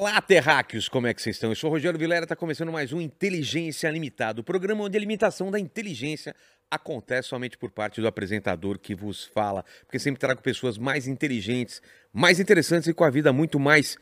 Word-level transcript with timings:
Olá, 0.00 0.18
terráqueos, 0.22 0.88
como 0.88 1.06
é 1.06 1.12
que 1.12 1.20
vocês 1.20 1.36
estão? 1.36 1.50
Eu 1.50 1.54
sou 1.54 1.68
o 1.68 1.74
Rogério 1.74 1.98
Vilera, 1.98 2.24
está 2.24 2.34
começando 2.34 2.72
mais 2.72 2.90
um 2.90 3.02
Inteligência 3.02 3.86
Limitada, 3.90 4.40
o 4.40 4.42
programa 4.42 4.84
onde 4.84 4.96
a 4.96 5.00
limitação 5.00 5.50
da 5.50 5.60
inteligência 5.60 6.34
acontece 6.70 7.28
somente 7.28 7.58
por 7.58 7.70
parte 7.70 8.00
do 8.00 8.08
apresentador 8.08 8.78
que 8.78 8.94
vos 8.94 9.26
fala, 9.26 9.62
porque 9.84 9.98
sempre 9.98 10.18
trago 10.18 10.40
pessoas 10.40 10.78
mais 10.78 11.06
inteligentes, 11.06 11.82
mais 12.14 12.40
interessantes 12.40 12.88
e 12.88 12.94
com 12.94 13.04
a 13.04 13.10
vida 13.10 13.30
muito 13.30 13.60
mais 13.60 13.98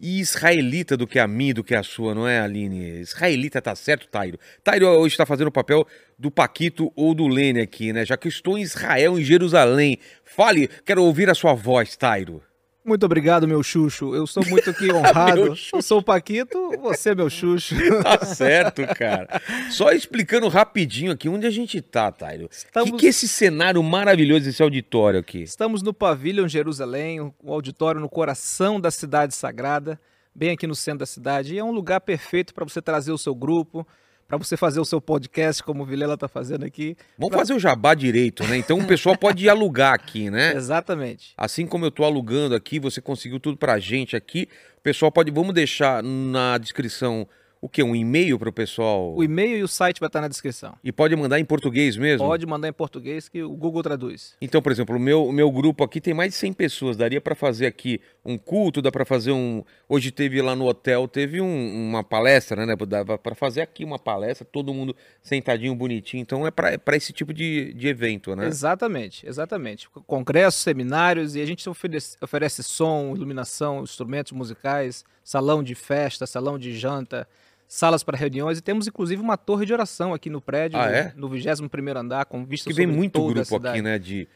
israelita 0.00 0.96
do 0.96 1.06
que 1.06 1.18
a 1.18 1.28
minha, 1.28 1.52
do 1.52 1.62
que 1.62 1.74
a 1.74 1.82
sua, 1.82 2.14
não 2.14 2.26
é, 2.26 2.40
Aline? 2.40 3.00
Israelita 3.00 3.60
tá 3.60 3.74
certo, 3.76 4.08
Tairo? 4.08 4.38
Tairo 4.64 4.88
hoje 4.88 5.12
está 5.12 5.26
fazendo 5.26 5.48
o 5.48 5.52
papel 5.52 5.86
do 6.18 6.30
Paquito 6.30 6.90
ou 6.96 7.14
do 7.14 7.28
Lene 7.28 7.60
aqui, 7.60 7.92
né? 7.92 8.06
Já 8.06 8.16
que 8.16 8.26
eu 8.26 8.30
estou 8.30 8.56
em 8.56 8.62
Israel, 8.62 9.18
em 9.18 9.22
Jerusalém. 9.22 9.98
Fale, 10.24 10.66
quero 10.86 11.04
ouvir 11.04 11.28
a 11.28 11.34
sua 11.34 11.52
voz, 11.52 11.94
Tairo. 11.94 12.42
Muito 12.84 13.06
obrigado, 13.06 13.46
meu 13.46 13.62
Xuxo. 13.62 14.12
Eu 14.12 14.26
sou 14.26 14.44
muito 14.44 14.68
aqui 14.68 14.90
honrado. 14.92 15.56
eu 15.72 15.82
sou 15.82 16.00
o 16.00 16.02
Paquito, 16.02 16.72
você 16.80 17.10
é 17.10 17.14
meu 17.14 17.30
Xuxo. 17.30 17.76
tá 18.02 18.24
certo, 18.24 18.82
cara. 18.96 19.28
Só 19.70 19.92
explicando 19.92 20.48
rapidinho 20.48 21.12
aqui 21.12 21.28
onde 21.28 21.46
a 21.46 21.50
gente 21.50 21.80
tá, 21.80 22.10
Tairo. 22.10 22.48
O 22.74 22.84
que, 22.84 22.92
que 22.92 23.06
é 23.06 23.10
esse 23.10 23.28
cenário 23.28 23.80
maravilhoso, 23.82 24.48
esse 24.48 24.62
auditório 24.62 25.20
aqui? 25.20 25.42
Estamos 25.42 25.80
no 25.80 25.94
Pavilhão 25.94 26.48
Jerusalém, 26.48 27.20
o 27.20 27.52
auditório 27.52 28.00
no 28.00 28.08
coração 28.08 28.80
da 28.80 28.90
cidade 28.90 29.34
sagrada, 29.34 30.00
bem 30.34 30.50
aqui 30.50 30.66
no 30.66 30.74
centro 30.74 31.00
da 31.00 31.06
cidade. 31.06 31.54
E 31.54 31.58
é 31.58 31.64
um 31.64 31.72
lugar 31.72 32.00
perfeito 32.00 32.52
para 32.52 32.64
você 32.64 32.82
trazer 32.82 33.12
o 33.12 33.18
seu 33.18 33.34
grupo, 33.34 33.86
para 34.26 34.38
você 34.38 34.56
fazer 34.56 34.80
o 34.80 34.84
seu 34.84 35.00
podcast, 35.00 35.62
como 35.62 35.82
o 35.82 35.86
Vilela 35.86 36.14
está 36.14 36.28
fazendo 36.28 36.64
aqui. 36.64 36.96
Vamos 37.18 37.30
pra... 37.30 37.40
fazer 37.40 37.54
o 37.54 37.58
jabá 37.58 37.94
direito, 37.94 38.44
né? 38.44 38.56
Então 38.56 38.78
o 38.78 38.86
pessoal 38.86 39.16
pode 39.16 39.48
alugar 39.48 39.92
aqui, 39.92 40.30
né? 40.30 40.54
Exatamente. 40.56 41.34
Assim 41.36 41.66
como 41.66 41.84
eu 41.84 41.90
estou 41.90 42.06
alugando 42.06 42.54
aqui, 42.54 42.78
você 42.78 43.00
conseguiu 43.00 43.38
tudo 43.38 43.56
para 43.56 43.74
a 43.74 43.78
gente 43.78 44.16
aqui. 44.16 44.48
O 44.78 44.82
pessoal 44.82 45.12
pode. 45.12 45.30
Vamos 45.30 45.54
deixar 45.54 46.02
na 46.02 46.58
descrição 46.58 47.26
o 47.62 47.68
que? 47.68 47.80
Um 47.80 47.94
e-mail 47.94 48.36
para 48.40 48.48
o 48.48 48.52
pessoal? 48.52 49.14
O 49.14 49.22
e-mail 49.22 49.58
e 49.58 49.62
o 49.62 49.68
site 49.68 50.00
vai 50.00 50.08
estar 50.08 50.20
na 50.20 50.26
descrição. 50.26 50.74
E 50.82 50.90
pode 50.90 51.14
mandar 51.14 51.38
em 51.38 51.44
português 51.44 51.96
mesmo? 51.96 52.26
Pode 52.26 52.44
mandar 52.44 52.66
em 52.66 52.72
português 52.72 53.28
que 53.28 53.40
o 53.40 53.50
Google 53.50 53.84
traduz. 53.84 54.34
Então, 54.42 54.60
por 54.60 54.72
exemplo, 54.72 54.96
o 54.96 54.98
meu, 54.98 55.28
o 55.28 55.32
meu 55.32 55.48
grupo 55.48 55.84
aqui 55.84 56.00
tem 56.00 56.12
mais 56.12 56.32
de 56.32 56.38
100 56.38 56.54
pessoas. 56.54 56.96
Daria 56.96 57.20
para 57.20 57.36
fazer 57.36 57.66
aqui 57.66 58.00
um 58.24 58.36
culto, 58.36 58.82
dá 58.82 58.90
para 58.90 59.04
fazer 59.04 59.30
um. 59.30 59.62
Hoje 59.88 60.10
teve 60.10 60.42
lá 60.42 60.56
no 60.56 60.66
hotel, 60.66 61.06
teve 61.06 61.40
um, 61.40 61.88
uma 61.88 62.02
palestra, 62.02 62.66
né? 62.66 62.74
Dava 62.74 63.16
para 63.16 63.36
fazer 63.36 63.60
aqui 63.60 63.84
uma 63.84 63.98
palestra, 63.98 64.44
todo 64.44 64.74
mundo 64.74 64.96
sentadinho, 65.22 65.72
bonitinho. 65.76 66.20
Então 66.20 66.44
é 66.44 66.50
para 66.50 66.72
é 66.72 66.96
esse 66.96 67.12
tipo 67.12 67.32
de, 67.32 67.72
de 67.74 67.86
evento, 67.86 68.34
né? 68.34 68.48
Exatamente, 68.48 69.24
exatamente. 69.24 69.88
Congressos, 70.04 70.62
seminários 70.62 71.36
e 71.36 71.40
a 71.40 71.46
gente 71.46 71.68
oferece, 71.68 72.16
oferece 72.20 72.60
som, 72.64 73.12
iluminação, 73.14 73.84
instrumentos 73.84 74.32
musicais, 74.32 75.04
salão 75.22 75.62
de 75.62 75.76
festa, 75.76 76.26
salão 76.26 76.58
de 76.58 76.76
janta 76.76 77.24
salas 77.72 78.02
para 78.02 78.18
reuniões 78.18 78.58
e 78.58 78.60
temos 78.60 78.86
inclusive 78.86 79.22
uma 79.22 79.38
torre 79.38 79.64
de 79.64 79.72
oração 79.72 80.12
aqui 80.12 80.28
no 80.28 80.42
prédio, 80.42 80.78
ah, 80.78 80.90
é? 80.90 81.14
no 81.16 81.26
21 81.26 81.70
andar, 81.96 82.26
com 82.26 82.44
vista 82.44 82.68
que 82.68 82.76
vem 82.76 82.86
muito 82.86 83.18
grupo 83.26 83.66
aqui, 83.66 83.80
né, 83.80 83.98
de 83.98 84.28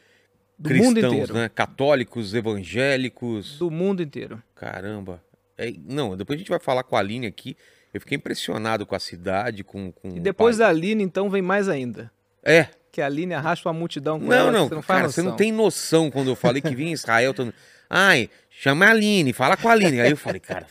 Do 0.57 0.69
cristãos, 0.69 1.29
né, 1.29 1.47
católicos, 1.47 2.33
evangélicos, 2.33 3.59
do 3.59 3.69
mundo 3.69 4.01
inteiro. 4.01 4.41
Caramba. 4.55 5.21
É, 5.55 5.71
não, 5.85 6.17
depois 6.17 6.37
a 6.37 6.39
gente 6.39 6.49
vai 6.49 6.57
falar 6.57 6.81
com 6.81 6.95
a 6.95 6.99
Aline 6.99 7.27
aqui. 7.27 7.55
Eu 7.93 8.01
fiquei 8.01 8.15
impressionado 8.15 8.87
com 8.87 8.95
a 8.95 8.99
cidade, 8.99 9.63
com, 9.63 9.91
com 9.91 10.09
E 10.09 10.19
depois 10.19 10.57
da 10.57 10.67
Aline, 10.67 11.03
então, 11.03 11.29
vem 11.29 11.41
mais 11.41 11.69
ainda. 11.69 12.11
É. 12.43 12.67
Que 12.91 13.01
a 13.01 13.05
Aline 13.05 13.35
arrasta 13.35 13.69
uma 13.69 13.73
multidão 13.73 14.19
com 14.19 14.25
não, 14.25 14.35
ela, 14.35 14.51
não, 14.51 14.67
você 14.67 14.75
não 14.75 14.81
cara, 14.81 15.09
você 15.09 15.21
não 15.21 15.35
tem 15.35 15.51
noção 15.51 16.09
quando 16.09 16.29
eu 16.29 16.35
falei 16.35 16.59
que 16.59 16.75
vinha 16.75 16.89
em 16.89 16.93
Israel. 16.93 17.35
Tô... 17.35 17.53
Ai, 17.87 18.29
chama 18.59 18.87
a 18.87 18.89
Aline, 18.89 19.33
fala 19.33 19.55
com 19.55 19.69
a 19.69 19.71
Aline. 19.71 20.01
Aí 20.01 20.11
eu 20.11 20.17
falei, 20.17 20.39
cara, 20.39 20.65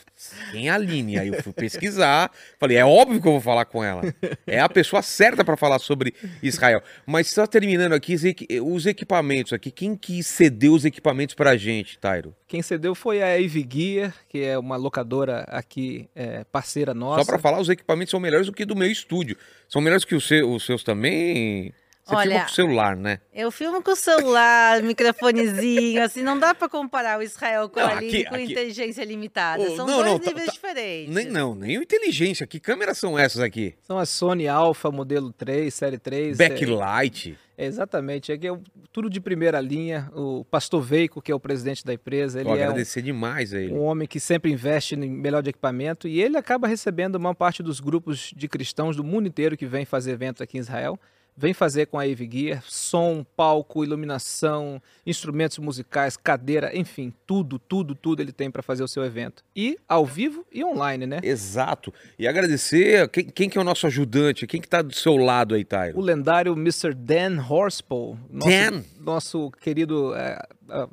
quem 0.51 0.67
é 0.67 0.71
a 0.71 0.75
Aline? 0.75 1.17
Aí 1.17 1.29
eu 1.29 1.41
fui 1.41 1.53
pesquisar, 1.53 2.29
falei, 2.59 2.77
é 2.77 2.85
óbvio 2.85 3.21
que 3.21 3.27
eu 3.27 3.31
vou 3.31 3.41
falar 3.41 3.65
com 3.65 3.83
ela. 3.83 4.01
É 4.45 4.59
a 4.59 4.67
pessoa 4.67 5.01
certa 5.01 5.43
para 5.43 5.55
falar 5.55 5.79
sobre 5.79 6.13
Israel. 6.43 6.81
Mas 7.05 7.29
só 7.29 7.47
terminando 7.47 7.93
aqui, 7.93 8.15
os 8.61 8.85
equipamentos 8.85 9.53
aqui, 9.53 9.71
quem 9.71 9.95
que 9.95 10.21
cedeu 10.21 10.73
os 10.73 10.85
equipamentos 10.85 11.33
pra 11.33 11.55
gente, 11.55 11.97
Tairo? 11.97 12.35
Quem 12.47 12.61
cedeu 12.61 12.93
foi 12.93 13.21
a 13.21 13.33
Ave 13.33 13.67
Gear, 13.69 14.13
que 14.27 14.43
é 14.43 14.57
uma 14.57 14.75
locadora 14.75 15.41
aqui, 15.49 16.09
é, 16.15 16.43
parceira 16.45 16.93
nossa. 16.93 17.23
Só 17.23 17.25
para 17.25 17.39
falar, 17.39 17.59
os 17.59 17.69
equipamentos 17.69 18.11
são 18.11 18.19
melhores 18.19 18.47
do 18.47 18.53
que 18.53 18.65
do 18.65 18.75
meu 18.75 18.89
estúdio. 18.91 19.37
São 19.67 19.81
melhores 19.81 20.05
que 20.05 20.15
os 20.15 20.25
seus 20.25 20.83
também? 20.83 21.73
Você 22.07 22.15
Olha, 22.15 22.29
filma 22.29 22.45
com 22.45 22.51
o 22.51 22.55
celular, 22.55 22.95
né? 22.95 23.19
Eu 23.33 23.51
filmo 23.51 23.83
com 23.83 23.91
o 23.91 23.95
celular, 23.95 24.81
microfonezinho, 24.83 26.01
assim, 26.01 26.23
não 26.23 26.39
dá 26.39 26.55
para 26.55 26.69
comparar 26.69 27.19
o 27.19 27.21
Israel 27.21 27.67
com 27.67 27.81
não, 27.81 27.87
a 27.87 27.97
Aline 27.97 28.23
com 28.23 28.35
aqui... 28.35 28.43
inteligência 28.45 29.03
limitada. 29.03 29.61
Oh, 29.61 29.75
São 29.75 29.85
não, 29.85 29.97
dois 29.97 30.11
não, 30.11 30.19
tá, 30.19 30.29
níveis 30.29 30.45
tá, 30.45 30.51
diferentes. 30.53 31.13
Nem, 31.13 31.25
não, 31.25 31.53
nem 31.53 31.77
o 31.77 31.81
inteligência. 31.81 32.47
Que 32.47 32.61
câmeras 32.61 32.97
são 32.97 33.19
essas 33.19 33.41
aqui? 33.41 33.75
São 33.81 33.99
a 33.99 34.05
Sony 34.05 34.47
Alpha 34.47 34.89
modelo 34.89 35.33
3, 35.33 35.73
série 35.73 35.97
3. 35.97 36.37
Backlight. 36.37 37.37
É, 37.57 37.65
exatamente. 37.65 38.31
Aqui 38.31 38.47
é 38.47 38.57
tudo 38.93 39.09
de 39.09 39.19
primeira 39.19 39.59
linha. 39.59 40.09
O 40.13 40.45
Pastor 40.45 40.81
Veico, 40.81 41.21
que 41.21 41.31
é 41.31 41.35
o 41.35 41.39
presidente 41.39 41.83
da 41.83 41.93
empresa, 41.93 42.39
ele 42.39 42.47
Vou 42.47 42.57
é 42.57 42.63
agradecer 42.63 43.01
um, 43.01 43.03
demais 43.03 43.53
a 43.53 43.59
ele. 43.59 43.73
um 43.73 43.81
homem 43.81 44.07
que 44.07 44.19
sempre 44.19 44.51
investe 44.51 44.95
em 44.95 45.09
melhor 45.09 45.41
de 45.41 45.49
equipamento 45.49 46.07
e 46.07 46.21
ele 46.21 46.37
acaba 46.37 46.67
recebendo 46.67 47.15
uma 47.15 47.35
parte 47.35 47.61
dos 47.61 47.81
grupos 47.81 48.31
de 48.33 48.47
cristãos 48.47 48.95
do 48.95 49.03
mundo 49.03 49.27
inteiro 49.27 49.57
que 49.57 49.65
vem 49.65 49.83
fazer 49.83 50.11
eventos 50.11 50.41
aqui 50.41 50.57
em 50.57 50.61
Israel 50.61 50.97
vem 51.37 51.53
fazer 51.53 51.85
com 51.85 51.99
a 51.99 52.03
Ave 52.03 52.27
Gear, 52.29 52.63
som, 52.65 53.23
palco, 53.35 53.83
iluminação, 53.83 54.81
instrumentos 55.05 55.59
musicais, 55.59 56.17
cadeira, 56.17 56.75
enfim, 56.75 57.13
tudo, 57.27 57.59
tudo, 57.59 57.93
tudo 57.93 58.21
ele 58.21 58.31
tem 58.31 58.49
para 58.49 58.63
fazer 58.63 58.83
o 58.83 58.87
seu 58.87 59.05
evento. 59.05 59.43
E 59.55 59.77
ao 59.87 60.03
vivo 60.03 60.43
e 60.51 60.65
online, 60.65 61.05
né? 61.05 61.19
Exato. 61.21 61.93
E 62.17 62.27
agradecer, 62.27 63.07
quem, 63.09 63.25
quem 63.25 63.49
que 63.49 63.57
é 63.57 63.61
o 63.61 63.63
nosso 63.63 63.85
ajudante? 63.85 64.47
Quem 64.47 64.59
que 64.59 64.67
tá 64.67 64.81
do 64.81 64.95
seu 64.95 65.15
lado 65.15 65.53
aí, 65.53 65.63
Tyro? 65.63 65.99
O 65.99 66.01
lendário 66.01 66.53
Mr. 66.53 66.95
Dan 66.95 67.39
Horspool. 67.47 68.17
Nosso, 68.31 68.49
Dan? 68.49 68.83
Nosso 68.99 69.51
querido 69.61 70.15
é, 70.15 70.43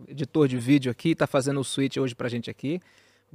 editor 0.08 0.46
de 0.46 0.58
vídeo 0.58 0.92
aqui, 0.92 1.12
está 1.12 1.26
fazendo 1.26 1.58
o 1.58 1.64
switch 1.64 1.96
hoje 1.96 2.14
pra 2.14 2.28
gente 2.28 2.50
aqui. 2.50 2.80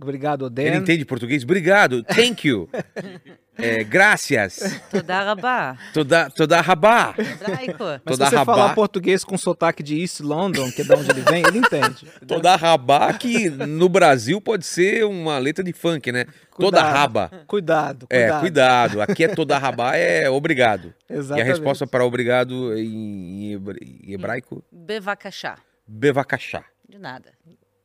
Obrigado, 0.01 0.49
Dan. 0.49 0.63
Ele 0.63 0.77
entende 0.77 1.05
português? 1.05 1.43
Obrigado. 1.43 2.03
Thank 2.03 2.47
you. 2.47 2.69
É, 3.61 3.83
graças. 3.83 4.81
Toda 4.89 5.21
rabá. 5.21 5.77
Toda, 5.93 6.29
toda 6.29 6.61
rabá. 6.61 7.13
Hebraico. 7.17 7.83
Mas 7.83 8.01
toda 8.05 8.25
se 8.25 8.29
você 8.31 8.35
rabá. 8.37 8.53
falar 8.55 8.73
português 8.73 9.23
com 9.23 9.37
sotaque 9.37 9.83
de 9.83 9.99
East 9.99 10.21
London, 10.21 10.71
que 10.71 10.81
é 10.81 10.85
de 10.85 10.93
onde 10.93 11.11
ele 11.11 11.21
vem, 11.21 11.43
ele 11.45 11.57
entende. 11.57 12.07
Toda 12.25 12.55
rabá, 12.55 13.11
que 13.13 13.49
no 13.49 13.89
Brasil 13.89 14.39
pode 14.39 14.65
ser 14.65 15.03
uma 15.03 15.37
letra 15.37 15.63
de 15.63 15.73
funk, 15.73 16.09
né? 16.11 16.23
Cuidado, 16.23 16.55
toda 16.57 16.81
raba. 16.83 17.31
Cuidado, 17.47 18.07
cuidado. 18.07 18.37
É, 18.37 18.39
cuidado. 18.39 19.01
Aqui 19.01 19.25
é 19.25 19.27
toda 19.27 19.57
rabá, 19.57 19.95
é 19.95 20.29
obrigado. 20.29 20.93
Exatamente. 21.09 21.45
E 21.45 21.49
a 21.49 21.53
resposta 21.53 21.85
para 21.85 22.05
obrigado 22.05 22.77
em, 22.77 23.53
em 23.53 24.13
hebraico? 24.13 24.63
Bevakachá. 24.71 25.57
Bevakachá. 25.85 26.63
De 26.87 26.97
nada. 26.97 27.33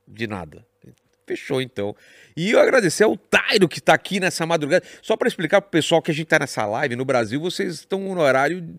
De 0.06 0.26
nada. 0.26 0.64
Fechou 1.26 1.62
então. 1.62 1.94
E 2.36 2.50
eu 2.50 2.60
agradecer 2.60 3.04
ao 3.04 3.16
Tairo 3.16 3.68
que 3.68 3.78
está 3.78 3.94
aqui 3.94 4.20
nessa 4.20 4.44
madrugada. 4.44 4.84
Só 5.00 5.16
para 5.16 5.28
explicar 5.28 5.60
para 5.60 5.68
o 5.68 5.70
pessoal 5.70 6.02
que 6.02 6.10
a 6.10 6.14
gente 6.14 6.24
está 6.24 6.38
nessa 6.38 6.66
live, 6.66 6.96
no 6.96 7.04
Brasil 7.04 7.40
vocês 7.40 7.74
estão 7.74 8.00
no 8.00 8.20
horário 8.20 8.76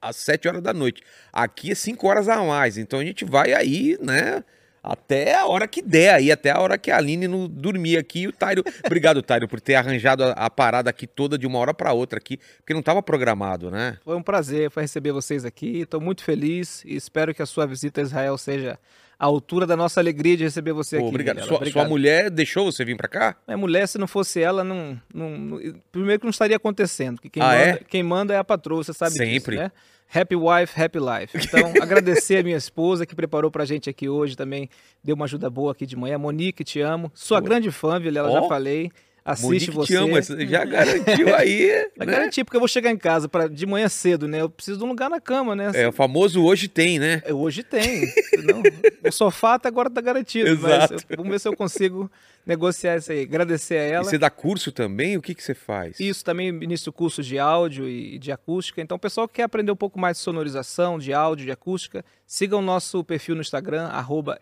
às 0.00 0.16
7 0.16 0.48
horas 0.48 0.62
da 0.62 0.72
noite. 0.72 1.02
Aqui 1.32 1.72
é 1.72 1.74
5 1.74 2.06
horas 2.06 2.28
a 2.28 2.42
mais. 2.42 2.78
Então 2.78 3.00
a 3.00 3.04
gente 3.04 3.24
vai 3.24 3.52
aí, 3.52 3.98
né? 4.00 4.44
Até 4.82 5.34
a 5.34 5.46
hora 5.46 5.66
que 5.66 5.82
der 5.82 6.14
aí, 6.14 6.30
até 6.30 6.50
a 6.50 6.60
hora 6.60 6.78
que 6.78 6.90
a 6.90 6.96
Aline 6.96 7.26
não 7.26 7.48
dormir 7.48 7.98
aqui. 7.98 8.20
E 8.20 8.28
o 8.28 8.32
Tairo. 8.32 8.62
Obrigado, 8.86 9.22
Tairo, 9.22 9.48
por 9.48 9.60
ter 9.60 9.74
arranjado 9.74 10.24
a, 10.24 10.30
a, 10.30 10.48
parada 10.48 10.88
aqui 10.88 11.06
toda 11.06 11.36
de 11.36 11.46
uma 11.46 11.58
hora 11.58 11.74
para 11.74 11.92
outra 11.92 12.18
aqui, 12.18 12.38
porque 12.58 12.72
não 12.72 12.80
estava 12.80 13.02
programado, 13.02 13.70
né? 13.70 13.98
Foi 14.04 14.16
um 14.16 14.22
prazer, 14.22 14.70
foi 14.70 14.84
receber 14.84 15.12
vocês 15.12 15.44
aqui. 15.44 15.80
Estou 15.80 16.00
muito 16.00 16.22
feliz 16.22 16.84
e 16.84 16.94
espero 16.94 17.34
que 17.34 17.42
a 17.42 17.46
sua 17.46 17.66
visita 17.66 18.00
a 18.00 18.04
Israel 18.04 18.38
seja 18.38 18.78
a 19.18 19.26
altura 19.26 19.66
da 19.66 19.76
nossa 19.76 19.98
alegria 19.98 20.36
de 20.36 20.44
receber 20.44 20.72
você 20.72 20.96
Pô, 20.96 21.02
aqui. 21.02 21.08
Obrigado. 21.08 21.44
Sua, 21.44 21.56
obrigado. 21.56 21.72
Sua, 21.72 21.88
mulher 21.88 22.30
deixou 22.30 22.70
você 22.70 22.84
vir 22.84 22.96
para 22.96 23.08
cá? 23.08 23.36
Minha 23.46 23.58
mulher, 23.58 23.88
se 23.88 23.98
não 23.98 24.06
fosse 24.06 24.40
ela, 24.40 24.62
não, 24.62 25.00
não, 25.12 25.60
primeiro 25.90 26.20
que 26.20 26.26
não 26.26 26.30
estaria 26.30 26.56
acontecendo. 26.56 27.20
quem, 27.20 27.42
ah, 27.42 27.46
manda, 27.46 27.58
é? 27.58 27.80
quem 27.88 28.02
manda 28.02 28.34
é 28.34 28.38
a 28.38 28.44
patroa, 28.44 28.84
você 28.84 28.92
sabe 28.92 29.12
Sempre. 29.12 29.56
disso, 29.56 29.62
né? 29.62 29.72
Happy 30.14 30.36
wife, 30.36 30.80
happy 30.80 30.98
life. 30.98 31.36
Então, 31.36 31.72
agradecer 31.82 32.38
a 32.38 32.42
minha 32.42 32.56
esposa 32.56 33.04
que 33.04 33.14
preparou 33.14 33.50
pra 33.50 33.64
gente 33.64 33.90
aqui 33.90 34.08
hoje 34.08 34.36
também, 34.36 34.70
deu 35.02 35.16
uma 35.16 35.24
ajuda 35.24 35.50
boa 35.50 35.72
aqui 35.72 35.84
de 35.84 35.96
manhã. 35.96 36.16
Monique, 36.16 36.64
te 36.64 36.80
amo. 36.80 37.10
Sua 37.12 37.40
grande 37.40 37.70
fã, 37.70 38.00
Vilela, 38.00 38.30
oh. 38.30 38.32
já 38.32 38.42
falei 38.44 38.90
assiste 39.32 39.70
Monique 39.70 39.70
você. 39.70 39.86
Te 39.86 39.96
ama, 39.96 40.22
já 40.22 40.64
garantiu 40.64 41.34
aí. 41.34 41.68
já 41.96 42.04
né? 42.04 42.12
garanti, 42.12 42.44
porque 42.44 42.56
eu 42.56 42.60
vou 42.60 42.68
chegar 42.68 42.90
em 42.90 42.96
casa 42.96 43.28
pra, 43.28 43.46
de 43.46 43.66
manhã 43.66 43.88
cedo, 43.88 44.26
né? 44.26 44.40
Eu 44.40 44.48
preciso 44.48 44.78
de 44.78 44.84
um 44.84 44.88
lugar 44.88 45.10
na 45.10 45.20
cama, 45.20 45.54
né? 45.54 45.70
É, 45.74 45.88
o 45.88 45.92
famoso 45.92 46.42
hoje 46.42 46.68
tem, 46.68 46.98
né? 46.98 47.22
É, 47.24 47.34
hoje 47.34 47.62
tem. 47.62 48.12
Não, 48.42 48.62
o 49.04 49.12
sofá 49.12 49.54
até 49.54 49.68
agora 49.68 49.90
tá 49.90 50.00
garantido. 50.00 50.48
Exato. 50.48 50.94
Eu, 50.94 51.16
vamos 51.16 51.30
ver 51.30 51.40
se 51.40 51.48
eu 51.48 51.54
consigo 51.56 52.10
negociar 52.46 52.96
isso 52.96 53.12
aí. 53.12 53.22
Agradecer 53.22 53.76
a 53.76 53.82
ela. 53.82 54.06
E 54.06 54.08
você 54.08 54.18
dá 54.18 54.30
curso 54.30 54.72
também? 54.72 55.18
O 55.18 55.22
que, 55.22 55.34
que 55.34 55.42
você 55.42 55.54
faz? 55.54 56.00
Isso, 56.00 56.24
também 56.24 56.48
inicio 56.48 56.90
cursos 56.90 57.26
de 57.26 57.38
áudio 57.38 57.86
e 57.86 58.18
de 58.18 58.32
acústica. 58.32 58.80
Então, 58.80 58.96
o 58.96 59.00
pessoal 59.00 59.28
que 59.28 59.34
quer 59.34 59.42
aprender 59.42 59.70
um 59.70 59.76
pouco 59.76 60.00
mais 60.00 60.16
de 60.16 60.22
sonorização, 60.22 60.98
de 60.98 61.12
áudio, 61.12 61.44
de 61.44 61.52
acústica, 61.52 62.02
siga 62.26 62.56
o 62.56 62.62
nosso 62.62 63.04
perfil 63.04 63.34
no 63.34 63.42
Instagram, 63.42 63.88
arroba 63.88 64.38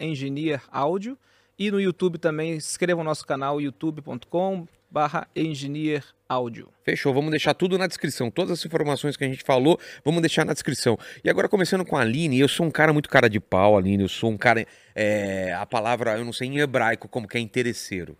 E 1.58 1.70
no 1.70 1.80
YouTube 1.80 2.18
também, 2.18 2.54
inscreva 2.54 3.00
o 3.00 3.04
nosso 3.04 3.26
canal 3.26 3.60
youtube.com 3.60 4.68
barra 4.96 5.28
engineer 5.36 6.02
áudio. 6.26 6.70
Fechou, 6.82 7.12
vamos 7.12 7.30
deixar 7.30 7.52
tudo 7.52 7.76
na 7.76 7.86
descrição. 7.86 8.30
Todas 8.30 8.58
as 8.58 8.64
informações 8.64 9.14
que 9.14 9.22
a 9.22 9.28
gente 9.28 9.44
falou, 9.44 9.78
vamos 10.02 10.22
deixar 10.22 10.46
na 10.46 10.54
descrição. 10.54 10.98
E 11.22 11.28
agora 11.28 11.50
começando 11.50 11.84
com 11.84 11.98
a 11.98 12.00
Aline, 12.00 12.40
eu 12.40 12.48
sou 12.48 12.64
um 12.64 12.70
cara 12.70 12.94
muito 12.94 13.06
cara 13.06 13.28
de 13.28 13.38
pau, 13.38 13.76
Aline, 13.76 14.04
eu 14.04 14.08
sou 14.08 14.30
um 14.30 14.38
cara, 14.38 14.66
é, 14.94 15.52
a 15.52 15.66
palavra, 15.66 16.16
eu 16.16 16.24
não 16.24 16.32
sei 16.32 16.48
em 16.48 16.60
hebraico 16.60 17.08
como 17.08 17.28
que 17.28 17.36
é 17.36 17.40
interesseiro. 17.40 18.16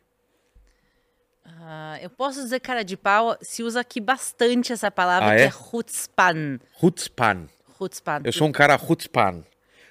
Uh, 1.46 1.96
eu 2.02 2.11
posso 2.11 2.43
dizer 2.43 2.61
cara 2.61 2.84
de 2.84 2.94
pau, 2.94 3.38
se 3.40 3.62
usa 3.62 3.81
aqui 3.81 3.99
bastante 3.99 4.70
essa 4.70 4.90
palavra, 4.90 5.32
ah, 5.32 5.37
que 5.37 5.43
é, 5.44 5.46
é 5.46 5.52
hutzpan. 5.73 6.61
Hutzpan. 6.82 7.46
Hutzpan. 7.81 8.20
Eu 8.23 8.32
sou 8.34 8.46
um 8.46 8.52
cara 8.52 8.76
hutzpan 8.76 9.43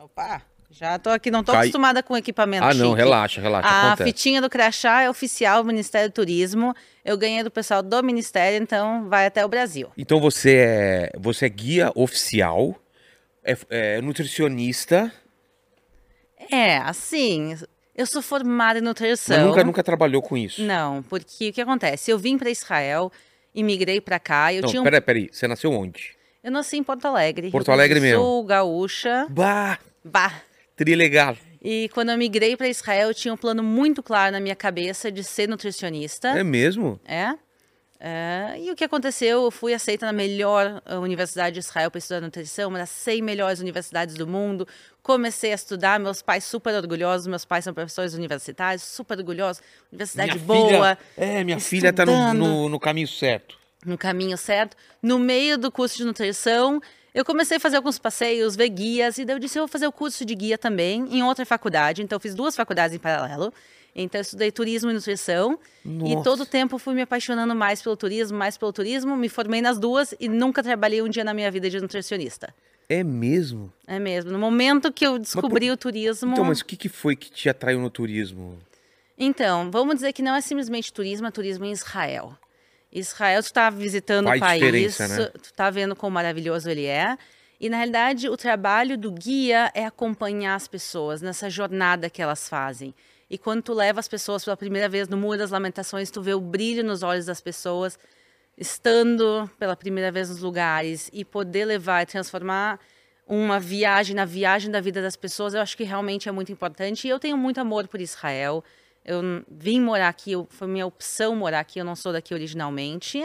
Opa! 0.00 0.42
Já 0.70 0.98
tô 0.98 1.10
aqui, 1.10 1.30
não 1.30 1.44
tô 1.44 1.52
Cai... 1.52 1.60
acostumada 1.60 2.02
com 2.02 2.16
equipamento 2.16 2.64
Ah, 2.64 2.72
não, 2.72 2.92
chique. 2.92 2.96
relaxa, 2.96 3.40
relaxa. 3.42 3.68
A 3.68 3.88
acontece. 3.88 4.08
fitinha 4.10 4.40
do 4.40 4.48
crachá 4.48 5.02
é 5.02 5.10
oficial 5.10 5.62
do 5.62 5.66
Ministério 5.66 6.08
do 6.08 6.14
Turismo. 6.14 6.74
Eu 7.04 7.18
ganhei 7.18 7.42
do 7.42 7.50
pessoal 7.50 7.82
do 7.82 8.02
Ministério, 8.02 8.58
então 8.62 9.06
vai 9.06 9.26
até 9.26 9.44
o 9.44 9.48
Brasil. 9.48 9.90
Então 9.98 10.18
você 10.18 10.56
é, 10.56 11.10
você 11.18 11.44
é 11.44 11.48
guia 11.50 11.92
oficial, 11.94 12.74
é, 13.44 13.54
é 13.68 14.00
nutricionista. 14.00 15.12
É, 16.50 16.78
assim, 16.78 17.54
eu 17.94 18.06
sou 18.06 18.22
formada 18.22 18.78
em 18.78 18.82
nutrição. 18.82 19.36
Mas 19.36 19.46
nunca, 19.46 19.64
nunca 19.64 19.82
trabalhou 19.82 20.22
com 20.22 20.36
isso? 20.36 20.62
Não, 20.62 21.02
porque 21.02 21.50
o 21.50 21.52
que 21.52 21.60
acontece? 21.60 22.10
Eu 22.10 22.18
vim 22.18 22.38
para 22.38 22.50
Israel, 22.50 23.12
imigrei 23.54 24.00
para 24.00 24.18
cá. 24.18 24.52
Eu 24.52 24.62
não, 24.62 24.68
tinha 24.68 24.80
um... 24.80 24.84
peraí, 24.84 25.00
peraí. 25.00 25.28
Você 25.30 25.46
nasceu 25.46 25.72
onde? 25.72 26.16
Eu 26.42 26.50
nasci 26.50 26.76
em 26.76 26.82
Porto 26.82 27.06
Alegre. 27.06 27.50
Porto 27.50 27.70
Alegre 27.70 28.00
mesmo? 28.00 28.22
Sou 28.22 28.44
gaúcha. 28.44 29.26
Bah! 29.30 29.78
Bah! 30.04 30.42
Trilegal. 30.74 31.36
E 31.62 31.88
quando 31.94 32.10
eu 32.10 32.18
migrei 32.18 32.56
para 32.56 32.68
Israel, 32.68 33.08
eu 33.08 33.14
tinha 33.14 33.32
um 33.32 33.36
plano 33.36 33.62
muito 33.62 34.02
claro 34.02 34.32
na 34.32 34.40
minha 34.40 34.56
cabeça 34.56 35.12
de 35.12 35.22
ser 35.22 35.48
nutricionista. 35.48 36.28
É 36.28 36.42
mesmo? 36.42 36.98
É. 37.04 37.34
é 38.04 38.58
e 38.58 38.68
o 38.68 38.74
que 38.74 38.82
aconteceu? 38.82 39.44
Eu 39.44 39.50
fui 39.50 39.72
aceita 39.72 40.06
na 40.06 40.12
melhor 40.12 40.82
eh, 40.84 40.96
universidade 40.96 41.54
de 41.54 41.60
Israel 41.60 41.88
para 41.88 42.00
estudar 42.00 42.20
nutrição, 42.20 42.68
uma 42.68 42.78
das 42.78 42.90
100 42.90 43.22
melhores 43.22 43.60
universidades 43.60 44.16
do 44.16 44.26
mundo. 44.26 44.66
Comecei 45.04 45.52
a 45.52 45.54
estudar, 45.54 46.00
meus 46.00 46.20
pais 46.20 46.42
super 46.42 46.74
orgulhosos, 46.74 47.28
meus 47.28 47.44
pais 47.44 47.62
são 47.62 47.72
professores 47.72 48.12
universitários, 48.14 48.82
super 48.82 49.16
orgulhosos, 49.18 49.62
universidade 49.92 50.32
minha 50.34 50.44
boa. 50.44 50.96
Filha, 50.96 50.98
é, 51.16 51.44
minha 51.44 51.60
filha 51.60 51.90
está 51.90 52.04
no, 52.04 52.34
no, 52.34 52.68
no 52.68 52.80
caminho 52.80 53.06
certo. 53.06 53.56
No 53.86 53.96
caminho 53.96 54.36
certo. 54.36 54.76
No 55.00 55.20
meio 55.20 55.56
do 55.56 55.70
curso 55.70 55.96
de 55.96 56.04
nutrição, 56.04 56.80
eu 57.14 57.24
comecei 57.24 57.58
a 57.58 57.60
fazer 57.60 57.76
alguns 57.76 57.98
passeios, 57.98 58.56
ver 58.56 58.68
guias, 58.70 59.18
e 59.18 59.24
daí 59.24 59.36
eu 59.36 59.40
disse, 59.40 59.58
eu 59.58 59.62
vou 59.62 59.68
fazer 59.68 59.86
o 59.86 59.92
curso 59.92 60.24
de 60.24 60.34
guia 60.34 60.56
também, 60.56 61.06
em 61.10 61.22
outra 61.22 61.44
faculdade. 61.44 62.02
Então, 62.02 62.16
eu 62.16 62.20
fiz 62.20 62.34
duas 62.34 62.56
faculdades 62.56 62.96
em 62.96 62.98
paralelo. 62.98 63.52
Então, 63.94 64.18
eu 64.18 64.22
estudei 64.22 64.50
turismo 64.50 64.90
e 64.90 64.94
nutrição. 64.94 65.58
Nossa. 65.84 66.12
E 66.12 66.22
todo 66.22 66.40
o 66.42 66.46
tempo 66.46 66.78
fui 66.78 66.94
me 66.94 67.02
apaixonando 67.02 67.54
mais 67.54 67.82
pelo 67.82 67.96
turismo, 67.96 68.38
mais 68.38 68.56
pelo 68.56 68.72
turismo. 68.72 69.14
Me 69.16 69.28
formei 69.28 69.60
nas 69.60 69.78
duas 69.78 70.14
e 70.18 70.28
nunca 70.28 70.62
trabalhei 70.62 71.02
um 71.02 71.08
dia 71.08 71.22
na 71.22 71.34
minha 71.34 71.50
vida 71.50 71.68
de 71.68 71.78
nutricionista. 71.78 72.54
É 72.88 73.04
mesmo? 73.04 73.70
É 73.86 73.98
mesmo. 73.98 74.30
No 74.30 74.38
momento 74.38 74.90
que 74.90 75.06
eu 75.06 75.18
descobri 75.18 75.66
mas, 75.66 75.74
o 75.74 75.76
turismo. 75.76 76.32
Então, 76.32 76.44
mas 76.44 76.60
o 76.60 76.64
que, 76.64 76.76
que 76.76 76.88
foi 76.88 77.14
que 77.14 77.30
te 77.30 77.48
atraiu 77.48 77.80
no 77.80 77.90
turismo? 77.90 78.58
Então, 79.18 79.70
vamos 79.70 79.96
dizer 79.96 80.12
que 80.12 80.22
não 80.22 80.34
é 80.34 80.40
simplesmente 80.40 80.92
turismo, 80.92 81.26
é 81.26 81.30
turismo 81.30 81.64
em 81.66 81.72
Israel. 81.72 82.36
Israel, 82.92 83.42
tu 83.42 83.46
está 83.46 83.70
visitando 83.70 84.26
Faz 84.26 84.38
o 84.38 84.40
país, 84.40 84.98
né? 84.98 85.26
tu 85.26 85.44
está 85.44 85.70
vendo 85.70 85.96
quão 85.96 86.10
maravilhoso 86.10 86.68
ele 86.68 86.84
é. 86.84 87.16
E, 87.58 87.70
na 87.70 87.76
realidade, 87.76 88.28
o 88.28 88.36
trabalho 88.36 88.98
do 88.98 89.10
guia 89.10 89.70
é 89.72 89.86
acompanhar 89.86 90.56
as 90.56 90.68
pessoas 90.68 91.22
nessa 91.22 91.48
jornada 91.48 92.10
que 92.10 92.20
elas 92.20 92.48
fazem. 92.48 92.94
E 93.30 93.38
quando 93.38 93.62
tu 93.62 93.72
leva 93.72 93.98
as 93.98 94.08
pessoas 94.08 94.44
pela 94.44 94.56
primeira 94.56 94.88
vez 94.88 95.08
no 95.08 95.16
Muro 95.16 95.38
das 95.38 95.50
Lamentações, 95.50 96.10
tu 96.10 96.20
vê 96.20 96.34
o 96.34 96.40
brilho 96.40 96.84
nos 96.84 97.02
olhos 97.02 97.24
das 97.24 97.40
pessoas, 97.40 97.98
estando 98.58 99.48
pela 99.58 99.74
primeira 99.74 100.12
vez 100.12 100.28
nos 100.28 100.40
lugares 100.40 101.08
e 101.12 101.24
poder 101.24 101.64
levar 101.64 102.02
e 102.02 102.06
transformar 102.06 102.78
uma 103.26 103.58
viagem 103.58 104.14
na 104.14 104.24
viagem 104.24 104.70
da 104.70 104.80
vida 104.80 105.00
das 105.00 105.16
pessoas, 105.16 105.54
eu 105.54 105.60
acho 105.62 105.76
que 105.76 105.84
realmente 105.84 106.28
é 106.28 106.32
muito 106.32 106.52
importante. 106.52 107.06
E 107.06 107.10
eu 107.10 107.18
tenho 107.18 107.38
muito 107.38 107.58
amor 107.58 107.88
por 107.88 108.00
Israel. 108.00 108.62
Eu 109.04 109.20
vim 109.50 109.80
morar 109.80 110.08
aqui, 110.08 110.32
foi 110.50 110.68
minha 110.68 110.86
opção 110.86 111.34
morar 111.34 111.60
aqui, 111.60 111.78
eu 111.78 111.84
não 111.84 111.96
sou 111.96 112.12
daqui 112.12 112.32
originalmente. 112.32 113.22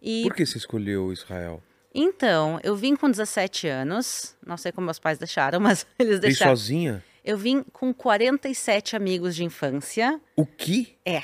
E... 0.00 0.22
Por 0.22 0.34
que 0.34 0.46
você 0.46 0.58
escolheu 0.58 1.12
Israel? 1.12 1.62
Então, 1.94 2.58
eu 2.62 2.76
vim 2.76 2.94
com 2.94 3.10
17 3.10 3.66
anos, 3.66 4.36
não 4.46 4.56
sei 4.56 4.72
como 4.72 4.86
meus 4.86 4.98
pais 4.98 5.18
deixaram, 5.18 5.58
mas 5.60 5.86
eles 5.98 6.20
deixaram. 6.20 6.52
Vim 6.52 6.58
sozinha? 6.58 7.04
Eu 7.24 7.36
vim 7.36 7.62
com 7.72 7.92
47 7.92 8.96
amigos 8.96 9.36
de 9.36 9.44
infância. 9.44 10.18
O 10.34 10.46
que? 10.46 10.96
É. 11.04 11.22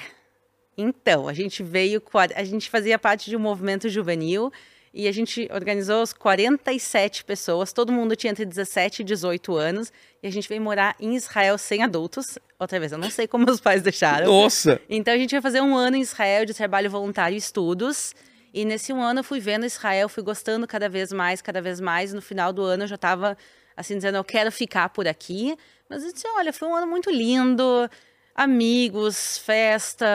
Então, 0.77 1.27
a 1.27 1.33
gente 1.33 1.63
veio, 1.63 2.03
a 2.35 2.45
gente 2.45 2.69
fazia 2.69 2.99
parte 2.99 3.31
de 3.31 3.37
um 3.37 3.41
movimento 3.41 3.89
juvenil 3.89 4.53
e 4.97 5.07
a 5.07 5.13
gente 5.13 5.47
organizou 5.53 6.03
os 6.03 6.15
47 6.15 7.23
pessoas, 7.23 7.71
todo 7.71 7.93
mundo 7.93 8.17
tinha 8.17 8.31
entre 8.31 8.47
17 8.47 9.03
e 9.03 9.05
18 9.05 9.55
anos, 9.55 9.93
e 10.23 10.27
a 10.27 10.33
gente 10.33 10.49
veio 10.49 10.63
morar 10.63 10.97
em 10.99 11.15
Israel 11.15 11.59
sem 11.59 11.83
adultos. 11.83 12.39
Outra 12.59 12.81
vez, 12.81 12.93
eu 12.93 12.99
não 12.99 13.11
sei 13.11 13.29
como 13.29 13.45
meus 13.45 13.61
pais 13.61 13.83
deixaram. 13.83 14.27
Nossa! 14.27 14.81
Então 14.89 15.13
a 15.13 15.19
gente 15.19 15.33
vai 15.33 15.43
fazer 15.43 15.61
um 15.61 15.77
ano 15.77 15.97
em 15.97 16.01
Israel 16.01 16.47
de 16.47 16.55
trabalho 16.55 16.91
voluntário 16.91 17.35
e 17.35 17.39
estudos. 17.39 18.15
E 18.55 18.65
nesse 18.65 18.91
um 18.91 19.03
ano 19.03 19.21
eu 19.21 19.25
fui 19.25 19.39
vendo 19.39 19.67
Israel, 19.67 20.09
fui 20.09 20.23
gostando 20.23 20.67
cada 20.67 20.89
vez 20.89 21.13
mais, 21.13 21.43
cada 21.43 21.61
vez 21.61 21.79
mais. 21.79 22.15
No 22.15 22.23
final 22.23 22.51
do 22.51 22.63
ano 22.63 22.85
eu 22.85 22.89
já 22.89 22.95
estava 22.95 23.37
assim 23.77 23.97
dizendo, 23.97 24.17
eu 24.17 24.25
quero 24.25 24.51
ficar 24.51 24.89
por 24.89 25.07
aqui. 25.07 25.55
Mas 25.91 26.05
eu 26.05 26.13
disse, 26.15 26.27
olha, 26.37 26.55
foi 26.55 26.69
um 26.69 26.75
ano 26.75 26.87
muito 26.87 27.11
lindo, 27.11 27.87
amigos, 28.35 29.37
festa, 29.37 30.07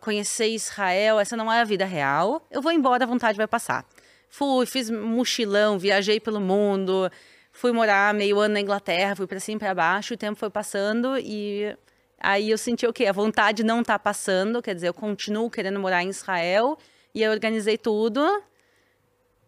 conhecer 0.00 0.48
Israel, 0.48 1.20
essa 1.20 1.36
não 1.36 1.52
é 1.52 1.60
a 1.60 1.64
vida 1.64 1.84
real. 1.84 2.46
Eu 2.50 2.62
vou 2.62 2.72
embora, 2.72 3.04
a 3.04 3.06
vontade 3.06 3.36
vai 3.36 3.46
passar. 3.46 3.84
Fui, 4.36 4.66
fiz 4.66 4.90
mochilão, 4.90 5.78
viajei 5.78 6.18
pelo 6.18 6.40
mundo, 6.40 7.08
fui 7.52 7.70
morar 7.70 8.12
meio 8.12 8.40
ano 8.40 8.54
na 8.54 8.60
Inglaterra, 8.60 9.14
fui 9.14 9.28
para 9.28 9.38
cima 9.38 9.58
e 9.58 9.60
para 9.60 9.72
baixo, 9.72 10.14
o 10.14 10.16
tempo 10.16 10.34
foi 10.36 10.50
passando 10.50 11.16
e 11.16 11.72
aí 12.18 12.50
eu 12.50 12.58
senti 12.58 12.84
o 12.84 12.92
quê? 12.92 13.06
A 13.06 13.12
vontade 13.12 13.62
não 13.62 13.80
está 13.80 13.96
passando, 13.96 14.60
quer 14.60 14.74
dizer, 14.74 14.88
eu 14.88 14.92
continuo 14.92 15.48
querendo 15.48 15.78
morar 15.78 16.02
em 16.02 16.08
Israel 16.08 16.76
e 17.14 17.22
eu 17.22 17.30
organizei 17.30 17.78
tudo. 17.78 18.20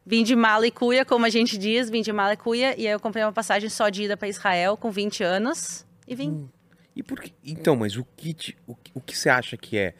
Vim 0.06 0.22
de 0.22 0.36
mala 0.36 0.68
e 0.68 0.70
cuia, 0.70 1.04
como 1.04 1.26
a 1.26 1.30
gente 1.30 1.58
diz, 1.58 1.90
vim 1.90 2.00
de 2.00 2.12
mala 2.12 2.34
e 2.34 2.36
cuia, 2.36 2.80
e 2.80 2.86
aí 2.86 2.92
eu 2.92 3.00
comprei 3.00 3.24
uma 3.24 3.32
passagem 3.32 3.68
só 3.68 3.88
de 3.88 4.04
ida 4.04 4.16
para 4.16 4.28
Israel 4.28 4.76
com 4.76 4.92
20 4.92 5.24
anos 5.24 5.84
e 6.06 6.14
vim. 6.14 6.30
Hum. 6.30 6.48
E 6.94 7.02
por 7.02 7.18
que... 7.18 7.34
Então, 7.44 7.74
mas 7.74 7.96
o 7.96 8.06
que, 8.16 8.32
te... 8.32 8.56
o, 8.64 8.76
o 8.94 9.00
que 9.00 9.18
você 9.18 9.30
acha 9.30 9.56
que 9.56 9.76
é? 9.76 9.94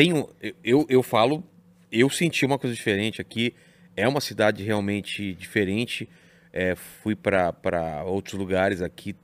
Um... 0.00 0.26
eu, 0.64 0.84
eu 0.88 1.00
falo, 1.00 1.44
eu 1.92 2.10
senti 2.10 2.44
uma 2.44 2.58
coisa 2.58 2.74
diferente 2.74 3.20
aqui 3.20 3.54
é 3.96 4.06
uma 4.06 4.20
cidade 4.20 4.62
realmente 4.62 5.34
diferente. 5.34 6.08
É, 6.52 6.74
fui 6.74 7.14
para 7.16 8.04
outros 8.04 8.38
lugares 8.38 8.80
aqui. 8.82 9.16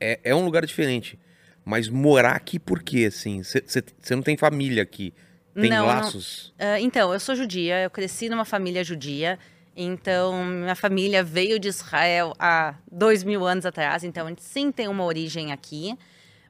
É, 0.00 0.18
é 0.24 0.34
um 0.34 0.44
lugar 0.44 0.64
diferente. 0.64 1.18
Mas 1.64 1.88
morar 1.88 2.32
aqui 2.32 2.58
por 2.58 2.82
quê, 2.82 3.04
assim? 3.06 3.42
Você 3.42 4.16
não 4.16 4.22
tem 4.22 4.36
família 4.36 4.82
aqui? 4.82 5.12
Tem 5.54 5.68
Não, 5.70 5.78
não. 5.78 5.86
laços? 5.86 6.54
Ah, 6.58 6.80
então, 6.80 7.12
eu 7.12 7.20
sou 7.20 7.34
judia, 7.34 7.82
eu 7.82 7.90
cresci 7.90 8.28
numa 8.28 8.44
família 8.44 8.82
judia. 8.82 9.38
Então, 9.76 10.44
minha 10.44 10.74
família 10.74 11.22
veio 11.22 11.58
de 11.58 11.68
Israel 11.68 12.34
há 12.38 12.74
dois 12.90 13.22
mil 13.22 13.46
anos 13.46 13.64
atrás. 13.66 14.04
Então, 14.04 14.26
a 14.26 14.28
gente 14.30 14.42
sim 14.42 14.72
tem 14.72 14.88
uma 14.88 15.04
origem 15.04 15.52
aqui. 15.52 15.96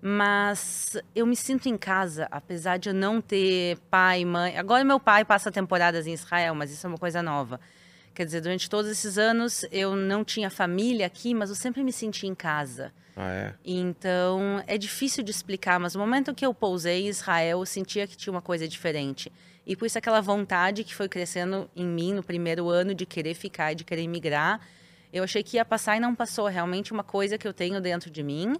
Mas 0.02 0.96
eu 1.14 1.26
me 1.26 1.36
sinto 1.36 1.68
em 1.68 1.76
casa, 1.76 2.26
apesar 2.30 2.78
de 2.78 2.88
eu 2.88 2.94
não 2.94 3.20
ter 3.20 3.78
pai, 3.90 4.24
mãe. 4.24 4.56
Agora, 4.56 4.82
meu 4.82 4.98
pai 4.98 5.24
passa 5.24 5.50
temporadas 5.50 6.06
em 6.06 6.14
Israel, 6.14 6.54
mas 6.54 6.70
isso 6.70 6.86
é 6.86 6.88
uma 6.88 6.98
coisa 6.98 7.22
nova. 7.22 7.60
Quer 8.14 8.24
dizer, 8.24 8.40
durante 8.40 8.68
todos 8.68 8.90
esses 8.90 9.18
anos 9.18 9.64
eu 9.70 9.94
não 9.94 10.24
tinha 10.24 10.50
família 10.50 11.06
aqui, 11.06 11.34
mas 11.34 11.50
eu 11.50 11.56
sempre 11.56 11.84
me 11.84 11.92
senti 11.92 12.26
em 12.26 12.34
casa. 12.34 12.92
Ah, 13.16 13.30
é? 13.32 13.54
Então, 13.64 14.62
é 14.66 14.78
difícil 14.78 15.22
de 15.22 15.30
explicar, 15.30 15.78
mas 15.78 15.94
no 15.94 16.00
momento 16.00 16.34
que 16.34 16.44
eu 16.44 16.54
pousei 16.54 17.02
em 17.02 17.08
Israel, 17.08 17.60
eu 17.60 17.66
sentia 17.66 18.06
que 18.06 18.16
tinha 18.16 18.32
uma 18.32 18.42
coisa 18.42 18.66
diferente. 18.66 19.30
E 19.66 19.76
por 19.76 19.84
isso 19.84 19.98
aquela 19.98 20.20
vontade 20.20 20.82
que 20.82 20.94
foi 20.94 21.08
crescendo 21.08 21.70
em 21.76 21.86
mim 21.86 22.14
no 22.14 22.22
primeiro 22.22 22.68
ano 22.68 22.94
de 22.94 23.04
querer 23.04 23.34
ficar, 23.34 23.74
de 23.74 23.84
querer 23.84 24.06
migrar, 24.08 24.60
eu 25.12 25.22
achei 25.24 25.42
que 25.42 25.56
ia 25.56 25.64
passar 25.64 25.96
e 25.96 26.00
não 26.00 26.14
passou. 26.14 26.46
Realmente 26.46 26.92
uma 26.92 27.04
coisa 27.04 27.36
que 27.36 27.46
eu 27.46 27.52
tenho 27.52 27.80
dentro 27.80 28.10
de 28.10 28.22
mim. 28.22 28.54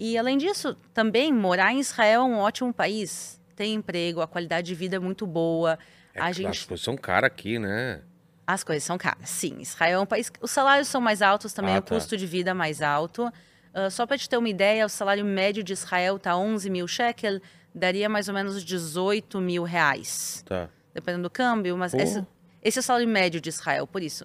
E 0.00 0.16
além 0.16 0.38
disso, 0.38 0.76
também 0.94 1.32
morar 1.32 1.72
em 1.72 1.80
Israel 1.80 2.20
é 2.20 2.24
um 2.24 2.38
ótimo 2.38 2.72
país. 2.72 3.40
Tem 3.56 3.74
emprego, 3.74 4.20
a 4.20 4.28
qualidade 4.28 4.68
de 4.68 4.74
vida 4.76 4.94
é 4.94 4.98
muito 5.00 5.26
boa. 5.26 5.76
É, 6.14 6.20
a 6.20 6.26
As 6.26 6.36
gente 6.36 6.66
coisas 6.68 6.84
são 6.84 6.96
caras 6.96 7.26
aqui, 7.26 7.58
né? 7.58 8.00
as 8.46 8.62
coisas 8.64 8.84
são 8.84 8.96
caras, 8.96 9.28
sim. 9.28 9.56
Israel 9.60 9.98
é 9.98 10.02
um 10.02 10.06
país. 10.06 10.30
Os 10.40 10.50
salários 10.52 10.86
são 10.88 11.00
mais 11.00 11.20
altos 11.20 11.52
também, 11.52 11.74
Ah, 11.74 11.80
o 11.80 11.82
tá. 11.82 11.94
custo 11.96 12.16
de 12.16 12.26
vida 12.26 12.52
é 12.52 12.54
mais 12.54 12.80
alto. 12.80 13.30
Ah, 13.74 13.90
só 13.90 14.06
para 14.06 14.16
te 14.16 14.28
ter 14.28 14.36
uma 14.38 14.48
ideia, 14.48 14.86
o 14.86 14.88
salário 14.88 15.24
médio 15.24 15.62
de 15.64 15.72
Israel 15.72 16.16
está 16.16 16.34
11 16.36 16.70
mil 16.70 16.86
shekel, 16.86 17.40
daria 17.74 18.08
mais 18.08 18.28
ou 18.28 18.34
menos 18.34 18.64
18 18.64 19.40
mil 19.40 19.64
reais, 19.64 20.42
Tá. 20.46 20.68
dependendo 20.94 21.24
do 21.24 21.30
câmbio. 21.30 21.76
Mas 21.76 21.92
esse, 21.92 22.24
esse 22.62 22.78
é 22.78 22.80
o 22.80 22.82
salário 22.82 23.08
médio 23.08 23.40
de 23.40 23.48
Israel, 23.50 23.86
por 23.86 24.00
isso. 24.02 24.24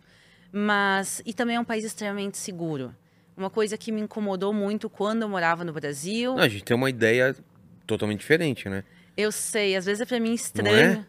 Mas 0.51 1.21
e 1.25 1.33
também 1.33 1.55
é 1.55 1.59
um 1.59 1.65
país 1.65 1.83
extremamente 1.83 2.37
seguro. 2.37 2.95
Uma 3.35 3.49
coisa 3.49 3.77
que 3.77 3.91
me 3.91 4.01
incomodou 4.01 4.53
muito 4.53 4.89
quando 4.89 5.23
eu 5.23 5.29
morava 5.29 5.63
no 5.63 5.73
Brasil. 5.73 6.35
Não, 6.35 6.43
a 6.43 6.47
gente 6.47 6.63
tem 6.63 6.75
uma 6.75 6.89
ideia 6.89 7.35
totalmente 7.87 8.19
diferente, 8.19 8.69
né? 8.69 8.83
Eu 9.17 9.31
sei, 9.31 9.75
às 9.75 9.85
vezes 9.85 10.01
é 10.01 10.05
para 10.05 10.19
mim 10.19 10.29
Não 10.29 10.35
estranho. 10.35 11.05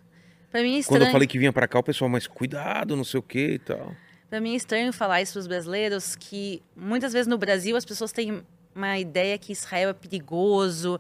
Para 0.50 0.62
mim 0.62 0.69
é 0.69 0.73
Quando 0.73 0.81
estranho. 0.81 1.04
eu 1.04 1.12
falei 1.12 1.28
que 1.28 1.38
vinha 1.38 1.52
pra 1.52 1.66
cá, 1.69 1.78
o 1.78 1.83
pessoal, 1.83 2.09
mas 2.09 2.26
cuidado, 2.26 2.97
não 2.97 3.04
sei 3.04 3.21
o 3.21 3.23
que 3.23 3.54
e 3.54 3.59
tal. 3.59 3.95
Para 4.31 4.40
mim 4.40 4.52
é 4.54 4.57
estranho 4.57 4.93
falar 4.93 5.21
isso 5.23 5.33
para 5.35 5.40
os 5.40 5.47
brasileiros, 5.47 6.16
que 6.16 6.62
muitas 6.76 7.12
vezes 7.12 7.26
no 7.26 7.37
Brasil 7.38 7.76
as 7.76 7.85
pessoas 7.85 8.12
têm 8.12 8.43
uma 8.75 8.99
ideia 8.99 9.38
que 9.38 9.52
Israel 9.52 9.90
é 9.90 9.93
perigoso, 9.93 10.99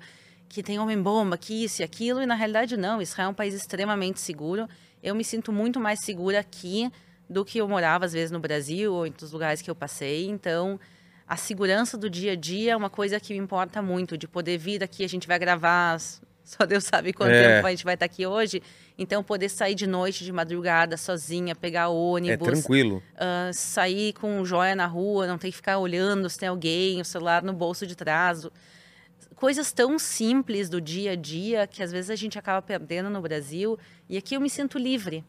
que 0.48 0.62
tem 0.62 0.78
homem-bomba, 0.78 1.36
que 1.36 1.64
isso 1.64 1.82
e 1.82 1.84
aquilo, 1.84 2.22
e 2.22 2.26
na 2.26 2.34
realidade 2.34 2.76
não. 2.76 3.02
Israel 3.02 3.28
é 3.28 3.30
um 3.30 3.34
país 3.34 3.54
extremamente 3.54 4.20
seguro. 4.20 4.68
Eu 5.02 5.14
me 5.14 5.24
sinto 5.24 5.52
muito 5.52 5.80
mais 5.80 6.00
segura 6.04 6.40
aqui 6.40 6.90
do 7.28 7.44
que 7.44 7.58
eu 7.58 7.66
morava, 7.68 8.04
às 8.04 8.12
vezes, 8.12 8.30
no 8.30 8.38
Brasil 8.38 8.92
ou 8.92 9.06
em 9.06 9.10
outros 9.10 9.32
lugares 9.32 9.60
que 9.62 9.70
eu 9.70 9.74
passei. 9.74 10.26
Então, 10.28 10.78
a 11.26 11.36
segurança 11.36 11.96
do 11.96 12.08
dia 12.10 12.32
a 12.32 12.36
dia 12.36 12.72
é 12.72 12.76
uma 12.76 12.90
coisa 12.90 13.18
que 13.18 13.32
me 13.32 13.38
importa 13.38 13.80
muito, 13.80 14.16
de 14.18 14.28
poder 14.28 14.58
vir 14.58 14.82
aqui, 14.84 15.04
a 15.04 15.08
gente 15.08 15.26
vai 15.26 15.38
gravar, 15.38 15.98
só 16.44 16.66
Deus 16.66 16.84
sabe 16.84 17.12
quanto 17.12 17.32
É. 17.32 17.56
tempo 17.56 17.66
a 17.66 17.70
gente 17.70 17.84
vai 17.84 17.94
estar 17.94 18.06
aqui 18.06 18.26
hoje. 18.26 18.62
Então, 18.98 19.24
poder 19.24 19.48
sair 19.48 19.74
de 19.74 19.86
noite, 19.86 20.22
de 20.24 20.30
madrugada, 20.32 20.96
sozinha, 20.96 21.54
pegar 21.54 21.84
É 21.84 21.86
ônibus, 21.88 22.46
tranquilo. 22.46 23.02
ah, 23.16 23.50
sair 23.52 24.12
com 24.12 24.44
joia 24.44 24.76
na 24.76 24.86
rua, 24.86 25.26
não 25.26 25.38
tem 25.38 25.50
que 25.50 25.56
ficar 25.56 25.78
olhando 25.78 26.28
se 26.28 26.38
tem 26.38 26.48
alguém, 26.48 27.00
o 27.00 27.04
celular 27.04 27.42
no 27.42 27.52
bolso 27.52 27.86
de 27.86 27.96
trás. 27.96 28.46
Coisas 29.34 29.72
tão 29.72 29.98
simples 29.98 30.68
do 30.68 30.80
dia 30.80 31.12
a 31.12 31.16
dia 31.16 31.66
que 31.66 31.82
às 31.82 31.90
vezes 31.90 32.08
a 32.10 32.14
gente 32.14 32.38
acaba 32.38 32.62
perdendo 32.62 33.10
no 33.10 33.20
Brasil. 33.20 33.76
E 34.08 34.16
aqui 34.16 34.36
eu 34.36 34.40
me 34.40 34.48
sinto 34.48 34.78
livre. 34.78 35.24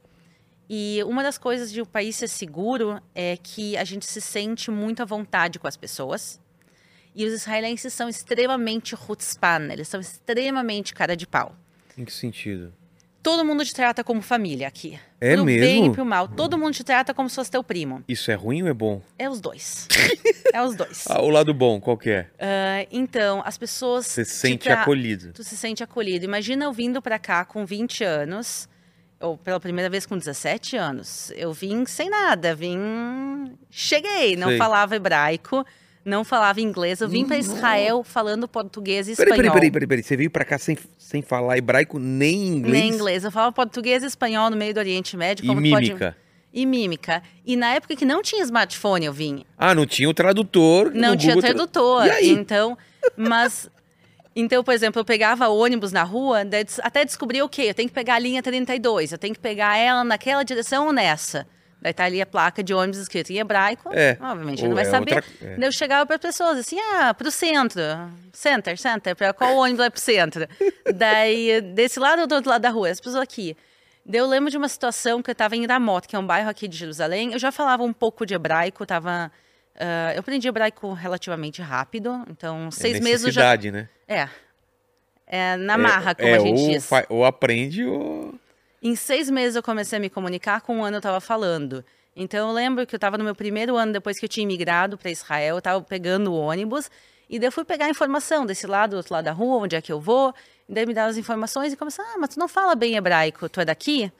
E 0.69 1.01
uma 1.05 1.21
das 1.21 1.37
coisas 1.37 1.71
de 1.71 1.81
o 1.81 1.85
país 1.85 2.15
ser 2.15 2.27
seguro 2.27 2.99
é 3.13 3.37
que 3.41 3.77
a 3.77 3.83
gente 3.83 4.05
se 4.05 4.19
sente 4.19 4.71
muito 4.71 5.01
à 5.01 5.05
vontade 5.05 5.59
com 5.59 5.67
as 5.67 5.77
pessoas. 5.77 6.39
E 7.13 7.23
os 7.25 7.31
israelenses 7.33 7.93
são 7.93 8.09
extremamente 8.09 8.95
chutzpan, 8.97 9.69
eles 9.71 9.87
são 9.87 9.99
extremamente 10.01 10.93
cara 10.93 11.15
de 11.15 11.25
pau. 11.27 11.55
Em 11.97 12.03
que 12.03 12.11
sentido? 12.11 12.73
Todo 13.23 13.43
mundo 13.43 13.65
te 13.65 13.73
trata 13.73 14.03
como 14.03 14.21
família 14.21 14.67
aqui. 14.67 14.99
É 15.19 15.33
pro 15.35 15.45
bem 15.45 15.59
mesmo? 15.59 15.85
e 15.87 15.95
pro 15.95 16.05
mal. 16.05 16.27
Todo 16.27 16.57
mundo 16.59 16.73
te 16.73 16.83
trata 16.83 17.11
como 17.13 17.27
se 17.27 17.35
fosse 17.35 17.49
teu 17.49 17.63
primo. 17.63 18.03
Isso 18.07 18.29
é 18.29 18.35
ruim 18.35 18.61
ou 18.61 18.67
é 18.67 18.73
bom? 18.73 19.01
É 19.17 19.27
os 19.27 19.39
dois. 19.41 19.87
é 20.53 20.61
os 20.61 20.75
dois. 20.75 21.05
Ah, 21.09 21.21
o 21.23 21.29
lado 21.29 21.51
bom, 21.53 21.79
qual 21.81 21.97
que 21.97 22.11
é? 22.11 22.29
Ah, 22.37 22.85
então, 22.91 23.41
as 23.43 23.57
pessoas. 23.57 24.05
Você 24.05 24.23
se 24.25 24.31
te 24.31 24.37
sente 24.37 24.63
tra- 24.65 24.81
acolhido. 24.81 25.31
Tu 25.33 25.43
se 25.43 25.57
sente 25.57 25.83
acolhido. 25.83 26.23
Imagina 26.25 26.65
eu 26.65 26.73
vindo 26.73 27.01
pra 27.01 27.17
cá 27.17 27.43
com 27.45 27.65
20 27.65 28.03
anos, 28.03 28.69
ou 29.19 29.37
pela 29.37 29.59
primeira 29.59 29.89
vez 29.89 30.05
com 30.05 30.17
17 30.17 30.75
anos. 30.77 31.31
Eu 31.35 31.53
vim 31.53 31.85
sem 31.85 32.09
nada, 32.09 32.53
vim. 32.55 32.77
Cheguei, 33.69 34.35
não 34.35 34.49
Sei. 34.49 34.57
falava 34.57 34.95
hebraico, 34.95 35.65
não 36.03 36.23
falava 36.23 36.61
inglês. 36.61 37.01
Eu 37.01 37.09
vim 37.09 37.25
pra 37.25 37.37
Israel 37.37 38.03
falando 38.03 38.47
português 38.47 39.07
e 39.07 39.15
Peraí, 39.15 39.31
espanhol. 39.33 39.53
peraí, 39.53 39.71
peraí, 39.71 39.71
peraí, 39.71 39.87
peraí. 39.87 40.03
Você 40.03 40.17
veio 40.17 40.29
pra 40.29 40.45
cá 40.45 40.57
sem, 40.57 40.77
sem 40.97 41.21
falar 41.21 41.57
hebraico 41.57 41.97
nem 41.99 42.47
inglês? 42.47 42.73
Nem 42.83 42.93
inglês. 42.93 43.23
Eu 43.23 43.31
falava 43.31 43.51
português 43.51 44.03
e 44.03 44.05
espanhol 44.07 44.49
no 44.49 44.57
meio 44.57 44.73
do 44.73 44.79
Oriente 44.79 45.15
Médio. 45.17 45.43
E 45.43 45.47
tu 45.47 45.53
pode- 45.53 45.61
mímica. 45.61 46.17
E 46.53 46.65
mímica. 46.65 47.21
E 47.45 47.57
na 47.57 47.73
época 47.73 47.95
que 47.97 48.05
não 48.05 48.21
tinha 48.21 48.41
smartphone, 48.43 49.05
eu 49.05 49.11
vim. 49.11 49.43
Ah, 49.57 49.75
não 49.75 49.85
tinha 49.85 50.09
o 50.09 50.13
tradutor. 50.13 50.91
Não 50.93 51.17
tinha 51.17 51.33
Google 51.35 51.41
Tra- 51.49 51.53
tradutor. 51.53 52.05
Então, 52.21 52.77
mas. 53.17 53.69
Então, 54.35 54.63
por 54.63 54.73
exemplo, 54.73 54.99
eu 54.99 55.05
pegava 55.05 55.47
ônibus 55.47 55.91
na 55.91 56.03
rua, 56.03 56.41
até 56.83 57.05
descobri 57.05 57.41
o 57.41 57.47
quê? 57.47 57.63
Eu 57.69 57.73
tenho 57.73 57.87
que 57.87 57.95
pegar 57.95 58.15
a 58.15 58.19
linha 58.19 58.43
32, 58.43 59.13
eu 59.13 59.17
tenho 59.17 59.33
que 59.33 59.39
pegar 59.39 59.77
ela 59.77 60.03
naquela 60.03 60.43
direção 60.43 60.87
ou 60.87 60.93
nessa. 60.93 61.47
Daí 61.81 61.93
tá 61.93 62.03
ali 62.05 62.19
a 62.21 62.25
placa 62.25 62.63
de 62.63 62.73
ônibus 62.73 62.97
escrito 62.99 63.29
em 63.31 63.37
hebraico. 63.37 63.89
É, 63.93 64.17
Obviamente, 64.19 64.67
não 64.67 64.73
vai 64.75 64.85
é 64.85 64.89
saber. 64.89 65.15
outra- 65.15 65.31
é. 65.41 65.55
Daí 65.57 65.67
eu 65.67 65.71
chegava 65.71 66.05
para 66.05 66.17
pessoas 66.17 66.57
assim, 66.57 66.77
ah, 66.79 67.13
pro 67.13 67.29
centro. 67.29 67.79
Center, 68.33 68.77
center. 68.77 69.15
Pra 69.15 69.31
qual 69.33 69.55
ônibus 69.55 69.77
vai 69.77 69.89
pro 69.91 69.99
centro? 70.01 70.47
Daí, 70.95 71.61
desse 71.61 71.99
lado 71.99 72.21
ou 72.21 72.27
do 72.27 72.35
outro 72.35 72.49
lado 72.49 72.61
da 72.61 72.69
rua? 72.69 72.89
As 72.89 72.99
pessoas 72.99 73.21
aqui. 73.21 73.55
Daí 74.03 74.19
eu 74.19 74.25
lembro 74.27 74.49
de 74.49 74.57
uma 74.57 74.67
situação 74.67 75.21
que 75.21 75.29
eu 75.29 75.33
estava 75.33 75.55
em 75.55 75.65
Ramot, 75.65 76.07
que 76.07 76.15
é 76.15 76.19
um 76.19 76.25
bairro 76.25 76.49
aqui 76.49 76.67
de 76.67 76.75
Jerusalém. 76.75 77.33
Eu 77.33 77.39
já 77.39 77.51
falava 77.51 77.83
um 77.83 77.93
pouco 77.93 78.25
de 78.25 78.33
hebraico, 78.33 78.85
tava... 78.85 79.31
ah, 79.77 80.13
eu 80.13 80.19
aprendi 80.19 80.47
hebraico 80.47 80.93
relativamente 80.93 81.61
rápido, 81.61 82.23
então 82.29 82.67
É 82.67 82.71
seis 82.71 82.99
meses 82.99 83.25
eu 83.25 83.31
já... 83.31 83.55
né? 83.71 83.89
É. 84.07 84.29
É 85.27 85.55
na 85.57 85.77
marra, 85.77 86.13
como 86.13 86.27
é, 86.27 86.35
a 86.35 86.39
gente 86.39 86.61
ou, 86.61 86.69
diz. 86.69 86.85
fa- 86.85 87.05
ou 87.09 87.25
aprende 87.25 87.83
ou... 87.85 88.35
Em 88.81 88.95
seis 88.95 89.29
meses 89.29 89.55
eu 89.55 89.63
comecei 89.63 89.97
a 89.97 89.99
me 89.99 90.09
comunicar, 90.09 90.61
com 90.61 90.77
um 90.77 90.83
ano 90.83 90.97
eu 90.97 90.99
estava 90.99 91.19
falando. 91.19 91.83
Então 92.15 92.47
eu 92.47 92.53
lembro 92.53 92.85
que 92.85 92.93
eu 92.93 92.97
estava 92.97 93.17
no 93.17 93.23
meu 93.23 93.33
primeiro 93.35 93.75
ano 93.75 93.91
depois 93.91 94.19
que 94.19 94.25
eu 94.25 94.29
tinha 94.29 94.43
imigrado 94.43 94.97
para 94.97 95.09
Israel, 95.09 95.55
eu 95.55 95.57
estava 95.59 95.81
pegando 95.81 96.31
o 96.31 96.35
ônibus, 96.37 96.89
e 97.27 97.39
daí 97.39 97.47
eu 97.47 97.51
fui 97.51 97.65
pegar 97.65 97.85
a 97.85 97.89
informação 97.89 98.45
desse 98.45 98.67
lado, 98.67 98.91
do 98.91 98.97
outro 98.97 99.13
lado 99.13 99.25
da 99.25 99.31
rua, 99.31 99.63
onde 99.63 99.75
é 99.75 99.81
que 99.81 99.91
eu 99.91 99.99
vou, 99.99 100.33
e 100.69 100.73
daí 100.73 100.85
me 100.85 100.93
deram 100.93 101.09
as 101.09 101.17
informações 101.17 101.73
e 101.73 101.75
começaram, 101.75 102.07
ah, 102.13 102.17
mas 102.19 102.29
tu 102.29 102.39
não 102.39 102.47
fala 102.47 102.75
bem 102.75 102.95
hebraico, 102.95 103.49
tu 103.49 103.59
é 103.59 103.65
daqui? 103.65 104.11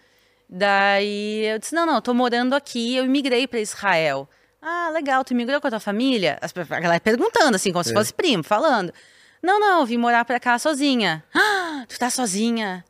Daí 0.50 1.46
eu 1.46 1.60
disse, 1.60 1.74
não, 1.76 1.86
não, 1.86 1.96
eu 1.96 2.02
tô 2.02 2.14
morando 2.14 2.54
aqui, 2.54 2.96
eu 2.96 3.06
imigrei 3.06 3.48
para 3.48 3.60
Israel. 3.60 4.28
Ah, 4.68 4.90
legal, 4.90 5.24
tu 5.24 5.32
imigrou 5.32 5.62
com 5.62 5.68
a 5.68 5.70
tua 5.70 5.80
família? 5.80 6.40
As, 6.42 6.52
a 6.58 6.80
galera 6.80 7.00
perguntando, 7.00 7.56
assim, 7.56 7.72
como 7.72 7.84
se 7.84 7.94
fosse 7.94 8.12
primo, 8.12 8.44
falando. 8.44 8.92
Não, 9.40 9.60
não, 9.60 9.86
vim 9.86 9.96
morar 9.98 10.26
para 10.26 10.40
cá 10.40 10.58
sozinha. 10.58 11.24
Ah, 11.78 11.86
tu 11.88 12.00
tá 12.00 12.10
sozinha? 12.10 12.86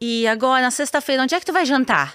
E 0.00 0.26
agora, 0.26 0.60
na 0.60 0.72
sexta-feira, 0.72 1.22
onde 1.22 1.34
é 1.36 1.38
que 1.40 1.46
tu 1.46 1.52
vai 1.52 1.64
jantar? 1.64 2.14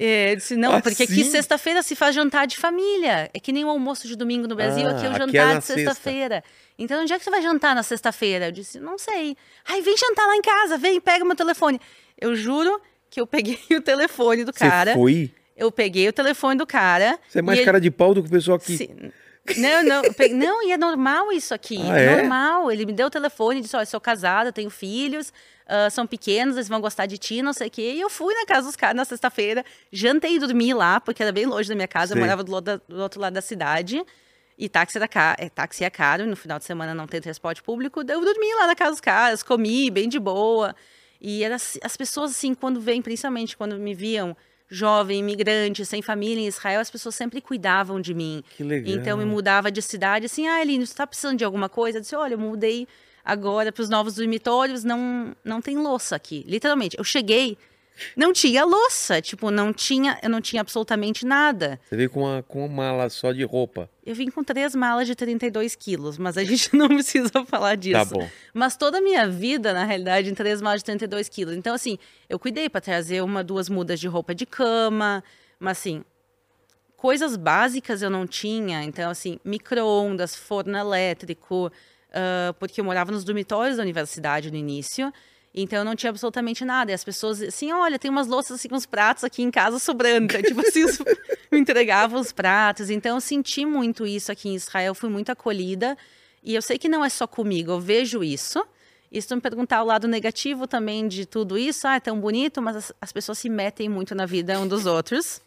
É, 0.00 0.32
eu 0.32 0.36
disse, 0.36 0.56
não, 0.56 0.80
porque 0.80 1.02
aqui 1.02 1.22
Assim? 1.22 1.30
sexta-feira 1.30 1.82
se 1.82 1.96
faz 1.96 2.14
jantar 2.14 2.46
de 2.46 2.56
família. 2.56 3.28
É 3.34 3.40
que 3.40 3.52
nem 3.52 3.64
o 3.64 3.68
almoço 3.68 4.06
de 4.06 4.14
domingo 4.16 4.46
no 4.46 4.54
Brasil, 4.54 4.86
Ah, 4.86 4.92
aqui 4.92 5.04
é 5.04 5.08
o 5.08 5.12
é 5.12 5.18
jantar 5.18 5.54
na 5.54 5.58
de 5.58 5.64
sexta-feira. 5.66 6.44
Então, 6.78 7.02
onde 7.02 7.12
é 7.12 7.18
que 7.18 7.24
tu 7.24 7.30
vai 7.30 7.42
jantar 7.42 7.74
na 7.74 7.82
sexta-feira? 7.82 8.46
Eu 8.46 8.52
disse, 8.52 8.78
não 8.80 8.96
sei. 8.96 9.36
Ai, 9.68 9.82
vem 9.82 9.96
jantar 9.96 10.26
lá 10.26 10.36
em 10.36 10.42
casa, 10.42 10.78
vem, 10.78 11.00
pega 11.00 11.24
meu 11.24 11.36
telefone. 11.36 11.80
Eu 12.16 12.34
juro 12.34 12.80
que 13.10 13.20
eu 13.20 13.26
peguei 13.26 13.58
o 13.76 13.82
telefone 13.82 14.44
do 14.44 14.52
cara. 14.52 14.92
Você 14.92 14.98
foi? 14.98 15.32
Eu 15.58 15.70
peguei 15.72 16.08
o 16.08 16.12
telefone 16.12 16.56
do 16.56 16.66
cara. 16.66 17.18
Você 17.28 17.40
é 17.40 17.42
mais 17.42 17.58
e 17.58 17.60
ele- 17.62 17.66
cara 17.66 17.80
de 17.80 17.90
pau 17.90 18.14
do 18.14 18.22
que 18.22 18.28
o 18.28 18.30
pessoal 18.32 18.56
aqui. 18.56 18.76
Sim. 18.76 19.12
Não, 19.56 19.82
não, 19.82 20.04
eu 20.04 20.12
pe- 20.12 20.28
não, 20.28 20.62
e 20.62 20.72
é 20.72 20.76
normal 20.76 21.32
isso 21.32 21.54
aqui. 21.54 21.78
Ah, 21.90 21.98
é? 21.98 22.16
Normal. 22.16 22.70
Ele 22.70 22.84
me 22.84 22.92
deu 22.92 23.06
o 23.06 23.10
telefone 23.10 23.58
e 23.58 23.62
disse: 23.62 23.74
Olha, 23.76 23.86
sou 23.86 23.98
casada, 24.00 24.52
tenho 24.52 24.68
filhos, 24.68 25.32
ah, 25.66 25.88
são 25.88 26.06
pequenos, 26.06 26.54
eles 26.56 26.68
vão 26.68 26.80
gostar 26.82 27.06
de 27.06 27.16
ti, 27.16 27.40
não 27.40 27.54
sei 27.54 27.68
o 27.68 27.70
quê. 27.70 27.94
E 27.96 28.00
eu 28.00 28.10
fui 28.10 28.34
na 28.34 28.44
casa 28.44 28.66
dos 28.66 28.76
caras 28.76 28.94
na 28.96 29.04
sexta-feira, 29.06 29.64
jantei 29.90 30.36
e 30.36 30.38
dormi 30.38 30.74
lá, 30.74 31.00
porque 31.00 31.22
era 31.22 31.32
bem 31.32 31.46
longe 31.46 31.66
da 31.68 31.74
minha 31.74 31.88
casa, 31.88 32.12
Sei. 32.12 32.16
eu 32.16 32.20
morava 32.24 32.44
do, 32.44 32.60
da- 32.60 32.80
do 32.86 33.00
outro 33.00 33.20
lado 33.20 33.32
da 33.32 33.40
cidade. 33.40 34.04
E 34.60 34.68
táxi, 34.68 34.98
era 34.98 35.06
ca... 35.08 35.34
é, 35.38 35.48
táxi 35.48 35.82
é 35.84 35.88
caro, 35.88 36.24
e 36.24 36.26
no 36.26 36.36
final 36.36 36.58
de 36.58 36.64
semana 36.66 36.92
não 36.94 37.06
tem 37.06 37.20
transporte 37.20 37.62
público. 37.62 38.00
Eu 38.00 38.04
dormi 38.20 38.54
lá 38.56 38.66
na 38.66 38.74
casa 38.76 38.90
dos 38.90 39.00
caras, 39.00 39.42
comi 39.42 39.90
bem 39.90 40.08
de 40.10 40.18
boa. 40.18 40.74
E 41.20 41.42
era, 41.42 41.54
as 41.54 41.96
pessoas, 41.96 42.32
assim, 42.32 42.52
quando 42.54 42.80
vêm, 42.80 43.00
principalmente 43.00 43.56
quando 43.56 43.78
me 43.78 43.94
viam 43.94 44.36
jovem, 44.68 45.20
imigrante, 45.20 45.84
sem 45.86 46.02
família 46.02 46.42
em 46.42 46.46
Israel, 46.46 46.80
as 46.80 46.90
pessoas 46.90 47.14
sempre 47.14 47.40
cuidavam 47.40 48.00
de 48.00 48.12
mim. 48.14 48.42
Que 48.56 48.62
legal. 48.62 48.94
Então 48.94 49.12
eu 49.12 49.16
me 49.16 49.24
mudava 49.24 49.70
de 49.70 49.80
cidade 49.80 50.26
assim, 50.26 50.46
ah, 50.46 50.60
Eline, 50.60 50.86
você 50.86 50.94
tá 50.94 51.06
precisando 51.06 51.38
de 51.38 51.44
alguma 51.44 51.68
coisa? 51.68 51.98
Eu 51.98 52.02
disse, 52.02 52.14
olha, 52.14 52.34
eu 52.34 52.38
mudei 52.38 52.86
agora 53.24 53.72
para 53.72 53.82
os 53.82 53.88
novos 53.88 54.14
dormitórios, 54.14 54.84
não, 54.84 55.34
não 55.44 55.60
tem 55.60 55.76
louça 55.76 56.16
aqui. 56.16 56.44
Literalmente, 56.46 56.96
eu 56.98 57.04
cheguei, 57.04 57.58
não 58.16 58.32
tinha 58.32 58.64
louça, 58.64 59.20
tipo, 59.20 59.50
não 59.50 59.72
tinha, 59.72 60.18
eu 60.22 60.30
não 60.30 60.40
tinha 60.40 60.60
absolutamente 60.60 61.24
nada. 61.24 61.80
Você 61.84 61.96
veio 61.96 62.10
com 62.10 62.20
uma, 62.20 62.42
com 62.42 62.64
uma 62.64 62.68
mala 62.68 63.10
só 63.10 63.32
de 63.32 63.44
roupa. 63.44 63.90
Eu 64.04 64.14
vim 64.14 64.30
com 64.30 64.42
três 64.42 64.74
malas 64.74 65.06
de 65.06 65.14
32 65.14 65.74
quilos, 65.74 66.18
mas 66.18 66.36
a 66.36 66.44
gente 66.44 66.74
não 66.76 66.88
precisa 66.88 67.44
falar 67.44 67.74
disso. 67.74 67.98
Tá 67.98 68.04
bom. 68.04 68.28
Mas 68.54 68.76
toda 68.76 68.98
a 68.98 69.00
minha 69.00 69.28
vida, 69.28 69.72
na 69.72 69.84
realidade, 69.84 70.30
em 70.30 70.34
três 70.34 70.60
malas 70.62 70.80
de 70.80 70.86
32 70.86 71.28
quilos. 71.28 71.54
Então, 71.54 71.74
assim, 71.74 71.98
eu 72.28 72.38
cuidei 72.38 72.68
para 72.68 72.80
trazer 72.80 73.22
uma, 73.22 73.44
duas 73.44 73.68
mudas 73.68 74.00
de 74.00 74.08
roupa 74.08 74.34
de 74.34 74.46
cama, 74.46 75.22
mas 75.58 75.78
assim, 75.78 76.04
coisas 76.96 77.36
básicas 77.36 78.02
eu 78.02 78.10
não 78.10 78.26
tinha. 78.26 78.82
Então, 78.84 79.10
assim, 79.10 79.38
micro-ondas, 79.44 80.34
forno 80.34 80.76
elétrico, 80.76 81.66
uh, 81.66 82.54
porque 82.58 82.80
eu 82.80 82.84
morava 82.84 83.12
nos 83.12 83.24
dormitórios 83.24 83.76
da 83.76 83.82
universidade 83.82 84.50
no 84.50 84.56
início. 84.56 85.12
Então 85.62 85.80
eu 85.80 85.84
não 85.84 85.96
tinha 85.96 86.10
absolutamente 86.10 86.64
nada. 86.64 86.90
E 86.90 86.94
as 86.94 87.02
pessoas, 87.02 87.42
assim, 87.42 87.72
olha, 87.72 87.98
tem 87.98 88.10
umas 88.10 88.28
louças, 88.28 88.58
assim, 88.58 88.68
uns 88.70 88.86
pratos 88.86 89.24
aqui 89.24 89.42
em 89.42 89.50
casa 89.50 89.78
sobrando. 89.78 90.28
Tipo 90.42 90.60
assim, 90.60 90.84
me 91.50 91.58
entregavam 91.58 92.20
os 92.20 92.32
pratos. 92.32 92.90
Então 92.90 93.16
eu 93.16 93.20
senti 93.20 93.66
muito 93.66 94.06
isso 94.06 94.30
aqui 94.30 94.48
em 94.48 94.54
Israel, 94.54 94.94
fui 94.94 95.10
muito 95.10 95.30
acolhida. 95.30 95.98
E 96.44 96.54
eu 96.54 96.62
sei 96.62 96.78
que 96.78 96.88
não 96.88 97.04
é 97.04 97.08
só 97.08 97.26
comigo, 97.26 97.72
eu 97.72 97.80
vejo 97.80 98.22
isso. 98.22 98.64
E 99.10 99.20
se 99.20 99.26
tu 99.26 99.34
me 99.34 99.40
perguntar 99.40 99.82
o 99.82 99.86
lado 99.86 100.06
negativo 100.06 100.66
também 100.66 101.08
de 101.08 101.26
tudo 101.26 101.58
isso, 101.58 101.88
ah, 101.88 101.96
é 101.96 102.00
tão 102.00 102.20
bonito, 102.20 102.62
mas 102.62 102.76
as, 102.76 102.92
as 103.00 103.12
pessoas 103.12 103.38
se 103.38 103.48
metem 103.48 103.88
muito 103.88 104.14
na 104.14 104.26
vida 104.26 104.60
um 104.60 104.68
dos 104.68 104.86
outros. 104.86 105.40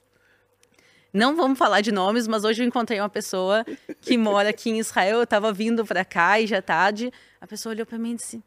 Não 1.13 1.36
vamos 1.36 1.58
falar 1.58 1.82
de 1.82 1.91
nomes, 1.91 2.27
mas 2.27 2.44
hoje 2.44 2.63
eu 2.63 2.68
encontrei 2.68 3.00
uma 3.00 3.10
pessoa 3.10 3.65
que 4.01 4.18
mora 4.18 4.50
aqui 4.50 4.70
em 4.70 4.80
Israel. 4.80 5.18
Eu 5.18 5.24
estava 5.24 5.53
vindo 5.53 5.86
para 5.86 6.03
cá 6.03 6.39
e 6.39 6.48
já 6.48 6.58
é 6.58 6.62
tarde. 6.62 7.13
A 7.39 7.48
pessoa 7.48 7.74
olhou 7.74 7.86
para 7.86 7.98
mim 7.98 8.13
e 8.13 8.15
disse: 8.15 8.41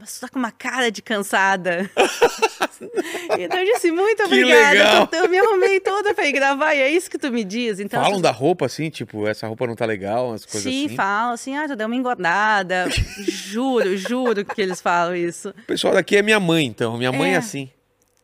mas 0.00 0.14
tu 0.14 0.20
tá 0.22 0.28
com 0.28 0.38
uma 0.38 0.50
cara 0.50 0.90
de 0.90 1.02
cansada. 1.02 1.88
então 3.38 3.58
eu 3.58 3.64
disse, 3.74 3.90
muito 3.92 4.22
obrigada. 4.24 4.70
legal. 4.70 5.08
Eu, 5.12 5.24
eu 5.24 5.28
me 5.28 5.38
arrumei 5.38 5.80
toda 5.80 6.14
pra 6.14 6.26
ir 6.26 6.32
gravar, 6.32 6.74
e 6.74 6.80
é 6.80 6.90
isso 6.90 7.10
que 7.10 7.18
tu 7.18 7.30
me 7.30 7.44
diz. 7.44 7.78
Então, 7.80 8.00
Falam 8.02 8.16
as- 8.16 8.22
da 8.22 8.30
roupa 8.30 8.66
assim, 8.66 8.90
tipo, 8.90 9.26
essa 9.26 9.46
roupa 9.46 9.66
não 9.66 9.76
tá 9.76 9.84
legal, 9.84 10.28
umas 10.30 10.44
coisas 10.46 10.62
Sim, 10.72 10.86
assim. 10.86 10.96
falam 10.96 11.32
assim, 11.34 11.56
ah, 11.56 11.68
tu 11.68 11.76
deu 11.76 11.86
uma 11.86 11.96
engordada. 11.96 12.86
juro, 13.20 13.96
juro 13.96 14.44
que 14.44 14.60
eles 14.60 14.80
falam 14.80 15.14
isso. 15.14 15.50
O 15.50 15.62
pessoal 15.66 15.94
daqui 15.94 16.16
é 16.16 16.22
minha 16.22 16.40
mãe, 16.40 16.64
então. 16.66 16.96
Minha 16.96 17.12
mãe 17.12 17.32
é, 17.32 17.34
É. 17.34 17.36
assim. 17.36 17.70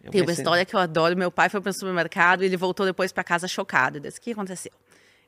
Minha 0.01 0.13
Tem 0.13 0.21
uma 0.23 0.29
sempre- 0.29 0.43
história 0.43 0.65
que 0.65 0.75
eu 0.75 0.81
adoro. 0.81 1.17
Meu 1.17 1.31
pai 1.31 1.49
foi 1.49 1.61
para 1.61 1.71
o 1.71 1.73
supermercado 1.73 2.43
e 2.43 2.47
ele 2.47 2.57
voltou 2.57 2.87
depois 2.87 3.13
para 3.13 3.25
casa 3.25 3.47
chocado. 3.49 3.99
Eu 3.99 4.03
disse, 4.03 4.19
o 4.19 4.23
que 4.23 4.33
aconteceu? 4.33 4.73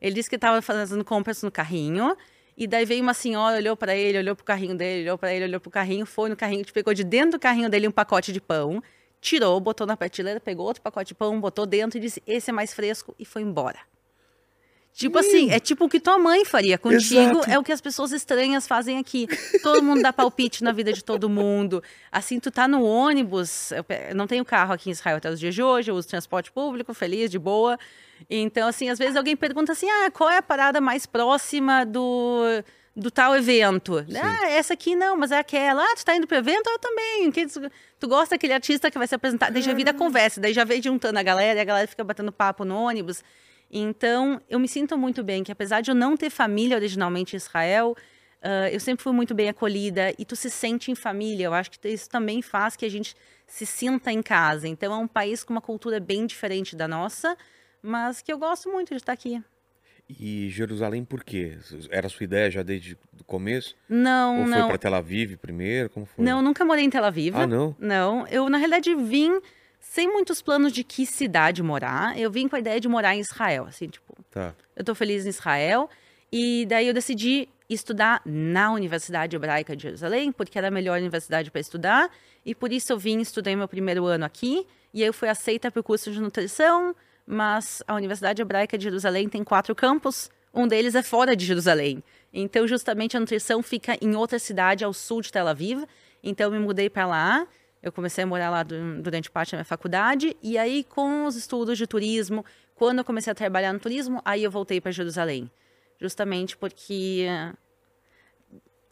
Ele 0.01 0.15
disse 0.15 0.29
que 0.31 0.37
estava 0.37 0.63
fazendo 0.63 1.05
compras 1.05 1.43
no 1.43 1.51
carrinho. 1.51 2.17
E 2.61 2.67
daí 2.67 2.85
veio 2.85 3.05
uma 3.05 3.15
senhora, 3.15 3.57
olhou 3.57 3.77
para 3.77 3.95
ele, 3.95 4.19
olhou 4.19 4.35
pro 4.35 4.45
carrinho 4.45 4.77
dele, 4.77 5.03
olhou 5.03 5.17
para 5.17 5.33
ele, 5.33 5.45
olhou 5.45 5.61
pro 5.61 5.71
carrinho, 5.71 6.05
foi 6.05 6.29
no 6.29 6.35
carrinho, 6.35 6.65
pegou 6.73 6.93
de 6.93 7.05
dentro 7.05 7.39
do 7.39 7.39
carrinho 7.39 7.71
dele 7.71 7.87
um 7.87 7.93
pacote 7.93 8.33
de 8.33 8.41
pão, 8.41 8.83
tirou, 9.21 9.61
botou 9.61 9.87
na 9.87 9.97
prateleira, 9.97 10.41
pegou 10.41 10.67
outro 10.67 10.83
pacote 10.83 11.09
de 11.11 11.15
pão, 11.15 11.41
botou 11.41 11.65
dentro 11.65 11.99
e 11.99 12.01
disse: 12.01 12.21
Esse 12.27 12.51
é 12.51 12.53
mais 12.53 12.75
fresco 12.75 13.15
e 13.17 13.25
foi 13.25 13.43
embora. 13.43 13.79
Tipo 14.93 15.19
assim, 15.19 15.51
é 15.51 15.61
tipo 15.61 15.85
o 15.85 15.89
que 15.89 16.01
tua 16.01 16.19
mãe 16.19 16.45
faria 16.45 16.77
contigo, 16.77 17.39
Exato. 17.39 17.51
é 17.51 17.57
o 17.57 17.63
que 17.63 17.71
as 17.71 17.81
pessoas 17.81 18.11
estranhas 18.11 18.67
fazem 18.67 18.99
aqui. 18.99 19.29
Todo 19.63 19.81
mundo 19.81 20.03
dá 20.03 20.13
palpite 20.13 20.65
na 20.65 20.73
vida 20.73 20.93
de 20.93 21.05
todo 21.05 21.29
mundo. 21.29 21.81
Assim, 22.11 22.41
tu 22.41 22.51
tá 22.51 22.67
no 22.67 22.83
ônibus, 22.83 23.71
eu 23.71 23.85
não 24.17 24.27
tenho 24.27 24.45
carro 24.45 24.73
aqui 24.73 24.89
em 24.89 24.93
Israel 24.93 25.19
até 25.19 25.31
os 25.31 25.39
dias 25.39 25.55
de 25.55 25.63
hoje, 25.63 25.91
eu 25.91 25.95
uso 25.95 26.09
transporte 26.09 26.51
público, 26.51 26.93
feliz, 26.93 27.31
de 27.31 27.39
boa. 27.39 27.79
Então, 28.29 28.67
assim, 28.67 28.89
às 28.89 28.99
vezes 28.99 29.15
alguém 29.15 29.37
pergunta 29.37 29.71
assim, 29.71 29.89
ah, 29.89 30.11
qual 30.11 30.29
é 30.29 30.39
a 30.39 30.43
parada 30.43 30.81
mais 30.81 31.07
próxima 31.07 31.87
do, 31.87 32.43
do 32.97 33.09
tal 33.09 33.37
evento? 33.37 34.05
Ah, 34.21 34.49
essa 34.51 34.75
aqui 34.75 34.97
não, 34.97 35.17
mas 35.17 35.31
é 35.31 35.39
aquela. 35.39 35.81
Ah, 35.81 35.95
tu 35.97 36.05
tá 36.05 36.17
indo 36.17 36.27
pro 36.27 36.37
evento? 36.37 36.69
Eu 36.69 36.79
também. 36.81 37.31
Tu, 37.31 37.71
tu 38.01 38.09
gosta 38.09 38.35
daquele 38.35 38.55
artista 38.55 38.91
que 38.91 38.99
vai 38.99 39.07
se 39.07 39.15
apresentar? 39.15 39.53
Daí 39.53 39.63
já 39.63 39.73
vira 39.73 39.95
conversa, 39.95 40.41
daí 40.41 40.53
já 40.53 40.65
vem 40.65 40.83
juntando 40.83 41.19
a 41.21 41.23
galera 41.23 41.61
e 41.61 41.63
a 41.63 41.65
galera 41.65 41.87
fica 41.87 42.03
batendo 42.03 42.33
papo 42.33 42.65
no 42.65 42.75
ônibus. 42.75 43.23
Então, 43.71 44.41
eu 44.49 44.59
me 44.59 44.67
sinto 44.69 44.97
muito 44.97 45.23
bem, 45.23 45.45
que 45.45 45.53
apesar 45.53 45.81
de 45.81 45.91
eu 45.91 45.95
não 45.95 46.17
ter 46.17 46.31
família 46.31 46.77
originalmente 46.77 47.37
em 47.37 47.39
Israel, 47.39 47.95
ah, 48.43 48.71
eu 48.71 48.81
sempre 48.81 49.03
fui 49.03 49.13
muito 49.13 49.35
bem 49.35 49.49
acolhida 49.49 50.15
e 50.19 50.25
tu 50.25 50.37
se 50.37 50.51
sente 50.51 50.91
em 50.91 50.95
família. 50.95 51.47
Eu 51.47 51.55
acho 51.55 51.71
que 51.71 51.89
isso 51.89 52.09
também 52.09 52.41
faz 52.41 52.77
que 52.77 52.85
a 52.85 52.91
gente 52.91 53.15
se 53.47 53.67
sinta 53.67 54.13
em 54.13 54.23
casa. 54.23 54.69
Então, 54.69 54.93
é 54.93 54.97
um 54.97 55.09
país 55.09 55.43
com 55.45 55.53
uma 55.53 55.61
cultura 55.61 56.01
bem 56.01 56.27
diferente 56.27 56.77
da 56.77 56.87
nossa, 56.89 57.37
mas 57.83 58.23
que 58.23 58.33
eu 58.33 58.39
gosto 58.39 58.71
muito 58.71 58.91
de 58.91 58.97
estar 58.97 59.13
aqui. 59.13 59.43
E 60.09 60.49
Jerusalém 60.49 61.05
por 61.05 61.23
quê? 61.23 61.59
Era 61.91 62.07
a 62.07 62.11
sua 62.11 62.25
ideia 62.25 62.51
já 62.51 62.63
desde 62.63 62.97
o 63.21 63.25
começo? 63.25 63.77
Não, 63.87 64.39
Ou 64.41 64.47
foi 64.47 64.57
não. 64.57 64.69
pra 64.69 64.79
Tel 64.79 64.95
Aviv 64.95 65.37
primeiro? 65.37 65.91
Como 65.91 66.07
foi? 66.07 66.25
Não, 66.25 66.41
nunca 66.41 66.65
morei 66.65 66.85
em 66.85 66.89
Tel 66.89 67.05
Aviv. 67.05 67.37
Ah, 67.37 67.47
não? 67.47 67.77
Não, 67.79 68.27
eu 68.29 68.49
na 68.49 68.57
realidade 68.57 68.95
vim 68.95 69.39
sem 69.91 70.07
muitos 70.07 70.43
planos 70.43 70.73
de 70.73 70.85
que 70.85 71.07
cidade 71.07 71.63
morar. 71.63 72.17
Eu 72.19 72.31
vim 72.31 72.47
com 72.47 72.55
a 72.57 72.59
ideia 72.59 72.79
de 72.79 72.87
morar 72.87 73.17
em 73.17 73.21
Israel, 73.21 73.65
assim, 73.67 73.89
tipo, 73.89 74.15
Tá. 74.31 74.55
eu 74.77 74.85
tô 74.85 74.95
feliz 74.95 75.25
em 75.25 75.31
Israel. 75.31 75.89
E 76.31 76.67
daí 76.67 76.87
eu 76.87 76.93
decidi 76.93 77.49
estudar 77.71 78.21
na 78.25 78.71
Universidade 78.71 79.35
Hebraica 79.35 79.75
de 79.75 79.85
Jerusalém, 79.85 80.31
porque 80.31 80.59
era 80.59 80.69
a 80.69 80.71
melhor 80.71 80.99
universidade 80.99 81.51
para 81.51 81.61
estudar. 81.61 82.11
E 82.45 82.55
por 82.55 82.71
isso 82.71 82.93
eu 82.93 82.99
vim, 82.99 83.21
estudei 83.21 83.57
meu 83.57 83.67
primeiro 83.67 84.05
ano 84.05 84.27
aqui. 84.27 84.67
E 84.93 85.01
aí 85.03 85.09
eu 85.09 85.13
fui 85.13 85.29
aceita 85.29 85.71
para 85.71 85.81
o 85.81 85.83
curso 85.83 86.13
de 86.13 86.21
nutrição, 86.21 86.95
mas 87.27 87.83
a 87.89 87.95
Universidade 87.95 88.43
Hebraica 88.43 88.77
de 88.77 88.85
Jerusalém 88.85 89.27
tem 89.27 89.43
quatro 89.43 89.75
campos. 89.75 90.31
Um 90.53 90.69
deles 90.69 90.95
é 90.95 91.03
fora 91.03 91.35
de 91.35 91.47
Jerusalém. 91.47 92.05
Então, 92.33 92.69
justamente, 92.69 93.17
a 93.17 93.21
nutrição 93.21 93.63
fica 93.63 93.97
em 94.03 94.15
outra 94.15 94.39
cidade 94.39 94.85
ao 94.85 94.93
sul 94.93 95.23
de 95.23 95.33
Tel 95.33 95.49
Aviv. 95.49 95.85
Então, 96.23 96.53
eu 96.53 96.61
me 96.61 96.65
mudei 96.65 96.91
para 96.91 97.07
lá. 97.07 97.47
Eu 97.83 97.93
comecei 97.93 98.25
a 98.25 98.27
morar 98.27 98.51
lá 98.51 98.63
du- 98.63 99.01
durante 99.03 99.31
parte 99.31 99.53
da 99.53 99.59
minha 99.59 99.65
faculdade. 99.65 100.37
E 100.43 100.59
aí, 100.59 100.85
com 100.85 101.27
os 101.27 101.37
estudos 101.37 101.79
de 101.79 101.87
turismo, 101.87 102.45
quando 102.75 102.99
eu 102.99 103.05
comecei 103.05 103.31
a 103.31 103.35
trabalhar 103.35 103.73
no 103.73 103.79
turismo, 103.79 104.21
aí 104.25 104.43
eu 104.45 104.51
voltei 104.51 104.81
para 104.81 104.91
Jerusalém. 104.91 105.51
Justamente 106.01 106.57
porque 106.57 107.27
eh, 107.29 107.53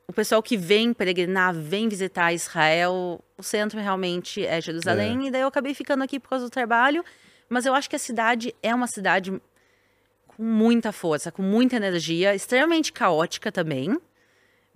o 0.09 0.13
pessoal 0.13 0.43
que 0.43 0.57
vem 0.57 0.93
peregrinar, 0.93 1.53
vem 1.55 1.89
visitar 1.89 2.33
Israel, 2.33 3.21
o 3.37 3.43
centro 3.43 3.81
realmente 3.81 4.45
é 4.45 4.61
Jerusalém. 4.61 5.27
E 5.27 5.31
daí 5.31 5.41
eu 5.43 5.49
acabei 5.49 5.75
ficando 5.75 6.03
aqui 6.05 6.19
por 6.21 6.29
causa 6.31 6.45
do 6.47 6.51
trabalho. 6.51 7.05
Mas 7.49 7.65
eu 7.67 7.75
acho 7.75 7.89
que 7.91 7.97
a 7.97 7.99
cidade 7.99 8.55
é 8.63 8.75
uma 8.75 8.87
cidade 8.89 9.31
com 10.29 10.43
muita 10.43 10.91
força, 10.93 11.31
com 11.33 11.43
muita 11.43 11.77
energia, 11.77 12.35
extremamente 12.35 12.93
caótica 12.93 13.51
também. 13.53 13.97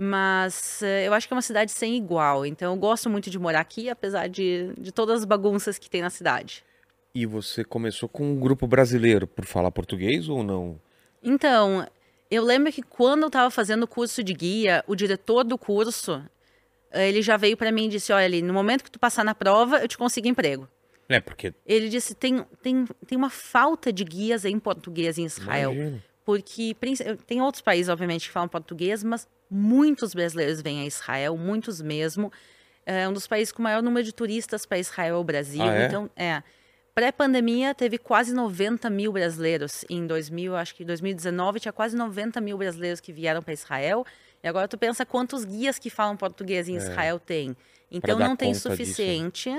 Mas 0.02 0.82
eh, 0.82 1.06
eu 1.06 1.12
acho 1.12 1.28
que 1.28 1.34
é 1.34 1.36
uma 1.36 1.42
cidade 1.42 1.70
sem 1.72 1.94
igual. 1.94 2.46
Então 2.46 2.72
eu 2.72 2.78
gosto 2.78 3.10
muito 3.10 3.28
de 3.28 3.38
morar 3.38 3.60
aqui, 3.60 3.90
apesar 3.90 4.30
de, 4.30 4.72
de 4.78 4.90
todas 4.90 5.18
as 5.18 5.24
bagunças 5.26 5.78
que 5.78 5.90
tem 5.90 6.00
na 6.00 6.08
cidade. 6.08 6.64
E 7.14 7.26
você 7.26 7.62
começou 7.62 8.08
com 8.08 8.32
um 8.32 8.40
grupo 8.40 8.66
brasileiro 8.66 9.26
por 9.26 9.44
falar 9.44 9.70
português 9.70 10.26
ou 10.26 10.42
não? 10.42 10.80
Então, 11.22 11.86
eu 12.30 12.42
lembro 12.42 12.72
que 12.72 12.80
quando 12.80 13.24
eu 13.24 13.26
estava 13.26 13.50
fazendo 13.50 13.82
o 13.82 13.86
curso 13.86 14.24
de 14.24 14.32
guia, 14.32 14.82
o 14.86 14.96
diretor 14.96 15.44
do 15.44 15.58
curso, 15.58 16.24
eh, 16.90 17.10
ele 17.10 17.20
já 17.20 17.36
veio 17.36 17.54
para 17.54 17.70
mim 17.70 17.84
e 17.84 17.88
disse, 17.90 18.10
olha, 18.10 18.24
ali, 18.24 18.40
no 18.40 18.54
momento 18.54 18.82
que 18.82 18.90
tu 18.90 18.98
passar 18.98 19.22
na 19.22 19.34
prova, 19.34 19.80
eu 19.80 19.88
te 19.88 19.98
consigo 19.98 20.26
emprego. 20.26 20.66
É, 21.10 21.20
porque. 21.20 21.52
Ele 21.66 21.90
disse, 21.90 22.14
tem, 22.14 22.42
tem, 22.62 22.86
tem 23.06 23.18
uma 23.18 23.28
falta 23.28 23.92
de 23.92 24.02
guias 24.02 24.46
em 24.46 24.58
português 24.58 25.18
em 25.18 25.26
Israel. 25.26 25.74
Imagino. 25.74 26.02
Porque 26.30 26.76
tem 27.26 27.40
outros 27.40 27.62
países, 27.62 27.88
obviamente, 27.88 28.26
que 28.26 28.32
falam 28.32 28.48
português, 28.48 29.02
mas 29.02 29.28
muitos 29.50 30.14
brasileiros 30.14 30.60
vêm 30.60 30.80
a 30.82 30.86
Israel, 30.86 31.36
muitos 31.36 31.80
mesmo. 31.80 32.32
É 32.86 33.08
um 33.08 33.12
dos 33.12 33.26
países 33.26 33.52
com 33.52 33.60
o 33.60 33.64
maior 33.64 33.82
número 33.82 34.04
de 34.04 34.12
turistas 34.12 34.64
para 34.64 34.78
Israel 34.78 35.16
é 35.16 35.18
o 35.18 35.24
Brasil. 35.24 35.62
Ah, 35.62 35.74
é? 35.74 35.86
Então, 35.86 36.10
é. 36.16 36.42
Pré-pandemia, 36.94 37.74
teve 37.74 37.98
quase 37.98 38.34
90 38.34 38.90
mil 38.90 39.12
brasileiros. 39.12 39.84
Em 39.88 40.06
2000, 40.06 40.56
acho 40.56 40.74
que 40.74 40.84
2019, 40.84 41.60
tinha 41.60 41.72
quase 41.72 41.96
90 41.96 42.40
mil 42.40 42.58
brasileiros 42.58 43.00
que 43.00 43.12
vieram 43.12 43.42
para 43.42 43.54
Israel. 43.54 44.04
E 44.42 44.48
agora 44.48 44.66
tu 44.66 44.76
pensa 44.76 45.06
quantos 45.06 45.44
guias 45.44 45.78
que 45.78 45.90
falam 45.90 46.16
português 46.16 46.68
em 46.68 46.76
Israel 46.76 47.18
tem. 47.18 47.56
Então, 47.90 48.20
É. 48.20 48.28
não 48.28 48.36
tem 48.36 48.52
disso, 48.52 48.68
né? 48.68 48.76
suficiente. 48.76 49.50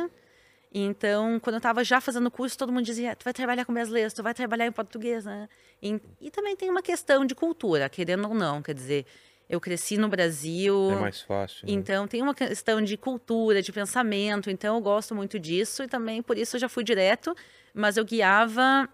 Então, 0.73 1.37
quando 1.39 1.55
eu 1.55 1.57
estava 1.57 1.83
já 1.83 1.99
fazendo 1.99 2.31
curso, 2.31 2.57
todo 2.57 2.71
mundo 2.71 2.85
dizia: 2.85 3.15
tu 3.15 3.23
vai 3.25 3.33
trabalhar 3.33 3.65
com 3.65 3.73
brasileiros, 3.73 4.13
tu 4.13 4.23
vai 4.23 4.33
trabalhar 4.33 4.65
em 4.65 4.71
português, 4.71 5.25
né? 5.25 5.49
E, 5.81 5.99
e 6.21 6.31
também 6.31 6.55
tem 6.55 6.69
uma 6.69 6.81
questão 6.81 7.25
de 7.25 7.35
cultura, 7.35 7.89
querendo 7.89 8.27
ou 8.27 8.33
não. 8.33 8.61
Quer 8.61 8.73
dizer, 8.73 9.05
eu 9.49 9.59
cresci 9.59 9.97
no 9.97 10.07
Brasil. 10.07 10.91
É 10.91 10.95
mais 10.95 11.21
fácil. 11.21 11.67
né? 11.67 11.73
Então, 11.73 12.07
tem 12.07 12.21
uma 12.21 12.33
questão 12.33 12.81
de 12.81 12.95
cultura, 12.95 13.61
de 13.61 13.71
pensamento. 13.73 14.49
Então, 14.49 14.75
eu 14.75 14.81
gosto 14.81 15.13
muito 15.13 15.37
disso 15.37 15.83
e 15.83 15.87
também 15.89 16.21
por 16.21 16.37
isso 16.37 16.55
eu 16.55 16.59
já 16.61 16.69
fui 16.69 16.85
direto. 16.85 17.35
Mas 17.73 17.97
eu 17.97 18.05
guiava, 18.05 18.87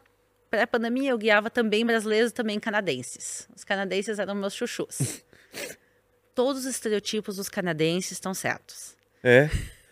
pré-pandemia, 0.49 1.11
eu 1.11 1.17
guiava 1.17 1.49
também 1.51 1.85
brasileiros 1.85 2.31
e 2.31 2.33
também 2.33 2.59
canadenses. 2.59 3.47
Os 3.55 3.63
canadenses 3.63 4.17
eram 4.17 4.33
meus 4.33 4.53
chuchus. 4.55 5.23
Todos 6.33 6.65
os 6.65 6.71
estereotipos 6.71 7.35
dos 7.35 7.49
canadenses 7.49 8.13
estão 8.13 8.33
certos. 8.33 8.95
É. 9.23 9.47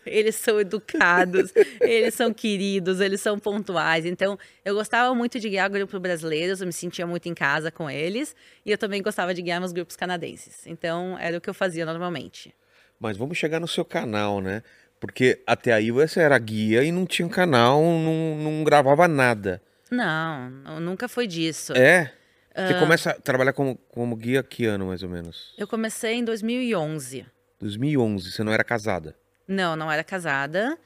Eles 0.05 0.35
são 0.35 0.59
educados, 0.59 1.51
eles 1.81 2.13
são 2.13 2.33
queridos, 2.33 2.99
eles 2.99 3.21
são 3.21 3.39
pontuais. 3.39 4.05
Então, 4.05 4.37
eu 4.63 4.75
gostava 4.75 5.13
muito 5.15 5.39
de 5.39 5.49
guiar 5.49 5.69
grupos 5.69 5.99
brasileiros, 5.99 6.61
eu 6.61 6.67
me 6.67 6.73
sentia 6.73 7.07
muito 7.07 7.27
em 7.27 7.33
casa 7.33 7.71
com 7.71 7.89
eles. 7.89 8.35
E 8.65 8.71
eu 8.71 8.77
também 8.77 9.01
gostava 9.01 9.33
de 9.33 9.41
guiar 9.41 9.59
meus 9.59 9.71
grupos 9.71 9.95
canadenses. 9.95 10.65
Então, 10.67 11.17
era 11.19 11.37
o 11.37 11.41
que 11.41 11.49
eu 11.49 11.53
fazia 11.53 11.85
normalmente. 11.85 12.53
Mas 12.99 13.17
vamos 13.17 13.37
chegar 13.37 13.59
no 13.59 13.67
seu 13.67 13.83
canal, 13.83 14.41
né? 14.41 14.63
Porque 14.99 15.41
até 15.45 15.73
aí 15.73 15.91
você 15.91 16.21
era 16.21 16.37
guia 16.39 16.83
e 16.83 16.91
não 16.91 17.05
tinha 17.05 17.25
um 17.25 17.29
canal, 17.29 17.81
não, 17.81 18.37
não 18.37 18.63
gravava 18.63 19.07
nada. 19.07 19.61
Não, 19.91 20.49
nunca 20.79 21.07
foi 21.07 21.27
disso. 21.27 21.73
É? 21.73 22.11
Você 22.55 22.73
uh... 22.73 22.79
começa 22.79 23.11
a 23.11 23.13
trabalhar 23.13 23.53
como, 23.53 23.75
como 23.89 24.15
guia 24.15 24.41
que 24.41 24.65
ano, 24.65 24.87
mais 24.87 25.03
ou 25.03 25.09
menos? 25.09 25.53
Eu 25.57 25.67
comecei 25.67 26.13
em 26.15 26.23
2011. 26.23 27.25
2011, 27.59 28.31
você 28.31 28.43
não 28.43 28.51
era 28.51 28.63
casada? 28.63 29.15
Não, 29.47 29.75
não 29.75 29.91
era 29.91 30.03
casada. 30.03 30.77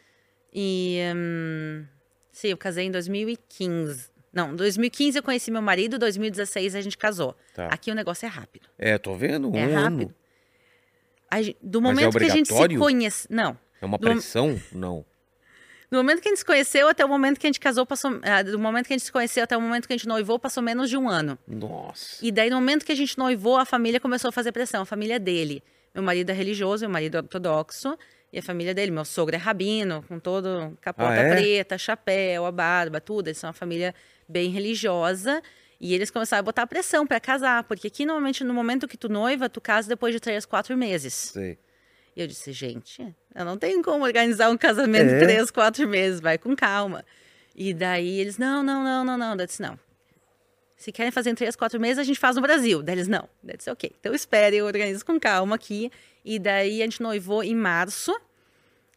E. 0.54 1.00
Hum, 1.16 1.86
sim, 2.32 2.50
eu 2.50 2.58
casei 2.58 2.86
em 2.86 2.92
2015. 2.92 4.10
Não, 4.32 4.56
2015 4.56 5.18
eu 5.18 5.24
conheci 5.24 5.50
meu 5.50 5.62
marido, 5.62 5.98
2016 5.98 6.76
a 6.76 6.82
gente 6.82 6.98
casou. 6.98 7.36
Tá. 7.54 7.68
Aqui 7.68 7.92
o 7.92 7.96
negócio 7.96 8.26
é 8.26 8.30
rápido. 8.30 8.70
É, 8.78 8.98
tô 8.98 9.16
vendo. 9.16 9.50
Um 9.50 9.56
é 9.56 9.66
rápido. 9.66 10.14
Ano. 11.32 11.56
do 11.62 11.82
momento 11.82 12.16
é 12.18 12.20
que 12.20 12.26
a 12.26 12.36
gente 12.36 12.54
se 12.54 12.78
conhece. 12.78 13.28
Não. 13.30 13.58
É 13.82 13.86
uma 13.86 13.98
pressão? 13.98 14.54
Do... 14.54 14.78
Não. 14.78 15.06
Do 15.90 15.98
momento 15.98 16.22
que 16.22 16.28
a 16.28 16.32
gente 16.32 16.40
se 16.40 16.46
conheceu 16.46 16.88
até 16.88 17.04
o 17.04 17.10
momento 17.10 17.40
que 17.40 17.48
a 17.48 17.50
gente 17.50 17.60
casou, 17.60 17.84
passou. 17.84 18.20
Ah, 18.22 18.44
do 18.44 18.60
momento 18.60 18.86
que 18.86 18.94
a 18.94 18.98
gente 18.98 19.06
se 19.06 19.12
conheceu 19.12 19.44
até 19.44 19.58
o 19.58 19.62
momento 19.62 19.88
que 19.88 19.94
a 19.94 19.98
gente 19.98 20.08
noivou, 20.08 20.38
passou 20.38 20.62
menos 20.62 20.88
de 20.88 20.96
um 20.96 21.10
ano. 21.10 21.38
Nossa. 21.48 22.24
E 22.24 22.32
daí, 22.32 22.52
no 22.52 22.58
momento 22.58 22.86
que 22.86 22.92
a 22.92 22.96
gente 22.96 23.18
noivou, 23.18 23.58
a 23.58 23.66
família 23.66 24.00
começou 24.00 24.30
a 24.30 24.32
fazer 24.32 24.52
pressão, 24.52 24.84
a 24.84 24.86
família 24.86 25.20
dele. 25.20 25.64
Meu 25.94 26.04
marido 26.04 26.30
é 26.30 26.34
religioso, 26.34 26.86
meu 26.86 26.92
marido 26.92 27.18
é 27.18 27.22
ortodoxo. 27.22 27.98
E 28.32 28.38
a 28.40 28.44
família 28.44 28.74
dele, 28.74 28.92
meu 28.92 29.06
sogro 29.06 29.36
é 29.36 29.40
rabino, 29.40 30.04
com 30.08 30.20
todo 30.20 30.78
capota 30.82 31.14
ah, 31.14 31.24
é? 31.24 31.36
preta, 31.36 31.78
chapéu, 31.78 32.46
a 32.46 32.52
barba, 32.52 33.02
tudo. 33.02 33.28
Eles 33.28 33.38
são 33.38 33.48
uma 33.48 33.54
família 33.54 33.94
bem 34.28 34.50
religiosa. 34.50 35.42
E 35.82 35.94
eles 35.94 36.12
começaram 36.12 36.42
a 36.42 36.44
botar 36.44 36.68
pressão 36.68 37.08
para 37.08 37.20
casar, 37.20 37.64
porque 37.64 37.88
aqui 37.88 38.06
normalmente 38.06 38.44
no 38.44 38.54
momento 38.54 38.88
que 38.88 38.98
tu 38.98 39.08
noiva, 39.08 39.48
tu 39.48 39.62
casa 39.62 39.88
depois 39.88 40.14
de 40.14 40.20
três, 40.20 40.46
quatro 40.46 40.76
meses. 40.78 41.14
Sim. 41.14 41.58
E 42.16 42.22
eu 42.22 42.28
disse, 42.28 42.52
gente, 42.52 43.16
eu 43.34 43.46
não 43.46 43.58
tenho 43.58 43.82
como 43.82 44.04
organizar 44.04 44.50
um 44.50 44.58
casamento 44.58 45.10
é? 45.10 45.20
três, 45.20 45.50
quatro 45.50 45.88
meses, 45.88 46.20
vai 46.20 46.38
com 46.38 46.54
calma. 46.56 47.06
E 47.56 47.74
daí 47.74 48.20
eles, 48.20 48.38
não, 48.38 48.62
não, 48.62 48.84
não, 48.84 49.06
não, 49.06 49.18
não. 49.18 49.32
Eu 49.32 49.46
disse, 49.46 49.62
não. 49.62 49.80
Se 50.76 50.92
querem 50.92 51.12
fazer 51.12 51.30
em 51.30 51.36
três, 51.36 51.56
quatro 51.56 51.80
meses, 51.80 51.98
a 51.98 52.04
gente 52.04 52.20
faz 52.20 52.36
no 52.36 52.42
Brasil. 52.42 52.84
Daí 52.84 52.96
eles, 52.96 53.08
não. 53.08 53.28
Eu 53.46 53.58
disse, 53.58 53.70
ok. 53.70 53.92
Então 54.00 54.14
espere, 54.14 54.58
eu 54.58 54.66
organizo 54.66 55.06
com 55.06 55.20
calma 55.20 55.56
aqui. 55.56 55.92
E 56.24 56.40
daí 56.40 56.82
a 56.82 56.86
gente 56.86 57.02
noivou 57.02 57.44
em 57.44 57.56
março. 57.56 58.16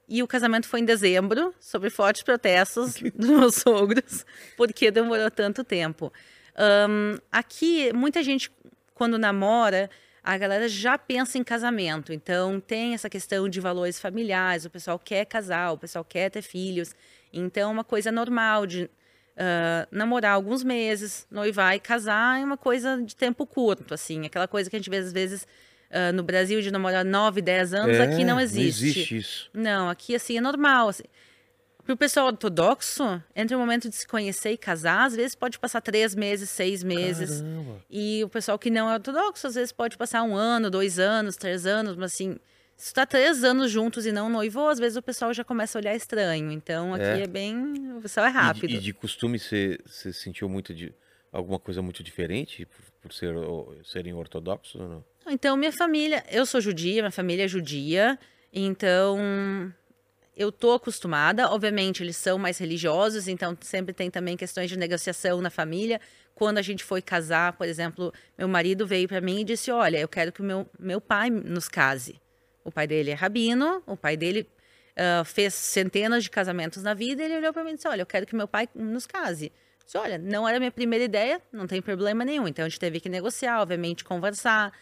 E 0.09 0.23
o 0.23 0.27
casamento 0.27 0.67
foi 0.67 0.81
em 0.81 0.85
dezembro, 0.85 1.55
sob 1.59 1.89
fortes 1.89 2.23
protestos 2.23 2.97
dos 3.15 3.31
meus 3.31 3.55
sogros, 3.55 4.27
porque 4.57 4.91
demorou 4.91 5.31
tanto 5.31 5.65
tempo. 5.65 6.13
Um, 6.59 7.19
aqui, 7.31 7.93
muita 7.95 8.23
gente, 8.23 8.51
quando 8.95 9.19
namora, 9.19 9.89
a 10.23 10.37
galera 10.37 10.69
já 10.69 10.99
pensa 10.99 11.39
em 11.39 11.45
casamento. 11.45 12.13
Então, 12.13 12.61
tem 12.61 12.95
essa 12.95 13.09
questão 13.09 13.49
de 13.49 13.61
valores 13.61 13.99
familiares, 13.99 14.65
o 14.65 14.71
pessoal 14.71 14.99
quer 14.99 15.25
casar, 15.25 15.73
o 15.73 15.79
pessoal 15.79 16.05
quer 16.05 16.31
ter 16.31 16.43
filhos. 16.43 16.95
Então, 17.33 17.71
é 17.71 17.73
uma 17.73 17.85
coisa 17.85 18.13
normal 18.13 18.67
de 18.67 18.85
uh, 18.85 19.87
namorar 19.91 20.35
alguns 20.35 20.63
meses, 20.63 21.27
noivar 21.31 21.75
e 21.75 21.81
casar 21.81 22.41
é 22.41 22.45
uma 22.45 22.57
coisa 22.57 23.03
de 23.03 23.17
tempo 23.17 23.47
curto, 23.47 23.95
assim. 23.95 24.27
Aquela 24.27 24.47
coisa 24.47 24.71
que 24.71 24.77
a 24.77 24.79
gente 24.79 24.91
vê, 24.91 24.99
às 24.99 25.13
vezes, 25.13 25.47
uh, 25.93 26.13
no 26.13 26.23
Brasil 26.23 26.61
de 26.61 26.71
namorar 26.71 27.05
9, 27.05 27.43
10 27.43 27.75
anos, 27.75 27.97
é, 27.97 28.03
aqui 28.03 28.25
não 28.25 28.41
existe. 28.41 28.83
Não 28.83 28.89
existe 28.89 29.17
isso. 29.17 29.51
Não, 29.53 29.89
aqui, 29.89 30.15
assim, 30.15 30.39
é 30.39 30.41
normal. 30.41 30.89
Assim. 30.89 31.05
Para 31.85 31.95
o 31.95 31.97
pessoal 31.97 32.27
ortodoxo, 32.27 33.23
entre 33.35 33.57
o 33.57 33.59
momento 33.59 33.89
de 33.89 33.97
se 33.97 34.07
conhecer 34.07 34.53
e 34.53 34.57
casar, 34.57 35.07
às 35.07 35.17
vezes 35.17 35.35
pode 35.35 35.59
passar 35.59 35.81
três 35.81 36.15
meses, 36.15 36.49
seis 36.49 36.83
meses. 36.83 37.41
Caramba. 37.41 37.85
E 37.91 38.23
o 38.25 38.29
pessoal 38.29 38.59
que 38.59 38.71
não 38.71 38.89
é 38.89 38.95
ortodoxo, 38.95 39.47
às 39.47 39.55
vezes 39.57 39.73
pode 39.73 39.97
passar 39.99 40.23
um 40.23 40.37
ano, 40.37 40.71
dois 40.71 40.99
anos, 41.01 41.37
três 41.37 41.67
anos, 41.67 41.97
mas 41.97 42.13
assim, 42.13 42.39
se 42.77 42.87
está 42.87 43.05
três 43.05 43.43
anos 43.43 43.71
juntos 43.71 44.07
e 44.07 44.13
não 44.13 44.29
noivou, 44.29 44.69
às 44.69 44.79
vezes 44.79 44.97
o 44.97 45.03
pessoal 45.03 45.35
já 45.35 45.43
começa 45.43 45.77
a 45.77 45.81
olhar 45.81 45.97
estranho. 45.97 46.53
Então 46.53 46.95
aqui 46.95 47.05
é, 47.05 47.23
é 47.23 47.27
bem. 47.27 47.97
O 47.97 48.01
pessoal 48.01 48.27
é 48.27 48.31
rápido. 48.31 48.65
E 48.67 48.69
de, 48.69 48.77
e 48.77 48.81
de 48.81 48.93
costume 48.93 49.39
você, 49.39 49.79
você 49.85 50.13
sentiu 50.13 50.49
muito 50.49 50.73
de 50.73 50.95
alguma 51.33 51.59
coisa 51.59 51.83
muito 51.83 52.03
diferente 52.03 52.65
por, 52.67 52.85
por 53.03 53.13
ser, 53.13 53.35
serem 53.85 54.15
ortodoxos 54.15 54.81
ou 54.81 54.89
não? 54.89 55.12
Então, 55.27 55.57
minha 55.57 55.73
família, 55.73 56.25
eu 56.31 56.45
sou 56.45 56.61
judia, 56.61 57.03
minha 57.03 57.11
família 57.11 57.45
é 57.45 57.49
judia, 57.49 58.19
então 58.53 59.19
eu 60.37 60.51
tô 60.51 60.73
acostumada. 60.73 61.49
Obviamente, 61.51 62.03
eles 62.03 62.17
são 62.17 62.39
mais 62.39 62.59
religiosos, 62.59 63.29
então 63.29 63.57
sempre 63.61 63.93
tem 63.93 64.11
também 64.11 64.37
questões 64.37 64.69
de 64.69 64.77
negociação 64.77 65.41
na 65.41 65.51
família. 65.51 66.01
Quando 66.35 66.59
a 66.59 66.63
gente 66.63 66.83
foi 66.83 67.03
casar, 67.03 67.53
por 67.53 67.69
exemplo, 67.69 68.13
meu 68.37 68.49
marido 68.49 68.87
veio 68.87 69.07
para 69.07 69.21
mim 69.21 69.41
e 69.41 69.45
disse: 69.45 69.71
Olha, 69.71 69.99
eu 69.99 70.09
quero 70.09 70.33
que 70.33 70.41
o 70.41 70.45
meu, 70.45 70.69
meu 70.79 71.01
pai 71.01 71.31
nos 71.31 71.69
case. 71.69 72.21
O 72.65 72.71
pai 72.71 72.87
dele 72.87 73.11
é 73.11 73.15
rabino, 73.15 73.83
o 73.87 73.97
pai 73.97 74.17
dele 74.17 74.49
uh, 74.93 75.25
fez 75.25 75.55
centenas 75.55 76.25
de 76.25 76.31
casamentos 76.31 76.83
na 76.83 76.95
vida. 76.95 77.23
E 77.23 77.27
ele 77.27 77.37
olhou 77.37 77.53
para 77.53 77.63
mim 77.63 77.71
e 77.71 77.75
disse: 77.77 77.89
Olha, 77.89 78.03
eu 78.03 78.07
quero 78.07 78.27
que 78.27 78.35
meu 78.35 78.49
pai 78.49 78.69
nos 78.75 79.07
case. 79.07 79.47
Eu 79.47 79.85
disse, 79.85 79.99
Olha, 79.99 80.19
não 80.19 80.49
era 80.49 80.57
a 80.57 80.61
minha 80.61 80.73
primeira 80.73 81.05
ideia, 81.05 81.41
não 81.53 81.67
tem 81.67 81.83
problema 81.83 82.25
nenhum. 82.25 82.49
Então 82.49 82.65
a 82.65 82.69
gente 82.69 82.81
teve 82.81 83.01
que 83.01 83.09
negociar, 83.09 83.61
obviamente, 83.61 84.03
conversar. 84.05 84.73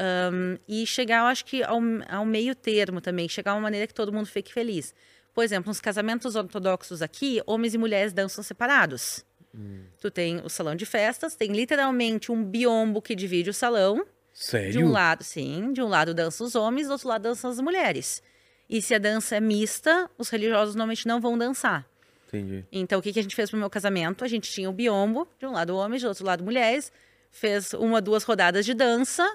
Um, 0.00 0.56
e 0.66 0.86
chegar, 0.86 1.18
eu 1.18 1.26
acho 1.26 1.44
que 1.44 1.62
ao, 1.62 1.78
ao, 2.08 2.24
meio 2.24 2.54
termo 2.54 3.02
também, 3.02 3.28
chegar 3.28 3.52
a 3.52 3.54
uma 3.54 3.60
maneira 3.60 3.86
que 3.86 3.92
todo 3.92 4.10
mundo 4.10 4.26
fique 4.26 4.50
feliz. 4.50 4.94
Por 5.34 5.44
exemplo, 5.44 5.68
nos 5.68 5.78
casamentos 5.78 6.36
ortodoxos 6.36 7.02
aqui, 7.02 7.42
homens 7.46 7.74
e 7.74 7.78
mulheres 7.78 8.12
dançam 8.12 8.42
separados. 8.42 9.24
Hum. 9.54 9.82
Tu 10.00 10.10
tem 10.10 10.40
o 10.40 10.48
salão 10.48 10.74
de 10.74 10.86
festas, 10.86 11.36
tem 11.36 11.52
literalmente 11.52 12.32
um 12.32 12.42
biombo 12.42 13.02
que 13.02 13.14
divide 13.14 13.50
o 13.50 13.54
salão. 13.54 14.06
Sério? 14.32 14.72
De 14.72 14.78
um 14.78 14.90
lado, 14.90 15.22
sim, 15.22 15.70
de 15.72 15.82
um 15.82 15.88
lado 15.88 16.14
dançam 16.14 16.46
os 16.46 16.54
homens, 16.54 16.86
do 16.86 16.92
outro 16.92 17.08
lado 17.08 17.22
dançam 17.22 17.50
as 17.50 17.60
mulheres. 17.60 18.22
E 18.68 18.80
se 18.80 18.94
a 18.94 18.98
dança 18.98 19.36
é 19.36 19.40
mista, 19.40 20.08
os 20.16 20.30
religiosos 20.30 20.74
normalmente 20.74 21.06
não 21.06 21.20
vão 21.20 21.36
dançar. 21.36 21.86
Entendi. 22.28 22.64
Então, 22.72 23.00
o 23.00 23.02
que, 23.02 23.12
que 23.12 23.18
a 23.18 23.22
gente 23.22 23.34
fez 23.34 23.50
pro 23.50 23.58
meu 23.58 23.68
casamento? 23.68 24.24
A 24.24 24.28
gente 24.28 24.50
tinha 24.50 24.70
o 24.70 24.72
biombo, 24.72 25.28
de 25.38 25.44
um 25.44 25.52
lado 25.52 25.76
homens, 25.76 26.02
do 26.02 26.08
outro 26.08 26.24
lado 26.24 26.42
mulheres, 26.42 26.90
fez 27.30 27.74
uma, 27.74 28.00
duas 28.00 28.22
rodadas 28.22 28.64
de 28.64 28.72
dança, 28.72 29.28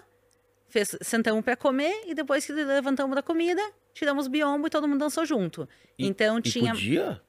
fez, 0.69 0.95
sentamos 1.01 1.43
para 1.43 1.55
comer 1.55 2.03
e 2.07 2.13
depois 2.13 2.45
que 2.45 2.51
levantamos 2.51 3.15
da 3.15 3.21
comida, 3.21 3.61
tiramos 3.93 4.27
biombo 4.27 4.67
e 4.67 4.69
todo 4.69 4.87
mundo 4.87 4.99
dançou 4.99 5.25
junto. 5.25 5.67
E, 5.97 6.05
então 6.05 6.41
tinha. 6.41 6.71
Podia? 6.71 7.21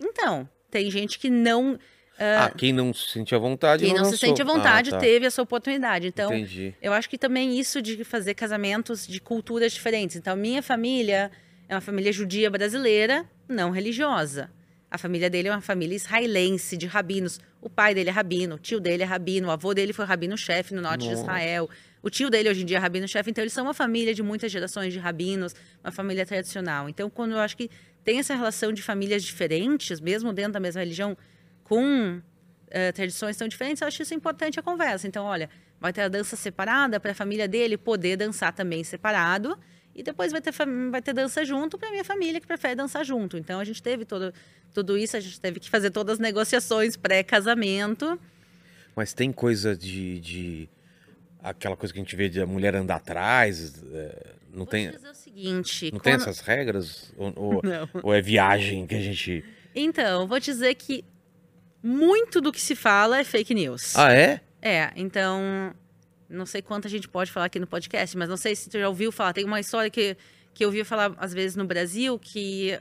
Então, 0.00 0.48
tem 0.70 0.90
gente 0.90 1.18
que 1.18 1.28
não. 1.28 1.74
Uh, 1.74 2.46
ah, 2.46 2.52
quem 2.56 2.72
não 2.72 2.92
se 2.92 3.10
sente 3.10 3.34
à 3.34 3.38
vontade. 3.38 3.84
Quem 3.84 3.94
não, 3.94 4.02
não 4.02 4.10
se 4.10 4.18
sente 4.18 4.42
à 4.42 4.44
vontade 4.44 4.90
ah, 4.90 4.92
tá. 4.92 4.98
teve 4.98 5.26
essa 5.26 5.40
oportunidade. 5.40 6.08
Então, 6.08 6.32
Entendi. 6.32 6.74
eu 6.82 6.92
acho 6.92 7.08
que 7.08 7.16
também 7.16 7.58
isso 7.58 7.80
de 7.80 8.02
fazer 8.04 8.34
casamentos 8.34 9.06
de 9.06 9.20
culturas 9.20 9.72
diferentes. 9.72 10.16
Então, 10.16 10.36
minha 10.36 10.62
família 10.62 11.30
é 11.68 11.74
uma 11.74 11.80
família 11.80 12.12
judia 12.12 12.50
brasileira, 12.50 13.24
não 13.48 13.70
religiosa. 13.70 14.50
A 14.90 14.96
família 14.96 15.28
dele 15.28 15.48
é 15.48 15.50
uma 15.50 15.60
família 15.60 15.94
israelense, 15.94 16.76
de 16.76 16.86
rabinos. 16.86 17.40
O 17.60 17.68
pai 17.68 17.94
dele 17.94 18.08
é 18.08 18.12
rabino, 18.12 18.54
o 18.54 18.58
tio 18.58 18.80
dele 18.80 19.02
é 19.02 19.06
rabino, 19.06 19.48
o 19.48 19.50
avô 19.50 19.74
dele 19.74 19.92
foi 19.92 20.04
rabino-chefe 20.04 20.74
no 20.74 20.80
norte 20.80 21.04
Nossa. 21.04 21.16
de 21.16 21.20
Israel. 21.20 21.68
O 22.02 22.10
tio 22.10 22.30
dele 22.30 22.48
hoje 22.48 22.62
em 22.62 22.64
dia 22.64 22.76
é 22.76 22.80
rabino-chefe, 22.80 23.30
então 23.30 23.42
eles 23.42 23.52
são 23.52 23.64
uma 23.64 23.74
família 23.74 24.14
de 24.14 24.22
muitas 24.22 24.50
gerações 24.50 24.92
de 24.92 24.98
rabinos, 24.98 25.54
uma 25.82 25.90
família 25.90 26.24
tradicional. 26.24 26.88
Então, 26.88 27.10
quando 27.10 27.32
eu 27.32 27.38
acho 27.38 27.56
que 27.56 27.70
tem 28.04 28.18
essa 28.18 28.34
relação 28.34 28.72
de 28.72 28.82
famílias 28.82 29.22
diferentes, 29.22 30.00
mesmo 30.00 30.32
dentro 30.32 30.52
da 30.52 30.60
mesma 30.60 30.80
religião, 30.80 31.16
com 31.64 32.16
uh, 32.16 32.92
tradições 32.94 33.36
tão 33.36 33.48
diferentes, 33.48 33.82
eu 33.82 33.88
acho 33.88 34.02
isso 34.02 34.14
importante 34.14 34.58
a 34.58 34.62
conversa. 34.62 35.06
Então, 35.06 35.24
olha, 35.24 35.50
vai 35.80 35.92
ter 35.92 36.02
a 36.02 36.08
dança 36.08 36.36
separada 36.36 36.98
para 37.00 37.12
a 37.12 37.14
família 37.14 37.48
dele 37.48 37.76
poder 37.76 38.16
dançar 38.16 38.52
também 38.52 38.82
separado. 38.84 39.58
E 39.94 40.02
depois 40.02 40.30
vai 40.30 40.40
ter, 40.40 40.52
vai 40.90 41.02
ter 41.02 41.12
dança 41.12 41.44
junto 41.44 41.76
para 41.76 41.88
a 41.88 41.90
minha 41.90 42.04
família 42.04 42.40
que 42.40 42.46
prefere 42.46 42.76
dançar 42.76 43.04
junto. 43.04 43.36
Então 43.36 43.58
a 43.58 43.64
gente 43.64 43.82
teve 43.82 44.04
todo, 44.04 44.32
tudo 44.72 44.96
isso, 44.96 45.16
a 45.16 45.20
gente 45.20 45.40
teve 45.40 45.58
que 45.58 45.68
fazer 45.68 45.90
todas 45.90 46.14
as 46.14 46.18
negociações 46.20 46.96
pré-casamento. 46.96 48.18
Mas 48.94 49.12
tem 49.12 49.32
coisa 49.32 49.76
de, 49.76 50.20
de 50.20 50.68
aquela 51.42 51.76
coisa 51.76 51.92
que 51.92 52.00
a 52.00 52.02
gente 52.02 52.16
vê 52.16 52.28
de 52.28 52.40
a 52.40 52.46
mulher 52.46 52.74
andar 52.74 52.96
atrás. 52.96 53.82
É, 53.92 54.34
não 54.50 54.58
Vou 54.58 54.66
tem. 54.66 54.90
dizer 54.90 55.08
o 55.08 55.14
seguinte. 55.14 55.84
Não 55.86 55.92
quando... 55.92 56.02
tem 56.02 56.14
essas 56.14 56.40
regras? 56.40 57.12
Ou, 57.16 57.32
ou, 57.36 57.62
ou, 58.02 58.14
é 58.14 58.20
viagem 58.20 58.86
que 58.86 58.94
a 58.94 59.00
gente. 59.00 59.44
Então, 59.74 60.26
vou 60.26 60.40
dizer 60.40 60.74
que 60.74 61.04
muito 61.82 62.40
do 62.40 62.52
que 62.52 62.60
se 62.60 62.74
fala 62.74 63.18
é 63.18 63.24
fake 63.24 63.54
news. 63.54 63.96
Ah, 63.96 64.12
é? 64.12 64.40
É, 64.60 64.92
então. 64.96 65.74
Não 66.28 66.44
sei 66.44 66.60
quanto 66.60 66.86
a 66.86 66.90
gente 66.90 67.08
pode 67.08 67.32
falar 67.32 67.46
aqui 67.46 67.58
no 67.58 67.66
podcast, 67.66 68.14
mas 68.14 68.28
não 68.28 68.36
sei 68.36 68.54
se 68.54 68.68
tu 68.68 68.78
já 68.78 68.86
ouviu 68.86 69.10
falar. 69.10 69.32
Tem 69.32 69.46
uma 69.46 69.60
história 69.60 69.88
que, 69.88 70.14
que 70.52 70.62
eu 70.62 70.68
ouvi 70.68 70.84
falar, 70.84 71.14
às 71.16 71.32
vezes, 71.32 71.56
no 71.56 71.64
Brasil, 71.64 72.18
que 72.18 72.78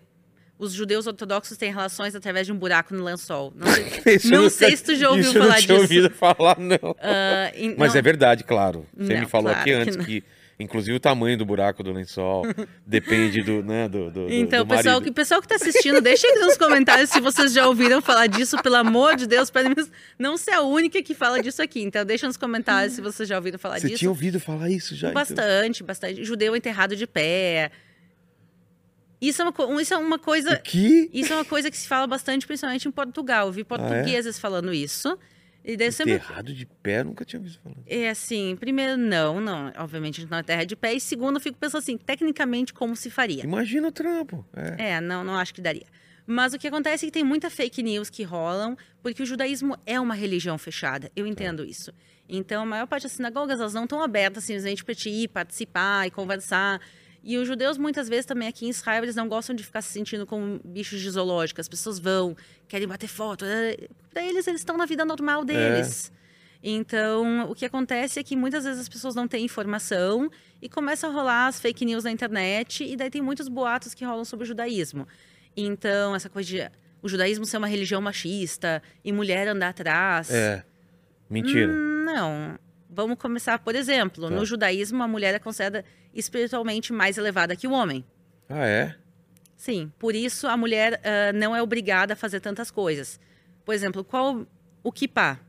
os 0.60 0.74
judeus 0.74 1.08
ortodoxos 1.08 1.58
têm 1.58 1.72
relações 1.72 2.16
através 2.16 2.48
de 2.48 2.54
um 2.54 2.58
buraco 2.58 2.94
no 2.94 3.04
lençol. 3.04 3.54
Não 3.56 3.68
sei, 3.68 4.20
não 4.32 4.38
nunca, 4.44 4.50
sei 4.50 4.76
se 4.76 4.84
tu 4.84 4.96
já 4.96 5.10
ouviu 5.10 5.32
falar 5.34 5.56
disso. 5.56 5.68
Não 5.68 5.76
tinha 5.76 5.80
ouvido 5.80 6.10
falar, 6.10 6.60
não. 6.60 6.92
Uh, 6.92 7.76
Mas 7.78 7.94
não, 7.94 8.00
é 8.00 8.02
verdade, 8.02 8.44
claro. 8.44 8.86
Você 8.98 9.14
não, 9.14 9.20
me 9.22 9.28
falou 9.28 9.52
claro 9.52 9.62
aqui 9.62 9.72
antes 9.74 9.96
que, 9.96 10.06
que, 10.22 10.24
Inclusive 10.60 10.98
o 10.98 11.00
tamanho 11.00 11.38
do 11.38 11.46
buraco 11.46 11.84
do 11.84 11.92
lençol 11.92 12.44
depende 12.86 13.44
do, 13.44 13.62
né, 13.62 13.88
do, 13.88 14.10
do 14.10 14.34
Então, 14.34 14.66
do 14.66 14.76
pessoal, 14.76 15.00
que 15.00 15.12
pessoal 15.12 15.40
que 15.40 15.48
tá 15.48 15.56
assistindo, 15.56 16.02
deixem 16.02 16.32
aqui 16.32 16.40
nos 16.40 16.58
comentários 16.58 17.12
se 17.12 17.20
vocês 17.20 17.54
já 17.54 17.68
ouviram 17.68 18.02
falar 18.02 18.26
disso, 18.26 18.58
pelo 18.64 18.76
amor 18.76 19.16
de 19.16 19.28
Deus, 19.28 19.52
para 19.52 19.70
não 20.18 20.36
ser 20.36 20.52
a 20.54 20.62
única 20.62 21.02
que 21.04 21.14
fala 21.14 21.44
disso 21.44 21.62
aqui. 21.62 21.84
Então, 21.84 22.04
deixa 22.04 22.26
nos 22.26 22.38
comentários 22.38 22.94
se 22.94 23.02
vocês 23.02 23.30
já 23.30 23.36
ouviram 23.36 23.60
falar 23.60 23.80
Você 23.80 23.88
disso. 23.88 24.00
tinha 24.00 24.10
ouvido 24.10 24.40
falar 24.40 24.70
isso 24.72 24.96
já? 24.96 25.10
então? 25.10 25.22
Bastante, 25.22 25.84
bastante. 25.84 26.24
Judeu 26.26 26.56
enterrado 26.56 26.96
de 26.96 27.06
pé. 27.06 27.70
Isso 29.20 29.42
é 29.42 29.46
uma, 29.46 29.82
isso 29.82 29.94
é 29.94 29.98
uma 29.98 30.16
O 30.16 30.20
coisa. 30.20 30.58
que? 30.58 31.10
Isso 31.14 31.34
é 31.34 31.36
uma 31.36 31.46
coisa 31.46 31.72
que 31.72 31.78
se 31.78 31.88
fala 31.88 32.06
bastante, 32.06 32.46
principalmente 32.46 32.88
em 32.88 32.92
Portugal. 32.92 33.48
Eu 33.48 33.52
vi 33.54 33.64
portugueses 33.64 34.38
falando 34.38 34.74
isso. 34.74 35.18
E 35.66 35.76
daí 35.76 35.92
sempre. 35.92 36.14
Enterrado 36.14 36.54
de 36.54 36.66
pé, 36.66 37.04
nunca 37.04 37.26
tinha 37.26 37.42
visto 37.42 37.60
falar. 37.62 37.76
É 37.86 38.10
assim, 38.10 38.56
primeiro, 38.58 38.96
não, 38.96 39.42
não. 39.42 39.74
Obviamente 39.78 40.20
a 40.20 40.22
gente 40.22 40.32
não 40.32 40.38
é 40.38 40.44
terra 40.44 40.64
de 40.64 40.76
pé. 40.78 40.94
E 40.94 41.00
segundo, 41.02 41.36
eu 41.36 41.42
fico 41.42 41.58
pensando 41.58 41.80
assim, 41.80 41.98
tecnicamente, 41.98 42.74
como 42.74 42.96
se 42.96 43.10
faria? 43.10 43.44
Imagina 43.44 43.90
o 43.90 43.92
trampo. 43.92 44.46
É. 44.56 44.92
É, 44.92 45.02
não, 45.02 45.26
não 45.26 45.36
acho 45.36 45.54
que 45.54 45.60
daria. 45.60 45.86
Mas 46.26 46.54
o 46.54 46.60
que 46.60 46.68
acontece 46.68 47.06
é 47.06 47.08
que 47.08 47.12
tem 47.14 47.24
muita 47.24 47.50
fake 47.50 47.84
news 47.84 48.10
que 48.10 48.24
rolam, 48.24 48.78
porque 49.02 49.24
o 49.24 49.26
judaísmo 49.26 49.78
é 49.86 50.00
uma 50.00 50.14
religião 50.14 50.58
fechada. 50.58 51.12
Eu 51.16 51.26
entendo 51.28 51.66
isso. 51.66 51.92
Então, 52.30 52.64
a 52.64 52.66
maior 52.66 52.86
parte 52.88 53.04
das 53.04 53.14
sinagogas, 53.14 53.60
elas 53.60 53.74
não 53.74 53.84
estão 53.84 54.02
abertas 54.02 54.44
simplesmente 54.44 54.84
para 54.86 54.94
te 54.96 55.10
ir, 55.10 55.28
participar 55.30 56.06
e 56.08 56.12
conversar. 56.12 56.82
E 57.30 57.38
os 57.38 57.46
judeus, 57.46 57.78
muitas 57.78 58.08
vezes, 58.08 58.26
também 58.26 58.48
aqui 58.48 58.66
em 58.66 58.70
Israel, 58.70 59.04
eles 59.04 59.14
não 59.16 59.28
gostam 59.28 59.54
de 59.54 59.62
ficar 59.62 59.82
se 59.82 59.92
sentindo 59.92 60.26
como 60.26 60.62
bichos 60.64 61.02
de 61.02 61.10
zoológico. 61.10 61.60
As 61.60 61.68
pessoas 61.68 62.00
vão, 62.00 62.38
querem 62.70 62.88
bater 62.88 63.10
foto. 63.10 63.44
Para 64.10 64.24
eles, 64.24 64.48
eles 64.48 64.62
estão 64.62 64.78
na 64.78 64.86
vida 64.86 65.04
normal 65.04 65.44
deles. 65.44 66.10
Então, 66.64 67.50
o 67.52 67.54
que 67.54 67.66
acontece 67.66 68.18
é 68.20 68.24
que 68.24 68.34
muitas 68.36 68.64
vezes 68.64 68.80
as 68.80 68.88
pessoas 68.90 69.14
não 69.14 69.28
têm 69.28 69.44
informação 69.44 70.30
e 70.62 70.70
começam 70.70 71.10
a 71.10 71.14
rolar 71.14 71.48
as 71.48 71.60
fake 71.60 71.84
news 71.86 72.06
na 72.06 72.12
internet, 72.12 72.84
e 72.84 72.96
daí 72.96 73.10
tem 73.10 73.22
muitos 73.22 73.50
boatos 73.50 73.94
que 73.94 74.06
rolam 74.06 74.24
sobre 74.26 74.46
o 74.46 74.48
judaísmo. 74.48 75.06
Então, 75.56 76.16
essa 76.16 76.30
coisa 76.30 76.48
de 76.50 76.72
o 77.02 77.10
judaísmo 77.10 77.46
ser 77.46 77.58
uma 77.58 77.68
religião 77.68 78.02
machista 78.02 78.82
e 79.04 79.12
mulher 79.12 79.48
andar 79.50 79.70
atrás. 79.70 80.32
É. 80.32 80.64
Mentira. 81.30 81.72
Hum, 81.72 82.06
Não. 82.06 82.60
Vamos 82.90 83.18
começar, 83.20 83.60
por 83.60 83.76
exemplo, 83.76 84.28
Tá. 84.30 84.36
no 84.36 84.46
judaísmo 84.46 85.04
a 85.04 85.08
mulher 85.08 85.36
é 85.36 85.40
considerada 85.40 85.84
espiritualmente 86.20 86.92
mais 86.92 87.18
elevada 87.18 87.56
que 87.56 87.68
o 87.68 87.72
homem. 87.72 88.04
Ah, 88.50 88.66
é? 88.66 88.96
Sim, 89.56 89.92
por 89.98 90.16
isso 90.16 90.48
a 90.48 90.58
mulher 90.58 91.02
ah, 91.04 91.34
não 91.34 91.56
é 91.56 91.62
obrigada 91.62 92.14
a 92.14 92.16
fazer 92.16 92.40
tantas 92.40 92.70
coisas. 92.72 93.20
Por 93.66 93.74
exemplo, 93.74 94.04
qual 94.04 94.46
o 94.84 94.92
kippah 94.92 95.40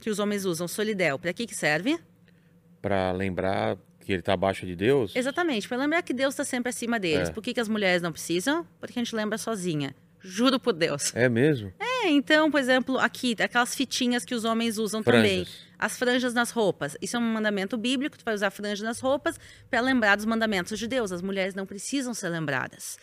que 0.00 0.10
os 0.10 0.18
homens 0.18 0.44
usam, 0.44 0.66
solidel, 0.66 1.18
para 1.18 1.32
que 1.32 1.46
que 1.46 1.54
serve? 1.54 1.98
Pra 2.80 3.12
lembrar 3.12 3.78
que 4.00 4.12
ele 4.12 4.22
tá 4.22 4.32
abaixo 4.32 4.66
de 4.66 4.74
Deus? 4.74 5.14
Exatamente, 5.14 5.68
para 5.68 5.76
lembrar 5.78 6.02
que 6.02 6.12
Deus 6.12 6.34
está 6.34 6.44
sempre 6.44 6.70
acima 6.70 6.98
deles. 6.98 7.28
É. 7.28 7.32
Por 7.32 7.42
que, 7.42 7.54
que 7.54 7.60
as 7.60 7.68
mulheres 7.68 8.02
não 8.02 8.12
precisam? 8.12 8.66
Porque 8.80 8.98
a 8.98 9.02
gente 9.02 9.14
lembra 9.14 9.38
sozinha. 9.38 9.94
Juro 10.22 10.58
por 10.60 10.72
Deus. 10.72 11.14
É 11.14 11.28
mesmo? 11.28 11.72
É, 11.78 12.08
então, 12.08 12.50
por 12.50 12.60
exemplo, 12.60 12.98
aqui, 12.98 13.34
aquelas 13.40 13.74
fitinhas 13.74 14.24
que 14.24 14.34
os 14.34 14.44
homens 14.44 14.78
usam 14.78 15.02
também. 15.02 15.44
Franjas. 15.44 15.66
As 15.78 15.98
franjas 15.98 16.32
nas 16.34 16.50
roupas. 16.50 16.96
Isso 17.02 17.16
é 17.16 17.18
um 17.18 17.22
mandamento 17.22 17.76
bíblico, 17.76 18.16
tu 18.16 18.24
vai 18.24 18.34
usar 18.34 18.50
franja 18.50 18.84
nas 18.84 19.00
roupas 19.00 19.38
para 19.68 19.80
lembrar 19.80 20.14
dos 20.16 20.24
mandamentos 20.24 20.78
de 20.78 20.86
Deus. 20.86 21.10
As 21.10 21.20
mulheres 21.22 21.54
não 21.54 21.66
precisam 21.66 22.14
ser 22.14 22.28
lembradas. 22.28 22.98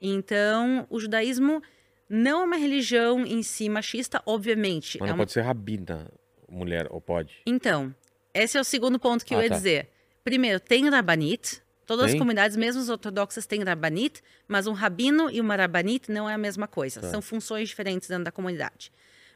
Então, 0.00 0.86
o 0.90 0.98
judaísmo 1.00 1.62
não 2.08 2.42
é 2.42 2.44
uma 2.44 2.56
religião 2.56 3.24
em 3.24 3.42
si 3.42 3.68
machista, 3.68 4.20
obviamente. 4.26 4.98
Mas 5.00 5.06
é 5.08 5.10
não 5.10 5.14
uma- 5.16 5.22
pode 5.22 5.32
ser 5.32 5.40
rabina, 5.42 6.10
mulher, 6.48 6.86
ou 6.90 7.00
pode? 7.00 7.36
Então, 7.46 7.94
esse 8.34 8.58
é 8.58 8.60
o 8.60 8.64
segundo 8.64 8.98
ponto 8.98 9.24
que 9.24 9.34
eu 9.34 9.38
Ah, 9.38 9.42
ia 9.44 9.48
tá. 9.48 9.54
dizer. 9.56 9.88
Primeiro, 10.22 10.58
tem 10.60 10.88
Rabanit. 10.88 11.62
Todas 11.86 12.06
as 12.06 12.10
Tem? 12.12 12.18
comunidades, 12.18 12.56
mesmo 12.56 12.80
as 12.80 12.88
ortodoxas, 12.88 13.46
têm 13.46 13.62
Rabanit, 13.62 14.22
mas 14.48 14.66
um 14.66 14.72
rabino 14.72 15.30
e 15.30 15.40
uma 15.40 15.54
Rabanit 15.56 16.10
não 16.10 16.28
é 16.28 16.34
a 16.34 16.38
mesma 16.38 16.66
coisa. 16.66 17.00
Tá. 17.00 17.10
São 17.10 17.20
funções 17.20 17.68
diferentes 17.68 18.08
dentro 18.08 18.24
da 18.24 18.32
comunidade. 18.32 18.90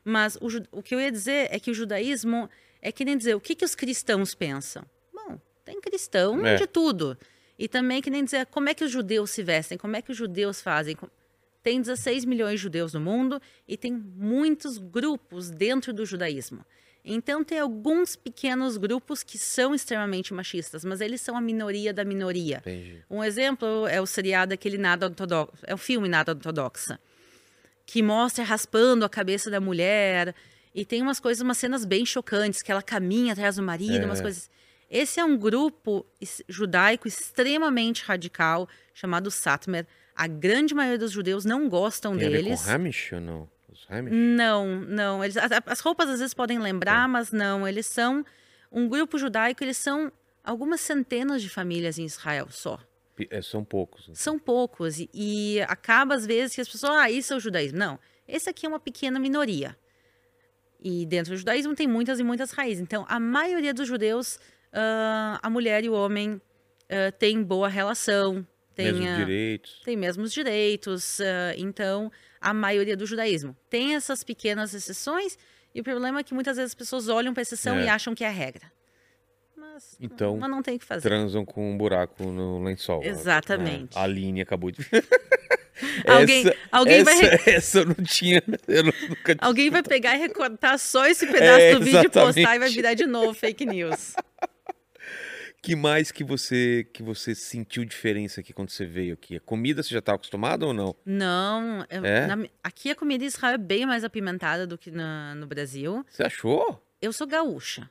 Mas 0.04 0.36
o, 0.36 0.46
o 0.72 0.82
que 0.82 0.94
eu 0.94 1.00
ia 1.00 1.12
dizer 1.12 1.48
é 1.50 1.58
que 1.60 1.70
o 1.70 1.74
judaísmo 1.74 2.48
é 2.80 2.90
que 2.90 3.04
nem 3.04 3.16
dizer 3.18 3.34
o 3.34 3.40
que, 3.40 3.54
que 3.54 3.64
os 3.64 3.74
cristãos 3.74 4.34
pensam. 4.34 4.82
Bom, 5.12 5.38
tem 5.64 5.80
cristão 5.80 6.44
É. 6.46 6.56
de 6.56 6.66
tudo. 6.66 7.18
E 7.58 7.68
também 7.68 8.00
que 8.00 8.08
nem 8.08 8.24
dizer 8.24 8.46
como 8.46 8.68
é 8.68 8.74
que 8.74 8.84
os 8.84 8.90
judeus 8.90 9.30
se 9.30 9.42
vestem, 9.42 9.76
como 9.76 9.96
é 9.96 10.00
que 10.02 10.10
os 10.12 10.16
judeus 10.16 10.60
fazem. 10.60 10.96
Tem 11.62 11.80
16 11.80 12.24
milhões 12.24 12.52
de 12.52 12.58
judeus 12.62 12.94
no 12.94 13.00
mundo 13.00 13.42
e 13.66 13.76
tem 13.76 13.92
muitos 13.92 14.78
grupos 14.78 15.50
dentro 15.50 15.92
do 15.92 16.06
judaísmo. 16.06 16.64
Então 17.10 17.42
tem 17.42 17.58
alguns 17.58 18.14
pequenos 18.16 18.76
grupos 18.76 19.22
que 19.22 19.38
são 19.38 19.74
extremamente 19.74 20.34
machistas, 20.34 20.84
mas 20.84 21.00
eles 21.00 21.20
são 21.20 21.36
a 21.36 21.40
minoria 21.40 21.92
da 21.92 22.04
minoria. 22.04 22.58
Entendi. 22.58 23.02
Um 23.10 23.24
exemplo 23.24 23.86
é 23.86 24.00
o 24.00 24.06
seriado 24.06 24.52
aquele 24.52 24.76
Nada 24.78 25.06
Ortodoxo, 25.06 25.56
é 25.66 25.74
o 25.74 25.78
filme 25.78 26.08
Nada 26.08 26.32
Ortodoxa, 26.32 27.00
que 27.86 28.02
mostra 28.02 28.44
raspando 28.44 29.04
a 29.04 29.08
cabeça 29.08 29.50
da 29.50 29.60
mulher 29.60 30.34
e 30.74 30.84
tem 30.84 31.00
umas 31.00 31.18
coisas, 31.18 31.40
umas 31.42 31.56
cenas 31.58 31.84
bem 31.84 32.04
chocantes, 32.04 32.62
que 32.62 32.70
ela 32.70 32.82
caminha 32.82 33.32
atrás 33.32 33.56
do 33.56 33.62
marido, 33.62 34.02
É. 34.02 34.04
umas 34.04 34.20
coisas. 34.20 34.50
Esse 34.90 35.20
é 35.20 35.24
um 35.24 35.36
grupo 35.36 36.06
judaico 36.48 37.06
extremamente 37.08 38.04
radical 38.04 38.68
chamado 38.94 39.30
Satmer. 39.30 39.86
A 40.14 40.26
grande 40.26 40.74
maioria 40.74 40.98
dos 40.98 41.12
judeus 41.12 41.44
não 41.44 41.68
gostam 41.68 42.16
Tem 42.16 42.26
a 42.26 42.30
ver 42.30 42.42
deles. 42.42 42.62
com 42.62 42.70
Hamish 42.70 43.12
ou 43.12 43.20
não? 43.20 43.48
Hamish? 43.88 44.12
Não, 44.14 44.66
não. 44.80 45.22
Eles, 45.24 45.36
a- 45.36 45.44
a- 45.46 45.62
as 45.72 45.80
roupas 45.80 46.08
às 46.08 46.20
vezes 46.20 46.34
podem 46.34 46.58
lembrar, 46.58 47.08
mas 47.08 47.30
não. 47.32 47.66
Eles 47.66 47.86
são 47.86 48.24
um 48.72 48.88
grupo 48.88 49.18
judaico, 49.18 49.62
eles 49.62 49.76
são 49.76 50.10
algumas 50.44 50.80
centenas 50.80 51.42
de 51.42 51.48
famílias 51.48 51.98
em 51.98 52.04
Israel 52.04 52.48
só. 52.50 52.78
É, 53.30 53.42
são 53.42 53.64
poucos. 53.64 54.08
São 54.14 54.38
poucos. 54.38 54.98
E, 55.00 55.10
e 55.12 55.60
acaba 55.62 56.14
às 56.14 56.24
vezes 56.24 56.54
que 56.54 56.60
as 56.60 56.68
pessoas, 56.68 56.92
ah, 56.92 57.10
isso 57.10 57.32
é 57.32 57.36
o 57.36 57.40
judaísmo. 57.40 57.78
Não. 57.78 57.98
Esse 58.26 58.48
aqui 58.48 58.64
é 58.64 58.68
uma 58.68 58.78
pequena 58.80 59.18
minoria. 59.18 59.76
E 60.80 61.04
dentro 61.06 61.32
do 61.32 61.36
judaísmo 61.36 61.74
tem 61.74 61.88
muitas 61.88 62.20
e 62.20 62.22
muitas 62.24 62.52
raízes. 62.52 62.80
Então, 62.80 63.04
a 63.08 63.18
maioria 63.18 63.74
dos 63.74 63.88
judeus, 63.88 64.38
ah, 64.72 65.40
a 65.42 65.50
mulher 65.50 65.82
e 65.84 65.88
o 65.88 65.94
homem 65.94 66.40
ah, 66.88 67.10
têm 67.12 67.42
boa 67.42 67.68
relação. 67.68 68.46
Tem, 68.78 68.92
Mesmos 68.92 69.08
ah, 69.08 69.16
direitos. 69.16 69.80
tem 69.84 69.96
mesmos 69.96 70.32
direitos. 70.32 71.20
ah, 71.20 71.52
então, 71.56 72.12
a 72.40 72.54
maioria 72.54 72.96
do 72.96 73.04
judaísmo 73.04 73.56
tem 73.68 73.96
essas 73.96 74.22
pequenas 74.22 74.72
exceções. 74.72 75.36
E 75.74 75.80
o 75.80 75.84
problema 75.84 76.20
é 76.20 76.22
que 76.22 76.32
muitas 76.32 76.56
vezes 76.56 76.70
as 76.70 76.74
pessoas 76.76 77.08
olham 77.08 77.34
para 77.34 77.42
exceção 77.42 77.76
É. 77.76 77.84
e 77.84 77.88
acham 77.88 78.14
que 78.14 78.22
é 78.22 78.28
a 78.28 78.30
regra. 78.30 78.70
Mas, 79.56 79.96
Então, 80.00 80.36
mas 80.36 80.48
não 80.48 80.62
tem 80.62 80.76
o 80.76 80.78
que 80.78 80.84
fazer. 80.84 81.08
Transam 81.08 81.44
com 81.44 81.72
um 81.72 81.76
buraco 81.76 82.22
no 82.30 82.62
lençol. 82.62 83.02
Exatamente. 83.02 83.98
É, 83.98 84.00
a 84.00 84.06
linha 84.06 84.44
acabou 84.44 84.70
de. 84.70 84.78
Alguém- 86.06 86.40
essa, 86.48 86.56
alguém 86.72 87.02
vai 87.04 87.14
essa, 87.20 87.50
essa 87.50 87.78
eu 87.80 87.86
não 87.86 87.94
tinha. 88.04 88.42
Eu 88.66 88.84
nu- 88.84 88.92
nunca. 89.08 89.36
Alguém 89.40 89.70
vai 89.70 89.82
pegar 89.82 90.14
e 90.16 90.18
recortar 90.18 90.78
só 90.78 91.06
esse 91.06 91.26
pedaço 91.30 91.60
É, 91.60 91.74
do 91.74 91.84
vídeo 91.84 92.00
e 92.04 92.08
postar 92.08 92.30
e 92.30 92.32
vai 92.44 92.52
exatamente. 92.68 92.74
virar 92.74 92.94
de 92.94 93.06
novo 93.06 93.34
fake 93.34 93.66
news. 93.66 94.14
Que 95.60 95.74
mais 95.74 96.12
que 96.12 96.22
você 96.22 96.86
que 96.92 97.02
você 97.02 97.34
sentiu 97.34 97.84
diferença 97.84 98.40
aqui 98.40 98.52
quando 98.52 98.70
você 98.70 98.86
veio 98.86 99.14
aqui? 99.14 99.36
A 99.36 99.40
comida 99.40 99.82
você 99.82 99.90
já 99.90 99.98
estava 99.98 100.16
acostumado 100.16 100.62
ou 100.66 100.72
não? 100.72 100.94
Não, 101.04 101.84
eu- 101.90 102.04
É? 102.04 102.26
na 102.26 102.46
aqui 102.62 102.90
a 102.90 102.94
comida 102.94 103.24
em 103.24 103.26
Israel 103.26 103.54
é 103.54 103.58
bem 103.58 103.84
mais 103.84 104.04
apimentada 104.04 104.66
do 104.66 104.78
que 104.78 104.90
na- 104.90 105.34
no 105.34 105.46
Brasil. 105.46 106.04
Você 106.08 106.22
achou? 106.22 106.82
Eu 107.02 107.12
sou 107.12 107.26
gaúcha. 107.26 107.90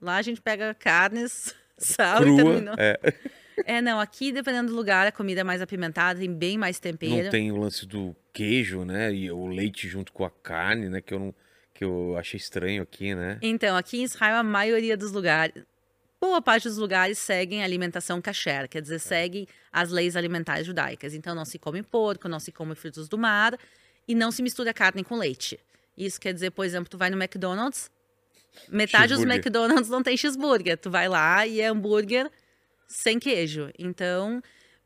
Lá 0.00 0.16
a 0.16 0.22
gente 0.22 0.40
pega 0.40 0.74
carnes, 0.74 1.54
sal 1.78 2.20
e 2.22 2.24
Crua? 2.24 2.36
terminou. 2.44 2.74
É, 2.78 2.98
É, 3.66 3.82
não, 3.82 4.00
aqui 4.00 4.32
dependendo 4.32 4.70
do 4.70 4.74
lugar 4.76 5.06
a 5.06 5.12
comida 5.12 5.42
é 5.42 5.44
mais 5.44 5.60
apimentada, 5.60 6.18
tem 6.18 6.32
bem 6.32 6.56
mais 6.58 6.80
tempero. 6.80 7.24
não 7.24 7.30
tem 7.30 7.52
o 7.52 7.56
lance 7.56 7.86
do 7.86 8.16
queijo, 8.32 8.82
né? 8.84 9.12
E 9.14 9.30
o 9.30 9.46
leite 9.46 9.86
junto 9.88 10.10
com 10.12 10.24
a 10.24 10.30
carne, 10.30 10.88
né? 10.88 11.00
Que 11.00 11.12
eu 11.14 11.18
não 11.18 11.34
que 11.74 11.84
eu 11.84 12.16
achei 12.18 12.36
estranho 12.38 12.82
aqui, 12.82 13.14
né? 13.14 13.38
Então, 13.42 13.76
aqui 13.76 13.98
em 13.98 14.04
Israel, 14.04 14.36
a 14.36 14.42
maioria 14.42 14.96
dos 14.96 15.10
lugares, 15.12 15.62
boa 16.22 16.40
parte 16.40 16.68
dos 16.68 16.78
lugares 16.78 17.18
seguem 17.18 17.62
a 17.62 17.64
alimentação 17.64 18.22
kasher, 18.22 18.68
quer 18.68 18.78
É. 18.78 18.80
dizer, 18.80 19.00
seguem 19.00 19.46
as 19.72 19.90
leis 19.90 20.14
alimentares 20.14 20.64
judaicas. 20.64 21.14
Então, 21.14 21.34
não 21.34 21.44
se 21.44 21.58
come 21.58 21.82
porco, 21.82 22.28
não 22.28 22.38
se 22.38 22.52
come 22.52 22.74
frutos 22.76 23.08
do 23.08 23.18
mar 23.18 23.58
e 24.06 24.14
não 24.14 24.30
se 24.30 24.40
mistura 24.42 24.72
carne 24.72 25.02
com 25.02 25.16
leite. 25.16 25.58
Isso 25.96 26.20
quer 26.20 26.32
dizer, 26.32 26.50
por 26.52 26.64
exemplo, 26.64 26.88
tu 26.88 26.96
vai 26.96 27.10
no 27.10 27.20
McDonald's, 27.20 27.90
metade 28.68 29.14
dos. 29.14 29.24
McDonald's 29.24 29.88
não 29.88 30.02
tem 30.02 30.16
cheeseburger. 30.16 30.78
Tu 30.78 30.90
vai 30.90 31.08
lá 31.08 31.44
e 31.46 31.60
é 31.60 31.66
hambúrguer 31.66 32.30
sem 32.86 33.18
queijo. 33.18 33.70
Então, 33.78 34.40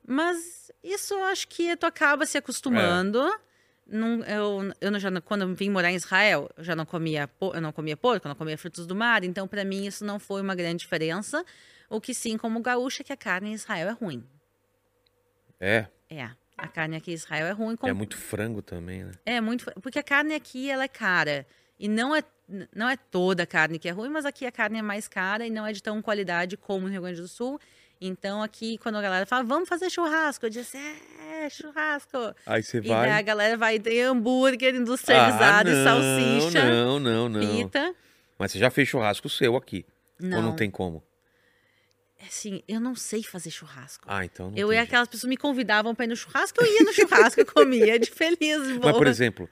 mas 0.07 0.71
isso 0.83 1.15
eu 1.15 1.25
acho 1.25 1.47
que 1.49 1.77
tu 1.77 1.85
acaba 1.85 2.25
se 2.25 2.39
acostumando. 2.39 3.21
Não, 3.89 4.23
eu, 4.25 4.73
eu 4.81 4.99
já, 4.99 5.21
quando 5.21 5.43
eu 5.43 5.55
vim 5.55 5.71
morar 5.71 5.93
em 5.93 5.95
Israel, 5.95 6.51
eu 6.57 6.65
já 6.65 6.75
não 6.75 6.85
comia, 6.85 7.31
eu 7.41 7.61
não 7.61 7.71
comia 7.73 7.97
porco, 7.97 8.27
eu 8.27 8.29
não 8.31 8.35
comia 8.37 8.59
frutos 8.59 8.87
do 8.87 8.97
mar, 8.97 9.23
então 9.23 9.47
para 9.47 9.65
mim 9.65 9.87
isso 9.87 10.05
não 10.05 10.19
foi 10.19 10.43
uma 10.43 10.55
grande 10.57 10.79
diferença. 10.79 11.45
O 11.89 12.01
que 12.01 12.13
sim, 12.13 12.37
como 12.37 12.61
gaúcha, 12.61 13.03
é 13.03 13.05
que 13.05 13.13
a 13.13 13.17
carne 13.17 13.51
em 13.51 13.55
Israel 13.55 13.89
é 13.89 13.93
ruim. 13.93 14.25
É, 15.61 15.87
É, 16.11 16.29
a 16.59 16.69
carne 16.69 16.97
aqui 16.97 17.11
em 17.13 17.15
Israel 17.15 17.47
é 17.47 17.53
ruim. 17.53 17.77
com- 17.77 17.87
é 17.89 17.93
muito 17.93 18.17
frango 18.17 18.61
também, 18.61 19.05
né? 19.05 19.13
é 19.25 19.41
muito, 19.41 19.65
porque 19.81 19.99
a 19.99 20.03
carne 20.03 20.35
aqui 20.35 20.69
ela 20.71 20.85
é 20.85 20.89
cara 20.89 21.47
e 21.79 21.89
não 21.89 22.15
é 22.15 22.23
não 22.73 22.89
é 22.89 22.97
toda 22.97 23.43
a 23.43 23.47
carne 23.47 23.77
que 23.77 23.89
é 23.89 23.91
ruim, 23.91 24.09
mas 24.09 24.25
aqui 24.25 24.47
a 24.47 24.53
carne 24.53 24.79
é 24.79 24.83
mais 24.83 25.09
cara 25.09 25.45
e 25.45 25.51
não 25.51 25.67
é 25.67 25.73
de 25.73 25.83
tão 25.83 26.01
qualidade 26.01 26.57
como 26.57 26.87
no 26.87 26.93
Rio 26.93 27.03
Grande 27.03 27.21
do 27.21 27.27
Sul. 27.27 27.59
Então 28.01 28.43
aqui, 28.43 28.77
quando 28.79 28.97
a 28.97 29.03
galera 29.03 29.25
fala, 29.27 29.43
vamos 29.45 29.69
fazer 29.69 29.89
churrasco, 29.91 30.45
eu 30.47 30.51
disse, 30.51 30.77
é, 30.77 31.49
churrasco. 31.49 32.19
Aí 32.45 32.63
você 32.63 32.79
E 32.79 32.83
daí 32.83 32.93
a 32.93 33.13
vai. 33.15 33.23
galera 33.23 33.57
vai 33.57 33.79
ter 33.79 34.03
hambúrguer 34.03 34.75
industrializado, 34.75 35.71
Ah, 35.71 35.73
e 35.73 35.75
não, 35.75 35.85
salsicha, 35.85 36.65
Não, 36.71 36.99
não, 37.01 37.29
não. 37.29 37.41
pita. 37.65 37.95
Mas 38.39 38.53
você 38.53 38.59
já 38.59 38.71
fez 38.71 38.89
churrasco 38.89 39.29
seu 39.31 39.57
aqui. 39.57 39.87
Não, 40.21 40.39
Ou 40.39 40.43
não 40.45 40.57
tem 40.57 40.71
como? 40.71 41.03
assim, 42.27 42.63
eu 42.67 42.81
não 42.81 42.95
sei 42.97 43.23
fazer 43.23 43.51
churrasco. 43.51 44.05
Ah, 44.09 44.25
então 44.25 44.51
não 44.51 44.59
eu 44.59 44.69
jeito. 44.69 44.83
aquelas 44.83 45.07
pessoas 45.07 45.29
me 45.29 45.37
convidavam 45.37 45.95
pra 45.95 46.07
ir 46.07 46.09
no 46.09 46.17
churrasco, 46.17 46.61
eu 46.61 46.67
ia 46.67 46.81
no 46.83 46.93
churrasco, 46.93 47.41
eu 47.41 47.47
comia 47.55 47.99
de 48.01 48.11
feliz. 48.11 48.59
Mas, 48.63 48.79
boa. 48.79 48.93
por 48.95 49.07
exemplo, 49.07 49.49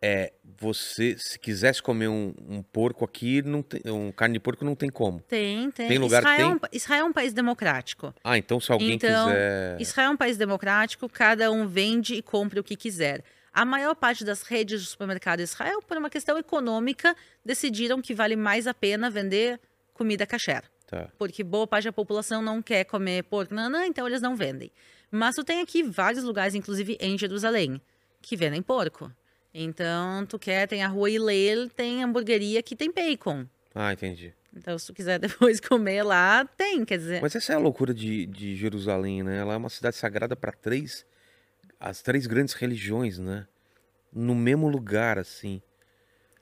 é, 0.00 0.32
você, 0.58 1.16
se 1.18 1.38
quisesse 1.38 1.82
comer 1.82 2.08
um, 2.08 2.34
um 2.48 2.62
porco 2.62 3.04
aqui, 3.04 3.42
não 3.42 3.62
tem, 3.62 3.80
um 3.86 4.10
carne 4.10 4.34
de 4.34 4.40
porco 4.40 4.64
não 4.64 4.74
tem 4.74 4.90
como. 4.90 5.20
Tem, 5.20 5.70
tem. 5.70 5.88
Tem 5.88 5.98
lugar 5.98 6.22
que 6.22 6.28
Israel, 6.28 6.46
é 6.46 6.58
tem? 6.58 6.70
um 6.70 6.76
Israel 6.76 7.00
é 7.00 7.08
um 7.08 7.12
país 7.12 7.32
democrático. 7.32 8.14
Ah, 8.24 8.36
então 8.36 8.58
se 8.60 8.72
alguém 8.72 8.92
Então, 8.92 9.28
quiser. 9.28 9.80
Israel 9.80 10.08
é 10.08 10.12
um 10.12 10.16
país 10.16 10.36
democrático, 10.36 11.08
cada 11.08 11.50
um 11.50 11.66
vende 11.66 12.14
e 12.14 12.22
compra 12.22 12.60
o 12.60 12.64
que 12.64 12.76
quiser. 12.76 13.22
A 13.52 13.64
maior 13.64 13.94
parte 13.94 14.24
das 14.24 14.42
redes 14.42 14.82
de 14.82 14.86
supermercado 14.88 15.40
em 15.40 15.44
Israel, 15.44 15.80
por 15.82 15.96
uma 15.96 16.10
questão 16.10 16.36
econômica, 16.38 17.16
decidiram 17.44 18.00
que 18.00 18.14
vale 18.14 18.36
mais 18.36 18.66
a 18.66 18.74
pena 18.74 19.08
vender 19.10 19.60
comida 19.94 20.26
kasher. 20.26 20.62
Tá. 20.86 21.08
Porque 21.18 21.44
boa 21.44 21.66
parte 21.66 21.84
da 21.84 21.92
população 21.92 22.40
não 22.40 22.62
quer 22.62 22.84
comer 22.84 23.24
porco, 23.24 23.54
nanã, 23.54 23.86
então 23.86 24.06
eles 24.06 24.22
não 24.22 24.34
vendem. 24.36 24.70
Mas 25.10 25.34
tu 25.34 25.44
tem 25.44 25.60
aqui 25.60 25.82
vários 25.82 26.24
lugares, 26.24 26.54
inclusive 26.54 26.96
em 27.00 27.16
Jerusalém, 27.18 27.80
que 28.22 28.36
vendem 28.36 28.62
porco. 28.62 29.10
Então, 29.52 30.26
tu 30.26 30.38
quer, 30.38 30.66
tem 30.66 30.82
a 30.82 30.88
rua 30.88 31.10
Hillel, 31.10 31.68
tem 31.70 32.02
hamburgueria 32.02 32.62
que 32.62 32.76
tem 32.76 32.92
bacon. 32.92 33.46
Ah, 33.74 33.92
entendi. 33.92 34.34
Então, 34.54 34.78
se 34.78 34.86
tu 34.86 34.94
quiser 34.94 35.18
depois 35.20 35.60
comer 35.60 36.02
lá, 36.02 36.44
tem, 36.44 36.84
quer 36.84 36.98
dizer... 36.98 37.22
Mas 37.22 37.34
essa 37.34 37.52
é 37.52 37.56
a 37.56 37.58
loucura 37.58 37.94
de, 37.94 38.26
de 38.26 38.56
Jerusalém, 38.56 39.22
né? 39.22 39.38
Ela 39.38 39.54
é 39.54 39.56
uma 39.56 39.68
cidade 39.68 39.96
sagrada 39.96 40.36
para 40.36 40.52
três, 40.52 41.06
as 41.78 42.02
três 42.02 42.26
grandes 42.26 42.54
religiões, 42.54 43.18
né? 43.18 43.46
No 44.12 44.34
mesmo 44.34 44.68
lugar, 44.68 45.18
assim. 45.18 45.62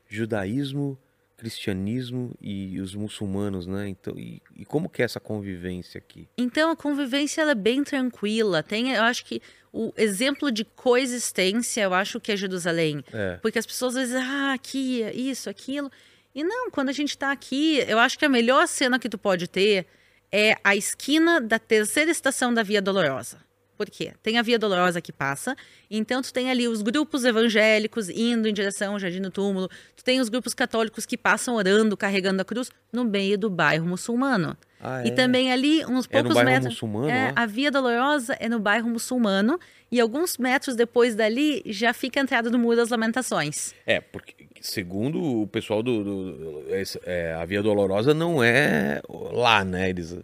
Judaísmo, 0.09 0.99
cristianismo 1.37 2.35
e 2.40 2.81
os 2.81 2.94
muçulmanos, 2.94 3.66
né? 3.66 3.88
Então, 3.88 4.14
e, 4.18 4.40
e 4.55 4.64
como 4.64 4.88
que 4.88 5.03
é 5.03 5.05
essa 5.05 5.20
convivência 5.20 5.99
aqui? 5.99 6.29
Então 6.37 6.70
a 6.70 6.77
convivência 6.77 7.42
ela 7.42 7.53
é 7.53 7.55
bem 7.55 7.85
tranquila. 7.85 8.62
Tem, 8.62 8.92
eu 8.92 9.03
acho 9.03 9.25
que 9.25 9.42
o 9.72 9.92
exemplo 9.96 10.51
de 10.51 10.64
coexistência, 10.64 11.83
eu 11.83 11.92
acho 11.92 12.18
que 12.18 12.33
é 12.33 12.37
Jerusalém. 12.37 13.05
É. 13.12 13.37
Porque 13.42 13.59
as 13.59 13.66
pessoas 13.66 13.96
às 13.96 14.11
vezes, 14.11 14.27
ah, 14.27 14.55
aqui, 14.55 15.03
isso, 15.14 15.51
aquilo. 15.51 15.90
E 16.35 16.42
não, 16.42 16.70
quando 16.70 16.88
a 16.88 16.92
gente 16.92 17.11
está 17.11 17.31
aqui, 17.31 17.85
eu 17.87 17.99
acho 17.99 18.18
que 18.18 18.25
a 18.25 18.29
melhor 18.29 18.66
cena 18.66 18.99
que 18.99 19.09
tu 19.09 19.18
pode 19.18 19.49
ter 19.49 19.87
é 20.33 20.57
a 20.64 20.75
esquina 20.75 21.40
da 21.40 21.59
terceira 21.59 22.11
estação 22.11 22.53
da 22.53 22.62
Via 22.62 22.81
Dolorosa. 22.81 23.46
Por 23.77 23.91
quê? 23.91 24.12
Tem 24.23 24.39
a 24.39 24.43
Via 24.43 24.59
Dolorosa 24.59 25.01
que 25.01 25.12
passa, 25.12 25.55
então 25.91 26.23
tu 26.23 26.33
tem 26.33 26.51
ali 26.51 26.67
os 26.67 26.81
grupos 26.83 27.25
evangélicos 27.25 28.09
indo 28.09 28.49
em 28.49 28.53
direção 28.55 28.95
ao 28.95 28.99
Jardim 28.99 29.21
do 29.21 29.31
Túmulo, 29.31 29.69
tu 29.95 30.03
tem 30.03 30.21
os 30.21 30.29
grupos 30.29 30.55
católicos 30.55 31.05
que 31.05 31.17
passam 31.17 31.55
orando, 31.57 31.97
carregando 31.97 32.41
a 32.41 32.45
cruz, 32.45 32.71
no 32.93 33.05
meio 33.05 33.37
do 33.37 33.51
bairro 33.51 33.87
muçulmano. 33.87 34.57
Ah, 34.81 35.05
E 35.05 35.09
é? 35.09 35.11
também 35.11 35.53
ali, 35.53 35.85
uns 35.85 36.07
É 36.11 36.17
no 36.23 36.23
poucos 36.23 36.35
bairro 36.35 36.51
metros. 36.51 36.73
muçulmano, 36.75 37.09
é, 37.11 37.25
lá? 37.27 37.33
a 37.37 37.47
Via 37.47 37.71
Dolorosa 37.71 38.37
é 38.41 38.49
no 38.49 38.59
bairro 38.59 38.89
muçulmano, 38.89 39.59
e 39.93 40.01
alguns 40.01 40.37
metros 40.39 40.75
depois 40.75 41.15
dali 41.15 41.62
já 41.67 41.93
fica 41.93 42.19
a 42.21 42.23
entrada 42.23 42.51
do 42.51 42.59
Muro 42.59 42.77
das 42.77 42.89
Lamentações. 42.89 43.75
É, 43.87 44.01
porque 44.01 44.47
segundo 44.61 45.43
o 45.43 45.47
pessoal 45.47 45.83
do, 45.83 46.03
do- 46.03 46.33
do- 46.33 46.65
é, 47.05 47.35
a 47.35 47.45
Via 47.45 47.62
Dolorosa 47.62 48.12
não 48.15 48.43
é 48.43 49.01
lá, 49.33 49.65
né? 49.65 49.89
Eles 49.91 50.17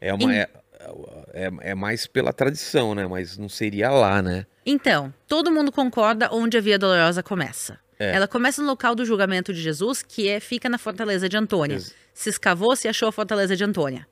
é 0.00 0.12
uma 0.14 0.34
é, 0.34 0.48
é, 1.32 1.50
é 1.70 1.74
mais 1.74 2.06
pela 2.06 2.32
tradição, 2.32 2.94
né? 2.94 3.06
Mas 3.06 3.36
não 3.36 3.48
seria 3.48 3.90
lá, 3.90 4.22
né? 4.22 4.46
Então, 4.64 5.12
todo 5.26 5.50
mundo 5.50 5.72
concorda 5.72 6.28
onde 6.32 6.56
a 6.56 6.60
Via 6.60 6.78
Dolorosa 6.78 7.22
começa. 7.22 7.78
É. 7.98 8.14
Ela 8.14 8.28
começa 8.28 8.62
no 8.62 8.68
local 8.68 8.94
do 8.94 9.04
julgamento 9.04 9.52
de 9.52 9.60
Jesus, 9.60 10.02
que 10.02 10.28
é, 10.28 10.38
fica 10.40 10.68
na 10.68 10.78
Fortaleza 10.78 11.28
de 11.28 11.36
Antônia. 11.36 11.74
Ex- 11.76 11.94
Se 12.14 12.30
escavou, 12.30 12.76
se 12.76 12.86
achou 12.86 13.08
a 13.08 13.12
Fortaleza 13.12 13.56
de 13.56 13.64
Antônia. 13.64 14.06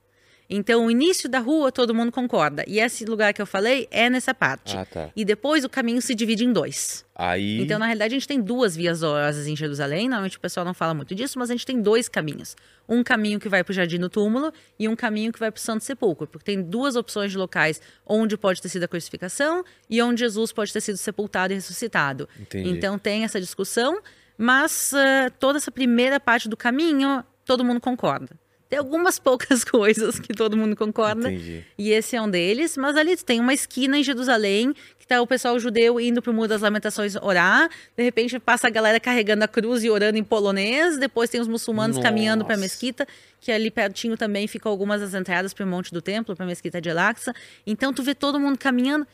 Então, 0.48 0.87
o 0.87 0.90
início 0.90 1.28
da 1.28 1.40
rua, 1.40 1.72
todo 1.72 1.94
mundo 1.94 2.12
concorda. 2.12 2.64
E 2.66 2.78
esse 2.78 3.04
lugar 3.04 3.35
que 3.35 3.42
eu 3.42 3.46
falei 3.46 3.88
é 3.90 4.09
nessa 4.09 4.32
parte. 4.32 4.76
Ah, 4.76 4.85
tá. 4.85 5.11
E 5.16 5.24
depois 5.24 5.64
o 5.64 5.68
caminho 5.68 6.00
se 6.00 6.14
divide 6.14 6.44
em 6.44 6.52
dois. 6.52 7.04
Aí 7.14 7.61
Então, 7.61 7.78
na 7.78 7.87
realidade, 7.87 8.14
a 8.14 8.18
gente 8.18 8.28
tem 8.28 8.40
duas 8.40 8.76
vias 8.76 9.00
dolorosas 9.00 9.46
em 9.46 9.56
Jerusalém. 9.56 10.09
Normalmente 10.09 10.37
o 10.37 10.40
pessoal 10.40 10.64
não 10.64 10.74
fala 10.74 10.94
muito 10.94 11.14
disso, 11.14 11.38
mas 11.38 11.50
a 11.50 11.54
gente 11.54 11.66
tem 11.66 11.80
dois 11.80 12.09
caminhos. 12.09 12.54
Um 12.88 13.02
caminho 13.02 13.40
que 13.40 13.48
vai 13.48 13.64
para 13.64 13.72
o 13.72 13.74
Jardim 13.74 13.98
do 13.98 14.09
Túmulo 14.09 14.52
e 14.78 14.88
um 14.88 14.94
caminho 14.94 15.32
que 15.32 15.38
vai 15.40 15.50
para 15.50 15.59
o 15.59 15.62
Santo 15.62 15.82
Sepulcro. 15.82 16.26
Porque 16.26 16.44
tem 16.44 16.62
duas 16.62 16.94
opções 16.94 17.32
de 17.32 17.38
locais 17.38 17.80
onde 18.06 18.37
pode 18.37 18.62
ter 18.62 18.68
sido 18.68 18.85
a 18.85 18.88
crucificação 18.88 19.64
e 19.90 20.00
onde 20.00 20.20
Jesus 20.20 20.52
pode 20.52 20.72
ter 20.72 20.80
sido 20.80 20.96
sepultado 20.96 21.52
e 21.52 21.56
ressuscitado. 21.56 22.28
Entendi. 22.38 22.68
Então, 22.68 22.98
tem 22.98 23.24
essa 23.24 23.40
discussão, 23.40 24.00
mas 24.38 24.92
ah, 24.94 25.30
toda 25.40 25.59
essa 25.59 25.72
primeira 25.72 26.20
parte 26.20 26.48
do 26.48 26.56
caminho, 26.56 27.24
todo 27.44 27.64
mundo 27.64 27.80
concorda. 27.80 28.37
Tem 28.68 28.79
algumas 28.79 29.18
poucas 29.18 29.62
coisas 29.64 30.18
que 30.18 30.35
todo 30.35 30.57
mundo 30.57 30.74
concorda. 30.74 31.31
entendi. 31.31 31.64
E 31.79 31.90
esse 31.90 32.16
é 32.16 32.22
um 32.22 32.29
deles, 32.29 32.76
mas 32.76 32.96
ali 32.96 33.16
tem 33.16 33.40
uma 33.40 33.55
esquina 33.55 33.98
em 33.98 34.02
Jerusalém 34.02 34.74
que 34.98 35.07
tá 35.07 35.22
o 35.22 35.26
pessoal 35.26 35.57
judeu 35.59 36.00
indo 36.00 36.20
pro 36.20 36.33
Muro 36.33 36.48
das 36.48 36.62
Lamentações 36.62 37.14
orar, 37.14 37.70
de 37.96 38.02
repente 38.02 38.40
passa 38.40 38.66
a 38.66 38.70
galera 38.70 38.98
carregando 38.98 39.44
a 39.44 39.48
cruz 39.48 39.85
e 39.85 39.90
orando 39.90 40.18
em 40.18 40.24
polonês, 40.24 40.98
depois 40.98 41.31
tem 41.31 41.40
os 41.40 41.46
muçulmanos 41.46 41.96
caminhando 41.96 42.44
para 42.44 42.55
a 42.55 42.57
Nossa. 42.57 42.64
mesquita, 42.68 43.07
que 43.40 43.52
ali 43.52 43.70
pertinho 43.70 44.16
também 44.16 44.48
ficam 44.48 44.70
algumas 44.70 45.00
das 45.00 45.14
entradas 45.14 45.55
para 45.55 45.64
o 45.64 45.68
Monte 45.68 45.92
do 45.92 46.02
Templo, 46.02 46.35
para 46.35 46.44
a 46.44 46.48
mesquita 46.48 46.81
de 46.81 46.90
Al-Aqsa. 46.90 47.33
Então 47.64 47.92
tu 47.92 48.02
vê 48.02 48.16
todo 48.16 48.40
mundo 48.40 48.59
caminhando, 48.59 49.07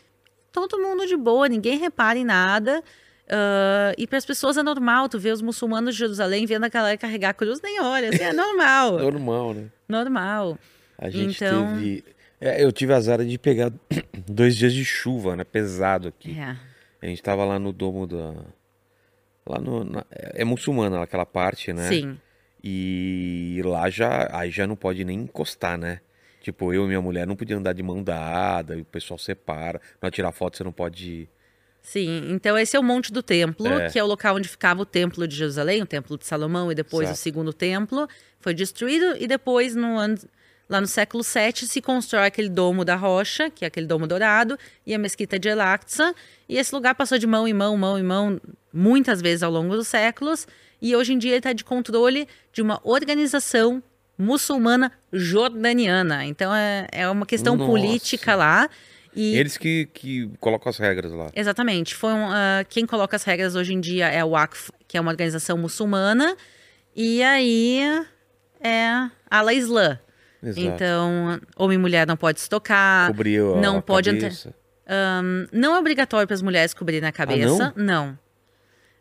todo 0.50 0.78
mundo 0.78 1.06
de 1.06 1.16
boa, 1.16 1.46
ninguém 1.46 1.78
repara 1.78 2.18
em 2.18 2.24
nada. 2.24 2.82
Ah, 3.28 3.92
e 3.96 4.06
para 4.06 4.18
as 4.18 4.24
pessoas 4.26 4.56
é 4.56 4.62
normal, 4.62 5.08
tu 5.08 5.18
vê 5.18 5.30
os 5.30 5.40
muçulmanos 5.40 5.94
de 5.94 5.98
Jerusalém 6.00 6.44
vendo 6.46 6.64
a 6.64 6.68
galera 6.68 6.96
carregar 6.98 7.30
a 7.30 7.34
cruz, 7.34 7.60
nem 7.62 7.80
olha, 7.80 8.08
assim, 8.10 8.22
é 8.24 8.32
normal, 8.34 8.98
Normal, 8.98 9.54
né? 9.54 9.66
normal. 9.88 10.58
A 10.98 11.08
gente 11.08 11.36
Então- 11.36 11.74
teve. 11.74 12.04
é, 12.40 12.62
eu 12.64 12.70
tive 12.72 12.92
azar 12.92 13.24
de 13.24 13.38
pegar 13.38 13.72
dois 14.28 14.56
dias 14.56 14.72
de 14.72 14.84
chuva, 14.84 15.34
né? 15.36 15.44
Pesado 15.44 16.08
aqui. 16.08 16.38
É. 16.38 16.56
A 17.00 17.06
gente 17.06 17.22
tava 17.22 17.44
lá 17.44 17.58
no 17.58 17.72
domo 17.72 18.06
da. 18.06 18.34
Lá 19.44 19.58
no. 19.60 19.82
na- 19.82 20.04
é 20.12 20.44
muçulmana 20.44 21.02
aquela 21.02 21.26
parte, 21.26 21.72
né? 21.72 21.88
Sim. 21.88 22.16
E 22.62 23.60
lá 23.64 23.90
já. 23.90 24.28
Aí 24.32 24.50
já 24.50 24.66
não 24.68 24.76
pode 24.76 25.04
nem 25.04 25.18
encostar, 25.22 25.76
né? 25.76 26.00
Tipo, 26.40 26.72
eu 26.72 26.84
e 26.84 26.88
minha 26.88 27.00
mulher 27.02 27.26
não 27.26 27.34
podia 27.34 27.56
andar 27.56 27.72
de 27.72 27.82
mão 27.82 28.02
dada, 28.02 28.76
e 28.76 28.82
o 28.82 28.84
pessoal 28.84 29.18
separa. 29.18 29.80
Pra 30.00 30.10
tirar 30.12 30.30
foto 30.30 30.56
você 30.56 30.62
não 30.64 30.70
pode. 30.72 31.28
Sim, 31.82 32.28
então 32.30 32.56
esse 32.56 32.76
é 32.76 32.80
o 32.80 32.82
Monte 32.82 33.12
do 33.12 33.22
Templo, 33.22 33.66
É. 33.66 33.90
que 33.90 33.98
é 33.98 34.04
o 34.04 34.06
local 34.06 34.36
onde 34.36 34.48
ficava 34.48 34.80
o 34.80 34.86
Templo 34.86 35.26
de 35.26 35.34
Jerusalém, 35.36 35.82
o 35.82 35.86
Templo 35.86 36.16
de 36.16 36.24
Salomão 36.24 36.70
e 36.70 36.74
depois 36.74 37.10
o 37.10 37.16
segundo 37.16 37.52
templo. 37.52 38.08
Foi 38.40 38.54
destruído 38.54 39.16
e 39.18 39.26
depois, 39.26 39.74
no 39.74 39.98
ano, 39.98 40.16
lá 40.68 40.80
no 40.80 40.86
século 40.86 41.22
VII, 41.24 41.66
se 41.66 41.80
constrói 41.82 42.26
aquele 42.26 42.48
domo 42.48 42.84
da 42.84 42.94
rocha, 42.94 43.50
que 43.50 43.64
é 43.64 43.68
aquele 43.68 43.86
domo 43.86 44.06
dourado, 44.06 44.56
e 44.86 44.94
a 44.94 44.98
mesquita 44.98 45.38
de 45.38 45.48
El-Aqsa. 45.48 46.14
E 46.48 46.56
esse 46.56 46.74
lugar 46.74 46.94
passou 46.94 47.18
de 47.18 47.26
mão 47.26 47.46
em 47.46 47.52
mão, 47.52 47.76
mão 47.76 47.98
em 47.98 48.02
mão, 48.02 48.40
muitas 48.72 49.20
vezes 49.20 49.42
ao 49.42 49.50
longo 49.50 49.76
dos 49.76 49.88
séculos. 49.88 50.46
E 50.80 50.94
hoje 50.96 51.12
em 51.12 51.18
dia 51.18 51.32
ele 51.32 51.38
está 51.38 51.52
de 51.52 51.64
controle 51.64 52.26
de 52.52 52.62
uma 52.62 52.80
organização 52.84 53.82
muçulmana 54.16 54.90
jordaniana. 55.12 56.24
Então 56.26 56.54
é, 56.54 56.86
é 56.92 57.08
uma 57.08 57.26
questão 57.26 57.56
Nossa. 57.56 57.70
política 57.70 58.34
lá. 58.34 58.68
E 59.14 59.36
Eles 59.36 59.58
que, 59.58 59.86
que 59.92 60.30
colocam 60.40 60.70
as 60.70 60.78
regras 60.78 61.12
lá. 61.12 61.30
Exatamente. 61.34 61.94
Foi 61.94 62.12
um, 62.12 62.30
ah, 62.30 62.64
quem 62.68 62.86
coloca 62.86 63.14
as 63.16 63.24
regras 63.24 63.54
hoje 63.54 63.74
em 63.74 63.80
dia 63.80 64.08
é 64.08 64.24
o 64.24 64.30
WACF, 64.30 64.70
que 64.88 64.96
é 64.96 65.00
uma 65.00 65.10
organização 65.10 65.58
muçulmana, 65.58 66.36
e 66.96 67.22
aí 67.22 67.80
é 68.60 69.10
Ala 69.30 69.52
Islã. 69.52 69.98
Exato. 70.42 70.60
Então, 70.66 71.40
homem 71.56 71.76
e 71.76 71.80
mulher 71.80 72.06
não 72.06 72.16
pode 72.16 72.40
se 72.40 72.48
tocar. 72.48 73.08
Cobriu 73.08 73.54
a 73.56 73.60
não 73.60 73.80
pode 73.80 74.10
entrar- 74.10 74.28
cabeça. 74.30 74.54
Ahn, 74.88 75.46
não 75.52 75.76
é 75.76 75.78
obrigatório 75.78 76.26
para 76.26 76.34
as 76.34 76.42
mulheres 76.42 76.74
cobrirem 76.74 77.08
a 77.08 77.12
cabeça. 77.12 77.72
não? 77.76 78.18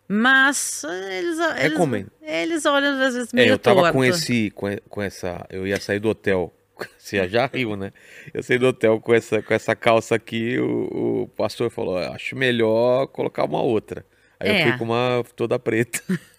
Mas 0.07 0.84
eh, 0.84 1.20
eles, 1.20 1.39
eles, 1.39 1.72
Recomendo. 1.72 2.12
eles 2.22 2.66
olham 2.66 3.01
às 3.01 3.14
vezes 3.14 3.34
É, 3.34 3.36
meio 3.36 3.49
eu 3.53 3.57
tava 3.59 3.80
torto. 3.82 3.93
com 3.93 4.03
esse, 4.03 4.51
com, 4.51 4.68
com 4.89 5.01
essa, 5.01 5.45
eu 5.49 5.66
ia 5.66 5.80
sair 5.80 5.99
do 5.99 6.09
hotel, 6.09 6.53
você 6.98 7.28
já 7.28 7.46
riu, 7.52 7.76
né? 7.76 7.92
Eu 8.34 8.42
saí 8.44 8.58
do 8.58 8.68
hotel 8.68 9.00
com 9.00 9.14
essa, 9.14 9.42
com 9.42 9.54
essa 9.54 9.76
calça 9.76 10.16
aqui, 10.16 10.58
o, 10.60 11.24
o 11.24 11.28
pastor 11.36 11.70
falou, 11.70 11.98
acho 11.98 12.36
melhor 12.36 13.08
colocar 13.08 13.46
uma 13.46 13.62
outra. 13.62 14.06
Aí 14.40 14.50
É. 14.50 14.62
eu 14.62 14.70
fui 14.70 14.78
com 14.78 14.86
uma 14.86 15.24
toda 15.36 15.60
preta. 15.60 16.02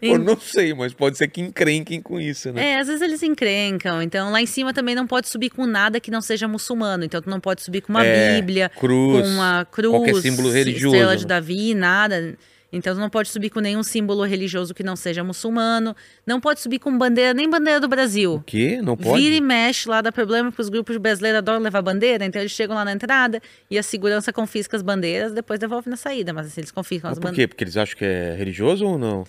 eu 0.00 0.18
não 0.18 0.38
sei, 0.38 0.72
mas 0.74 0.94
pode 0.94 1.18
ser 1.18 1.28
que 1.28 1.40
encrenquem 1.40 2.00
com 2.00 2.20
isso, 2.20 2.52
né? 2.52 2.70
É, 2.72 2.78
às 2.78 2.86
vezes 2.86 3.02
eles 3.02 3.22
encrencam. 3.22 4.00
Então, 4.02 4.30
lá 4.30 4.40
em 4.40 4.46
cima 4.46 4.72
também 4.72 4.94
não 4.94 5.06
pode 5.06 5.28
subir 5.28 5.50
com 5.50 5.66
nada 5.66 6.00
que 6.00 6.10
não 6.10 6.20
seja 6.20 6.46
muçulmano. 6.48 7.04
Então, 7.04 7.20
tu 7.20 7.28
não 7.28 7.40
pode 7.40 7.62
subir 7.62 7.80
com 7.80 7.92
uma 7.92 8.04
É, 8.04 8.36
Bíblia, 8.36 8.68
cruz, 8.68 9.22
com 9.22 9.28
uma 9.28 9.66
cruz, 9.70 9.90
qualquer 9.90 10.14
símbolo 10.16 10.50
religioso, 10.50 10.96
estrela 10.96 11.16
de 11.16 11.24
né? 11.24 11.28
Davi, 11.28 11.74
nada. 11.74 12.36
Então 12.72 12.94
não 12.96 13.08
pode 13.08 13.28
subir 13.28 13.48
com 13.50 13.60
nenhum 13.60 13.82
símbolo 13.82 14.24
religioso 14.24 14.74
que 14.74 14.82
não 14.82 14.96
seja 14.96 15.22
muçulmano, 15.22 15.94
não 16.26 16.40
pode 16.40 16.60
subir 16.60 16.78
com 16.80 16.96
bandeira, 16.98 17.32
nem 17.32 17.48
bandeira 17.48 17.78
do 17.80 17.86
Brasil. 17.88 18.34
O 18.34 18.40
quê? 18.42 18.80
Não 18.82 18.96
pode? 18.96 19.22
Vira 19.22 19.36
e 19.36 19.40
mexe 19.40 19.88
lá, 19.88 20.00
dá 20.00 20.10
problema 20.10 20.50
porque 20.50 20.62
os 20.62 20.68
grupos 20.68 20.96
brasileiros 20.96 21.38
adoram 21.38 21.60
levar 21.60 21.80
bandeira, 21.80 22.24
então 22.24 22.40
eles 22.42 22.52
chegam 22.52 22.74
lá 22.74 22.84
na 22.84 22.92
entrada 22.92 23.40
e 23.70 23.78
a 23.78 23.82
segurança 23.82 24.32
confisca 24.32 24.76
as 24.76 24.82
bandeiras, 24.82 25.32
depois 25.32 25.60
devolve 25.60 25.88
na 25.88 25.96
saída, 25.96 26.32
mas 26.32 26.48
assim, 26.48 26.60
eles 26.60 26.72
confiscam 26.72 27.08
Mas 27.08 27.18
as 27.18 27.22
por 27.22 27.28
bandeiras. 27.28 27.44
quê? 27.44 27.48
Porque 27.48 27.64
eles 27.64 27.76
acham 27.76 27.96
que 27.96 28.04
é 28.04 28.34
religioso 28.36 28.84
ou 28.84 28.98
não? 28.98 29.24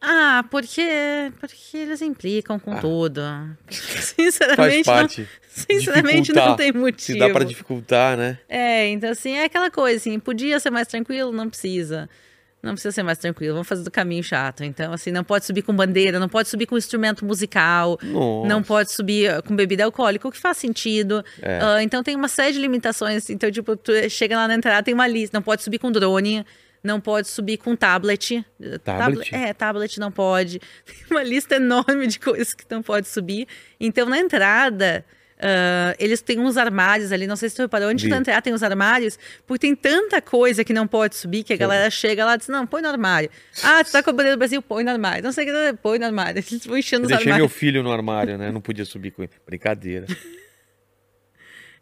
Ah, 0.00 0.44
porque, 0.50 0.82
porque 1.40 1.76
eles 1.76 2.00
implicam 2.00 2.58
com 2.58 2.72
Ah. 2.72 2.78
tudo. 2.80 3.20
Faz 3.68 4.14
Sinceramente, 4.16 4.76
não, 4.86 4.94
parte. 4.94 5.28
sinceramente 5.50 6.20
dificultar. 6.22 6.48
não 6.48 6.56
tem 6.56 6.72
motivo. 6.72 7.00
Se 7.02 7.18
dá 7.18 7.28
pra 7.30 7.44
dificultar, 7.44 8.16
né? 8.16 8.38
É, 8.48 8.88
então 8.88 9.10
assim, 9.10 9.32
é 9.32 9.44
aquela 9.44 9.70
coisa 9.70 9.96
assim, 9.98 10.18
podia 10.18 10.58
ser 10.60 10.70
mais 10.70 10.86
tranquilo, 10.88 11.32
não 11.32 11.48
precisa. 11.50 12.08
Não 12.60 12.72
precisa 12.72 12.90
ser 12.90 13.04
mais 13.04 13.18
tranquilo, 13.18 13.54
vamos 13.54 13.68
fazer 13.68 13.84
do 13.84 13.90
caminho 13.90 14.22
chato. 14.22 14.64
Então, 14.64 14.92
assim, 14.92 15.12
não 15.12 15.22
pode 15.22 15.44
subir 15.44 15.62
com 15.62 15.74
bandeira, 15.74 16.18
não 16.18 16.28
pode 16.28 16.48
subir 16.48 16.66
com 16.66 16.76
instrumento 16.76 17.24
musical, 17.24 17.98
Nossa. 18.02 18.48
não 18.48 18.62
pode 18.62 18.90
subir 18.90 19.32
uh, 19.32 19.42
com 19.42 19.54
bebida 19.54 19.84
alcoólica, 19.84 20.26
o 20.26 20.32
que 20.32 20.38
faz 20.38 20.56
sentido. 20.56 21.24
É. 21.40 21.60
Ah, 21.62 21.82
então, 21.82 22.02
tem 22.02 22.16
uma 22.16 22.26
série 22.26 22.52
de 22.52 22.58
limitações. 22.58 23.30
Então, 23.30 23.48
tipo, 23.50 23.76
tu 23.76 23.92
chega 24.10 24.36
lá 24.36 24.48
na 24.48 24.54
entrada, 24.54 24.82
tem 24.82 24.92
uma 24.92 25.06
lista. 25.06 25.36
Não 25.36 25.42
pode 25.42 25.62
subir 25.62 25.78
com 25.78 25.92
drone, 25.92 26.44
não 26.82 27.00
pode 27.00 27.28
subir 27.28 27.58
com 27.58 27.76
tablet. 27.76 28.44
Tablet? 28.82 29.34
É, 29.34 29.52
tablet 29.52 30.00
não 30.00 30.10
pode. 30.10 30.58
Tem 30.84 30.96
uma 31.10 31.22
lista 31.22 31.56
enorme 31.56 32.06
de 32.06 32.18
coisas 32.18 32.54
que 32.54 32.64
não 32.70 32.82
pode 32.82 33.08
subir. 33.08 33.46
Então, 33.78 34.08
na 34.08 34.18
entrada, 34.18 35.04
ah, 35.40 35.94
eles 35.98 36.20
têm 36.20 36.38
uns 36.40 36.56
armários 36.56 37.12
ali. 37.12 37.26
Não 37.26 37.36
sei 37.36 37.48
se 37.48 37.56
tu 37.56 37.62
reparou, 37.62 37.88
onde 37.88 38.04
Vi. 38.04 38.10
tu 38.10 38.16
entrar 38.16 38.40
tem 38.42 38.52
os 38.52 38.62
armários, 38.62 39.18
porque 39.46 39.66
tem 39.66 39.74
tanta 39.74 40.20
coisa 40.20 40.64
que 40.64 40.72
não 40.72 40.86
pode 40.86 41.16
subir 41.16 41.44
que 41.44 41.52
a 41.52 41.56
galera 41.56 41.90
chega 41.90 42.24
lá 42.24 42.34
e 42.34 42.38
diz: 42.38 42.48
não, 42.48 42.66
põe 42.66 42.82
no 42.82 42.88
armário. 42.88 43.30
Ah, 43.62 43.82
tu 43.84 43.92
tá 43.92 44.02
com 44.02 44.10
a 44.10 44.12
bandeira 44.12 44.36
do 44.36 44.38
Brasil, 44.38 44.60
põe 44.60 44.82
no 44.84 44.90
armário. 44.90 45.22
Não 45.22 45.32
sei 45.32 45.44
o 45.44 45.46
que, 45.72 45.78
põe 45.82 45.98
no 45.98 46.06
armário. 46.06 46.38
Eles 46.50 46.66
vão 46.66 46.76
enchendo 46.76 47.02
Eu 47.02 47.06
os 47.06 47.08
deixei 47.08 47.32
armários. 47.32 47.48
meu 47.50 47.58
filho 47.58 47.82
no 47.82 47.92
armário, 47.92 48.36
né? 48.36 48.50
Não 48.50 48.60
podia 48.60 48.84
subir 48.84 49.10
com 49.12 49.22
ele. 49.22 49.32
Brincadeira. 49.46 50.06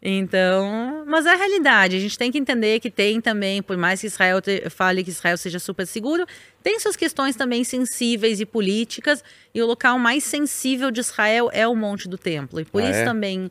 Então, 0.01 1.03
mas 1.07 1.25
é 1.25 1.31
a 1.31 1.35
realidade. 1.35 1.95
A 1.95 1.99
gente 1.99 2.17
tem 2.17 2.31
que 2.31 2.37
entender 2.37 2.79
que 2.79 2.89
tem 2.89 3.19
também, 3.19 3.61
por 3.61 3.75
mais 3.77 3.99
que 4.01 4.07
Israel 4.07 4.41
te- 4.41 4.69
fale 4.69 5.03
que 5.03 5.09
Israel 5.09 5.37
seja 5.37 5.59
super 5.59 5.85
seguro, 5.87 6.25
tem 6.61 6.79
suas 6.79 6.95
questões 6.95 7.35
também 7.35 7.63
sensíveis 7.63 8.39
e 8.39 8.45
políticas. 8.45 9.23
E 9.53 9.61
o 9.61 9.65
local 9.65 9.97
mais 9.97 10.23
sensível 10.23 10.91
de 10.91 10.99
Israel 10.99 11.49
é 11.51 11.67
o 11.67 11.75
Monte 11.75 12.07
do 12.07 12.17
Templo. 12.17 12.59
E 12.59 12.65
por 12.65 12.81
Ah, 12.83 12.89
isso 12.89 12.99
é? 12.99 13.03
também 13.05 13.49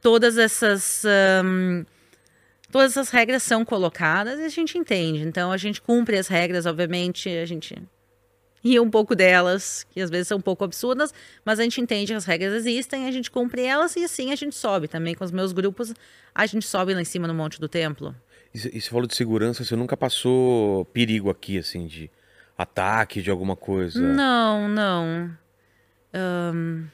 todas 0.00 0.38
essas 0.38 1.04
ahn, 1.04 1.84
todas 2.70 2.92
essas 2.92 3.10
regras 3.10 3.42
são 3.42 3.64
colocadas 3.64 4.40
e 4.40 4.44
a 4.44 4.48
gente 4.48 4.78
entende. 4.78 5.20
Então 5.22 5.52
a 5.52 5.56
gente 5.56 5.80
cumpre 5.80 6.16
as 6.18 6.26
regras, 6.26 6.64
obviamente, 6.66 7.28
a 7.28 7.44
gente 7.44 7.76
ri 8.64 8.78
um 8.80 8.90
pouco 8.90 9.14
delas, 9.14 9.84
que 9.90 10.00
às 10.00 10.08
vezes 10.10 10.28
são 10.28 10.38
um 10.38 10.40
pouco 10.42 10.62
absurdas, 10.64 11.12
mas 11.44 11.58
a 11.58 11.62
gente 11.62 11.80
entende 11.80 12.12
que 12.12 12.16
as 12.16 12.24
regras 12.24 12.52
existem, 12.54 13.06
a 13.06 13.10
gente 13.10 13.30
cumpre 13.30 13.62
elas 13.62 13.96
e 13.96 14.04
assim 14.04 14.32
a 14.32 14.36
gente 14.36 14.54
sobe 14.54 14.86
também 14.88 15.14
com 15.14 15.24
os 15.24 15.30
meus 15.32 15.52
grupos. 15.52 15.92
A 16.34 16.46
gente 16.46 16.66
sobe 16.66 16.94
lá 16.94 17.00
em 17.00 17.04
cima 17.04 17.26
no 17.26 17.34
Monte 17.34 17.60
do 17.60 17.68
Templo. 17.68 18.14
E 18.54 18.58
e 18.76 18.80
você 18.80 18.88
falou 18.90 19.06
de 19.06 19.14
segurança, 19.14 19.64
você 19.64 19.74
nunca 19.74 19.96
passou 19.96 20.84
perigo 20.86 21.30
aqui, 21.30 21.58
assim, 21.58 21.86
de 21.86 22.10
ataque, 22.56 23.20
de 23.22 23.30
alguma 23.30 23.56
coisa? 23.56 24.00
Não, 24.00 24.68
não. 24.68 25.30
Ahn, 26.14 26.84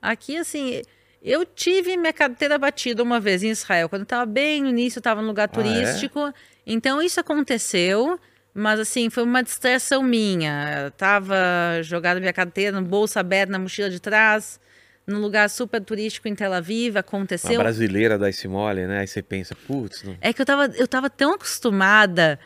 aqui, 0.00 0.36
assim, 0.36 0.82
eu 1.22 1.44
tive 1.44 1.96
minha 1.96 2.12
carteira 2.12 2.56
batida 2.58 3.02
uma 3.02 3.20
vez 3.20 3.42
em 3.42 3.50
Israel, 3.50 3.88
quando 3.88 4.00
eu 4.00 4.04
estava 4.04 4.24
bem 4.26 4.62
no 4.62 4.68
início, 4.68 4.98
eu 4.98 5.00
estava 5.00 5.20
num 5.20 5.28
lugar 5.28 5.48
Ah, 5.48 5.52
é? 5.52 5.62
turístico. 5.62 6.32
Então, 6.66 7.00
isso 7.02 7.20
aconteceu, 7.20 8.18
mas, 8.58 8.80
assim, 8.80 9.08
foi 9.08 9.22
uma 9.22 9.42
distração 9.42 10.02
minha. 10.02 10.84
Eu 10.84 10.90
tava 10.90 11.36
jogada 11.82 12.18
minha 12.18 12.32
carteira 12.32 12.78
no 12.78 12.86
bolso 12.86 13.18
aberto, 13.18 13.50
na 13.50 13.58
mochila 13.58 13.88
de 13.88 14.00
trás, 14.00 14.58
num 15.06 15.20
lugar 15.20 15.48
super 15.48 15.80
turístico 15.80 16.28
em 16.28 16.34
Tel 16.34 16.52
Aviv, 16.52 16.96
aconteceu. 16.96 17.58
brasileira 17.60 18.18
dá 18.18 18.28
esse 18.28 18.48
mole, 18.48 18.86
né? 18.86 19.00
Aí 19.00 19.06
você 19.06 19.22
pensa, 19.22 19.54
putz, 19.54 20.02
não... 20.02 20.16
É 20.20 20.32
que 20.32 20.42
eu 20.42 20.46
tava, 20.46 20.66
eu 20.76 20.88
tava 20.88 21.08
tão 21.08 21.34
acostumada 21.34 22.38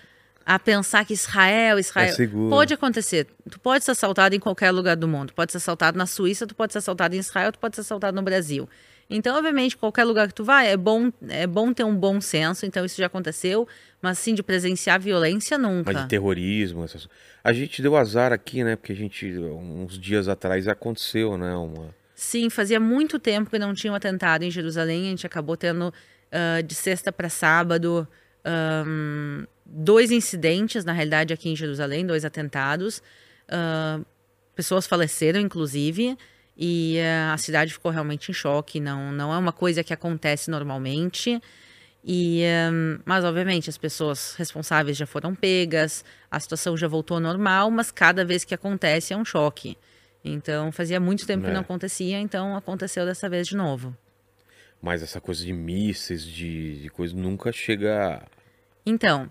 a 0.45 0.59
pensar 0.59 1.05
que 1.05 1.15
Israel, 1.15 1.79
Israel. 1.79 2.15
É. 2.19 2.27
Pode 2.51 2.75
acontecer. 2.75 3.27
Tu 3.51 3.59
pode 3.59 3.85
ser 3.85 3.93
assaltado 3.93 4.35
em 4.35 4.41
qualquer 4.41 4.71
lugar 4.71 4.97
do 4.97 5.09
mundo. 5.09 5.33
Pode 5.33 5.53
ser 5.53 5.59
assaltado 5.59 5.97
na 5.97 6.07
Suíça, 6.07 6.47
tu 6.47 6.55
pode 6.55 6.73
ser 6.73 6.79
assaltado 6.81 7.15
em 7.15 7.19
Israel, 7.19 7.53
tu 7.53 7.59
pode 7.59 7.75
ser 7.75 7.81
assaltado 7.81 8.15
no 8.15 8.23
Brasil. 8.23 8.69
Então, 9.13 9.37
obviamente, 9.37 9.77
qualquer 9.77 10.05
lugar 10.05 10.29
que 10.29 10.35
tu 10.35 10.45
vai, 10.45 10.69
é 10.69 10.77
bom, 10.77 11.13
é 11.29 11.47
bom 11.47 11.73
ter 11.73 11.85
um 11.85 11.95
bom 11.95 12.21
senso. 12.21 12.67
Então, 12.67 12.85
isso 12.85 12.99
já 12.99 13.07
aconteceu. 13.07 13.69
Mas, 14.01 14.19
assim, 14.19 14.35
de 14.35 14.43
presenciar 14.43 15.01
violência, 15.01 15.57
nunca. 15.57 15.93
Mas 15.93 16.03
de 16.03 16.09
terrorismo, 16.09 16.85
essas... 16.85 17.09
A 17.45 17.53
gente 17.53 17.83
deu 17.83 17.97
azar 17.97 18.33
aqui, 18.33 18.65
né? 18.65 18.77
Porque 18.77 18.93
a 18.93 18.97
gente, 18.97 19.27
uns 19.27 19.99
dias 19.99 20.29
atrás, 20.29 20.67
aconteceu, 20.67 21.37
né? 21.37 21.55
Uma... 21.55 21.95
Sim, 22.15 22.49
fazia 22.51 22.79
muito 22.79 23.19
tempo 23.19 23.51
que 23.51 23.59
não 23.59 23.75
tinha 23.75 23.93
um 23.93 23.97
atentado 23.97 24.45
em 24.45 24.51
Jerusalém. 24.51 25.07
A 25.07 25.11
gente 25.11 25.27
acabou 25.27 25.57
tendo 25.57 25.93
ah, 26.31 26.61
de 26.63 26.75
sexta 26.75 27.13
para 27.13 27.29
sábado 27.29 28.07
ahn, 28.45 29.45
dois 29.67 30.11
incidentes, 30.11 30.85
na 30.85 30.93
realidade, 30.93 31.35
aqui 31.35 31.51
em 31.51 31.57
Jerusalém, 31.57 32.07
dois 32.07 32.25
atentados. 32.25 33.03
Ah, 33.49 34.01
pessoas 34.55 34.87
faleceram, 34.87 35.41
inclusive, 35.41 36.17
e 36.65 37.01
ah, 37.01 37.35
a 37.35 37.39
cidade 37.39 37.73
ficou 37.73 37.91
realmente 37.91 38.31
em 38.31 38.33
choque. 38.33 38.79
Não, 38.79 39.11
não 39.11 39.35
é 39.35 39.37
uma 39.37 39.51
coisa 39.51 39.83
que 39.83 39.93
acontece 39.93 40.49
normalmente. 40.49 41.43
E, 42.05 42.45
ahn, 42.45 43.01
mas, 43.05 43.25
obviamente, 43.25 43.69
as 43.69 43.77
pessoas 43.77 44.37
responsáveis 44.37 44.97
já 44.97 45.05
foram 45.05 45.35
pegas, 45.35 46.05
a 46.31 46.39
situação 46.39 46.77
já 46.77 46.87
voltou 46.87 47.17
ao 47.17 47.21
normal, 47.21 47.69
mas 47.69 47.91
cada 47.91 48.25
vez 48.25 48.45
que 48.45 48.55
acontece 48.55 49.13
é 49.13 49.17
um 49.17 49.25
choque. 49.25 49.77
Então, 50.25 50.71
fazia 50.71 51.01
muito 51.01 51.27
tempo 51.27 51.45
É. 51.45 51.49
que 51.49 51.53
não 51.55 51.63
acontecia, 51.63 52.21
então 52.21 52.57
aconteceu 52.57 53.05
dessa 53.05 53.29
vez 53.29 53.49
de 53.49 53.57
novo. 53.57 53.97
Mas 54.81 55.03
essa 55.03 55.21
coisa 55.21 55.45
de 55.45 55.53
mísseis, 55.53 56.25
de, 56.25 56.81
de 56.81 56.89
coisa, 56.91 57.13
nunca 57.17 57.51
chega... 57.51 58.23
Então, 58.87 59.29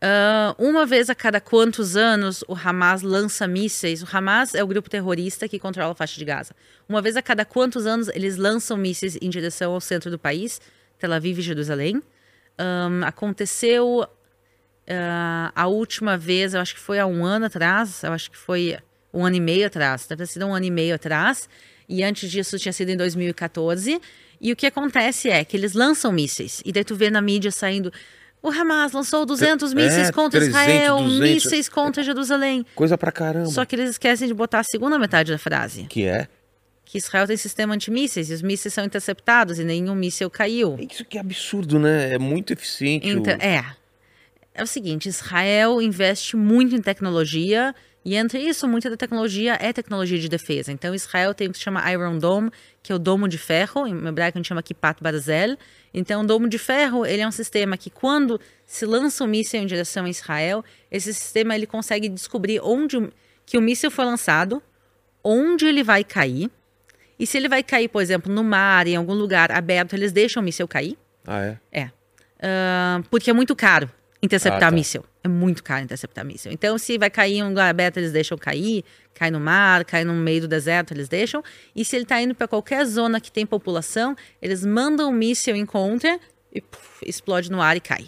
ah, 0.00 0.54
uma 0.58 0.84
vez 0.84 1.08
a 1.08 1.14
cada 1.14 1.40
quantos 1.40 1.96
anos 1.96 2.44
o 2.46 2.54
Hamas 2.54 3.02
lança 3.02 3.46
mísseis? 3.46 4.02
O 4.02 4.08
Hamas 4.10 4.54
é 4.54 4.62
o 4.62 4.66
grupo 4.66 4.90
terrorista 4.90 5.48
que 5.48 5.58
controla 5.58 5.92
a 5.92 5.94
faixa 5.94 6.18
de 6.18 6.24
Gaza. 6.24 6.54
Uma 6.88 7.00
vez 7.00 7.16
a 7.16 7.22
cada 7.22 7.44
quantos 7.44 7.86
anos 7.86 8.08
eles 8.08 8.36
lançam 8.36 8.76
mísseis 8.76 9.16
em 9.20 9.30
direção 9.30 9.72
ao 9.72 9.80
centro 9.80 10.10
do 10.10 10.18
país, 10.18 10.60
Tel 10.98 11.12
Aviv 11.12 11.38
e 11.38 11.42
Jerusalém? 11.42 12.02
Ahn, 12.58 13.04
aconteceu 13.04 14.06
ah, 14.88 15.52
a 15.54 15.66
última 15.66 16.16
vez, 16.16 16.54
eu 16.54 16.60
acho 16.60 16.74
que 16.74 16.80
foi 16.80 16.98
há 16.98 17.06
um 17.06 17.24
ano 17.24 17.46
atrás, 17.46 18.02
eu 18.02 18.12
acho 18.12 18.30
que 18.30 18.36
foi 18.36 18.76
um 19.12 19.24
ano 19.24 19.36
e 19.36 19.40
meio 19.40 19.66
atrás, 19.66 20.06
deve 20.06 20.22
ter 20.22 20.26
sido 20.26 20.46
um 20.46 20.54
ano 20.54 20.66
e 20.66 20.70
meio 20.70 20.94
atrás, 20.94 21.48
e 21.88 22.02
antes 22.02 22.30
disso 22.30 22.58
tinha 22.58 22.72
sido 22.72 22.90
em 22.90 22.96
2014. 22.96 24.00
E 24.38 24.52
o 24.52 24.56
que 24.56 24.66
acontece 24.66 25.30
é 25.30 25.42
que 25.44 25.56
eles 25.56 25.72
lançam 25.72 26.12
mísseis, 26.12 26.62
e 26.64 26.72
daí 26.72 26.84
tu 26.84 26.94
vê 26.94 27.10
na 27.10 27.22
mídia 27.22 27.50
saindo. 27.50 27.90
O 28.46 28.50
Hamas 28.50 28.92
lançou 28.92 29.26
200 29.26 29.72
É, 29.72 29.74
mísseis 29.74 30.10
contra 30.12 30.38
300, 30.38 30.48
Israel, 30.62 30.96
200. 30.98 31.20
mísseis 31.20 31.68
contra 31.68 32.02
Jerusalém. 32.02 32.64
Coisa 32.76 32.96
pra 32.96 33.10
caramba. 33.10 33.46
Só 33.50 33.64
que 33.64 33.74
eles 33.74 33.90
esquecem 33.90 34.28
de 34.28 34.34
botar 34.34 34.60
a 34.60 34.64
segunda 34.64 34.98
metade 34.98 35.32
da 35.32 35.38
frase. 35.38 35.84
Que 35.84 36.04
é? 36.04 36.28
Que 36.84 36.98
Israel 36.98 37.26
tem 37.26 37.36
sistema 37.36 37.74
antimísseis 37.74 38.30
e 38.30 38.34
os 38.34 38.42
mísseis 38.42 38.72
são 38.72 38.84
interceptados 38.84 39.58
e 39.58 39.64
nenhum 39.64 39.96
míssil 39.96 40.30
caiu. 40.30 40.76
Isso 40.88 41.04
que 41.04 41.18
é 41.18 41.20
absurdo, 41.20 41.78
né? 41.80 42.14
É 42.14 42.18
muito 42.18 42.52
eficiente. 42.52 43.06
o- 43.08 43.18
Então, 43.18 43.34
é. 43.40 43.64
É 44.54 44.62
o 44.62 44.66
seguinte, 44.66 45.08
Israel 45.08 45.82
investe 45.82 46.36
muito 46.36 46.76
em 46.76 46.80
tecnologia 46.80 47.74
e 48.06 48.14
entre 48.14 48.38
isso, 48.38 48.68
muita 48.68 48.88
da 48.88 48.96
tecnologia 48.96 49.58
é 49.60 49.72
tecnologia 49.72 50.16
de 50.16 50.28
defesa. 50.28 50.70
Então, 50.70 50.94
Israel 50.94 51.34
tem 51.34 51.48
o 51.48 51.50
que 51.50 51.58
se 51.58 51.64
chama 51.64 51.90
Iron 51.90 52.18
Dome, 52.18 52.52
que 52.80 52.92
é 52.92 52.94
o 52.94 53.00
domo 53.00 53.26
de 53.26 53.36
ferro, 53.36 53.84
em 53.84 54.06
hebraico 54.06 54.38
a 54.38 54.40
gente 54.40 54.46
chama 54.46 54.62
Kipat 54.62 55.02
Barzel. 55.02 55.58
Então, 55.92 56.22
o 56.22 56.24
domo 56.24 56.48
de 56.48 56.56
ferro, 56.56 57.04
ele 57.04 57.22
é 57.22 57.26
um 57.26 57.32
sistema 57.32 57.76
que 57.76 57.90
quando 57.90 58.40
se 58.64 58.86
lança 58.86 59.24
um 59.24 59.26
míssil 59.26 59.60
em 59.60 59.66
direção 59.66 60.04
a 60.04 60.08
Israel, 60.08 60.64
esse 60.88 61.12
sistema 61.12 61.56
ele 61.56 61.66
consegue 61.66 62.08
descobrir 62.08 62.60
onde 62.62 63.10
que 63.44 63.58
o 63.58 63.60
míssil 63.60 63.90
foi 63.90 64.04
lançado, 64.04 64.62
onde 65.24 65.66
ele 65.66 65.82
vai 65.82 66.04
cair, 66.04 66.48
e 67.18 67.26
se 67.26 67.36
ele 67.36 67.48
vai 67.48 67.64
cair, 67.64 67.88
por 67.88 68.00
exemplo, 68.00 68.32
no 68.32 68.44
mar, 68.44 68.86
em 68.86 68.94
algum 68.94 69.14
lugar 69.14 69.50
aberto, 69.50 69.94
eles 69.94 70.12
deixam 70.12 70.40
o 70.40 70.44
míssil 70.44 70.68
cair. 70.68 70.96
Ah, 71.26 71.42
é? 71.42 71.58
É. 71.72 71.90
Ah, 72.40 73.02
porque 73.10 73.30
é 73.30 73.32
muito 73.32 73.56
caro 73.56 73.90
interceptar 74.22 74.68
Ah, 74.68 74.70
tá. 74.70 74.70
míssil. 74.70 75.04
É 75.26 75.28
muito 75.28 75.64
caro 75.64 75.82
interceptar 75.82 76.24
míssil. 76.24 76.52
Então, 76.52 76.78
se 76.78 76.96
vai 76.96 77.10
cair 77.10 77.42
um 77.42 77.48
lugar 77.48 77.68
aberto, 77.68 77.96
eles 77.96 78.12
deixam 78.12 78.38
cair. 78.38 78.84
Cai 79.12 79.28
no 79.28 79.40
mar, 79.40 79.84
cai 79.84 80.04
no 80.04 80.12
meio 80.12 80.42
do 80.42 80.46
deserto, 80.46 80.94
eles 80.94 81.08
deixam. 81.08 81.42
E 81.74 81.84
se 81.84 81.96
ele 81.96 82.04
está 82.04 82.22
indo 82.22 82.32
para 82.32 82.46
qualquer 82.46 82.84
zona 82.84 83.20
que 83.20 83.32
tem 83.32 83.44
população, 83.44 84.14
eles 84.40 84.64
mandam 84.64 85.08
um 85.08 85.12
míssil 85.12 85.56
em 85.56 85.66
contra 85.66 86.20
e 86.54 86.62
explode 87.04 87.50
no 87.50 87.60
ar 87.60 87.76
e 87.76 87.80
cai. 87.80 88.06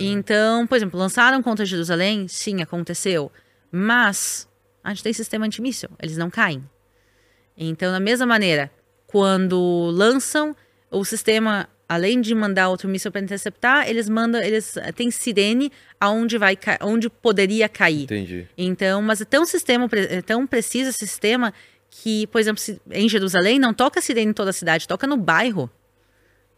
Então, 0.00 0.66
por 0.66 0.74
exemplo, 0.74 0.98
lançaram 0.98 1.40
contra 1.44 1.64
Jerusalém? 1.64 2.26
Sim, 2.26 2.60
aconteceu. 2.60 3.30
Mas 3.70 4.48
a 4.82 4.88
gente 4.90 5.04
tem 5.04 5.12
sistema 5.12 5.46
antimíssil, 5.46 5.90
eles 6.02 6.16
não 6.16 6.28
caem. 6.28 6.68
Então, 7.56 7.92
da 7.92 8.00
mesma 8.00 8.26
maneira, 8.26 8.68
quando 9.06 9.90
lançam, 9.92 10.56
o 10.90 11.04
sistema 11.04 11.68
além 11.90 12.20
de 12.20 12.32
mandar 12.36 12.68
outro 12.68 12.88
míssil 12.88 13.10
para 13.10 13.20
interceptar, 13.20 13.88
eles 13.90 14.08
mandam, 14.08 14.40
eles 14.40 14.76
eh, 14.76 14.92
têm 14.92 15.10
sirene 15.10 15.72
aonde 15.98 16.38
vai, 16.38 16.56
onde 16.82 17.10
poderia 17.10 17.68
cair. 17.68 18.04
Entendi. 18.04 18.46
Então, 18.56 19.02
mas 19.02 19.20
é 19.20 19.24
tão 19.24 19.44
sistema, 19.44 19.88
é 19.92 20.22
tão 20.22 20.46
preciso 20.46 20.90
esse 20.90 20.98
sistema 21.00 21.52
que, 21.90 22.28
por 22.28 22.40
exemplo, 22.40 22.62
em 22.92 23.08
Jerusalém 23.08 23.58
não 23.58 23.74
toca 23.74 24.00
sirene 24.00 24.30
em 24.30 24.32
toda 24.32 24.50
a 24.50 24.52
cidade, 24.52 24.86
toca 24.86 25.04
no 25.04 25.16
bairro 25.16 25.68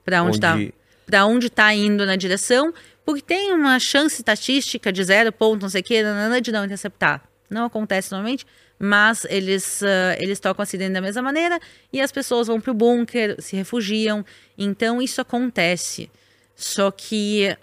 para 0.04 0.22
onde 0.22 0.36
está 0.36 0.54
Onde- 0.54 0.74
para 1.06 1.24
onde 1.26 1.46
está 1.46 1.74
indo 1.74 2.04
na 2.06 2.14
direção, 2.16 2.72
porque 3.04 3.22
tem 3.22 3.52
uma 3.52 3.78
chance 3.80 4.16
estatística 4.16 4.92
de 4.92 5.02
zero 5.02 5.32
ponto, 5.32 5.62
não 5.62 5.68
sei 5.70 5.80
o 5.80 5.84
que, 5.84 6.02
de 6.42 6.52
não 6.52 6.64
interceptar. 6.64 7.22
Não 7.50 7.64
acontece 7.64 8.12
normalmente, 8.12 8.46
mas 8.84 9.24
eles, 9.30 9.80
ah, 9.84 10.16
eles 10.18 10.40
tocam 10.40 10.60
a 10.60 10.66
sirene 10.66 10.92
da 10.92 11.00
mesma 11.00 11.22
maneira 11.22 11.60
e 11.92 12.00
as 12.00 12.10
pessoas 12.10 12.48
vão 12.48 12.60
para 12.60 12.72
o 12.72 12.74
bunker, 12.74 13.40
se 13.40 13.54
refugiam. 13.54 14.24
Então, 14.58 15.00
isso 15.00 15.20
acontece. 15.20 16.10
Só 16.56 16.90
que 16.90 17.56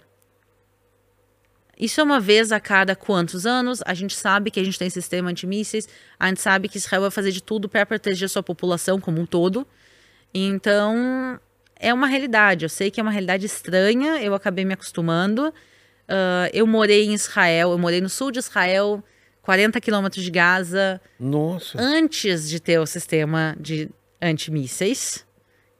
isso 1.78 2.00
é 2.00 2.04
uma 2.04 2.18
vez 2.18 2.52
a 2.52 2.58
cada 2.58 2.96
quantos 2.96 3.44
anos? 3.44 3.82
A 3.84 3.92
gente 3.92 4.16
sabe 4.16 4.50
que 4.50 4.58
a 4.58 4.64
gente 4.64 4.78
tem 4.78 4.88
sistema 4.88 5.28
antimísseis, 5.28 5.86
a 6.18 6.26
gente 6.28 6.40
sabe 6.40 6.70
que 6.70 6.78
Israel 6.78 7.02
vai 7.02 7.10
fazer 7.10 7.32
de 7.32 7.42
tudo 7.42 7.68
para 7.68 7.84
proteger 7.84 8.26
sua 8.30 8.42
população 8.42 8.98
como 8.98 9.20
um 9.20 9.26
todo. 9.26 9.66
Então, 10.32 11.38
é 11.76 11.92
uma 11.92 12.06
realidade. 12.06 12.64
Eu 12.64 12.70
sei 12.70 12.90
que 12.90 12.98
é 12.98 13.02
uma 13.02 13.12
realidade 13.12 13.44
estranha, 13.44 14.22
eu 14.22 14.32
acabei 14.32 14.64
me 14.64 14.72
acostumando. 14.72 15.52
Ah, 16.08 16.48
eu 16.54 16.66
morei 16.66 17.04
em 17.04 17.12
Israel, 17.12 17.72
eu 17.72 17.78
morei 17.78 18.00
no 18.00 18.08
sul 18.08 18.30
de 18.30 18.38
Israel, 18.38 19.04
40 19.42 19.80
quilômetros 19.80 20.22
de 20.22 20.30
Gaza, 20.30 21.00
Nossa. 21.18 21.80
antes 21.80 22.48
de 22.48 22.60
ter 22.60 22.78
o 22.78 22.86
sistema 22.86 23.56
de 23.58 23.88
antimísseis. 24.20 25.24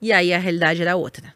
E 0.00 0.12
aí 0.12 0.32
a 0.32 0.38
realidade 0.38 0.80
era 0.80 0.96
outra. 0.96 1.34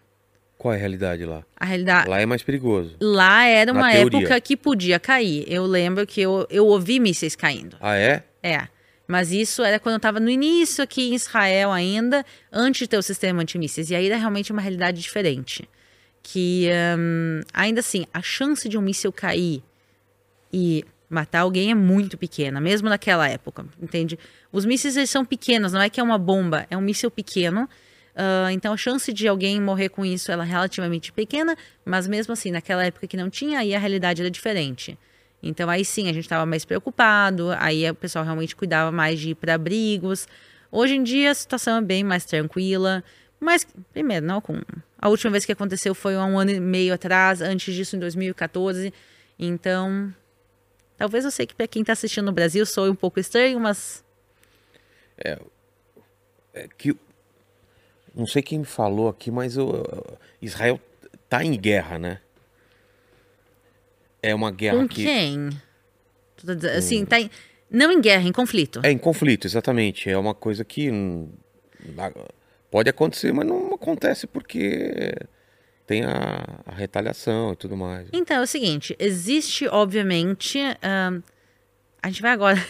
Qual 0.57 0.73
é 0.73 0.77
a 0.77 0.81
realidade 0.81 1.25
lá? 1.27 1.45
A 1.57 1.67
realidade. 1.67 2.09
Lá 2.09 2.21
é 2.21 2.25
mais 2.25 2.43
perigoso. 2.43 2.97
Lá 2.99 3.45
era 3.45 3.71
uma 3.71 3.93
época 3.93 4.41
que 4.41 4.57
podia 4.57 4.99
cair. 4.99 5.45
Eu 5.47 5.67
lembro 5.67 6.07
que 6.07 6.23
eu, 6.23 6.47
eu 6.49 6.67
ouvi 6.67 6.99
mísseis 6.99 7.37
caindo. 7.37 7.77
Ah, 7.81 7.97
é? 7.97 8.23
É. 8.43 8.69
Mas 9.07 9.31
isso 9.31 9.63
era 9.63 9.79
quando 9.79 9.95
eu 9.95 9.99
estava 9.99 10.19
no 10.19 10.31
início 10.31 10.83
aqui 10.83 11.11
em 11.11 11.15
Israel 11.15 11.71
ainda, 11.71 12.25
antes 12.51 12.81
de 12.81 12.89
ter 12.89 12.97
o 12.97 13.03
sistema 13.03 13.43
antimísseis. 13.43 13.91
E 13.91 13.95
aí 13.95 14.07
era 14.07 14.17
realmente 14.17 14.53
uma 14.53 14.63
realidade 14.63 15.03
diferente. 15.03 15.69
Que, 16.23 16.71
hum, 16.99 17.43
ainda 17.53 17.81
assim, 17.81 18.07
a 18.15 18.23
chance 18.23 18.67
de 18.67 18.79
um 18.79 18.81
míssil 18.81 19.13
cair 19.13 19.63
e 20.51 20.83
matar 21.09 21.41
alguém 21.41 21.71
é 21.71 21.75
muito 21.75 22.17
pequena, 22.17 22.61
mesmo 22.61 22.89
naquela 22.89 23.29
época, 23.29 23.67
entende? 23.81 24.19
Os 24.51 24.65
mísseis 24.65 24.97
eles 24.97 25.11
são 25.11 25.25
pequenos, 25.25 25.73
não 25.73 25.81
é 25.81 25.89
que 25.89 26.01
é 26.01 26.03
uma 26.03 26.19
bomba, 26.19 26.67
é 26.71 26.77
um 26.77 26.81
míssil 26.81 27.11
pequeno. 27.11 27.69
ah, 28.17 28.53
então 28.53 28.73
a 28.73 28.77
chance 28.77 29.13
de 29.13 29.29
alguém 29.29 29.61
morrer 29.61 29.89
com 29.89 30.05
isso 30.05 30.31
ela 30.33 30.45
é 30.45 30.49
relativamente 30.49 31.13
pequena, 31.13 31.57
mas 31.85 32.07
mesmo 32.09 32.33
assim, 32.33 32.51
naquela 32.51 32.85
época 32.85 33.07
que 33.07 33.17
não 33.17 33.31
tinha, 33.31 33.59
aí 33.61 33.75
a 33.75 33.79
realidade 33.79 34.23
era 34.23 34.31
diferente. 34.31 34.99
Então 35.43 35.69
aí 35.69 35.85
sim 35.85 36.05
a 36.09 36.13
gente 36.13 36.25
estava 36.25 36.47
mais 36.47 36.65
preocupado, 36.65 37.51
aí 37.59 37.89
o 37.91 37.95
pessoal 37.95 38.25
realmente 38.25 38.57
cuidava 38.57 38.91
mais 38.91 39.21
de 39.21 39.31
ir 39.31 39.35
para 39.35 39.55
abrigos. 39.55 40.27
Hoje 40.73 40.95
em 40.97 41.03
dia 41.03 41.31
a 41.31 41.35
situação 41.35 41.77
é 41.79 41.83
bem 41.83 42.03
mais 42.03 42.25
tranquila, 42.25 43.05
mas 43.39 43.67
primeiro, 43.93 44.25
não 44.25 44.41
com 44.41 44.61
a 44.99 45.09
última 45.09 45.31
vez 45.31 45.45
que 45.45 45.53
aconteceu 45.53 45.95
foi 45.95 46.15
há 46.15 46.25
um 46.25 46.39
ano 46.39 46.51
e 46.51 46.59
meio 46.59 46.95
atrás, 46.95 47.43
antes 47.43 47.75
disso 47.75 47.95
em 47.95 47.99
2014. 47.99 48.91
Então, 49.39 50.15
talvez 50.97 51.25
eu 51.25 51.31
sei 51.31 51.47
que 51.47 51.55
para 51.55 51.67
quem 51.69 51.83
está 51.83 51.93
assistindo 51.93 52.25
no 52.27 52.33
Brasil 52.33 52.65
soe 52.67 52.89
um 52.91 52.95
pouco 52.95 53.19
estranho, 53.21 53.59
mas 53.61 54.05
É 56.53 56.69
que 56.79 56.97
não 58.15 58.27
sei 58.27 58.43
quem 58.43 58.61
me 58.61 58.65
falou 58.65 59.09
aqui, 59.09 59.31
mas 59.31 59.57
o 59.57 59.83
Israel 60.41 60.81
tá 61.29 61.45
em 61.45 61.59
guerra, 61.59 61.99
né? 61.99 62.21
É 64.23 64.35
uma 64.35 64.51
guerra 64.51 64.77
com 64.79 64.89
que 64.89 65.05
quem? 65.05 65.51
Assim, 66.77 67.05
tá 67.05 67.21
em- 67.21 67.31
não 67.71 67.91
em 67.91 68.01
guerra, 68.01 68.27
em 68.29 68.33
conflito. 68.33 68.81
é 68.85 68.91
em 68.91 68.99
conflito, 68.99 69.47
exatamente. 69.47 70.09
É 70.09 70.17
uma 70.17 70.35
coisa 70.35 70.65
que 70.65 70.91
hum, 70.91 71.29
pode 72.71 72.89
acontecer, 72.89 73.33
mas 73.33 73.47
não 73.47 73.75
acontece 73.75 74.27
porque 74.27 75.13
tem 75.87 76.03
a, 76.05 76.61
a 76.67 76.73
retaliação 76.75 77.53
e 77.53 77.57
tudo 77.57 77.77
mais. 77.77 78.09
Então, 78.13 78.39
é 78.39 78.41
o 78.41 78.47
seguinte, 78.47 78.97
existe, 78.99 79.67
obviamente. 79.69 80.59
ahn, 80.83 81.21
a 82.03 82.09
gente 82.09 82.23
vai 82.23 82.33
agora. 82.33 82.63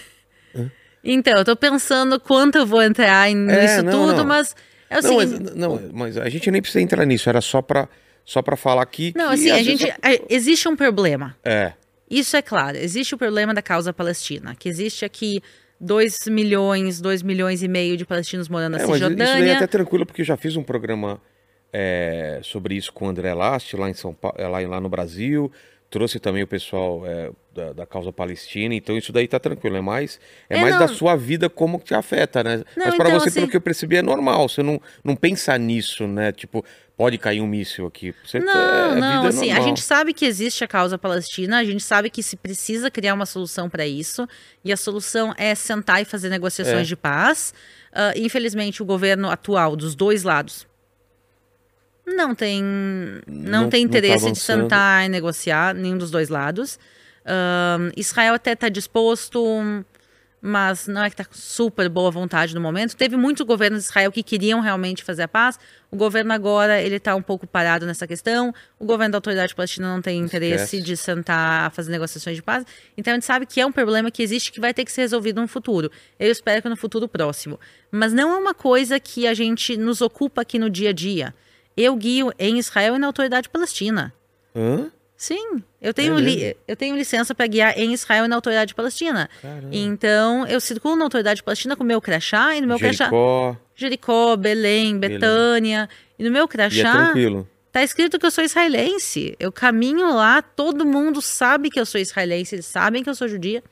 Então, 1.02 1.34
eu 1.36 1.44
tô 1.44 1.54
pensando 1.54 2.18
quanto 2.18 2.56
eu 2.56 2.64
vou 2.66 2.82
entrar 2.82 3.30
É, 3.30 3.34
nisso 3.34 3.82
não, 3.82 3.92
tudo, 4.06 4.16
não. 4.18 4.24
mas 4.24 4.56
é 4.88 4.98
o 4.98 5.02
Não, 5.02 5.14
mas, 5.16 5.30
seguinte. 5.30 5.52
não, 5.54 5.90
mas 5.92 6.16
a 6.16 6.28
gente 6.28 6.50
nem 6.50 6.62
precisa 6.62 6.80
entrar 6.82 7.04
nisso, 7.04 7.28
era 7.28 7.40
só 7.42 7.60
pra, 7.60 7.88
só 8.24 8.40
pra 8.40 8.56
falar 8.56 8.82
aqui 8.82 9.12
Não, 9.14 9.28
que 9.28 9.34
assim, 9.34 9.50
a 9.50 9.62
gente. 9.62 9.86
existe 10.30 10.66
um 10.68 10.74
problema. 10.76 11.36
É, 11.44 11.72
Isso 12.10 12.36
é 12.36 12.42
claro. 12.42 12.76
Existe 12.78 13.14
o 13.14 13.18
problema 13.18 13.52
da 13.52 13.60
causa 13.60 13.92
palestina, 13.92 14.54
que 14.54 14.66
existe 14.68 15.04
aqui 15.04 15.42
2 15.78 16.26
milhões, 16.28 17.00
2 17.02 17.22
milhões 17.22 17.62
e 17.62 17.68
meio 17.68 17.96
de 17.98 18.06
palestinos 18.06 18.48
morando 18.48 18.72
na 18.72 18.78
É, 18.78 18.86
mas 18.86 19.00
isso 19.00 19.10
daí 19.10 19.20
é 19.20 19.26
Cisjordânia. 19.26 19.56
até 19.56 19.66
tranquilo, 19.66 20.06
porque 20.06 20.22
eu 20.22 20.26
já 20.26 20.36
fiz 20.38 20.56
um 20.56 20.62
programa 20.62 21.20
é, 21.76 22.38
sobre 22.44 22.76
isso 22.76 22.92
com 22.92 23.06
o 23.06 23.08
André 23.08 23.34
Last, 23.34 23.76
lá, 23.76 23.90
em 23.90 23.94
São 23.94 24.14
Paulo, 24.14 24.36
lá, 24.38 24.60
lá 24.60 24.80
no 24.80 24.88
Brasil. 24.88 25.50
Trouxe 25.90 26.18
também 26.18 26.42
o 26.42 26.46
pessoal 26.46 27.02
é, 27.06 27.30
da, 27.54 27.72
da 27.72 27.86
causa 27.86 28.10
palestina, 28.10 28.74
então 28.74 28.96
isso 28.98 29.12
daí 29.12 29.28
tá 29.28 29.38
tranquilo. 29.38 29.76
É 29.76 29.80
mais, 29.80 30.18
é 30.50 30.56
É, 30.56 30.60
mais 30.60 30.72
não. 30.74 30.80
da 30.80 30.88
sua 30.88 31.14
vida 31.14 31.48
como 31.48 31.78
que 31.78 31.84
te 31.84 31.94
afeta, 31.94 32.42
né? 32.42 32.56
Não, 32.76 32.86
Mas 32.86 32.96
para 32.96 33.08
então, 33.10 33.20
você, 33.20 33.28
assim- 33.28 33.38
pelo 33.40 33.48
que 33.50 33.56
eu 33.56 33.60
percebi, 33.60 33.96
é 33.96 34.02
normal. 34.02 34.48
Você 34.48 34.60
não, 34.62 34.80
não 35.04 35.14
pensa 35.14 35.56
nisso, 35.56 36.06
né? 36.08 36.32
Tipo, 36.32 36.64
pode 36.96 37.16
cair 37.16 37.40
um 37.40 37.46
míssil 37.46 37.86
aqui. 37.86 38.12
Você, 38.24 38.40
Não, 38.40 38.52
é, 38.52 38.94
não, 39.00 39.16
vida 39.22 39.28
assim, 39.28 39.50
a 39.50 39.54
normal. 39.54 39.68
gente 39.68 39.82
sabe 39.82 40.12
que 40.12 40.24
existe 40.24 40.64
a 40.64 40.66
causa 40.68 40.98
palestina, 40.98 41.58
a 41.58 41.64
gente 41.64 41.82
sabe 41.84 42.10
que 42.10 42.22
se 42.24 42.34
precisa 42.36 42.90
criar 42.90 43.14
uma 43.14 43.26
solução 43.26 43.68
para 43.70 43.86
isso, 43.86 44.26
e 44.64 44.72
a 44.72 44.76
solução 44.76 45.32
é 45.38 45.54
sentar 45.54 46.02
e 46.02 46.04
fazer 46.04 46.28
negociações 46.28 46.80
É. 46.80 46.82
de 46.82 46.96
paz. 46.96 47.54
Ah, 47.92 48.12
infelizmente, 48.16 48.82
o 48.82 48.84
governo 48.84 49.30
atual, 49.30 49.76
dos 49.76 49.94
dois 49.94 50.24
lados, 50.24 50.66
não 52.06 52.34
tem, 52.34 52.62
não, 52.62 53.62
Não- 53.62 53.68
tem 53.70 53.84
não 53.84 53.90
tá 53.92 53.98
interesse 53.98 54.30
de 54.32 54.38
sentar 54.38 55.04
e 55.04 55.08
negociar, 55.08 55.74
nenhum 55.74 55.98
dos 55.98 56.10
dois 56.10 56.28
lados. 56.28 56.78
Israel 57.96 58.34
até 58.34 58.52
está 58.52 58.68
disposto, 58.68 59.42
mas 60.46 60.86
não 60.86 61.02
é 61.02 61.08
que 61.08 61.14
está 61.14 61.24
com 61.24 61.34
super 61.34 61.88
boa 61.88 62.10
vontade 62.10 62.54
no 62.54 62.60
momento. 62.60 62.94
Teve 62.94 63.16
muitos 63.16 63.46
governos 63.46 63.80
de 63.82 63.88
Israel 63.88 64.12
que 64.12 64.22
queriam 64.22 64.60
realmente 64.60 65.02
fazer 65.02 65.22
a 65.22 65.28
paz. 65.28 65.58
O 65.90 65.96
governo 65.96 66.34
agora 66.34 66.82
ele 66.82 66.96
está 66.96 67.14
um 67.16 67.22
pouco 67.22 67.46
parado 67.46 67.86
nessa 67.86 68.06
questão. 68.06 68.52
O 68.78 68.84
governo 68.84 69.12
da 69.12 69.16
autoridade 69.18 69.54
palestina 69.54 69.88
não 69.88 70.02
tem 70.02 70.18
interesse 70.20 70.76
Esquece. 70.76 70.82
de 70.82 70.96
sentar 70.98 71.66
a 71.66 71.70
fazer 71.70 71.90
negociações 71.90 72.36
de 72.36 72.42
paz. 72.42 72.66
Então 72.94 73.12
a 73.12 73.16
gente 73.16 73.24
sabe 73.24 73.46
que 73.46 73.58
é 73.58 73.64
um 73.64 73.72
problema 73.72 74.10
que 74.10 74.22
existe 74.22 74.52
que 74.52 74.60
vai 74.60 74.74
ter 74.74 74.84
que 74.84 74.92
ser 74.92 75.00
resolvido 75.02 75.40
no 75.40 75.48
futuro. 75.48 75.90
Eu 76.20 76.30
espero 76.30 76.60
que 76.60 76.68
no 76.68 76.76
futuro 76.76 77.08
próximo. 77.08 77.58
Mas 77.90 78.12
não 78.12 78.30
é 78.34 78.36
uma 78.36 78.52
coisa 78.52 79.00
que 79.00 79.26
a 79.26 79.32
gente 79.32 79.78
nos 79.78 80.02
ocupa 80.02 80.42
aqui 80.42 80.58
no 80.58 80.68
dia 80.68 80.90
a 80.90 80.92
dia. 80.92 81.34
Eu 81.76 81.96
guio 81.96 82.32
em 82.38 82.58
Israel 82.58 82.96
e 82.96 82.98
na 82.98 83.06
autoridade 83.06 83.48
palestina. 83.48 84.12
Hã? 84.54 84.90
Sim, 85.16 85.62
eu 85.80 85.94
tenho, 85.94 86.18
É 86.18 86.20
li- 86.20 86.56
eu 86.68 86.76
tenho 86.76 86.96
licença 86.96 87.34
para 87.34 87.46
guiar 87.46 87.78
em 87.78 87.92
Israel 87.94 88.24
e 88.24 88.28
na 88.28 88.34
autoridade 88.36 88.74
palestina. 88.74 89.30
Caramba. 89.40 89.68
Então, 89.72 90.46
eu 90.46 90.60
circulo 90.60 90.96
na 90.96 91.04
autoridade 91.04 91.42
palestina 91.42 91.76
com 91.76 91.82
o 91.84 91.86
meu 91.86 92.00
crachá 92.00 92.54
e 92.56 92.60
no 92.60 92.66
meu 92.66 92.78
crachá. 92.78 93.04
Jericó, 93.04 93.56
Jericó, 93.74 94.36
Belém, 94.36 94.98
Belém. 94.98 95.18
Betânia. 95.18 95.88
E 96.18 96.24
no 96.24 96.30
meu 96.30 96.44
é 96.44 96.48
crachá 96.48 97.04
tranquilo. 97.06 97.48
tá 97.72 97.82
escrito 97.82 98.18
que 98.18 98.26
eu 98.26 98.30
sou 98.30 98.44
israelense. 98.44 99.34
Eu 99.38 99.50
caminho 99.52 100.12
lá, 100.14 100.42
todo 100.42 100.84
mundo 100.84 101.22
sabe 101.22 101.70
que 101.70 101.80
eu 101.80 101.86
sou 101.86 102.00
israelense, 102.00 102.56
eles 102.56 102.66
sabem 102.66 103.02
que 103.02 103.08
eu 103.08 103.14
sou 103.14 103.26
judia. 103.28 103.62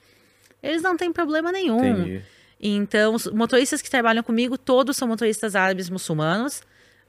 Eles 0.62 0.80
não 0.80 0.96
têm 0.96 1.12
problema 1.12 1.50
nenhum. 1.53 1.84
Entendi. 1.84 2.22
Então, 2.61 3.14
os 3.16 3.26
motoristas 3.26 3.82
que 3.82 3.90
trabalham 3.90 4.22
comigo, 4.22 4.57
todos 4.57 4.96
são 4.96 5.09
motoristas 5.09 5.57
árabes 5.57 5.90
muçulmanos. 5.90 6.62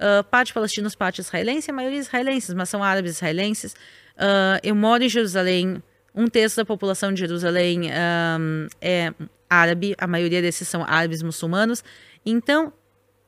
Ah, 0.03 0.21
parte 0.21 0.53
palestinos, 0.53 0.95
parte 0.95 1.21
israelense, 1.21 1.71
a 1.71 1.73
maioria 1.73 1.97
israelenses, 1.97 2.53
mas 2.53 2.67
são 2.67 2.83
árabes 2.83 3.13
israelenses. 3.13 3.73
Ah, 4.17 4.59
eu 4.61 4.75
moro 4.75 5.01
em 5.01 5.07
Jerusalém, 5.07 5.81
um 6.13 6.27
terço 6.27 6.57
da 6.57 6.65
população 6.65 7.13
de 7.13 7.21
Jerusalém 7.21 7.89
ahm, 7.89 8.67
é 8.81 9.13
árabe, 9.49 9.95
a 9.97 10.05
maioria 10.05 10.41
desses 10.41 10.67
são 10.67 10.83
árabes 10.83 11.23
muçulmanos. 11.23 11.85
Então, 12.25 12.73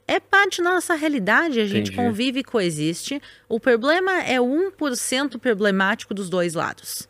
é 0.05 0.19
parte 0.19 0.61
da 0.61 0.73
nossa 0.73 0.95
realidade, 0.95 1.61
a 1.61 1.65
gente 1.65 1.91
Entendi. 1.91 1.95
convive 1.95 2.39
e 2.41 2.43
coexiste. 2.43 3.21
O 3.47 3.57
problema 3.57 4.21
é 4.23 4.41
o 4.41 4.45
1% 4.45 5.39
problemático 5.39 6.13
dos 6.13 6.29
dois 6.29 6.53
lados. 6.55 7.07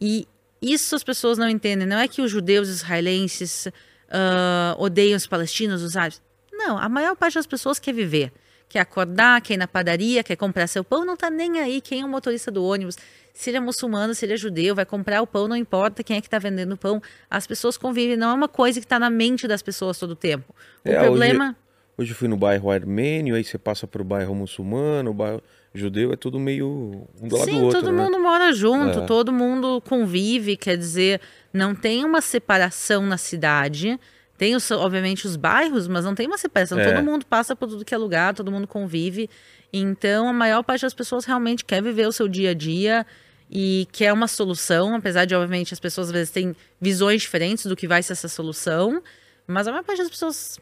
E 0.00 0.28
isso 0.60 0.94
as 0.94 1.02
pessoas 1.02 1.36
não 1.36 1.48
entendem. 1.48 1.86
Não 1.86 1.98
é 1.98 2.06
que 2.06 2.22
os 2.22 2.30
judeus 2.30 2.68
israelenses 2.68 3.66
ah, 4.08 4.76
odeiam 4.78 5.16
os 5.16 5.26
palestinos, 5.26 5.82
os 5.82 5.96
árabes. 5.96 6.22
Não, 6.52 6.78
a 6.78 6.88
maior 6.88 7.16
parte 7.16 7.34
das 7.34 7.46
pessoas 7.46 7.80
quer 7.80 7.92
viver. 7.92 8.32
Quer 8.72 8.80
acordar, 8.80 9.38
quer 9.42 9.52
ir 9.52 9.56
na 9.58 9.68
padaria, 9.68 10.24
quer 10.24 10.34
comprar 10.34 10.66
seu 10.66 10.82
pão, 10.82 11.04
não 11.04 11.14
tá 11.14 11.28
nem 11.28 11.60
aí 11.60 11.78
quem 11.78 12.00
é 12.00 12.04
o 12.06 12.08
motorista 12.08 12.50
do 12.50 12.64
ônibus. 12.64 12.96
Se 13.34 13.50
ele 13.50 13.58
é 13.58 13.60
muçulmano, 13.60 14.14
se 14.14 14.24
ele 14.24 14.32
é 14.32 14.36
judeu, 14.38 14.74
vai 14.74 14.86
comprar 14.86 15.20
o 15.20 15.26
pão, 15.26 15.46
não 15.46 15.54
importa 15.56 16.02
quem 16.02 16.16
é 16.16 16.20
que 16.22 16.26
está 16.26 16.38
vendendo 16.38 16.72
o 16.72 16.76
pão. 16.78 17.02
As 17.28 17.46
pessoas 17.46 17.76
convivem, 17.76 18.16
não 18.16 18.30
é 18.30 18.32
uma 18.32 18.48
coisa 18.48 18.80
que 18.80 18.86
está 18.86 18.98
na 18.98 19.10
mente 19.10 19.46
das 19.46 19.60
pessoas 19.60 19.98
todo 19.98 20.12
o 20.12 20.16
tempo. 20.16 20.54
O 20.82 20.88
É, 20.88 20.92
hoje- 21.00 21.04
problema. 21.04 21.54
Hoje 21.98 22.12
eu 22.12 22.16
fui 22.16 22.28
no 22.28 22.36
bairro 22.38 22.70
armênio, 22.70 23.34
aí 23.34 23.44
você 23.44 23.58
passa 23.58 23.86
pro 23.86 24.02
bairro 24.02 24.34
muçulmano, 24.34 25.10
o 25.10 25.14
bairro 25.14 25.42
judeu, 25.74 26.10
é 26.10 26.16
tudo 26.16 26.40
meio 26.40 27.06
um 27.20 27.28
do 27.28 27.36
lado 27.36 27.44
Sim, 27.50 27.58
do 27.58 27.64
outro, 27.66 27.80
todo 27.82 27.92
né? 27.92 28.02
mundo 28.02 28.18
mora 28.18 28.50
junto, 28.54 29.00
É. 29.00 29.04
todo 29.06 29.30
mundo 29.30 29.82
convive, 29.86 30.56
quer 30.56 30.78
dizer, 30.78 31.20
não 31.52 31.74
tem 31.74 32.06
uma 32.06 32.22
separação 32.22 33.04
na 33.04 33.18
cidade. 33.18 34.00
Tem, 34.42 34.56
os, 34.56 34.68
obviamente, 34.72 35.24
os 35.24 35.36
bairros, 35.36 35.86
mas 35.86 36.04
não 36.04 36.16
tem 36.16 36.26
uma 36.26 36.36
separação. 36.36 36.76
É. 36.76 36.92
Todo 36.92 37.04
mundo 37.04 37.24
passa 37.24 37.54
por 37.54 37.68
tudo 37.68 37.84
que 37.84 37.94
é 37.94 37.96
lugar, 37.96 38.34
todo 38.34 38.50
mundo 38.50 38.66
convive. 38.66 39.30
Então, 39.72 40.28
a 40.28 40.32
maior 40.32 40.64
parte 40.64 40.82
das 40.82 40.92
pessoas 40.92 41.24
realmente 41.24 41.64
quer 41.64 41.80
viver 41.80 42.08
o 42.08 42.12
seu 42.12 42.26
dia 42.26 42.50
a 42.50 42.52
dia 42.52 43.06
e 43.48 43.86
quer 43.92 44.12
uma 44.12 44.26
solução, 44.26 44.96
apesar 44.96 45.26
de, 45.26 45.34
obviamente, 45.36 45.72
as 45.72 45.78
pessoas 45.78 46.08
às 46.08 46.12
vezes 46.12 46.32
têm 46.32 46.56
visões 46.80 47.22
diferentes 47.22 47.66
do 47.66 47.76
que 47.76 47.86
vai 47.86 48.02
ser 48.02 48.14
essa 48.14 48.26
solução. 48.26 49.00
Mas 49.46 49.68
a 49.68 49.70
maior 49.70 49.84
parte 49.84 49.98
das 49.98 50.10
pessoas 50.10 50.58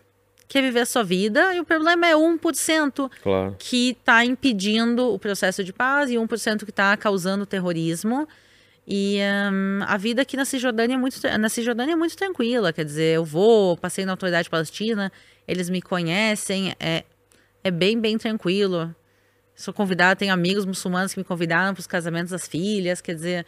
quer 0.47 0.61
viver 0.61 0.81
a 0.81 0.87
sua 0.87 1.03
vida 1.03 1.55
e 1.55 1.61
o 1.61 1.65
problema 1.65 2.07
é 2.07 2.15
1% 2.15 3.11
Claro. 3.23 3.57
que 3.59 3.97
está 3.99 4.23
impedindo 4.27 5.11
o 5.11 5.19
processo 5.19 5.65
de 5.65 5.73
paz 5.73 6.11
e 6.11 6.17
1% 6.19 6.67
que 6.67 6.71
está 6.71 6.95
causando 6.99 7.47
terrorismo. 7.47 8.29
E 8.93 9.21
hum, 9.53 9.79
a 9.87 9.97
vida 9.97 10.23
aqui 10.23 10.37
na 10.37 10.45
Cisjordânia, 10.45 10.95
é 10.95 10.99
muito, 10.99 11.21
na 11.39 11.49
Cisjordânia 11.49 11.93
é 11.93 11.97
muito 11.97 12.17
tranquila. 12.17 12.73
Quer 12.73 12.85
dizer, 12.85 13.15
eu 13.15 13.25
vou, 13.25 13.77
passei 13.77 14.05
na 14.05 14.13
autoridade 14.13 14.51
palestina, 14.51 15.13
eles 15.47 15.71
me 15.71 15.81
conhecem, 15.81 16.75
é, 16.81 17.05
é 17.63 17.71
bem, 17.71 18.01
bem 18.01 18.19
tranquilo. 18.19 18.93
Sou 19.55 19.73
convidada, 19.73 20.17
tenho 20.17 20.33
amigos 20.33 20.67
muçulmanos 20.67 21.15
que 21.15 21.21
me 21.21 21.25
convidaram 21.25 21.73
para 21.73 21.81
os 21.81 21.87
casamentos 21.87 22.33
das 22.33 22.49
filhas. 22.49 23.01
Quer 23.01 23.15
dizer, 23.15 23.47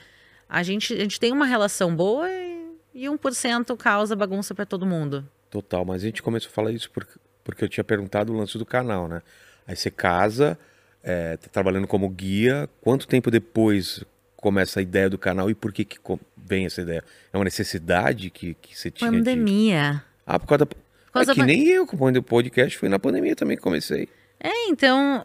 a 0.49 0.62
gente, 0.62 0.95
a 0.95 1.01
gente 1.01 1.18
tem 1.18 1.32
uma 1.32 1.47
relação 1.47 1.97
boa 1.97 2.30
e, 2.30 2.68
e 2.95 3.07
1% 3.07 3.76
causa 3.76 4.14
bagunça 4.14 4.55
para 4.55 4.64
todo 4.64 4.86
mundo. 4.86 5.28
Total, 5.51 5.84
mas 5.84 6.05
a 6.05 6.07
gente 6.07 6.22
começou 6.22 6.51
a 6.51 6.53
falar 6.53 6.70
isso 6.70 6.88
porque, 6.88 7.18
porque 7.43 7.64
eu 7.64 7.68
tinha 7.68 7.82
perguntado 7.82 8.32
o 8.32 8.36
lance 8.36 8.57
do 8.57 8.64
canal, 8.64 9.09
né? 9.09 9.20
Aí 9.66 9.74
você 9.74 9.90
casa, 9.90 10.57
é, 11.03 11.36
tá 11.36 11.49
trabalhando 11.51 11.88
como 11.88 12.09
guia, 12.09 12.70
quanto 12.80 13.09
tempo 13.09 13.28
depois 13.28 14.05
começa 14.43 14.80
a 14.80 14.82
ideia 14.82 15.09
do 15.09 15.16
canal 15.16 15.49
e 15.49 15.55
por 15.55 15.72
que, 15.72 15.84
que 15.84 15.99
vem 16.36 16.66
essa 16.66 16.82
ideia? 16.82 17.03
É 17.32 17.38
uma 17.38 17.45
necessidade 17.45 18.28
que, 18.28 18.55
que 18.55 18.76
você 18.76 18.90
tinha 18.90 19.09
de... 19.09 19.18
Pandemia. 19.18 20.05
Ah, 20.26 20.36
por 20.36 20.49
causa 20.49 20.64
da... 20.66 20.70
causa 21.12 21.30
é 21.30 21.34
que 21.34 21.40
da 21.40 21.47
nem 21.47 21.64
eu, 21.68 21.86
quando 21.86 22.16
o 22.16 22.22
podcast 22.22 22.76
foi 22.76 22.88
na 22.88 22.99
pandemia 22.99 23.36
também 23.36 23.57
que 23.57 23.62
comecei. 23.62 24.09
É, 24.40 24.68
então. 24.68 25.24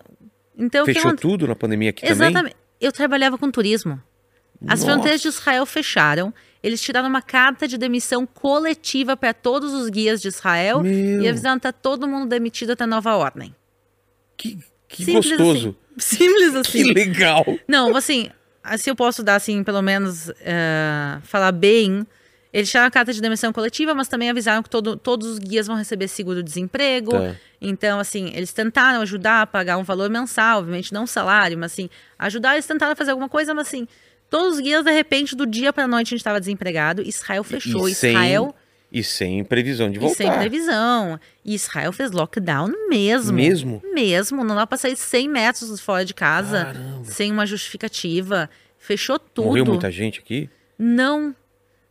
então 0.55 0.86
que 0.86 0.93
Fechou 0.93 1.09
aconte- 1.09 1.22
tudo 1.22 1.47
na 1.47 1.55
pandemia 1.55 1.89
aqui 1.89 2.05
também? 2.05 2.30
Exatamente. 2.30 2.55
Eu 2.80 2.91
trabalhava 2.91 3.39
com 3.39 3.49
turismo. 3.49 3.99
As 4.68 4.82
Nossa. 4.82 4.86
fronteiras 4.93 5.20
de 5.22 5.28
Israel 5.30 5.65
fecharam. 5.65 6.32
Eles 6.61 6.80
tiraram 6.80 7.09
uma 7.09 7.22
carta 7.22 7.68
de 7.68 7.76
demissão 7.76 8.24
coletiva 8.26 9.18
para 9.18 9.34
todos 9.34 9.74
os 9.74 9.89
guias 9.89 10.22
de 10.22 10.28
Israel 10.28 10.82
Meu. 10.84 11.24
e 11.24 11.28
avisaram 11.28 11.57
que 11.57 11.63
tá 11.63 11.72
todo 11.72 12.07
mundo 12.07 12.28
demitido 12.30 12.72
até 12.74 12.86
nova 12.86 13.15
ordem. 13.15 13.55
Que, 14.38 14.59
que 14.88 15.05
Simples 15.05 15.30
gostoso. 15.30 15.76
assim. 15.97 16.18
Simples 16.18 16.51
Que 16.72 16.82
assim. 16.82 16.93
legal. 16.93 17.45
Não, 17.68 17.95
assim, 17.95 18.30
se 18.78 18.89
eu 18.89 18.95
posso 18.95 19.24
dar, 19.24 19.36
assim, 19.36 19.63
pelo 19.63 19.82
menos 19.82 20.30
eh, 20.41 21.18
falar 21.24 21.51
bem, 21.51 22.05
eles 22.51 22.70
tiraram 22.70 22.88
a 22.88 22.91
carta 22.91 23.13
de 23.13 23.22
demissão 23.22 23.53
coletiva, 23.53 23.93
mas 23.93 24.07
também 24.07 24.30
avisaram 24.30 24.63
que 24.63 24.70
todo- 24.70 24.95
todos 24.97 25.28
os 25.28 25.38
guias 25.39 25.68
vão 25.68 25.76
receber 25.76 26.07
seguro-desemprego. 26.07 27.11
Tá. 27.11 27.36
Então, 27.61 27.99
assim, 27.99 28.32
eles 28.34 28.51
tentaram 28.53 29.01
ajudar 29.01 29.41
a 29.43 29.47
pagar 29.47 29.78
um 29.78 29.84
valor 29.84 30.09
mensal, 30.09 30.59
obviamente 30.59 30.93
não 30.93 31.03
um 31.03 31.07
salário, 31.07 31.57
mas 31.57 31.72
assim, 31.74 31.89
ajudar, 32.18 32.53
eles 32.53 32.65
tentaram 32.65 32.95
fazer 32.95 33.11
alguma 33.11 33.30
coisa, 33.30 33.53
mas 33.53 33.68
assim, 33.68 33.88
todos 34.30 34.55
os 34.55 34.59
guias, 34.59 34.84
de 34.84 34.91
repente, 34.91 35.36
do 35.36 35.45
dia 35.45 35.72
para 35.74 35.88
noite 35.88 36.07
a 36.07 36.09
gente 36.11 36.20
estava 36.20 36.39
desempregado, 36.39 37.01
Israel 37.01 37.43
fechou, 37.43 37.88
e 37.89 37.95
sem, 37.95 38.11
Israel 38.11 38.55
E 38.92 39.04
sem 39.04 39.44
previsão 39.44 39.90
de 39.92 39.98
e 39.98 40.00
voltar. 40.00 40.16
sem 40.16 40.32
previsão. 40.32 41.20
E 41.44 41.54
Israel 41.54 41.92
fez 41.92 42.12
lockdown 42.12 42.72
mesmo. 42.90 43.34
Mesmo? 43.34 43.82
Mesmo, 43.94 44.44
não 44.44 44.56
dá 44.56 44.66
pra 44.66 44.78
sair 44.78 44.96
100 44.96 45.28
metros 45.30 45.80
fora 45.82 46.06
de 46.06 46.14
casa 46.14 46.66
Caramba. 46.66 47.04
sem 47.06 47.32
uma 47.32 47.46
justificativa. 47.46 48.50
Fechou 48.80 49.20
tudo. 49.20 49.46
Morreu 49.48 49.66
muita 49.66 49.92
gente 49.92 50.20
aqui? 50.20 50.50
Não. 50.80 51.36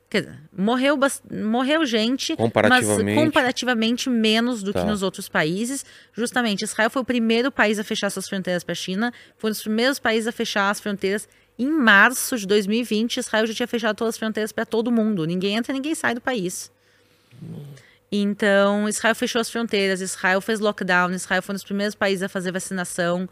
Quer 0.08 0.20
dizer, 0.22 0.38
morreu, 0.56 0.96
morreu 1.30 1.84
gente, 1.84 2.36
Comparativamente. 2.36 3.02
mas 3.16 3.24
comparativamente 3.24 4.08
menos 4.08 4.62
do 4.62 4.72
Tá. 4.72 4.80
que 4.80 4.86
nos 4.86 5.02
outros 5.02 5.28
países. 5.28 5.84
Justamente, 6.14 6.62
Israel 6.62 6.88
foi 6.88 7.02
o 7.02 7.04
primeiro 7.04 7.50
país 7.50 7.78
a 7.78 7.84
fechar 7.84 8.08
suas 8.10 8.28
fronteiras 8.28 8.62
para 8.62 8.72
a 8.72 8.76
China, 8.76 9.12
foi 9.36 9.50
um 9.50 9.52
dos 9.52 9.62
primeiros 9.62 9.98
países 9.98 10.28
a 10.28 10.32
fechar 10.32 10.70
as 10.70 10.78
fronteiras. 10.80 11.28
Em 11.58 11.66
março 11.66 12.38
de 12.38 12.46
2020, 12.46 13.16
Israel 13.16 13.46
já 13.46 13.54
tinha 13.54 13.66
fechado 13.66 13.96
todas 13.96 14.14
as 14.14 14.18
fronteiras 14.18 14.52
para 14.52 14.64
todo 14.64 14.92
mundo. 14.92 15.26
Ninguém 15.26 15.56
entra, 15.56 15.72
ninguém 15.72 15.94
sai 15.94 16.14
do 16.14 16.20
país. 16.20 16.70
Então, 18.10 18.88
Israel 18.88 19.14
fechou 19.14 19.40
as 19.40 19.50
fronteiras, 19.50 20.00
Israel 20.00 20.40
fez 20.40 20.60
lockdown, 20.60 21.10
Israel 21.10 21.42
foi 21.42 21.54
um 21.54 21.56
dos 21.56 21.64
primeiros 21.64 21.94
países 21.94 22.22
a 22.22 22.28
fazer 22.28 22.52
vacinação. 22.52 23.28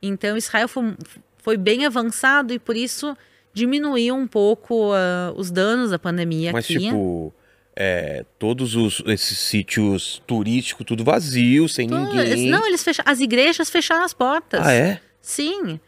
Então, 0.00 0.36
Israel 0.36 0.66
foi, 0.66 0.94
foi 1.38 1.56
bem 1.56 1.84
avançado 1.84 2.52
e 2.52 2.58
por 2.58 2.76
isso 2.76 3.16
diminuiu 3.52 4.14
um 4.14 4.26
pouco 4.26 4.92
ah, 4.92 5.32
os 5.36 5.50
danos 5.50 5.90
da 5.90 5.98
pandemia 5.98 6.52
Mas, 6.52 6.64
aqui. 6.64 6.78
tipo, 6.78 7.32
é, 7.76 8.24
todos 8.38 8.74
os, 8.74 9.02
esses 9.06 9.38
sítios 9.38 10.22
turísticos, 10.26 10.86
tudo 10.86 11.04
vazio, 11.04 11.68
sem 11.68 11.86
ninguém. 11.86 12.50
Não, 12.50 12.66
eles 12.66 12.82
fecharam, 12.82 13.10
as 13.10 13.20
igrejas 13.20 13.68
fecharam 13.70 14.04
as 14.04 14.14
portas. 14.14 14.66
Ah, 14.66 14.72
é? 14.72 15.00
Sim. 15.20 15.80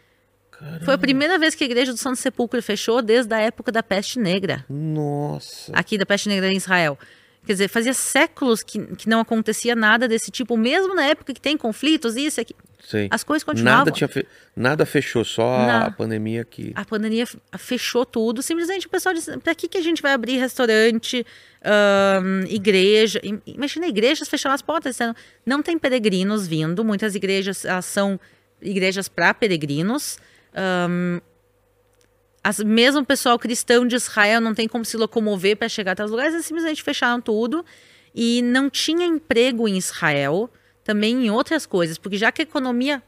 Foi 0.85 0.95
a 0.95 0.99
primeira 0.99 1.39
vez 1.39 1.55
que 1.55 1.65
a 1.65 1.67
igreja 1.67 1.93
do 1.93 1.99
Santo 1.99 2.17
Sepulcro 2.17 2.63
fechou 2.63 3.03
desde 3.03 3.33
a 3.35 3.39
época 3.39 3.71
da 3.71 3.83
peste 3.83 4.19
negra, 4.19 4.65
Nossa. 4.71 5.71
aqui 5.75 5.99
da 5.99 6.07
peste 6.07 6.31
negra 6.31 6.51
em 6.51 6.57
Israel. 6.57 6.99
Quer 7.47 7.53
dizer, 7.53 7.69
fazia 7.69 7.95
séculos 7.95 8.63
que, 8.63 8.79
que 8.97 9.09
não 9.09 9.21
acontecia 9.21 9.75
nada 9.77 10.09
desse 10.09 10.31
tipo, 10.31 10.57
mesmo 10.57 10.95
na 10.95 11.05
época 11.07 11.33
que 11.33 11.41
tem 11.41 11.57
conflitos, 11.57 12.17
isso 12.17 12.41
aqui. 12.41 12.55
Sei. 12.85 13.09
As 13.11 13.25
coisas 13.25 13.43
continuavam. 13.43 13.79
Nada, 13.87 13.91
tinha 13.93 14.07
fe- 14.09 14.27
Nada 14.55 14.85
fechou, 14.87 15.25
só 15.25 15.55
a 15.57 15.67
Nada. 15.67 15.91
pandemia 15.93 16.43
aqui. 16.43 16.73
A 16.75 16.85
pandemia 16.85 17.25
fechou 17.59 18.05
tudo. 18.07 18.43
Simplesmente 18.43 18.87
o 18.87 18.91
pessoal 18.91 19.13
disse: 19.15 19.37
pra 19.39 19.55
que, 19.55 19.67
que 19.69 19.79
a 19.79 19.83
gente 19.83 20.01
vai 20.03 20.13
abrir 20.13 20.37
restaurante, 20.39 21.25
igreja? 22.49 23.21
Im- 23.25 23.41
Imagina, 23.47 23.87
igrejas 23.87 24.29
fecharam 24.29 24.55
as 24.55 24.63
portas. 24.63 24.93
disseram, 24.95 25.15
Não 25.45 25.63
tem 25.63 25.79
peregrinos 25.79 26.47
vindo. 26.47 26.85
Muitas 26.85 27.15
igrejas 27.15 27.65
elas 27.65 27.87
são 27.87 28.21
igrejas 28.63 29.09
para 29.09 29.33
peregrinos. 29.35 30.19
As, 32.47 32.61
mesmo 32.61 33.01
o 33.01 33.05
pessoal 33.05 33.37
cristão 33.39 33.85
de 33.85 33.97
Israel 33.97 34.41
não 34.41 34.55
tem 34.55 34.69
como 34.69 34.85
se 34.85 34.97
locomover 34.97 35.57
para 35.57 35.69
chegar 35.69 35.93
até 35.93 36.05
os 36.05 36.11
lugares. 36.13 36.33
Eles 36.33 36.47
simplesmente 36.47 36.81
fecharam 36.81 37.21
tudo. 37.21 37.65
E 38.15 38.41
não 38.41 38.71
tinha 38.71 39.05
emprego 39.05 39.67
em 39.67 39.77
Israel, 39.77 40.49
também 40.85 41.27
em 41.27 41.31
outras 41.31 41.67
coisas, 41.67 41.99
porque 41.99 42.17
já 42.17 42.31
que 42.33 42.41
a 42.41 42.45
economia 42.45 43.03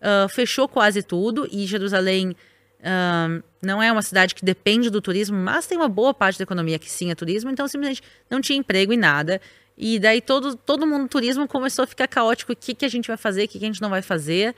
ah, 0.00 0.28
fechou 0.28 0.68
quase 0.68 1.02
tudo 1.02 1.48
e 1.50 1.66
Jerusalém 1.66 2.36
ah, 2.84 3.40
não 3.62 3.82
é 3.82 3.90
uma 3.90 4.02
cidade 4.02 4.34
que 4.34 4.44
depende 4.44 4.90
do 4.90 5.00
turismo, 5.00 5.36
mas 5.36 5.66
tem 5.66 5.78
uma 5.78 5.88
boa 5.88 6.12
parte 6.12 6.38
da 6.38 6.42
economia 6.42 6.78
que 6.78 6.90
sim 6.90 7.10
é 7.10 7.14
turismo, 7.14 7.50
então 7.50 7.66
simplesmente 7.66 8.02
não 8.30 8.42
tinha 8.42 8.58
emprego 8.58 8.92
e 8.92 8.96
nada. 8.98 9.40
E 9.76 9.98
daí 9.98 10.20
todo, 10.20 10.54
todo 10.54 10.86
mundo 10.86 11.04
do 11.04 11.08
turismo 11.08 11.48
começou 11.48 11.82
a 11.82 11.86
ficar 11.86 12.06
caótico. 12.06 12.52
O 12.52 12.56
que, 12.56 12.74
que 12.74 12.84
a 12.84 12.88
gente 12.88 13.08
vai 13.08 13.16
fazer, 13.16 13.44
o 13.44 13.48
que, 13.48 13.58
que 13.58 13.64
a 13.64 13.68
gente 13.68 13.80
não 13.80 13.90
vai 13.90 14.02
fazer. 14.02 14.54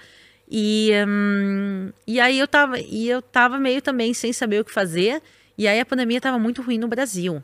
E, 0.48 0.90
hum, 1.06 1.90
e 2.06 2.20
aí 2.20 2.38
eu 2.38 2.46
tava, 2.46 2.78
e 2.78 3.08
eu 3.08 3.20
tava 3.20 3.58
meio 3.58 3.82
também 3.82 4.14
sem 4.14 4.32
saber 4.32 4.60
o 4.60 4.64
que 4.64 4.72
fazer. 4.72 5.20
E 5.58 5.66
aí 5.66 5.80
a 5.80 5.86
pandemia 5.86 6.20
tava 6.20 6.38
muito 6.38 6.62
ruim 6.62 6.78
no 6.78 6.86
Brasil. 6.88 7.42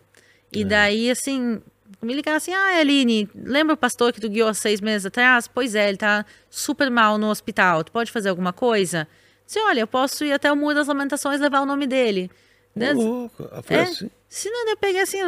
E 0.53 0.65
daí, 0.65 1.11
assim, 1.11 1.63
me 2.03 2.13
ligaram 2.15 2.37
assim, 2.37 2.53
ah, 2.53 2.79
Aline, 2.79 3.29
lembra 3.35 3.75
o 3.75 3.77
pastor 3.77 4.13
que 4.13 4.21
tu 4.21 4.29
guiou 4.29 4.49
há 4.49 4.55
seis 4.55 4.81
meses 4.81 5.07
atrás? 5.07 5.49
Pois 5.49 5.75
é, 5.75 5.89
ele 5.89 5.97
tá 5.97 6.27
super 6.51 6.91
mal 6.91 7.17
no 7.17 7.31
hospital, 7.31 7.83
tu 7.83 7.91
pode 7.91 8.13
fazer 8.13 8.29
alguma 8.29 8.53
coisa? 8.53 9.09
Disse, 9.47 9.59
olha, 9.61 9.81
eu 9.81 9.87
posso 9.87 10.25
ir 10.25 10.33
até 10.33 10.53
o 10.53 10.57
Muro 10.57 10.75
das 10.75 10.89
Lamentações 10.89 11.41
e 11.41 11.43
levar 11.43 11.63
o 11.63 11.67
nome 11.67 11.87
dele. 11.87 12.31
Né? 12.77 12.93
Louco. 12.93 13.49
Foi 13.63 13.77
É. 13.77 13.81
assim. 13.83 14.11
Se 14.29 14.51
não, 14.51 14.69
eu 14.69 14.77
peguei 14.77 15.01
assim, 15.01 15.19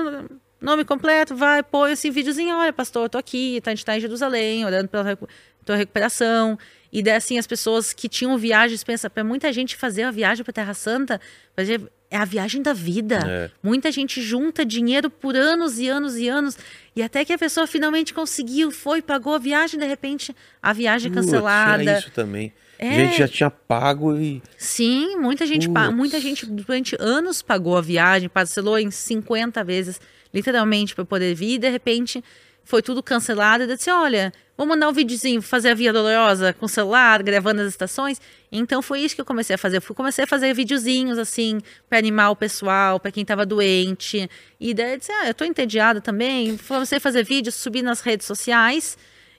nome 0.60 0.84
completo, 0.84 1.34
vai, 1.34 1.62
põe 1.62 1.92
assim, 1.92 2.10
videozinho, 2.10 2.56
olha, 2.56 2.72
pastor, 2.72 3.04
eu 3.04 3.08
tô 3.08 3.18
aqui, 3.18 3.60
tá, 3.62 3.70
a 3.70 3.74
gente 3.74 3.84
tá 3.84 3.96
em 3.96 4.00
Jerusalém, 4.00 4.64
orando 4.64 4.88
pela 4.88 5.18
tua 5.64 5.76
recuperação. 5.76 6.58
E 6.94 7.02
daí, 7.02 7.16
assim, 7.16 7.36
as 7.38 7.46
pessoas 7.46 7.92
que 7.92 8.08
tinham 8.08 8.38
viagens, 8.38 8.84
pensa, 8.84 9.10
para 9.10 9.24
muita 9.24 9.52
gente 9.52 9.74
fazer 9.76 10.04
a 10.04 10.12
viagem 10.12 10.44
para 10.44 10.52
Terra 10.52 10.72
Santa, 10.74 11.20
fazer- 11.56 11.82
é 12.08 12.16
a 12.16 12.24
viagem 12.24 12.62
da 12.62 12.72
vida. 12.72 13.18
É. 13.26 13.50
Muita 13.60 13.90
gente 13.90 14.22
junta 14.22 14.64
dinheiro 14.64 15.10
por 15.10 15.34
anos 15.34 15.80
e 15.80 15.88
anos 15.88 16.16
e 16.16 16.28
anos, 16.28 16.56
e 16.94 17.02
até 17.02 17.24
que 17.24 17.32
a 17.32 17.38
pessoa 17.38 17.66
finalmente 17.66 18.14
conseguiu, 18.14 18.70
foi, 18.70 19.02
pagou 19.02 19.34
a 19.34 19.38
viagem, 19.38 19.80
de 19.80 19.84
repente, 19.86 20.34
a 20.62 20.72
viagem 20.72 21.10
Putz, 21.10 21.26
cancelada. 21.26 21.98
Isso 21.98 22.12
também. 22.12 22.52
A 22.78 22.84
É. 22.84 22.92
gente 23.06 23.18
já 23.18 23.26
tinha 23.28 23.50
pago 23.50 24.16
e. 24.16 24.40
Sim, 24.56 25.16
muita 25.16 25.44
gente, 25.46 25.68
Putz. 25.68 25.92
muita 25.92 26.20
gente 26.20 26.46
durante 26.46 26.96
anos 27.00 27.42
pagou 27.42 27.76
a 27.76 27.80
viagem, 27.80 28.28
parcelou 28.28 28.78
em 28.78 28.90
50 28.92 29.64
vezes, 29.64 30.00
literalmente, 30.32 30.94
para 30.94 31.04
poder 31.04 31.34
vir, 31.34 31.54
e 31.54 31.58
de 31.58 31.68
repente 31.68 32.22
foi 32.64 32.82
tudo 32.82 33.02
cancelado. 33.02 33.64
E 33.64 33.70
eu 33.70 33.76
disse: 33.76 33.90
olha, 33.90 34.32
vou 34.56 34.66
mandar 34.66 34.88
um 34.88 34.92
videozinho, 34.92 35.40
fazer 35.42 35.70
a 35.70 35.74
Via 35.74 35.92
Dolorosa 35.92 36.52
com 36.52 36.66
o 36.66 36.68
celular, 36.68 37.22
gravando 37.22 37.60
as 37.60 37.68
estações. 37.68 38.20
Então 38.50 38.80
foi 38.80 39.00
isso 39.00 39.14
que 39.14 39.20
eu 39.20 39.24
comecei 39.24 39.54
a 39.54 39.58
fazer. 39.58 39.76
Eu 39.76 39.94
comecei 39.94 40.24
a 40.24 40.26
fazer 40.26 40.52
videozinhos, 40.54 41.18
assim, 41.18 41.60
para 41.88 41.98
animar 41.98 42.30
o 42.30 42.36
pessoal, 42.36 42.98
para 42.98 43.12
quem 43.12 43.22
estava 43.22 43.44
doente. 43.44 44.28
E 44.58 44.74
daí 44.74 44.92
eu 44.92 44.98
disse: 44.98 45.12
ah, 45.12 45.28
eu 45.28 45.34
tô 45.34 45.44
entediada 45.44 46.00
também. 46.00 46.56
Comecei 46.56 46.98
a 46.98 47.00
fazer 47.00 47.24
vídeos, 47.24 47.54
subir 47.54 47.82
nas 47.82 48.00
redes 48.00 48.26
sociais. 48.26 48.96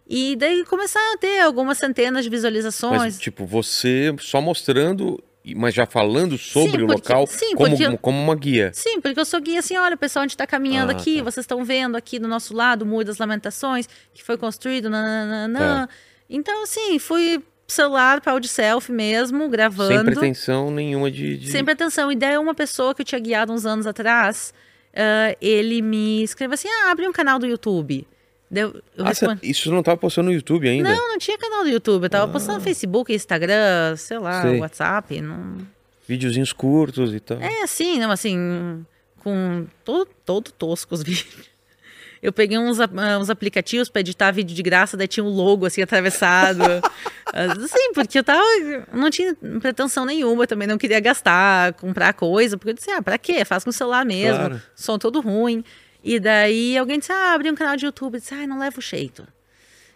E 0.07 0.35
daí 0.35 0.63
começaram 0.65 1.15
a 1.15 1.17
ter 1.17 1.39
algumas 1.39 1.79
centenas 1.79 2.23
de 2.23 2.29
visualizações. 2.29 3.01
Mas, 3.01 3.19
tipo, 3.19 3.45
você 3.45 4.13
só 4.19 4.39
mostrando, 4.39 5.21
mas 5.53 5.73
já 5.75 5.85
falando 5.85 6.37
sobre 6.37 6.71
Sim, 6.71 6.83
o 6.83 6.87
porque- 6.87 6.93
local 7.13 7.27
sim, 7.27 7.53
como, 7.55 7.75
eu- 7.83 7.97
como 7.97 8.17
uma 8.19 8.35
guia. 8.35 8.71
Sim, 8.73 9.01
porque 9.01 9.19
eu 9.19 9.25
sou 9.25 9.41
guia 9.41 9.59
assim, 9.59 9.77
olha, 9.77 9.97
pessoal, 9.97 10.23
a 10.23 10.27
gente 10.27 10.37
tá 10.37 10.47
caminhando 10.47 10.91
Ah, 10.91 10.95
aqui, 10.95 11.17
tá. 11.17 11.23
vocês 11.25 11.43
estão 11.43 11.63
vendo 11.63 11.95
aqui 11.95 12.17
do 12.17 12.27
nosso 12.27 12.55
lado 12.55 12.83
o 12.83 12.85
Muro 12.85 13.03
das 13.05 13.17
Lamentações, 13.17 13.87
que 14.13 14.23
foi 14.23 14.37
construído, 14.37 14.89
nananana. 14.89 15.87
Tá. 15.87 15.93
Então, 16.29 16.63
assim, 16.63 16.97
fui 16.97 17.43
celular, 17.67 18.21
pau 18.21 18.39
de 18.39 18.47
selfie 18.47 18.91
mesmo, 18.91 19.49
gravando. 19.49 19.93
Sem 19.93 20.03
pretensão 20.05 20.71
nenhuma 20.71 21.11
de. 21.11 21.37
de... 21.37 21.51
Sem 21.51 21.63
pretensão. 21.65 22.11
E 22.11 22.15
daí 22.15 22.37
uma 22.37 22.53
pessoa 22.55 22.95
que 22.95 23.01
eu 23.01 23.05
tinha 23.05 23.19
guiado 23.19 23.51
uns 23.51 23.65
anos 23.65 23.85
atrás, 23.85 24.53
ah, 24.95 25.35
ele 25.41 25.81
me 25.81 26.23
escreveu 26.23 26.53
assim, 26.53 26.67
ah, 26.67 26.91
abre 26.91 27.07
um 27.07 27.11
canal 27.11 27.37
do 27.39 27.45
YouTube. 27.45 28.07
Daí 28.49 28.63
eu, 28.63 28.81
eu 28.97 29.05
Ah, 29.07 29.13
cê- 29.13 29.25
isso 29.43 29.71
não 29.71 29.81
tava 29.81 29.97
postando 29.97 30.29
no 30.29 30.35
YouTube 30.35 30.67
ainda? 30.69 30.89
não, 30.93 31.09
não 31.09 31.17
tinha 31.17 31.37
canal 31.37 31.63
do 31.63 31.69
YouTube, 31.69 32.03
eu 32.03 32.09
tava 32.09 32.31
postando 32.31 32.59
no 32.59 32.63
Facebook, 32.63 33.13
Instagram, 33.13 33.95
sei 33.97 34.19
lá, 34.19 34.39
Ah. 34.39 34.41
Sei. 34.43 34.59
WhatsApp, 34.59 35.21
não... 35.21 35.57
Videozinhos 36.07 36.53
curtos 36.53 37.13
e 37.15 37.19
tal. 37.19 37.39
É 37.41 37.63
assim, 37.63 37.99
não, 37.99 38.11
assim, 38.11 38.85
com 39.23 39.65
todo, 39.83 40.07
todo 40.23 40.51
tosco 40.51 40.93
os 40.93 41.01
vídeos. 41.03 41.55
Eu 42.21 42.31
peguei 42.31 42.57
uns, 42.57 42.79
ah, 42.79 42.89
uns 43.19 43.29
aplicativos 43.29 43.89
para 43.89 43.99
editar 44.01 44.31
vídeo 44.31 44.55
de 44.55 44.61
graça, 44.63 44.95
daí 44.97 45.07
tinha 45.07 45.23
um 45.23 45.29
logo 45.29 45.65
assim 45.65 45.81
atravessado. 45.81 46.61
Assim, 47.33 47.91
porque 47.93 48.17
eu 48.19 48.23
tava. 48.23 48.41
Não 48.93 49.09
tinha 49.09 49.35
pretensão 49.59 50.05
nenhuma, 50.05 50.47
também 50.47 50.67
não 50.67 50.77
queria 50.77 50.99
gastar, 51.01 51.73
comprar 51.73 52.13
coisa, 52.13 52.55
porque 52.57 52.69
eu 52.69 52.73
disse, 52.75 52.89
ah, 52.91 53.01
pra 53.01 53.17
quê? 53.17 53.43
Faz 53.43 53.63
com 53.63 53.71
o 53.71 53.73
celular 53.73 54.05
mesmo, 54.05 54.37
Claro. 54.37 54.61
som 54.73 54.97
todo 54.97 55.19
ruim. 55.19 55.61
E 56.07 56.19
daí 56.19 56.77
alguém 56.77 56.99
disse, 56.99 57.11
ah, 57.11 57.33
abri 57.33 57.49
um 57.49 57.55
canal 57.55 57.75
de 57.75 57.85
YouTube. 57.85 58.13
Eu 58.13 58.19
disse, 58.19 58.33
ah, 58.35 58.45
não 58.45 58.59
leva 58.59 58.77
o 58.77 58.81
jeito. 58.81 59.27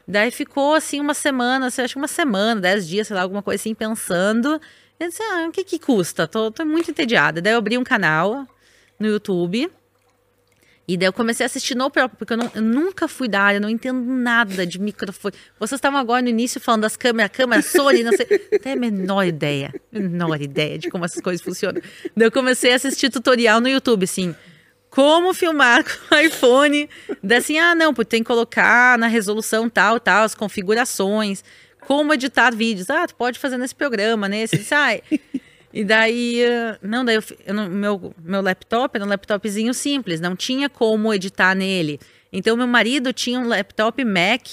Daí 0.08 0.32
ficou 0.32 0.74
assim 0.74 1.00
uma 1.00 1.14
semana, 1.14 1.68
assim, 1.68 1.84
acho 1.84 1.94
que 1.94 2.00
uma 2.00 2.08
semana, 2.08 2.60
dez 2.60 2.88
dias, 2.88 3.06
sei 3.08 3.16
lá, 3.16 3.22
alguma 3.22 3.44
coisa 3.44 3.62
assim, 3.62 3.76
pensando. 3.76 4.60
Eu 5.00 5.08
disse, 5.08 5.22
ah, 5.22 5.46
o 5.48 5.52
que 5.52 5.64
que 5.64 5.78
custa? 5.78 6.28
Tô, 6.28 6.50
tô 6.50 6.66
muito 6.66 6.90
entediada. 6.90 7.40
Daí 7.44 7.54
eu 7.54 7.60
abri 7.60 7.78
um 7.78 7.84
canal 7.84 8.48
no 9.00 9.08
YouTube. 9.08 9.70
E 10.88 10.98
daí 10.98 11.08
eu 11.08 11.14
comecei 11.14 11.44
a 11.44 11.46
assistir 11.46 11.76
no 11.76 11.92
próprio, 11.92 12.18
porque 12.18 12.34
eu, 12.34 12.38
não- 12.38 12.52
eu 12.56 12.62
nunca 12.64 13.08
fui 13.08 13.28
da 13.28 13.40
área, 13.40 13.60
não 13.60 13.70
entendo 13.70 14.02
nada 14.04 14.66
de 14.66 14.80
microfone. 14.80 15.36
Vocês 15.60 15.78
estavam 15.78 16.00
agora 16.00 16.24
no 16.24 16.30
início 16.30 16.60
falando 16.60 16.82
das 16.82 16.98
câmeras, 16.98 17.32
câmera 17.32 17.62
Sony, 17.62 18.02
não 18.02 18.12
sei. 18.12 18.26
Tenho 18.26 18.76
a 18.76 18.80
menor 18.80 19.24
ideia, 19.28 19.72
menor 19.92 20.42
ideia 20.42 20.80
de 20.80 20.90
como 20.90 21.06
essas 21.06 21.22
coisas 21.22 21.44
funcionam. 21.46 21.80
Daí 22.18 22.26
eu 22.26 22.32
comecei 22.32 22.74
a 22.74 22.78
assistir 22.78 23.12
tutorial 23.12 23.62
no 23.62 23.70
YouTube, 23.70 24.06
assim. 24.06 24.36
Como 24.90 25.34
filmar 25.34 25.84
com 26.10 26.16
o 26.16 26.20
iPhone. 26.20 26.90
Daí 27.24 27.38
assim, 27.38 27.60
ah, 27.60 27.76
não, 27.76 27.94
porque 27.94 28.10
tem 28.10 28.24
que 28.24 28.28
colocar 28.28 28.98
na 28.98 29.08
resolução 29.08 29.70
tal, 29.70 30.00
tal, 30.00 30.24
as 30.24 30.36
configurações. 30.36 31.44
Como 31.82 32.14
editar 32.14 32.54
vídeos. 32.56 32.90
Ah, 32.90 33.08
tu 33.08 33.16
pode 33.16 33.40
fazer 33.40 33.58
nesse 33.58 33.76
programa, 33.76 34.28
nesse. 34.28 34.56
Eu 34.56 34.60
disse, 34.60 34.74
ai. 34.74 35.02
E 35.72 35.84
daí, 35.84 36.42
eh, 36.42 36.78
não, 36.82 37.06
daí 37.06 37.16
eu, 37.16 37.24
eu 37.46 37.70
meu, 37.70 38.14
meu 38.24 38.42
laptop 38.42 38.96
era 38.96 39.06
um 39.06 39.08
laptopzinho 39.08 39.74
simples, 39.74 40.20
não 40.20 40.36
tinha 40.36 40.68
como 40.68 41.14
editar 41.14 41.54
nele. 41.54 42.00
Então, 42.34 42.58
meu 42.58 42.68
marido 42.68 43.14
tinha 43.14 43.40
um 43.40 43.48
laptop 43.48 44.04
Mac, 44.04 44.48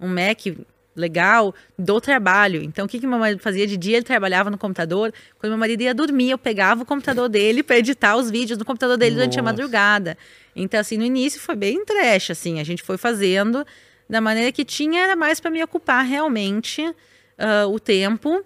um 0.00 0.08
Mac 0.08 0.46
legal, 0.94 1.54
do 1.78 2.00
trabalho. 2.00 2.62
Então, 2.62 2.84
o 2.84 2.88
que, 2.88 2.98
que 2.98 3.06
meu 3.06 3.18
marido 3.18 3.40
fazia? 3.40 3.66
De 3.66 3.76
dia 3.76 3.96
ele 3.96 4.04
trabalhava 4.04 4.50
no 4.50 4.58
computador, 4.58 5.12
quando 5.38 5.50
meu 5.50 5.58
marido 5.58 5.82
ia 5.82 5.94
dormir, 5.94 6.30
eu 6.30 6.38
pegava 6.38 6.82
o 6.82 6.86
computador 6.86 7.28
dele 7.28 7.62
para 7.62 7.78
editar 7.78 8.16
os 8.16 8.30
vídeos 8.30 8.58
no 8.58 8.64
computador 8.64 8.96
dele 8.96 9.16
durante 9.16 9.38
a 9.38 9.42
Nossa. 9.42 9.52
madrugada. 9.52 10.18
Então, 10.54 10.78
assim, 10.78 10.96
no 10.98 11.04
início 11.04 11.40
foi 11.40 11.56
bem 11.56 11.84
trash, 11.84 12.30
assim, 12.30 12.60
a 12.60 12.64
gente 12.64 12.82
foi 12.82 12.98
fazendo 12.98 13.66
da 14.08 14.20
maneira 14.20 14.52
que 14.52 14.64
tinha, 14.64 15.02
era 15.02 15.16
mais 15.16 15.40
para 15.40 15.50
me 15.50 15.62
ocupar 15.64 16.04
realmente 16.04 16.94
ah, 17.38 17.66
o 17.66 17.80
tempo. 17.80 18.44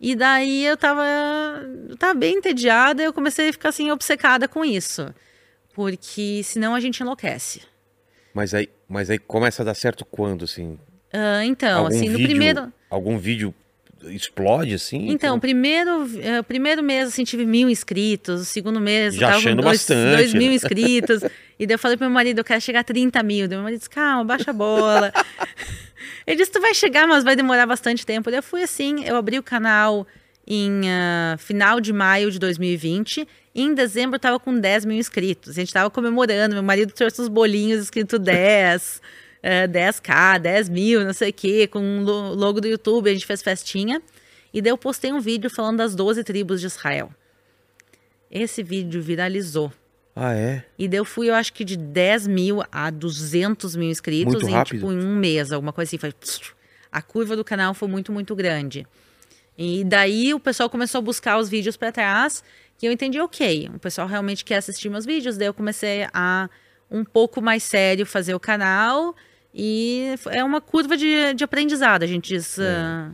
E 0.00 0.16
daí 0.16 0.64
eu 0.64 0.76
tava, 0.76 1.04
eu 1.88 1.96
tava 1.96 2.14
bem 2.14 2.36
entediada 2.36 3.02
e 3.02 3.04
eu 3.04 3.12
comecei 3.12 3.48
a 3.48 3.52
ficar 3.52 3.68
assim 3.68 3.90
obcecada 3.90 4.48
com 4.48 4.64
isso. 4.64 5.12
Porque 5.74 6.42
senão 6.44 6.74
a 6.74 6.80
gente 6.80 7.00
enlouquece. 7.00 7.62
Mas 8.34 8.54
aí, 8.54 8.68
mas 8.88 9.10
aí 9.10 9.18
começa 9.18 9.62
a 9.62 9.64
dar 9.64 9.74
certo 9.74 10.04
quando, 10.04 10.44
assim? 10.44 10.78
Ah, 11.12 11.44
então, 11.44 11.84
algum 11.84 11.94
assim, 11.94 12.08
no 12.08 12.16
vídeo, 12.16 12.28
primeiro. 12.28 12.72
Algum 12.88 13.18
vídeo 13.18 13.54
explode, 14.10 14.74
assim? 14.74 15.10
Então, 15.10 15.38
primeiro, 15.38 16.08
eh, 16.20 16.42
primeiro 16.42 16.82
mês, 16.82 17.08
assim, 17.08 17.24
tive 17.24 17.46
mil 17.46 17.68
inscritos. 17.68 18.40
O 18.40 18.44
segundo 18.44 18.80
mês, 18.80 19.14
Já 19.14 19.36
achando 19.36 19.62
dois, 19.62 19.78
bastante, 19.78 20.16
dois 20.16 20.34
mil 20.34 20.52
inscritos. 20.52 21.22
e 21.58 21.66
daí 21.66 21.74
eu 21.74 21.78
falei 21.78 21.96
pro 21.96 22.06
meu 22.06 22.14
marido, 22.14 22.38
eu 22.38 22.44
quero 22.44 22.60
chegar 22.60 22.80
a 22.80 22.84
30 22.84 23.22
mil. 23.22 23.46
Daí 23.46 23.56
meu 23.56 23.64
marido 23.64 23.78
disse, 23.78 23.90
calma, 23.90 24.24
baixa 24.24 24.50
a 24.50 24.54
bola. 24.54 25.12
Ele 26.26 26.36
disse, 26.36 26.50
tu 26.50 26.60
vai 26.60 26.74
chegar, 26.74 27.06
mas 27.06 27.22
vai 27.22 27.36
demorar 27.36 27.66
bastante 27.66 28.04
tempo. 28.04 28.30
Daí 28.30 28.38
eu 28.38 28.42
fui 28.42 28.62
assim, 28.62 29.04
eu 29.04 29.16
abri 29.16 29.38
o 29.38 29.42
canal 29.42 30.06
em 30.46 30.82
ah, 30.88 31.36
final 31.38 31.80
de 31.80 31.92
maio 31.92 32.30
de 32.30 32.38
2020. 32.38 33.26
E 33.54 33.62
em 33.62 33.74
dezembro 33.74 34.16
eu 34.16 34.20
tava 34.20 34.40
com 34.40 34.58
10 34.58 34.84
mil 34.84 34.96
inscritos. 34.96 35.50
A 35.50 35.60
gente 35.60 35.72
tava 35.72 35.90
comemorando. 35.90 36.54
Meu 36.54 36.62
marido 36.62 36.92
trouxe 36.92 37.20
uns 37.20 37.28
bolinhos 37.28 37.82
escrito 37.82 38.18
10, 38.18 39.00
eh, 39.42 39.66
10k, 39.66 40.38
10 40.38 40.68
mil, 40.68 41.04
não 41.04 41.12
sei 41.12 41.30
o 41.30 41.32
quê, 41.32 41.66
com 41.66 41.80
o 42.00 42.02
lo- 42.04 42.34
logo 42.34 42.60
do 42.60 42.68
YouTube. 42.68 43.10
A 43.10 43.12
gente 43.12 43.26
fez 43.26 43.42
festinha. 43.42 44.00
E 44.54 44.60
daí 44.60 44.70
eu 44.70 44.78
postei 44.78 45.12
um 45.12 45.20
vídeo 45.20 45.48
falando 45.50 45.78
das 45.78 45.94
12 45.94 46.22
tribos 46.24 46.60
de 46.60 46.66
Israel. 46.66 47.10
Esse 48.30 48.62
vídeo 48.62 49.02
viralizou. 49.02 49.72
Ah, 50.14 50.34
é? 50.34 50.64
E 50.78 50.86
daí 50.88 50.98
eu 50.98 51.04
fui, 51.04 51.28
eu 51.30 51.34
acho 51.34 51.52
que 51.52 51.64
de 51.64 51.76
10 51.76 52.26
mil 52.26 52.62
a 52.70 52.90
200 52.90 53.74
mil 53.76 53.88
inscritos 53.90 54.34
Muito 54.34 54.48
em, 54.48 54.52
rápido. 54.52 54.74
tipo, 54.80 54.92
em 54.92 54.98
um 55.02 55.16
mês, 55.16 55.52
alguma 55.52 55.72
coisa 55.72 55.88
assim. 55.88 55.98
Foi... 55.98 56.12
A 56.90 57.00
curva 57.00 57.34
do 57.34 57.42
canal 57.44 57.72
foi 57.72 57.88
muito, 57.88 58.12
muito 58.12 58.34
grande. 58.36 58.86
E 59.56 59.84
daí 59.84 60.34
o 60.34 60.40
pessoal 60.40 60.68
começou 60.68 60.98
a 60.98 61.02
buscar 61.02 61.38
os 61.38 61.48
vídeos 61.48 61.76
para 61.76 61.90
trás, 61.92 62.44
que 62.76 62.86
eu 62.86 62.92
entendi, 62.92 63.18
ok, 63.20 63.70
o 63.74 63.78
pessoal 63.78 64.06
realmente 64.06 64.44
quer 64.44 64.56
assistir 64.56 64.90
meus 64.90 65.06
vídeos. 65.06 65.36
Daí 65.38 65.46
eu 65.48 65.54
comecei 65.54 66.06
a, 66.12 66.48
um 66.90 67.04
pouco 67.04 67.40
mais 67.40 67.62
sério, 67.62 68.04
fazer 68.04 68.34
o 68.34 68.40
canal. 68.40 69.14
E 69.54 70.14
é 70.30 70.42
uma 70.42 70.60
curva 70.60 70.96
de, 70.96 71.34
de 71.34 71.44
aprendizado, 71.44 72.02
a 72.02 72.06
gente 72.06 72.34
diz. 72.34 72.58
ah, 72.58 73.10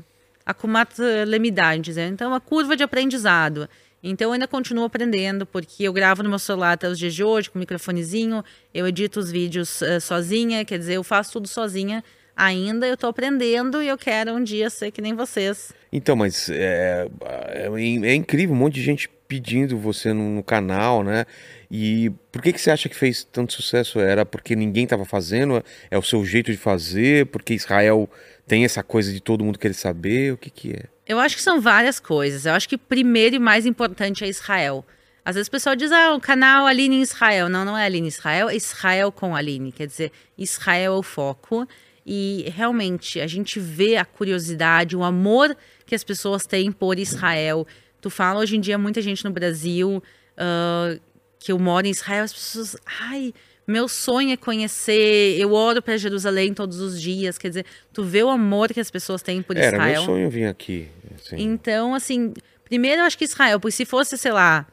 Akumat 0.46 0.98
Lemida, 1.26 1.66
a 1.66 1.74
gente 1.74 1.86
diz. 1.86 1.96
né? 1.96 2.06
Então, 2.06 2.28
é 2.28 2.30
uma 2.30 2.40
curva 2.40 2.76
de 2.76 2.82
aprendizado. 2.82 3.68
Então, 4.02 4.28
eu 4.28 4.32
ainda 4.32 4.46
continuo 4.46 4.84
aprendendo, 4.84 5.44
porque 5.44 5.82
eu 5.82 5.92
gravo 5.92 6.22
no 6.22 6.28
meu 6.28 6.38
celular 6.38 6.72
até 6.72 6.88
os 6.88 6.98
dias 6.98 7.14
de 7.14 7.24
hoje, 7.24 7.50
com 7.50 7.58
microfonezinho, 7.58 8.44
eu 8.72 8.86
edito 8.86 9.18
os 9.18 9.30
vídeos 9.30 9.82
eh, 9.82 9.98
sozinha, 9.98 10.64
quer 10.64 10.78
dizer, 10.78 10.94
eu 10.94 11.02
faço 11.02 11.32
tudo 11.32 11.48
sozinha 11.48 12.04
ainda, 12.36 12.86
eu 12.86 12.96
tô 12.96 13.08
aprendendo 13.08 13.82
e 13.82 13.88
eu 13.88 13.98
quero 13.98 14.32
um 14.32 14.42
dia 14.42 14.70
ser 14.70 14.92
que 14.92 15.02
nem 15.02 15.14
vocês. 15.14 15.72
Então, 15.92 16.14
mas 16.14 16.48
é, 16.48 17.08
é, 17.50 17.66
é 17.66 18.14
incrível, 18.14 18.54
um 18.54 18.58
monte 18.58 18.74
de 18.74 18.82
gente 18.82 19.10
pedindo 19.26 19.76
você 19.76 20.12
no, 20.12 20.30
no 20.30 20.42
canal, 20.44 21.02
né? 21.02 21.26
E 21.70 22.10
por 22.32 22.40
que, 22.40 22.52
que 22.52 22.60
você 22.60 22.70
acha 22.70 22.88
que 22.88 22.96
fez 22.96 23.24
tanto 23.24 23.52
sucesso? 23.52 24.00
Era 24.00 24.24
porque 24.24 24.56
ninguém 24.56 24.84
estava 24.84 25.04
fazendo? 25.04 25.62
É 25.90 25.98
o 25.98 26.02
seu 26.02 26.24
jeito 26.24 26.50
de 26.50 26.56
fazer? 26.56 27.26
Porque 27.26 27.52
Israel 27.52 28.08
tem 28.46 28.64
essa 28.64 28.82
coisa 28.82 29.12
de 29.12 29.20
todo 29.20 29.44
mundo 29.44 29.58
querer 29.58 29.74
saber? 29.74 30.32
O 30.32 30.38
que 30.38 30.48
que 30.48 30.72
é? 30.72 30.84
Eu 31.06 31.18
acho 31.18 31.36
que 31.36 31.42
são 31.42 31.60
várias 31.60 32.00
coisas. 32.00 32.46
Eu 32.46 32.54
acho 32.54 32.68
que 32.68 32.78
primeiro 32.78 33.36
e 33.36 33.38
mais 33.38 33.66
importante 33.66 34.24
é 34.24 34.28
Israel. 34.28 34.84
Às 35.22 35.34
vezes 35.34 35.48
o 35.48 35.50
pessoal 35.50 35.76
diz, 35.76 35.92
ah, 35.92 36.14
o 36.14 36.20
canal 36.20 36.66
Aline 36.66 36.96
em 36.96 37.02
Israel. 37.02 37.50
Não, 37.50 37.66
não 37.66 37.76
é 37.76 37.84
Aline 37.84 38.06
em 38.06 38.08
Israel, 38.08 38.48
é 38.48 38.56
Israel 38.56 39.12
com 39.12 39.36
Aline. 39.36 39.70
Quer 39.70 39.86
dizer, 39.86 40.10
Israel 40.38 40.94
é 40.94 40.98
o 40.98 41.02
foco. 41.02 41.68
E 42.06 42.50
realmente 42.56 43.20
a 43.20 43.26
gente 43.26 43.60
vê 43.60 43.96
a 43.96 44.06
curiosidade, 44.06 44.96
o 44.96 45.04
amor 45.04 45.54
que 45.84 45.94
as 45.94 46.02
pessoas 46.02 46.46
têm 46.46 46.72
por 46.72 46.98
Israel. 46.98 47.66
Tu 48.00 48.08
fala 48.08 48.40
hoje 48.40 48.56
em 48.56 48.60
dia, 48.60 48.78
muita 48.78 49.02
gente 49.02 49.22
no 49.22 49.30
Brasil 49.30 50.02
ah, 50.38 50.96
que 51.38 51.52
eu 51.52 51.58
moro 51.58 51.86
em 51.86 51.90
Israel, 51.90 52.24
as 52.24 52.32
pessoas, 52.32 52.76
ai, 53.00 53.32
meu 53.66 53.86
sonho 53.88 54.32
é 54.32 54.36
conhecer, 54.36 55.36
eu 55.38 55.52
oro 55.52 55.80
para 55.82 55.96
Jerusalém 55.96 56.54
todos 56.54 56.80
os 56.80 57.00
dias. 57.00 57.36
Quer 57.38 57.48
dizer, 57.48 57.66
tu 57.92 58.02
vê 58.02 58.22
o 58.22 58.30
amor 58.30 58.72
que 58.72 58.80
as 58.80 58.90
pessoas 58.90 59.22
têm 59.22 59.42
por 59.42 59.56
Era 59.56 59.76
Israel. 59.76 59.92
meu 60.02 60.04
sonho 60.04 60.30
vir 60.30 60.46
aqui. 60.46 60.88
assim. 61.14 61.36
Então, 61.38 61.94
assim, 61.94 62.32
primeiro 62.64 63.02
eu 63.02 63.04
acho 63.04 63.16
que 63.18 63.24
Israel, 63.24 63.60
porque 63.60 63.72
se 63.72 63.84
fosse, 63.84 64.16
sei 64.16 64.32
lá, 64.32 64.66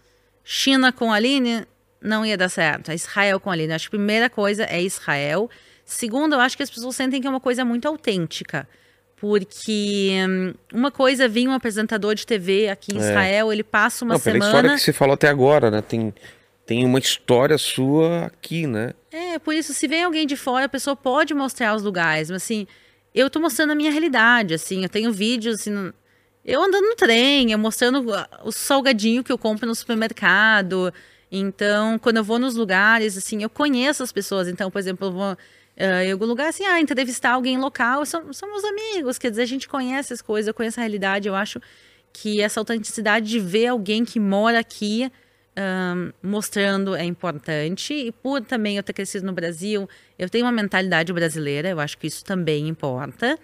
China 0.43 0.91
com 0.93 1.11
a 1.11 1.15
Aline, 1.15 1.65
não 2.01 2.25
ia 2.25 2.37
dar 2.37 2.49
certo. 2.49 2.89
É 2.91 2.95
Israel 2.95 3.39
com 3.39 3.49
a 3.49 3.53
Aline. 3.53 3.73
Acho 3.73 3.89
que 3.89 3.95
a 3.95 3.99
primeira 3.99 4.29
coisa 4.29 4.63
é 4.63 4.81
Israel. 4.81 5.49
Segundo, 5.83 6.33
eu 6.33 6.39
acho 6.39 6.55
que 6.55 6.63
as 6.63 6.69
pessoas 6.69 6.95
sentem 6.95 7.19
que 7.19 7.27
é 7.27 7.29
uma 7.29 7.39
coisa 7.39 7.65
muito 7.65 7.87
autêntica. 7.87 8.67
Porque 9.19 10.11
hum, 10.29 10.53
uma 10.73 10.91
coisa 10.91 11.25
é 11.25 11.27
vir 11.27 11.47
um 11.47 11.51
apresentador 11.53 12.13
de 12.15 12.25
TV 12.25 12.69
aqui 12.69 12.93
em 12.93 12.97
É. 12.97 12.99
Israel, 13.01 13.51
ele 13.51 13.63
passa 13.63 14.05
uma 14.05 14.13
Não, 14.15 14.19
pela 14.21 14.33
semana. 14.33 14.49
história 14.57 14.75
que 14.75 14.81
você 14.83 14.93
falou 14.93 15.13
até 15.15 15.27
agora, 15.29 15.71
né? 15.71 15.81
Tem, 15.81 16.13
tem 16.65 16.85
uma 16.85 16.99
história 16.99 17.57
sua 17.57 18.25
aqui, 18.25 18.65
né? 18.65 18.93
É, 19.11 19.37
por 19.39 19.53
isso, 19.53 19.73
se 19.73 19.87
vem 19.87 20.03
alguém 20.03 20.25
de 20.25 20.35
fora, 20.35 20.65
a 20.65 20.69
pessoa 20.69 20.95
pode 20.95 21.33
mostrar 21.33 21.75
os 21.75 21.83
lugares, 21.83 22.29
mas 22.29 22.41
assim, 22.43 22.67
eu 23.13 23.29
tô 23.29 23.39
mostrando 23.39 23.71
a 23.71 23.75
minha 23.75 23.91
realidade, 23.91 24.53
assim, 24.53 24.83
eu 24.83 24.89
tenho 24.89 25.11
vídeos, 25.11 25.61
assim, 25.61 25.93
eu 26.43 26.61
andando 26.61 26.85
no 26.89 26.95
trem, 26.95 27.51
eu 27.51 27.59
mostrando 27.59 28.05
o 28.43 28.51
salgadinho 28.51 29.23
que 29.23 29.31
eu 29.31 29.37
compro 29.37 29.67
no 29.67 29.75
supermercado, 29.75 30.93
Então, 31.31 31.99
quando 31.99 32.17
eu 32.17 32.23
vou 32.23 32.39
nos 32.39 32.55
lugares, 32.55 33.17
assim, 33.17 33.41
eu 33.43 33.49
conheço 33.49 34.03
as 34.03 34.11
pessoas. 34.11 34.47
Então, 34.47 34.69
por 34.71 34.79
exemplo, 34.79 35.07
eu 35.07 35.11
vou 35.11 35.33
uh, 35.33 35.37
em 36.05 36.11
algum 36.11 36.25
lugar, 36.25 36.49
assim, 36.49 36.65
ah, 36.65 36.79
entrevistar 36.79 37.33
alguém 37.33 37.57
local, 37.57 38.05
são, 38.05 38.31
somos 38.31 38.63
amigos, 38.63 39.17
quer 39.17 39.29
dizer, 39.31 39.43
a 39.43 39.47
gente 39.47 39.67
conhece 39.67 40.13
as 40.13 40.21
coisas, 40.21 40.47
eu 40.47 40.53
conheço 40.53 40.79
a 40.79 40.83
realidade. 40.83 41.27
Eu 41.27 41.35
acho 41.35 41.59
que 42.13 42.41
essa 42.41 42.59
autenticidade 42.59 43.27
de 43.27 43.39
ver 43.39 43.67
alguém 43.67 44.05
que 44.05 44.19
mora 44.19 44.59
aqui 44.59 45.11
um, 45.57 46.11
mostrando 46.21 46.95
é 46.95 47.03
importante. 47.03 47.93
E 47.93 48.11
por 48.11 48.41
também 48.41 48.77
eu 48.77 48.83
ter 48.83 48.93
crescido 48.93 49.25
no 49.25 49.33
Brasil, 49.33 49.89
eu 50.17 50.29
tenho 50.29 50.45
uma 50.45 50.51
mentalidade 50.51 51.11
brasileira, 51.13 51.69
eu 51.69 51.79
acho 51.79 51.97
que 51.97 52.07
isso 52.07 52.23
também 52.23 52.67
importa. 52.67 53.37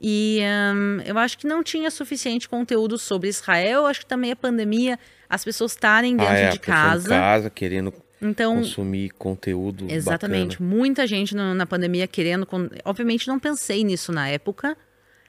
E 0.00 0.40
um, 0.74 1.00
eu 1.02 1.16
acho 1.16 1.38
que 1.38 1.46
não 1.46 1.62
tinha 1.62 1.88
suficiente 1.90 2.48
conteúdo 2.48 2.98
sobre 2.98 3.28
Israel. 3.28 3.82
Eu 3.82 3.86
acho 3.86 4.00
que 4.00 4.06
também 4.06 4.32
a 4.32 4.36
pandemia, 4.36 4.98
as 5.28 5.44
pessoas 5.44 5.72
estarem 5.72 6.16
dentro 6.16 6.32
ah, 6.32 6.38
é, 6.38 6.48
de 6.50 6.58
casa. 6.58 7.14
Em 7.14 7.18
casa, 7.18 7.50
querendo 7.50 7.94
então, 8.20 8.56
consumir 8.56 9.10
conteúdo. 9.10 9.86
Exatamente. 9.88 10.58
Bacana. 10.58 10.76
Muita 10.76 11.06
gente 11.06 11.36
no, 11.36 11.54
na 11.54 11.66
pandemia 11.66 12.08
querendo. 12.08 12.48
Obviamente, 12.84 13.28
não 13.28 13.38
pensei 13.38 13.84
nisso 13.84 14.10
na 14.10 14.28
época. 14.28 14.76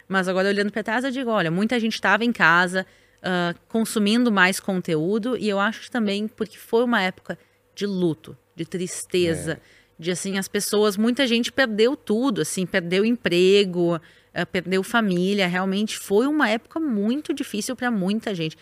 Mas 0.08 0.28
agora, 0.28 0.48
olhando 0.48 0.72
para 0.72 0.82
trás, 0.82 1.04
eu 1.04 1.12
digo: 1.12 1.30
olha, 1.30 1.52
muita 1.52 1.80
gente 1.80 1.94
estava 1.94 2.26
em 2.26 2.32
casa, 2.32 2.86
uh, 3.24 3.57
consumindo 3.67 4.32
mais 4.32 4.59
conteúdo. 4.59 5.38
E 5.38 5.47
eu 5.47 5.59
acho 5.59 5.89
também 5.89 6.28
porque 6.28 6.57
foi 6.57 6.84
uma 6.84 7.01
época 7.01 7.38
de 7.74 7.86
luto, 7.86 8.38
de 8.55 8.65
tristeza. 8.65 9.53
É. 9.53 9.84
De 9.97 10.11
assim, 10.11 10.38
as 10.38 10.47
pessoas, 10.47 10.97
muita 10.97 11.26
gente 11.26 11.51
perdeu 11.51 11.95
tudo, 11.95 12.41
assim, 12.41 12.65
perdeu 12.65 13.05
emprego, 13.05 13.95
uh, 13.95 14.45
perdeu 14.51 14.84
família. 14.84 15.47
Realmente 15.47 15.97
foi 15.97 16.28
uma 16.28 16.49
época 16.49 16.80
muito 16.80 17.34
difícil 17.34 17.76
para 17.76 17.89
muita 17.89 18.36
gente. 18.36 18.57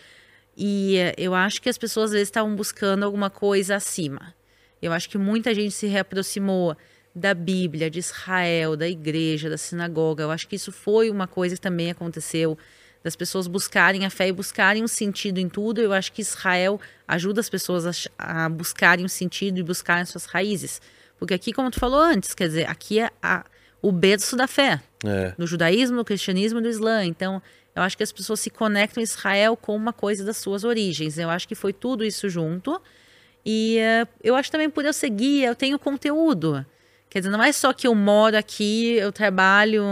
E 0.56 0.96
uh, 0.96 1.20
eu 1.20 1.34
acho 1.34 1.60
que 1.60 1.68
as 1.68 1.78
pessoas 1.78 2.06
às 2.06 2.12
vezes 2.12 2.28
estavam 2.28 2.54
buscando 2.54 3.02
alguma 3.02 3.30
coisa 3.30 3.76
acima. 3.76 4.34
Eu 4.80 4.92
acho 4.92 5.08
que 5.08 5.16
muita 5.16 5.54
gente 5.54 5.72
se 5.72 5.86
reaproximou 5.86 6.76
da 7.14 7.34
Bíblia, 7.34 7.90
de 7.90 7.98
Israel, 7.98 8.76
da 8.76 8.88
igreja, 8.88 9.48
da 9.48 9.58
sinagoga. 9.58 10.24
Eu 10.24 10.30
acho 10.30 10.48
que 10.48 10.56
isso 10.56 10.72
foi 10.72 11.10
uma 11.10 11.26
coisa 11.26 11.54
que 11.54 11.60
também 11.60 11.90
aconteceu 11.90 12.58
das 13.02 13.16
pessoas 13.16 13.46
buscarem 13.46 14.04
a 14.06 14.10
fé 14.10 14.28
e 14.28 14.32
buscarem 14.32 14.82
um 14.82 14.88
sentido 14.88 15.38
em 15.38 15.48
tudo. 15.48 15.80
Eu 15.80 15.92
acho 15.92 16.12
que 16.12 16.22
Israel 16.22 16.80
ajuda 17.06 17.40
as 17.40 17.48
pessoas 17.48 18.08
a, 18.18 18.44
a 18.44 18.48
buscarem 18.48 19.04
um 19.04 19.08
sentido 19.08 19.58
e 19.58 19.62
buscarem 19.62 20.04
suas 20.04 20.24
raízes. 20.24 20.80
Porque 21.18 21.34
aqui, 21.34 21.52
como 21.52 21.70
tu 21.70 21.78
falou 21.78 22.00
antes, 22.00 22.34
quer 22.34 22.48
dizer, 22.48 22.68
aqui 22.68 23.00
é 23.00 23.10
a, 23.22 23.44
o 23.80 23.90
berço 23.90 24.36
da 24.36 24.46
fé. 24.46 24.80
É. 25.04 25.34
Do 25.36 25.46
judaísmo, 25.46 25.96
do 25.96 26.04
cristianismo 26.04 26.60
e 26.60 26.62
do 26.62 26.68
islã. 26.68 27.04
Então, 27.04 27.42
eu 27.74 27.82
acho 27.82 27.96
que 27.96 28.02
as 28.02 28.12
pessoas 28.12 28.40
se 28.40 28.50
conectam 28.50 29.00
a 29.00 29.04
Israel 29.04 29.56
com 29.56 29.74
uma 29.74 29.92
coisa 29.92 30.24
das 30.24 30.36
suas 30.36 30.62
origens. 30.62 31.18
Eu 31.18 31.30
acho 31.30 31.48
que 31.48 31.54
foi 31.54 31.72
tudo 31.72 32.04
isso 32.04 32.28
junto. 32.28 32.80
E 33.44 33.78
uh, 33.80 34.08
eu 34.22 34.36
acho 34.36 34.50
também 34.50 34.70
por 34.70 34.84
eu 34.84 34.92
seguir, 34.92 35.42
eu 35.42 35.54
tenho 35.54 35.78
conteúdo. 35.78 36.64
Quer 37.10 37.20
dizer, 37.20 37.30
não 37.30 37.42
é 37.42 37.52
só 37.52 37.72
que 37.72 37.86
eu 37.86 37.94
moro 37.94 38.36
aqui, 38.36 38.94
eu 38.94 39.12
trabalho 39.12 39.84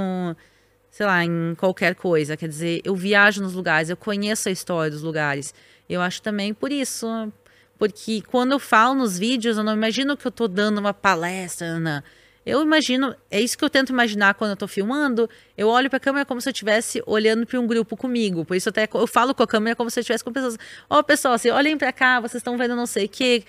sei 0.91 1.07
lá, 1.07 1.25
em 1.25 1.55
qualquer 1.57 1.95
coisa. 1.95 2.37
Quer 2.37 2.49
dizer, 2.49 2.81
eu 2.85 2.95
viajo 2.95 3.43
nos 3.43 3.55
lugares, 3.55 3.89
eu 3.91 3.97
conheço 3.97 4.49
a 4.49 4.53
história 4.53 4.91
dos 4.91 5.03
lugares. 5.03 5.55
Eu 5.89 6.01
acho 6.01 6.21
também 6.23 6.53
por 6.53 6.71
isso, 6.71 7.07
porque 7.79 8.23
quando 8.27 8.53
eu 8.53 8.59
falo 8.59 8.95
nos 8.95 9.19
vídeos, 9.19 9.57
eu 9.57 9.65
não 9.65 9.73
imagino 9.73 10.17
que 10.17 10.27
eu 10.27 10.31
estou 10.31 10.49
dando 10.49 10.79
uma 10.79 10.93
palestra, 10.93 11.67
Ana. 11.67 12.05
Eu 12.45 12.63
imagino, 12.63 13.15
é 13.31 13.41
isso 13.41 13.57
que 13.57 13.65
eu 13.65 13.71
tento 13.71 13.91
imaginar 13.91 14.35
quando 14.35 14.51
eu 14.51 14.55
estou 14.55 14.69
filmando. 14.69 15.29
Eu 15.57 15.69
olho 15.69 15.91
para 15.91 15.99
a 15.99 16.01
câmera 16.01 16.25
como 16.25 16.41
se 16.41 16.49
eu 16.49 16.53
estivesse 16.53 17.03
olhando 17.07 17.47
para 17.47 17.61
um 17.61 17.67
grupo 17.67 17.97
comigo. 17.97 18.45
Por 18.45 18.57
isso 18.57 18.69
até 18.69 18.89
eu 18.93 19.07
falo 19.07 19.35
com 19.35 19.43
a 19.43 19.47
câmera 19.47 19.77
como 19.77 19.91
se 19.91 19.99
eu 19.99 20.03
estivesse 20.03 20.25
com 20.25 20.33
pessoas. 20.33 20.57
Ó, 20.89 20.99
oh, 20.99 21.05
pessoal, 21.05 21.35
assim, 21.35 21.51
olhem 21.51 21.77
para 21.77 21.93
cá, 21.93 22.19
vocês 22.19 22.41
estão 22.41 22.57
vendo 22.57 22.75
não 22.75 22.87
sei 22.87 23.05
o 23.07 23.09
que. 23.09 23.45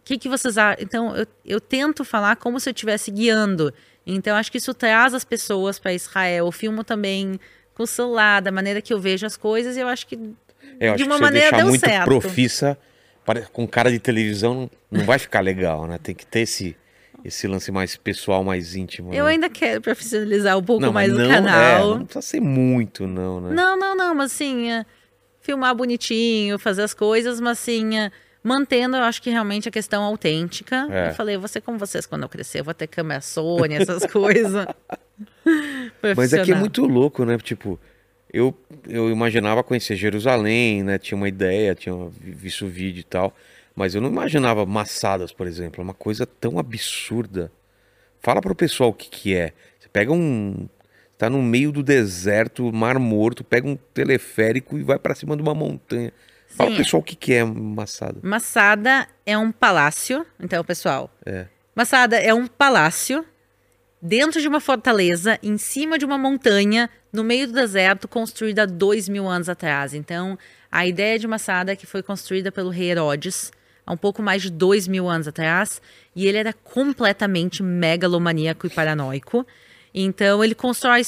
O 0.00 0.04
que, 0.08 0.16
que 0.16 0.28
vocês 0.28 0.56
acham? 0.56 0.82
Então, 0.82 1.16
eu, 1.16 1.26
eu 1.44 1.60
tento 1.60 2.04
falar 2.04 2.36
como 2.36 2.58
se 2.58 2.68
eu 2.68 2.72
estivesse 2.72 3.10
guiando. 3.10 3.74
Então, 4.10 4.36
acho 4.36 4.50
que 4.50 4.56
isso 4.56 4.72
traz 4.72 5.12
as 5.12 5.24
pessoas 5.24 5.78
para 5.78 5.92
Israel. 5.92 6.46
Eu 6.46 6.52
filmo 6.52 6.82
também 6.82 7.38
com 7.74 7.82
o 7.82 7.86
celular, 7.86 8.40
da 8.40 8.50
maneira 8.50 8.80
que 8.80 8.92
eu 8.92 8.98
vejo 8.98 9.26
as 9.26 9.36
coisas, 9.36 9.76
e 9.76 9.80
eu 9.80 9.86
acho 9.86 10.06
que 10.06 10.16
eu 10.16 10.94
de 10.96 11.02
acho 11.02 11.04
uma 11.04 11.16
que 11.16 11.22
maneira 11.22 11.56
deu 11.56 11.66
muito 11.66 11.86
certo. 11.86 12.04
profissa, 12.06 12.78
com 13.52 13.68
cara 13.68 13.90
de 13.90 13.98
televisão, 13.98 14.70
não 14.90 15.04
vai 15.04 15.18
ficar 15.18 15.40
legal, 15.40 15.86
né? 15.86 15.98
Tem 16.02 16.14
que 16.14 16.26
ter 16.26 16.40
esse, 16.40 16.74
esse 17.22 17.46
lance 17.46 17.70
mais 17.70 17.96
pessoal, 17.96 18.42
mais 18.42 18.74
íntimo. 18.74 19.12
Eu 19.12 19.26
né? 19.26 19.32
ainda 19.32 19.50
quero 19.50 19.82
profissionalizar 19.82 20.56
um 20.56 20.62
pouco 20.64 20.86
não, 20.86 20.92
mais 20.92 21.12
não, 21.12 21.26
o 21.26 21.28
canal. 21.28 21.92
É, 21.92 21.98
não 21.98 22.04
precisa 22.04 22.22
ser 22.22 22.40
muito, 22.40 23.06
não, 23.06 23.40
né? 23.42 23.54
Não, 23.54 23.76
não, 23.76 23.94
não, 23.94 24.14
mas 24.14 24.32
assim, 24.32 24.70
é, 24.70 24.86
filmar 25.42 25.74
bonitinho, 25.74 26.58
fazer 26.58 26.82
as 26.82 26.94
coisas, 26.94 27.40
mas 27.40 27.58
assim. 27.58 27.90
É, 28.48 28.58
mantendo, 28.58 28.96
eu 28.96 29.02
acho 29.02 29.20
que 29.20 29.30
realmente 29.30 29.68
a 29.68 29.72
questão 29.72 30.02
autêntica. 30.02 30.88
É. 30.90 31.10
Eu 31.10 31.14
falei, 31.14 31.48
ser 31.48 31.60
como 31.60 31.78
vocês 31.78 32.06
quando 32.06 32.22
eu 32.22 32.28
crescer, 32.28 32.60
eu 32.60 32.64
vou 32.64 32.74
ter 32.74 32.86
câmera 32.86 33.20
Sony, 33.20 33.74
essas 33.74 34.06
coisas. 34.10 34.66
Mas 36.16 36.32
aqui 36.32 36.52
é 36.52 36.54
muito 36.54 36.84
louco, 36.86 37.24
né? 37.24 37.36
Tipo, 37.38 37.78
eu, 38.32 38.56
eu 38.86 39.10
imaginava 39.10 39.62
conhecer 39.62 39.96
Jerusalém, 39.96 40.82
né? 40.82 40.98
Tinha 40.98 41.16
uma 41.16 41.28
ideia, 41.28 41.74
tinha 41.74 41.94
visto 42.20 42.66
o 42.66 42.68
vídeo 42.68 43.00
e 43.00 43.04
tal. 43.04 43.34
Mas 43.74 43.94
eu 43.94 44.00
não 44.00 44.10
imaginava 44.10 44.66
Massadas, 44.66 45.32
por 45.32 45.46
exemplo. 45.46 45.80
É 45.80 45.84
uma 45.84 45.94
coisa 45.94 46.26
tão 46.26 46.58
absurda. 46.58 47.50
Fala 48.20 48.40
pro 48.40 48.54
pessoal 48.54 48.90
o 48.90 48.94
que, 48.94 49.08
que 49.08 49.34
é. 49.34 49.52
Você 49.78 49.88
pega 49.88 50.12
um. 50.12 50.68
Tá 51.16 51.28
no 51.28 51.42
meio 51.42 51.72
do 51.72 51.82
deserto, 51.82 52.72
mar 52.72 52.96
morto, 52.98 53.42
pega 53.42 53.66
um 53.66 53.76
teleférico 53.92 54.78
e 54.78 54.84
vai 54.84 54.98
para 55.00 55.16
cima 55.16 55.36
de 55.36 55.42
uma 55.42 55.54
montanha. 55.54 56.12
Fala, 56.58 56.76
pessoal, 56.76 57.00
o 57.00 57.04
que, 57.04 57.14
que 57.14 57.32
é 57.32 57.44
Massada? 57.44 58.18
Massada 58.22 59.06
é 59.24 59.38
um 59.38 59.52
palácio. 59.52 60.26
Então, 60.40 60.62
pessoal. 60.64 61.10
É. 61.24 61.46
Massada 61.74 62.16
é 62.16 62.34
um 62.34 62.46
palácio 62.46 63.24
dentro 64.02 64.40
de 64.40 64.48
uma 64.48 64.60
fortaleza, 64.60 65.38
em 65.42 65.56
cima 65.56 65.98
de 65.98 66.04
uma 66.04 66.18
montanha, 66.18 66.90
no 67.12 67.22
meio 67.22 67.46
do 67.46 67.52
deserto, 67.52 68.08
construída 68.08 68.64
há 68.64 68.66
dois 68.66 69.08
mil 69.08 69.28
anos 69.28 69.48
atrás. 69.48 69.94
Então, 69.94 70.38
a 70.70 70.86
ideia 70.86 71.18
de 71.18 71.26
Massada 71.26 71.72
é 71.72 71.76
que 71.76 71.86
foi 71.86 72.02
construída 72.02 72.50
pelo 72.52 72.70
rei 72.70 72.90
Herodes 72.90 73.52
há 73.86 73.92
um 73.92 73.96
pouco 73.96 74.22
mais 74.22 74.42
de 74.42 74.50
dois 74.50 74.86
mil 74.86 75.08
anos 75.08 75.26
atrás, 75.26 75.80
e 76.14 76.26
ele 76.26 76.36
era 76.36 76.52
completamente 76.52 77.62
megalomaníaco 77.62 78.66
e 78.66 78.70
paranoico. 78.70 79.46
Então, 79.94 80.44
ele 80.44 80.54
constrói 80.54 81.02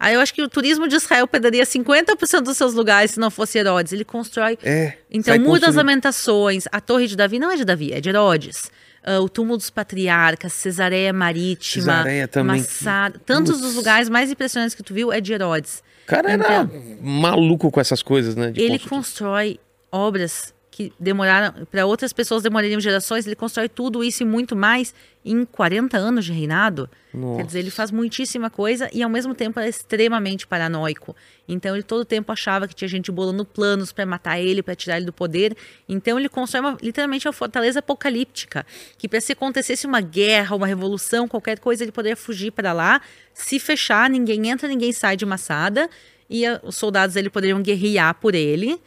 Aí 0.00 0.14
eu 0.14 0.20
acho 0.20 0.32
que 0.32 0.42
o 0.42 0.48
turismo 0.48 0.88
de 0.88 0.96
Israel 0.96 1.28
perderia 1.28 1.64
50% 1.64 2.40
dos 2.40 2.56
seus 2.56 2.72
lugares 2.72 3.10
se 3.10 3.20
não 3.20 3.30
fosse 3.30 3.58
Herodes. 3.58 3.92
Ele 3.92 4.04
constrói. 4.04 4.58
É, 4.62 4.94
então 5.10 5.38
muda 5.38 5.68
as 5.68 5.74
lamentações. 5.74 6.64
A 6.72 6.80
Torre 6.80 7.06
de 7.06 7.14
Davi 7.14 7.38
não 7.38 7.50
é 7.50 7.56
de 7.56 7.66
Davi, 7.66 7.92
é 7.92 8.00
de 8.00 8.08
Herodes. 8.08 8.70
Uh, 9.06 9.20
o 9.22 9.28
túmulo 9.28 9.58
dos 9.58 9.68
patriarcas, 9.68 10.54
Cesareia 10.54 11.12
Marítima, 11.12 11.84
Cesareia 11.84 12.28
também. 12.28 12.60
Massada. 12.60 13.20
Tantos 13.24 13.60
dos 13.60 13.74
lugares 13.74 14.08
mais 14.08 14.30
impressionantes 14.30 14.74
que 14.74 14.82
tu 14.82 14.94
viu 14.94 15.12
é 15.12 15.20
de 15.20 15.34
Herodes. 15.34 15.82
O 16.04 16.06
cara 16.06 16.32
então, 16.32 16.50
era 16.50 16.70
maluco 17.00 17.70
com 17.70 17.80
essas 17.80 18.02
coisas, 18.02 18.34
né? 18.34 18.52
ele 18.56 18.78
constrói 18.78 19.60
obras 19.92 20.52
que 20.70 20.92
demoraram, 21.00 21.66
para 21.66 21.84
outras 21.84 22.12
pessoas 22.12 22.42
demorariam 22.42 22.80
gerações, 22.80 23.26
ele 23.26 23.34
constrói 23.34 23.68
tudo 23.68 24.04
isso 24.04 24.22
e 24.22 24.26
muito 24.26 24.54
mais 24.54 24.94
em 25.24 25.44
40 25.44 25.98
anos 25.98 26.24
de 26.24 26.32
reinado. 26.32 26.88
Nossa. 27.12 27.38
Quer 27.38 27.46
dizer, 27.46 27.58
ele 27.58 27.70
faz 27.70 27.90
muitíssima 27.90 28.48
coisa 28.48 28.88
e 28.92 29.02
ao 29.02 29.10
mesmo 29.10 29.34
tempo 29.34 29.58
é 29.58 29.68
extremamente 29.68 30.46
paranoico. 30.46 31.14
Então 31.48 31.74
ele 31.74 31.82
todo 31.82 32.04
tempo 32.04 32.30
achava 32.30 32.68
que 32.68 32.74
tinha 32.74 32.88
gente 32.88 33.10
bolando 33.10 33.44
planos 33.44 33.92
para 33.92 34.06
matar 34.06 34.40
ele, 34.40 34.62
para 34.62 34.76
tirar 34.76 34.96
ele 34.96 35.06
do 35.06 35.12
poder. 35.12 35.56
Então 35.88 36.18
ele 36.18 36.28
constrói 36.28 36.60
uma, 36.60 36.78
literalmente 36.80 37.26
uma 37.26 37.32
fortaleza 37.32 37.80
apocalíptica, 37.80 38.64
que 38.96 39.08
para 39.08 39.20
se 39.20 39.32
acontecesse 39.32 39.86
uma 39.86 40.00
guerra, 40.00 40.54
uma 40.54 40.68
revolução, 40.68 41.26
qualquer 41.26 41.58
coisa, 41.58 41.82
ele 41.82 41.92
poderia 41.92 42.16
fugir 42.16 42.52
para 42.52 42.72
lá, 42.72 43.00
se 43.34 43.58
fechar, 43.58 44.08
ninguém 44.08 44.48
entra, 44.48 44.68
ninguém 44.68 44.92
sai 44.92 45.16
de 45.16 45.26
Massada 45.26 45.90
e 46.30 46.44
os 46.62 46.76
soldados 46.76 47.16
ele 47.16 47.28
poderiam 47.28 47.60
guerrear 47.60 48.14
por 48.14 48.36
ele. 48.36 48.80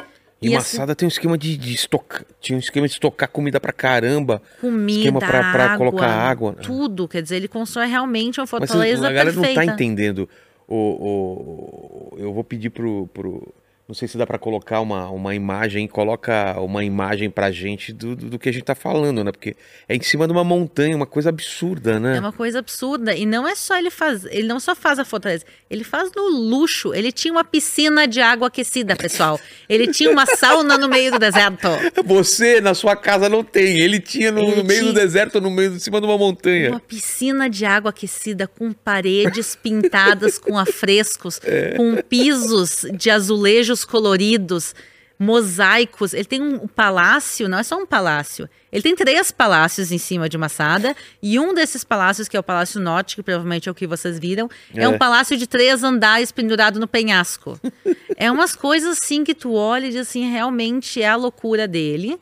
E, 0.43 0.49
e 0.49 0.53
Massada 0.55 0.91
assim, 0.91 0.97
tem 0.97 1.05
um 1.05 1.09
esquema 1.09 1.37
de, 1.37 1.55
de 1.55 1.73
estocar, 1.73 2.25
tinha 2.41 2.55
um 2.57 2.59
esquema 2.59 2.85
de 2.85 2.93
estocar 2.93 3.29
comida 3.29 3.59
pra 3.59 3.71
caramba. 3.71 4.41
Comida, 4.59 4.99
esquema 4.99 5.19
pra, 5.19 5.29
pra 5.29 5.65
água, 5.65 5.77
colocar 5.77 6.07
água. 6.07 6.53
Tudo, 6.61 7.07
quer 7.07 7.21
dizer, 7.21 7.37
ele 7.37 7.47
constrói 7.47 7.87
realmente 7.87 8.39
uma 8.39 8.47
fortaleza 8.47 9.01
Mas 9.01 9.09
a 9.09 9.13
galera 9.13 9.33
perfeita. 9.33 9.59
não 9.61 9.67
tá 9.67 9.73
entendendo. 9.73 10.27
O, 10.67 10.75
o, 10.75 12.17
eu 12.17 12.33
vou 12.33 12.43
pedir 12.43 12.69
pro, 12.69 13.07
pro, 13.07 13.53
não 13.85 13.93
sei 13.93 14.07
se 14.07 14.17
dá 14.17 14.25
para 14.25 14.39
colocar 14.39 14.79
uma, 14.79 15.09
uma 15.09 15.35
imagem, 15.35 15.87
coloca 15.87 16.57
uma 16.61 16.85
imagem 16.85 17.29
pra 17.29 17.51
gente 17.51 17.91
do, 17.91 18.15
do, 18.15 18.29
do, 18.29 18.39
que 18.39 18.47
a 18.47 18.51
gente 18.51 18.63
tá 18.63 18.73
falando, 18.73 19.25
né? 19.25 19.31
Porque 19.31 19.57
é 19.89 19.95
em 19.95 20.01
cima 20.01 20.25
de 20.25 20.31
uma 20.31 20.43
montanha, 20.43 20.95
uma 20.95 21.05
coisa 21.05 21.27
absurda, 21.27 21.99
né? 21.99 22.15
É 22.15 22.19
uma 22.19 22.31
coisa 22.31 22.59
absurda. 22.59 23.13
E 23.13 23.25
não 23.25 23.45
é 23.45 23.55
só 23.55 23.77
ele 23.77 23.89
faz, 23.91 24.23
ele 24.25 24.47
não 24.47 24.57
só 24.57 24.73
faz 24.73 24.99
a 24.99 25.05
fortaleza, 25.05 25.43
ele 25.69 25.83
faz 25.83 26.09
no 26.15 26.29
luxo. 26.29 26.93
Ele 26.93 27.11
tinha 27.11 27.33
uma 27.33 27.43
piscina 27.43 28.07
de 28.07 28.21
água 28.21 28.47
aquecida, 28.47 28.95
pessoal. 28.95 29.37
Ele 29.67 29.87
tinha 29.87 30.09
uma 30.09 30.25
sauna 30.25 30.77
no 30.77 30.87
meio 30.87 31.11
do 31.11 31.19
deserto. 31.19 31.67
Você, 32.05 32.61
na 32.61 32.73
sua 32.73 32.95
casa, 32.95 33.27
não 33.27 33.43
tem. 33.43 33.81
Ele 33.81 33.99
tinha 33.99 34.31
no, 34.31 34.43
ele 34.43 34.55
no 34.55 34.63
meio 34.63 34.79
tinha... 34.79 34.93
do 34.93 34.99
deserto, 34.99 35.41
no 35.41 35.51
meio, 35.51 35.73
em 35.73 35.79
cima 35.79 35.99
de 35.99 36.07
uma 36.07 36.17
montanha. 36.17 36.69
Uma 36.69 36.79
piscina 36.79 37.49
de 37.49 37.65
água 37.65 37.89
aquecida 37.89 38.47
com 38.47 38.71
paredes 38.71 39.57
pintadas 39.57 40.39
com 40.39 40.55
afrescos, 40.57 41.41
é. 41.43 41.75
com 41.75 42.01
pisos 42.01 42.85
de 42.93 43.09
azulejo 43.09 43.72
coloridos, 43.83 44.75
mosaicos. 45.17 46.13
Ele 46.13 46.25
tem 46.25 46.41
um 46.41 46.67
palácio, 46.67 47.47
não 47.47 47.57
é 47.57 47.63
só 47.63 47.77
um 47.77 47.85
palácio. 47.85 48.49
Ele 48.71 48.81
tem 48.81 48.95
três 48.95 49.31
palácios 49.31 49.91
em 49.91 49.97
cima 49.97 50.27
de 50.27 50.37
Massada. 50.37 50.95
E 51.21 51.39
um 51.39 51.53
desses 51.53 51.83
palácios, 51.83 52.27
que 52.27 52.35
é 52.35 52.39
o 52.39 52.43
Palácio 52.43 52.79
Norte, 52.81 53.15
que 53.15 53.23
provavelmente 53.23 53.69
é 53.69 53.71
o 53.71 53.75
que 53.75 53.87
vocês 53.87 54.19
viram, 54.19 54.49
é, 54.75 54.83
é 54.83 54.87
um 54.89 54.97
palácio 54.97 55.37
de 55.37 55.47
três 55.47 55.83
andares 55.83 56.31
pendurado 56.31 56.79
no 56.79 56.87
penhasco. 56.87 57.59
é 58.17 58.29
umas 58.31 58.55
coisas 58.55 58.97
assim 59.01 59.23
que 59.23 59.33
tu 59.33 59.53
olha 59.53 59.85
e 59.85 59.91
diz 59.91 60.01
assim, 60.01 60.29
realmente 60.29 61.01
é 61.01 61.09
a 61.09 61.15
loucura 61.15 61.67
dele. 61.67 62.19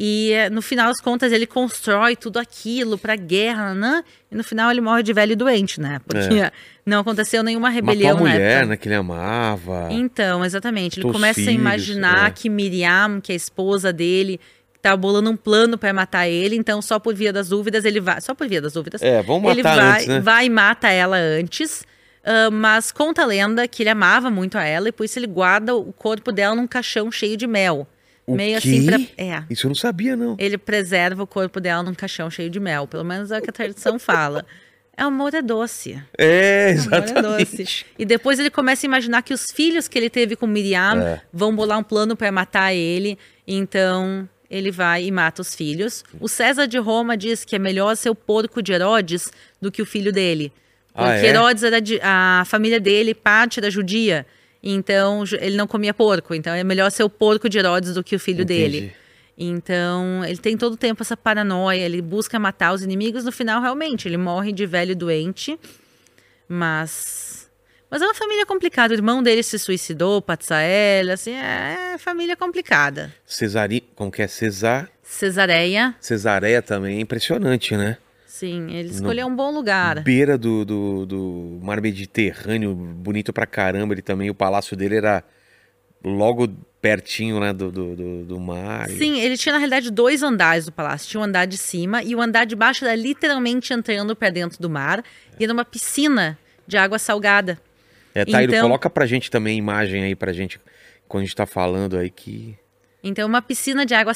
E 0.00 0.30
eh, 0.32 0.48
no 0.48 0.62
final 0.62 0.86
das 0.86 1.00
contas 1.00 1.32
ele 1.32 1.44
constrói 1.44 2.14
tudo 2.14 2.38
aquilo 2.38 2.96
para 2.96 3.16
guerra, 3.16 3.74
né? 3.74 4.04
E 4.30 4.36
no 4.36 4.44
final 4.44 4.70
ele 4.70 4.80
morre 4.80 5.02
de 5.02 5.12
velho 5.12 5.32
e 5.32 5.34
doente, 5.34 5.80
né? 5.80 6.00
Porque 6.06 6.38
é. 6.38 6.52
não 6.86 7.00
aconteceu 7.00 7.42
nenhuma 7.42 7.68
rebelião 7.68 8.14
Matou 8.14 8.28
a 8.28 8.30
mulher, 8.30 8.64
né, 8.64 8.76
que 8.76 8.86
ele 8.86 8.94
amava. 8.94 9.88
Então, 9.90 10.44
exatamente. 10.44 11.00
Ele 11.00 11.10
começa 11.10 11.40
filhos, 11.40 11.48
a 11.48 11.52
imaginar 11.52 12.28
é. 12.28 12.30
que 12.30 12.48
Miriam, 12.48 13.20
que 13.20 13.32
é 13.32 13.34
a 13.34 13.36
esposa 13.36 13.92
dele, 13.92 14.38
tá 14.80 14.96
bolando 14.96 15.30
um 15.30 15.36
plano 15.36 15.76
para 15.76 15.92
matar 15.92 16.28
ele, 16.28 16.54
então 16.54 16.80
só 16.80 17.00
por 17.00 17.12
via 17.12 17.32
das 17.32 17.48
dúvidas 17.48 17.84
ele 17.84 17.98
vai, 17.98 18.20
só 18.20 18.36
por 18.36 18.46
via 18.46 18.62
das 18.62 18.74
dúvidas. 18.74 19.02
É, 19.02 19.20
vamos 19.20 19.42
matar 19.42 19.52
ele 19.52 19.62
vai, 19.64 19.94
antes, 19.94 20.06
né? 20.06 20.20
vai 20.20 20.46
e 20.46 20.50
mata 20.50 20.88
ela 20.90 21.16
antes. 21.16 21.84
Uh, 22.22 22.52
mas 22.52 22.92
conta 22.92 23.22
a 23.22 23.26
lenda 23.26 23.66
que 23.66 23.82
ele 23.82 23.90
amava 23.90 24.30
muito 24.30 24.56
a 24.58 24.62
ela 24.62 24.90
e 24.90 24.92
por 24.92 25.02
isso 25.02 25.18
ele 25.18 25.26
guarda 25.26 25.74
o 25.74 25.92
corpo 25.92 26.30
dela 26.30 26.54
num 26.54 26.68
caixão 26.68 27.10
cheio 27.10 27.36
de 27.36 27.48
mel. 27.48 27.88
O 28.28 28.36
meio 28.36 28.60
quê? 28.60 28.68
assim 28.68 28.86
pra. 28.86 28.98
É. 29.16 29.42
Isso 29.48 29.66
eu 29.66 29.68
não 29.70 29.74
sabia, 29.74 30.14
não. 30.14 30.36
Ele 30.38 30.58
preserva 30.58 31.22
o 31.22 31.26
corpo 31.26 31.58
dela 31.58 31.82
num 31.82 31.94
caixão 31.94 32.30
cheio 32.30 32.50
de 32.50 32.60
mel. 32.60 32.86
Pelo 32.86 33.04
menos 33.04 33.30
é 33.30 33.38
o 33.38 33.42
que 33.42 33.48
a 33.50 33.52
tradição 33.52 33.98
fala. 33.98 34.44
É 34.94 35.02
amor 35.02 35.32
é 35.32 35.40
doce. 35.40 35.98
É, 36.18 36.70
exatamente. 36.72 37.12
Amor 37.16 37.40
é 37.40 37.44
doce. 37.44 37.86
E 37.98 38.04
depois 38.04 38.38
ele 38.38 38.50
começa 38.50 38.84
a 38.84 38.88
imaginar 38.88 39.22
que 39.22 39.32
os 39.32 39.46
filhos 39.50 39.88
que 39.88 39.98
ele 39.98 40.10
teve 40.10 40.36
com 40.36 40.46
Miriam 40.46 41.00
é. 41.00 41.20
vão 41.32 41.54
bolar 41.56 41.78
um 41.78 41.82
plano 41.82 42.14
para 42.14 42.30
matar 42.30 42.74
ele. 42.74 43.18
Então 43.46 44.28
ele 44.50 44.70
vai 44.70 45.04
e 45.04 45.10
mata 45.10 45.40
os 45.40 45.54
filhos. 45.54 46.04
O 46.20 46.28
César 46.28 46.66
de 46.66 46.78
Roma 46.78 47.16
diz 47.16 47.44
que 47.44 47.56
é 47.56 47.58
melhor 47.58 47.96
ser 47.96 48.10
o 48.10 48.14
porco 48.14 48.62
de 48.62 48.72
Herodes 48.72 49.30
do 49.60 49.70
que 49.70 49.80
o 49.80 49.86
filho 49.86 50.12
dele. 50.12 50.52
Ah, 50.94 51.12
Porque 51.12 51.26
é? 51.26 51.30
Herodes 51.30 51.62
era 51.62 51.80
de, 51.80 52.00
a 52.02 52.42
família 52.46 52.80
dele, 52.80 53.14
parte 53.14 53.60
da 53.60 53.70
judia. 53.70 54.26
Então, 54.62 55.24
ele 55.40 55.56
não 55.56 55.66
comia 55.66 55.94
porco. 55.94 56.34
Então, 56.34 56.52
é 56.52 56.64
melhor 56.64 56.90
ser 56.90 57.04
o 57.04 57.10
porco 57.10 57.48
de 57.48 57.58
Herodes 57.58 57.94
do 57.94 58.02
que 58.02 58.16
o 58.16 58.18
filho 58.18 58.42
Entendi. 58.42 58.80
dele. 58.80 58.92
Então, 59.36 60.24
ele 60.24 60.38
tem 60.38 60.56
todo 60.56 60.72
o 60.72 60.76
tempo 60.76 61.02
essa 61.02 61.16
paranoia. 61.16 61.80
Ele 61.80 62.02
busca 62.02 62.38
matar 62.38 62.72
os 62.72 62.82
inimigos. 62.82 63.24
No 63.24 63.30
final, 63.30 63.62
realmente, 63.62 64.08
ele 64.08 64.16
morre 64.16 64.52
de 64.52 64.66
velho 64.66 64.92
e 64.92 64.94
doente. 64.96 65.58
Mas. 66.48 67.48
Mas 67.90 68.02
é 68.02 68.04
uma 68.04 68.14
família 68.14 68.44
complicada. 68.44 68.92
O 68.92 68.96
irmão 68.96 69.22
dele 69.22 69.42
se 69.42 69.58
suicidou, 69.58 70.20
Patsael. 70.20 71.12
Assim, 71.12 71.32
é 71.32 71.96
família 71.98 72.36
complicada. 72.36 73.14
Cesari... 73.24 73.82
Como 73.94 74.10
que 74.10 74.22
é? 74.22 74.28
Cesar... 74.28 74.90
Cesareia, 75.02 75.94
Cesareia 76.00 76.60
também 76.60 76.98
é 76.98 77.00
impressionante, 77.00 77.74
né? 77.74 77.96
Sim, 78.38 78.70
ele 78.72 78.90
escolheu 78.90 79.26
um 79.26 79.34
bom 79.34 79.50
lugar. 79.50 80.00
Beira 80.02 80.38
do, 80.38 80.64
do, 80.64 81.06
do 81.06 81.58
mar 81.62 81.80
Mediterrâneo, 81.80 82.74
bonito 82.74 83.32
pra 83.32 83.46
caramba. 83.46 83.94
Ele 83.94 84.02
também, 84.02 84.30
o 84.30 84.34
palácio 84.34 84.76
dele 84.76 84.96
era 84.96 85.24
logo 86.04 86.48
pertinho, 86.80 87.40
né, 87.40 87.52
do, 87.52 87.72
do, 87.72 87.96
do, 87.96 88.24
do 88.24 88.40
mar. 88.40 88.88
Sim, 88.88 89.18
ele 89.20 89.36
tinha 89.36 89.52
na 89.52 89.58
realidade 89.58 89.90
dois 89.90 90.22
andares 90.22 90.66
do 90.66 90.72
palácio. 90.72 91.08
Tinha 91.10 91.20
o 91.20 91.24
andar 91.24 91.44
de 91.46 91.58
cima 91.58 92.02
e 92.02 92.14
o 92.14 92.20
andar 92.20 92.44
de 92.44 92.54
baixo 92.54 92.84
era 92.84 92.94
literalmente 92.94 93.72
entrando 93.72 94.14
para 94.14 94.30
dentro 94.30 94.60
do 94.62 94.70
mar. 94.70 95.02
E 95.38 95.44
era 95.44 95.52
uma 95.52 95.64
piscina 95.64 96.38
de 96.66 96.76
água 96.76 96.98
salgada. 96.98 97.58
É, 98.14 98.24
Tairo, 98.24 98.52
Então- 98.52 98.62
coloca 98.68 98.88
pra 98.88 99.06
gente 99.06 99.30
também 99.30 99.54
a 99.54 99.58
imagem 99.58 100.04
aí 100.04 100.14
pra 100.14 100.32
gente, 100.32 100.60
quando 101.08 101.22
a 101.22 101.26
gente 101.26 101.36
tá 101.36 101.46
falando 101.46 101.96
aí 101.98 102.10
que... 102.10 102.56
Então, 103.02 103.28
uma 103.28 103.40
piscina 103.40 103.86
de 103.86 103.94
água 103.94 104.12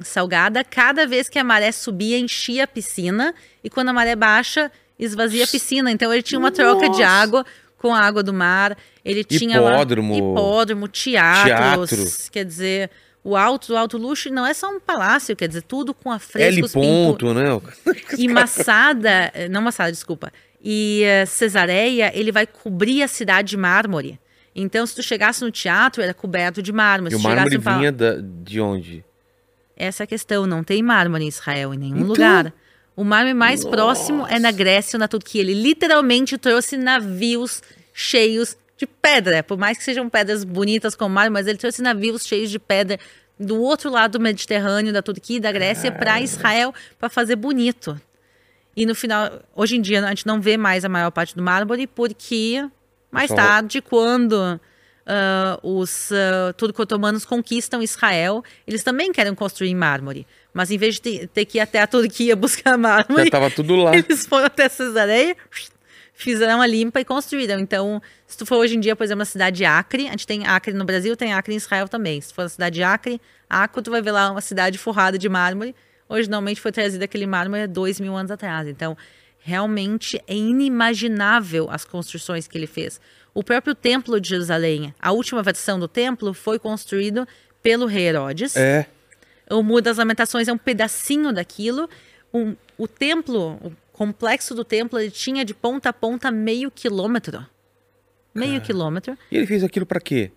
salgada, 0.00 0.62
cada 0.62 1.06
vez 1.06 1.28
que 1.28 1.38
a 1.38 1.44
maré 1.44 1.72
subia, 1.72 2.18
enchia 2.18 2.64
a 2.64 2.66
piscina. 2.66 3.34
E 3.64 3.70
quando 3.70 3.88
a 3.88 3.92
maré 3.92 4.14
baixa, 4.14 4.70
esvazia 4.98 5.44
a 5.44 5.46
piscina. 5.48 5.90
Então, 5.90 6.12
ele 6.12 6.22
tinha 6.22 6.38
uma 6.38 6.50
troca 6.52 6.82
de 6.88 7.00
Nossa! 7.00 7.06
água 7.06 7.46
com 7.78 7.94
a 7.94 8.00
água 8.00 8.22
do 8.22 8.32
mar. 8.34 8.76
Ele 9.04 9.24
tinha 9.24 9.60
lá 9.60 9.72
Hipódromo. 9.74 10.14
hipódromo, 10.16 10.88
teatros. 10.88 11.90
Teatro. 11.90 12.30
Quer 12.32 12.44
dizer, 12.44 12.90
o 13.24 13.34
alto 13.36 13.68
do 13.68 13.76
alto 13.76 13.96
luxo 13.96 14.30
não 14.30 14.46
é 14.46 14.52
só 14.52 14.68
um 14.70 14.78
palácio, 14.80 15.34
quer 15.34 15.48
dizer, 15.48 15.62
tudo 15.62 15.94
com 15.94 16.10
L 16.10 16.16
afrescos, 16.16 16.72
pintu- 16.72 16.86
ponto, 16.86 17.34
né? 17.34 17.44
E 18.18 18.28
Massada, 18.28 19.30
eh, 19.34 19.48
não 19.48 19.62
Massada, 19.62 19.90
desculpa. 19.90 20.30
E 20.62 21.02
eh, 21.04 21.24
Cesareia, 21.26 22.10
ele 22.14 22.30
vai 22.32 22.46
cobrir 22.46 23.02
a 23.02 23.08
cidade 23.08 23.48
de 23.50 23.56
mármore. 23.56 24.18
Então, 24.58 24.86
se 24.86 24.94
tu 24.94 25.02
chegasse 25.02 25.42
no 25.44 25.50
teatro, 25.50 26.02
era 26.02 26.14
coberto 26.14 26.62
de 26.62 26.72
mármore. 26.72 27.12
E 27.14 27.16
o 27.16 27.20
mármore 27.20 27.58
vinha 27.58 27.92
da- 27.92 28.16
de 28.20 28.58
onde? 28.60 29.04
Essa 29.76 30.02
é 30.02 30.04
a 30.04 30.06
questão, 30.06 30.46
não 30.46 30.64
tem 30.64 30.82
mármore 30.82 31.24
em 31.24 31.28
Israel, 31.28 31.74
em 31.74 31.78
nenhum 31.78 31.96
Então- 31.98 32.08
lugar. 32.08 32.52
O 32.96 33.04
mármore 33.04 33.34
mais 33.34 33.62
próximo 33.62 34.26
é 34.26 34.38
na 34.38 34.50
Grécia 34.50 34.96
ou 34.96 35.00
na 35.00 35.06
Turquia. 35.06 35.42
Ele 35.42 35.52
literalmente 35.52 36.38
trouxe 36.38 36.78
navios 36.78 37.62
cheios 37.92 38.56
de 38.78 38.86
pedra. 38.86 39.42
Por 39.42 39.58
mais 39.58 39.76
que 39.76 39.84
sejam 39.84 40.08
pedras 40.08 40.42
bonitas 40.44 40.94
como 40.94 41.14
mármore, 41.14 41.34
mas 41.34 41.46
ele 41.46 41.58
trouxe 41.58 41.82
navios 41.82 42.26
cheios 42.26 42.50
de 42.50 42.58
pedra 42.58 42.98
do 43.38 43.60
outro 43.60 43.90
lado 43.90 44.12
do 44.12 44.20
Mediterrâneo, 44.20 44.94
da 44.94 45.02
Turquia 45.02 45.36
e 45.36 45.40
da 45.40 45.52
Grécia, 45.52 45.92
para 45.92 46.22
Israel, 46.22 46.72
para 46.98 47.10
fazer 47.10 47.36
bonito. 47.36 48.00
E 48.74 48.86
no 48.86 48.94
final, 48.94 49.42
hoje 49.54 49.76
em 49.76 49.80
dia, 49.82 50.02
a 50.02 50.08
gente 50.08 50.26
não 50.26 50.40
vê 50.40 50.56
mais 50.56 50.82
a 50.82 50.88
maior 50.88 51.10
parte 51.10 51.36
do 51.36 51.42
mármore, 51.42 51.86
porque 51.86 52.66
mais 53.16 53.28
Só- 53.28 53.36
tarde, 53.36 53.80
quando 53.80 54.60
ah, 55.08 55.58
os 55.62 56.10
uh, 56.10 56.52
turco-otomanos 56.56 57.24
conquistam 57.24 57.80
Israel, 57.80 58.42
eles 58.66 58.82
também 58.82 59.12
querem 59.12 59.34
construir 59.36 59.70
em 59.70 59.74
mármore. 59.74 60.26
Mas 60.52 60.70
em 60.72 60.78
vez 60.78 60.98
de 60.98 61.28
ter, 61.28 61.44
que 61.44 61.58
ir 61.58 61.60
até 61.60 61.80
a 61.80 61.86
Turquia 61.86 62.34
buscar 62.36 62.72
Já 62.72 62.76
mármore, 62.78 63.30
tava 63.30 63.48
tudo 63.48 63.76
lá. 63.76 63.94
eles 63.94 64.26
foram 64.26 64.46
até 64.46 64.68
Cesareia, 64.68 65.36
fizeram 66.12 66.60
a 66.60 66.66
limpa 66.66 67.00
e 67.00 67.04
construíram. 67.04 67.60
Então, 67.60 68.02
se 68.26 68.36
tu 68.36 68.44
for 68.44 68.56
hoje 68.56 68.76
em 68.76 68.80
dia, 68.80 68.96
por 68.96 69.04
exemplo, 69.04 69.20
na 69.20 69.24
cidade 69.26 69.58
de 69.58 69.64
Acre, 69.64 70.08
a 70.08 70.10
gente 70.10 70.26
tem 70.26 70.44
Acre 70.44 70.72
no 70.72 70.84
Brasil, 70.84 71.16
tem 71.16 71.32
Acre 71.32 71.54
em 71.54 71.56
Israel 71.56 71.86
também. 71.86 72.20
Se 72.20 72.30
tu 72.30 72.34
for 72.34 72.42
na 72.42 72.48
cidade 72.48 72.74
de 72.74 72.82
Acre, 72.82 73.20
Acre, 73.48 73.82
tu 73.82 73.92
vai 73.92 74.02
ver 74.02 74.10
lá 74.10 74.32
uma 74.32 74.40
cidade 74.40 74.76
forrada 74.76 75.16
de 75.16 75.28
mármore. 75.28 75.72
Originalmente 76.08 76.60
foi 76.60 76.72
trazido 76.72 77.04
aquele 77.04 77.26
mármore 77.26 77.62
há 77.62 77.66
dois 77.66 78.00
mil 78.00 78.16
anos 78.16 78.30
atrás. 78.32 78.66
Então, 78.66 78.96
realmente 79.46 80.20
é 80.26 80.34
inimaginável 80.34 81.68
as 81.70 81.84
construções 81.84 82.48
que 82.48 82.58
ele 82.58 82.66
fez. 82.66 83.00
O 83.32 83.44
próprio 83.44 83.74
Templo 83.76 84.20
de 84.20 84.28
Jerusalém, 84.30 84.92
a 85.00 85.12
última 85.12 85.40
versão 85.40 85.78
do 85.78 85.86
templo, 85.86 86.34
foi 86.34 86.58
construído 86.58 87.26
pelo 87.62 87.86
rei 87.86 88.06
Herodes. 88.08 88.56
É. 88.56 88.86
O 89.48 89.62
Muro 89.62 89.82
das 89.82 89.98
Lamentações 89.98 90.48
é 90.48 90.52
um 90.52 90.58
pedacinho 90.58 91.32
daquilo. 91.32 91.88
Um- 92.34 92.56
o 92.76 92.88
templo, 92.88 93.52
o 93.62 93.72
complexo 93.92 94.52
do 94.52 94.64
templo, 94.64 94.98
ele 94.98 95.10
tinha 95.12 95.44
de 95.44 95.54
ponta 95.54 95.90
a 95.90 95.92
ponta 95.92 96.28
meio 96.30 96.68
quilômetro. 96.70 97.46
Meio 98.34 98.60
quilômetro. 98.60 99.16
E 99.30 99.36
ele 99.36 99.46
fez 99.46 99.62
aquilo 99.62 99.86
pra 99.86 100.00
quê? 100.00 100.30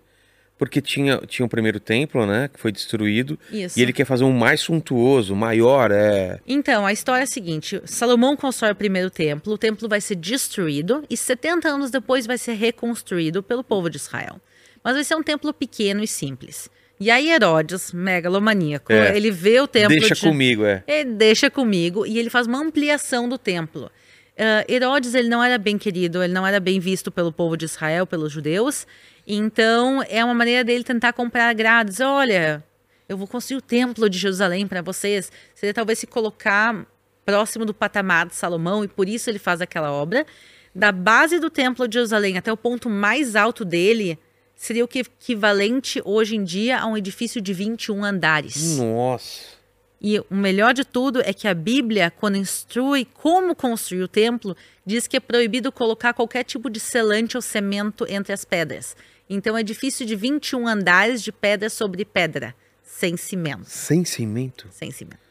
Porque 0.60 0.82
tinha, 0.82 1.16
tinha 1.26 1.46
o 1.46 1.48
primeiro 1.48 1.80
templo, 1.80 2.26
né? 2.26 2.50
Que 2.52 2.60
foi 2.60 2.70
destruído. 2.70 3.38
Isso. 3.50 3.78
E 3.78 3.82
ele 3.82 3.94
quer 3.94 4.04
fazer 4.04 4.24
um 4.24 4.32
mais 4.32 4.60
suntuoso, 4.60 5.34
maior, 5.34 5.90
é. 5.90 6.38
Então, 6.46 6.84
a 6.84 6.92
história 6.92 7.22
é 7.22 7.24
a 7.24 7.26
seguinte: 7.26 7.80
Salomão 7.86 8.36
constrói 8.36 8.72
o 8.72 8.74
primeiro 8.74 9.08
templo, 9.08 9.54
o 9.54 9.56
templo 9.56 9.88
vai 9.88 10.02
ser 10.02 10.16
destruído 10.16 11.02
e 11.08 11.16
70 11.16 11.66
anos 11.66 11.90
depois 11.90 12.26
vai 12.26 12.36
ser 12.36 12.52
reconstruído 12.52 13.42
pelo 13.42 13.64
povo 13.64 13.88
de 13.88 13.96
Israel. 13.96 14.38
Mas 14.84 14.96
vai 14.96 15.02
ser 15.02 15.14
um 15.14 15.22
templo 15.22 15.50
pequeno 15.54 16.02
e 16.04 16.06
simples. 16.06 16.68
E 17.00 17.10
aí 17.10 17.30
Herodes, 17.30 17.90
megalomaníaco, 17.94 18.92
É. 18.92 19.16
ele 19.16 19.30
vê 19.30 19.58
o 19.62 19.66
templo 19.66 19.96
Deixa 19.98 20.14
de... 20.14 20.20
comigo, 20.20 20.66
é. 20.66 20.84
Ele 20.86 21.12
deixa 21.14 21.50
comigo 21.50 22.04
e 22.04 22.18
ele 22.18 22.28
faz 22.28 22.46
uma 22.46 22.58
ampliação 22.58 23.26
do 23.26 23.38
templo. 23.38 23.90
Ah, 24.38 24.64
Herodes 24.66 25.14
ele 25.14 25.28
não 25.28 25.44
era 25.44 25.58
bem 25.58 25.76
querido, 25.76 26.22
ele 26.22 26.32
não 26.32 26.46
era 26.46 26.58
bem 26.58 26.80
visto 26.80 27.10
pelo 27.10 27.30
povo 27.30 27.56
de 27.58 27.66
Israel, 27.66 28.06
pelos 28.06 28.32
judeus. 28.32 28.86
Então 29.32 30.02
é 30.08 30.24
uma 30.24 30.34
maneira 30.34 30.64
dele 30.64 30.82
tentar 30.82 31.12
comprar 31.12 31.54
grades. 31.54 32.00
Olha, 32.00 32.64
eu 33.08 33.16
vou 33.16 33.28
construir 33.28 33.58
o 33.58 33.62
templo 33.62 34.10
de 34.10 34.18
Jerusalém 34.18 34.66
para 34.66 34.82
vocês. 34.82 35.30
Seria 35.54 35.72
talvez 35.72 36.00
se 36.00 36.06
colocar 36.08 36.84
próximo 37.24 37.64
do 37.64 37.72
patamar 37.72 38.26
de 38.26 38.34
Salomão 38.34 38.82
e 38.82 38.88
por 38.88 39.08
isso 39.08 39.30
ele 39.30 39.38
faz 39.38 39.60
aquela 39.60 39.92
obra. 39.92 40.26
Da 40.74 40.90
base 40.90 41.38
do 41.38 41.48
templo 41.48 41.86
de 41.86 41.94
Jerusalém 41.94 42.38
até 42.38 42.52
o 42.52 42.56
ponto 42.56 42.90
mais 42.90 43.36
alto 43.36 43.64
dele 43.64 44.18
seria 44.56 44.84
o 44.84 44.88
que 44.88 44.98
equivalente 44.98 46.02
hoje 46.04 46.34
em 46.34 46.42
dia 46.42 46.80
a 46.80 46.86
um 46.86 46.96
edifício 46.96 47.40
de 47.40 47.54
21 47.54 48.04
andares. 48.04 48.78
Nossa. 48.78 49.60
E 50.02 50.18
o 50.18 50.26
melhor 50.34 50.74
de 50.74 50.84
tudo 50.84 51.20
é 51.20 51.32
que 51.32 51.46
a 51.46 51.54
Bíblia, 51.54 52.10
quando 52.10 52.36
instrui 52.36 53.04
como 53.04 53.54
construir 53.54 54.02
o 54.02 54.08
templo, 54.08 54.56
diz 54.84 55.06
que 55.06 55.16
é 55.16 55.20
proibido 55.20 55.70
colocar 55.70 56.14
qualquer 56.14 56.42
tipo 56.42 56.68
de 56.68 56.80
selante 56.80 57.36
ou 57.36 57.42
cimento 57.42 58.04
entre 58.08 58.32
as 58.32 58.44
pedras. 58.44 58.96
Então, 59.30 59.56
é 59.56 59.60
edifício 59.60 60.04
de 60.04 60.16
21 60.16 60.66
andares 60.66 61.22
de 61.22 61.30
pedra 61.30 61.70
sobre 61.70 62.04
pedra, 62.04 62.52
sem 62.82 63.16
cimento. 63.16 63.64
Sem 63.64 64.04
cimento? 64.04 64.66
Sem 64.72 64.90
cimento. 64.90 65.30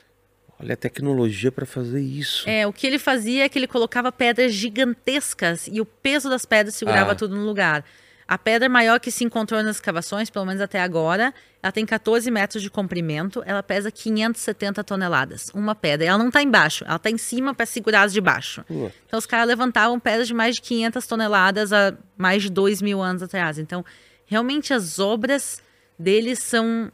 Olha 0.57 0.73
a 0.73 0.77
tecnologia 0.77 1.51
pra 1.51 1.65
fazer 1.65 2.01
isso. 2.01 2.49
É, 2.49 2.65
o 2.65 2.73
que 2.73 2.87
ele 2.87 2.97
fazia 2.97 3.43
é 3.45 3.49
que 3.49 3.59
ele 3.59 3.67
colocava 3.67 4.11
pedras 4.11 4.53
gigantescas 4.53 5.67
e 5.71 5.79
o 5.79 5.85
peso 5.85 6.29
das 6.29 6.45
pedras 6.45 6.75
segurava 6.75 7.11
Ah. 7.11 7.15
tudo 7.15 7.35
no 7.35 7.45
lugar. 7.45 7.83
A 8.29 8.37
pedra 8.37 8.69
maior 8.69 8.99
que 8.99 9.09
se 9.09 9.23
encontrou 9.23 9.63
nas 9.63 9.77
escavações, 9.77 10.29
pelo 10.29 10.45
menos 10.45 10.61
até 10.61 10.79
agora, 10.79 11.33
ela 11.63 11.71
tem 11.71 11.83
14 11.83 12.29
metros 12.29 12.61
de 12.61 12.69
comprimento, 12.69 13.41
ela 13.43 13.63
pesa 13.63 13.89
570 13.89 14.83
toneladas. 14.83 15.49
Uma 15.51 15.73
pedra. 15.73 16.05
Ela 16.05 16.17
não 16.19 16.27
está 16.27 16.43
embaixo, 16.43 16.83
ela 16.85 16.97
está 16.97 17.09
em 17.09 17.17
cima 17.17 17.55
para 17.55 17.65
segurar 17.65 18.03
as 18.03 18.13
de 18.13 18.21
baixo. 18.21 18.63
Pô. 18.67 18.91
Então 19.07 19.17
os 19.17 19.25
caras 19.25 19.47
levantavam 19.47 19.99
pedras 19.99 20.27
de 20.27 20.35
mais 20.35 20.57
de 20.57 20.61
500 20.61 21.07
toneladas 21.07 21.73
há 21.73 21.95
mais 22.15 22.43
de 22.43 22.51
2 22.51 22.83
mil 22.83 23.01
anos 23.01 23.23
atrás. 23.23 23.57
Então, 23.57 23.83
realmente 24.27 24.75
as 24.75 24.99
obras 24.99 25.63
deles 25.97 26.37
são, 26.37 26.91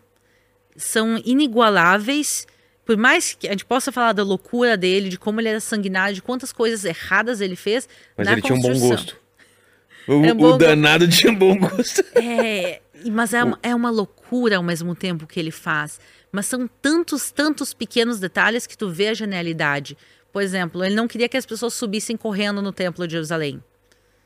são 0.77 1.17
inigualáveis. 1.25 2.47
Por 2.85 2.95
mais 2.95 3.33
que 3.33 3.45
a 3.49 3.51
gente 3.51 3.65
possa 3.65 3.91
falar 3.91 4.13
da 4.13 4.23
loucura 4.23 4.77
dele, 4.77 5.09
de 5.09 5.19
como 5.19 5.41
ele 5.41 5.49
era 5.49 5.59
sanguinário, 5.59 6.15
de 6.15 6.21
quantas 6.21 6.53
coisas 6.53 6.85
erradas 6.85 7.41
ele 7.41 7.57
fez. 7.57 7.89
Mas 8.15 8.25
na 8.25 8.31
ele 8.31 8.41
tinha 8.41 8.57
um 8.57 8.61
bom 8.61 8.69
construção. 8.69 8.89
gosto. 8.95 9.24
O, 10.07 10.21
o 10.45 10.57
danado 10.57 11.07
tinha 11.07 11.31
um 11.31 11.35
bom 11.35 11.57
gosto. 11.57 12.03
É, 12.15 12.81
mas 13.11 13.33
é 13.33 13.43
uma, 13.43 13.59
é 13.61 13.73
uma 13.75 13.89
loucura 13.89 14.57
ao 14.57 14.63
mesmo 14.63 14.95
tempo 14.95 15.27
que 15.27 15.39
ele 15.39 15.51
faz. 15.51 15.99
Mas 16.31 16.45
são 16.47 16.67
tantos, 16.81 17.31
tantos 17.31 17.73
pequenos 17.73 18.19
detalhes 18.19 18.65
que 18.67 18.77
tu 18.77 18.89
vê 18.89 19.09
a 19.09 19.13
genialidade. 19.13 19.97
Por 20.33 20.41
exemplo, 20.41 20.83
ele 20.83 20.95
não 20.95 21.07
queria 21.07 21.29
que 21.29 21.37
as 21.37 21.45
pessoas 21.45 21.73
subissem 21.73 22.17
correndo 22.17 22.61
no 22.61 22.71
Templo 22.73 23.07
de 23.07 23.13
Jerusalém. 23.13 23.57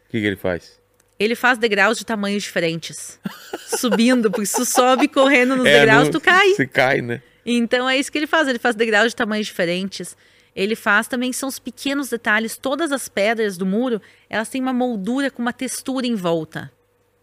O 0.07 0.11
que, 0.11 0.19
que 0.19 0.25
ele 0.25 0.35
faz? 0.35 0.79
Ele 1.19 1.35
faz 1.35 1.57
degraus 1.57 1.97
de 1.97 2.05
tamanhos 2.05 2.43
diferentes. 2.43 3.19
subindo, 3.67 4.31
porque 4.31 4.45
se 4.45 4.55
tu 4.55 4.65
sobe 4.65 5.07
correndo 5.07 5.55
nos 5.55 5.65
É, 5.67 5.79
degraus, 5.79 6.05
não- 6.05 6.11
tu 6.11 6.21
cai. 6.21 6.49
Você 6.53 6.65
cai, 6.65 7.01
né? 7.01 7.21
Então 7.45 7.89
é 7.89 7.97
isso 7.97 8.11
que 8.11 8.17
ele 8.17 8.27
faz. 8.27 8.47
Ele 8.47 8.59
faz 8.59 8.75
degraus 8.75 9.09
de 9.09 9.15
tamanhos 9.15 9.47
diferentes. 9.47 10.15
Ele 10.59 10.75
faz 10.75 11.07
também 11.07 11.31
são 11.31 11.47
os 11.47 11.57
pequenos 11.57 12.09
detalhes. 12.09 12.57
Todas 12.57 12.91
as 12.91 13.07
pedras 13.07 13.57
do 13.57 13.65
muro, 13.65 14.01
elas 14.29 14.49
têm 14.49 14.61
uma 14.61 14.73
moldura 14.73 15.31
com 15.31 15.41
uma 15.41 15.53
textura 15.53 16.05
em 16.05 16.15
volta. 16.15 16.69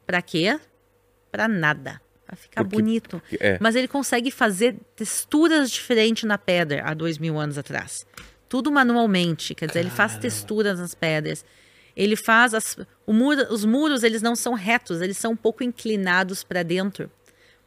Pra 0.07 0.23
quê? 0.23 0.59
Pra 1.31 1.47
nada. 1.47 2.01
Pra 2.25 2.35
ficar 2.35 2.65
Porque- 2.65 2.77
bonito. 2.77 3.23
É. 3.39 3.59
Mas 3.61 3.77
ele 3.77 3.89
consegue 3.89 4.31
fazer 4.31 4.77
texturas 4.97 5.71
diferentes 5.71 6.25
na 6.25 6.39
pedra 6.39 6.83
há 6.87 6.95
dois 6.95 7.19
mil 7.19 7.39
anos 7.39 7.59
atrás. 7.59 8.07
Tudo 8.49 8.73
manualmente. 8.73 9.55
Quer 9.55 9.67
dizer, 9.67 9.81
ele 9.81 9.91
faz 9.91 10.17
texturas 10.17 10.79
nas 10.81 10.95
pedras. 10.95 11.45
Ele 11.95 12.17
faz 12.17 12.55
as, 12.55 12.77
muro, 13.07 13.53
os 13.53 13.65
muros, 13.65 14.03
eles 14.03 14.23
não 14.23 14.35
são 14.35 14.55
retos, 14.55 15.01
eles 15.03 15.17
são 15.19 15.33
um 15.33 15.37
pouco 15.37 15.63
inclinados 15.63 16.43
para 16.43 16.63
dentro. 16.63 17.11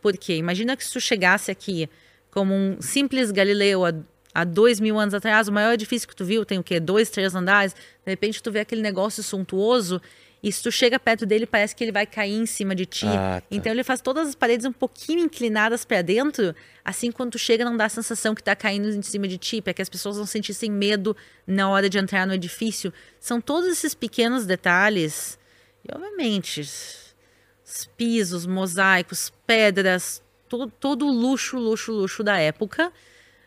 Por 0.02 0.18
quê? 0.18 0.36
Imagina 0.38 0.76
que 0.76 0.84
se 0.84 0.94
tu 0.94 1.00
chegasse 1.02 1.52
aqui 1.52 1.90
como 2.32 2.54
um 2.54 2.82
simples 2.82 3.32
Galileu 3.32 3.86
há, 3.86 3.94
há 4.34 4.44
dois 4.44 4.80
mil 4.80 5.00
anos 5.00 5.14
atrás, 5.14 5.48
o 5.48 5.52
maior 5.52 5.74
edifício 5.74 6.08
que 6.08 6.16
tu 6.16 6.26
viu 6.26 6.46
tem 6.46 6.60
o 6.60 6.64
quê? 6.64 6.80
Dois, 6.80 7.10
três 7.10 7.36
andares. 7.36 7.74
De 7.74 8.12
repente 8.12 8.42
tu 8.42 8.52
vê 8.52 8.60
aquele 8.60 8.82
negócio 8.82 9.22
suntuoso 9.24 10.02
e 10.42 10.52
se 10.52 10.64
tu 10.64 10.72
chega 10.72 10.98
perto 10.98 11.26
dele 11.26 11.46
parece 11.46 11.76
que 11.76 11.84
ele 11.84 11.92
vai 11.92 12.06
cair 12.06 12.36
em 12.36 12.46
cima 12.46 12.74
de 12.74 12.86
ti. 12.86 13.06
Ah, 13.06 13.42
tá. 13.42 13.48
Então 13.52 13.72
ele 13.72 13.84
faz 13.84 14.02
todas 14.02 14.30
as 14.30 14.36
paredes 14.36 14.66
um 14.66 14.72
pouquinho 14.72 15.20
inclinadas 15.20 15.84
para 15.84 16.02
dentro, 16.02 16.56
assim 16.84 17.12
quando 17.12 17.32
tu 17.32 17.40
chega 17.40 17.66
não 17.66 17.76
dá 17.76 17.86
a 17.86 17.90
sensação 17.90 18.34
que 18.34 18.42
tá 18.42 18.56
caindo 18.56 18.90
em 18.90 19.02
cima 19.02 19.28
de 19.28 19.38
ti, 19.38 19.62
para 19.62 19.74
que 19.74 19.82
as 19.82 19.90
pessoas 19.90 20.18
não 20.18 20.26
sentissem 20.26 20.72
medo 20.72 21.16
na 21.46 21.70
hora 21.70 21.90
de 21.90 21.98
entrar 21.98 22.26
no 22.26 22.34
edifício. 22.34 22.94
São 23.20 23.42
todos 23.42 23.70
esses 23.70 23.94
pequenos 23.94 24.46
detalhes. 24.46 25.38
E 25.84 25.94
obviamente, 25.94 26.62
os 26.62 27.90
pisos, 27.98 28.46
mosaicos, 28.46 29.32
pedras, 29.46 30.24
todo, 30.48 30.72
todo 30.80 31.06
o 31.06 31.12
luxo, 31.12 31.58
luxo, 31.58 31.92
luxo 31.92 32.24
da 32.24 32.38
época. 32.38 32.92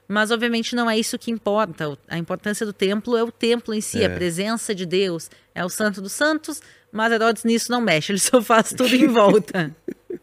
Mas, 0.09 0.31
obviamente, 0.31 0.75
não 0.75 0.91
é 0.91 0.99
isso 0.99 1.19
que 1.19 1.31
importa. 1.31 1.97
A 2.09 2.19
importância 2.19 2.67
do 2.67 2.73
templo 2.73 3.17
é 3.17 3.23
o 3.23 3.33
templo 3.33 3.73
em 3.73 3.81
si, 3.81 4.03
É. 4.03 4.07
a 4.07 4.11
presença 4.11 4.75
de 4.75 4.85
Deus. 4.85 5.31
É 5.55 5.65
o 5.65 5.69
santo 5.69 6.03
dos 6.03 6.13
santos, 6.13 6.61
mas 6.91 7.13
Herodes 7.13 7.45
nisso 7.45 7.71
não 7.71 7.81
mexe, 7.81 8.13
ele 8.13 8.19
só 8.19 8.43
faz 8.43 8.71
tudo 8.71 8.95
em 8.95 9.07
volta. 9.07 9.75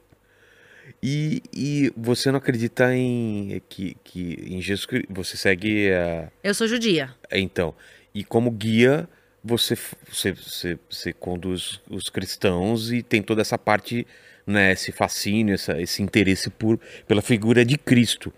E, 1.01 1.41
e 1.55 1.93
você 1.95 2.29
não 2.29 2.39
acredita 2.39 2.93
em 2.93 3.61
que, 3.69 3.95
que 4.03 4.37
em 4.45 4.61
Jesus 4.61 4.85
Cristo? 4.85 5.07
Você 5.13 5.37
segue 5.37 5.93
a. 5.93 6.29
Eu 6.43 6.53
sou 6.53 6.67
judia. 6.67 7.15
Então, 7.31 7.73
e 8.13 8.21
como 8.21 8.51
guia, 8.51 9.07
você, 9.41 9.77
você, 10.11 10.33
você, 10.33 10.77
você 10.89 11.13
conduz 11.13 11.79
os 11.89 12.09
cristãos 12.09 12.91
e 12.91 13.01
tem 13.01 13.21
toda 13.21 13.39
essa 13.41 13.57
parte, 13.57 14.05
né, 14.45 14.73
esse 14.73 14.91
fascínio, 14.91 15.53
essa, 15.53 15.79
esse 15.81 16.03
interesse 16.03 16.49
por, 16.49 16.77
pela 17.07 17.21
figura 17.21 17.63
de 17.63 17.77
Cristo. 17.77 18.33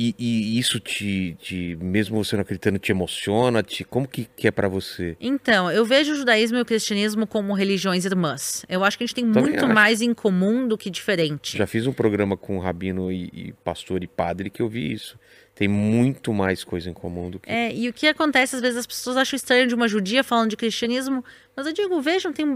E, 0.00 0.14
e 0.16 0.58
isso 0.60 0.78
te, 0.78 1.36
te, 1.40 1.76
mesmo 1.80 2.22
você 2.22 2.36
não 2.36 2.42
acreditando, 2.42 2.78
te 2.78 2.92
emociona? 2.92 3.64
Te, 3.64 3.82
como 3.82 4.06
que, 4.06 4.28
que 4.36 4.46
é 4.46 4.50
pra 4.52 4.68
você? 4.68 5.16
Então, 5.20 5.68
eu 5.72 5.84
vejo 5.84 6.12
o 6.12 6.14
judaísmo 6.14 6.56
e 6.56 6.60
o 6.60 6.64
cristianismo 6.64 7.26
como 7.26 7.52
religiões 7.52 8.04
irmãs. 8.04 8.64
Eu 8.68 8.84
acho 8.84 8.96
que 8.96 9.02
a 9.02 9.06
gente 9.08 9.16
tem 9.16 9.24
Também 9.24 9.50
muito 9.50 9.64
acho. 9.64 9.74
mais 9.74 10.00
em 10.00 10.14
comum 10.14 10.68
do 10.68 10.78
que 10.78 10.88
diferente. 10.88 11.58
Já 11.58 11.66
fiz 11.66 11.84
um 11.84 11.92
programa 11.92 12.36
com 12.36 12.60
rabino 12.60 13.10
e, 13.10 13.24
e 13.32 13.54
pastor 13.64 14.04
e 14.04 14.06
padre 14.06 14.50
que 14.50 14.62
eu 14.62 14.68
vi 14.68 14.92
isso. 14.92 15.18
Tem 15.52 15.66
muito 15.66 16.32
mais 16.32 16.62
coisa 16.62 16.88
em 16.88 16.92
comum 16.92 17.28
do 17.28 17.40
que. 17.40 17.50
É, 17.50 17.74
e 17.74 17.88
o 17.88 17.92
que 17.92 18.06
acontece, 18.06 18.54
às 18.54 18.62
vezes 18.62 18.78
as 18.78 18.86
pessoas 18.86 19.16
acham 19.16 19.36
estranho 19.36 19.66
de 19.66 19.74
uma 19.74 19.88
judia 19.88 20.22
falando 20.22 20.50
de 20.50 20.56
cristianismo, 20.56 21.24
mas 21.56 21.66
eu 21.66 21.72
digo, 21.72 22.00
vejam, 22.00 22.32
tem, 22.32 22.46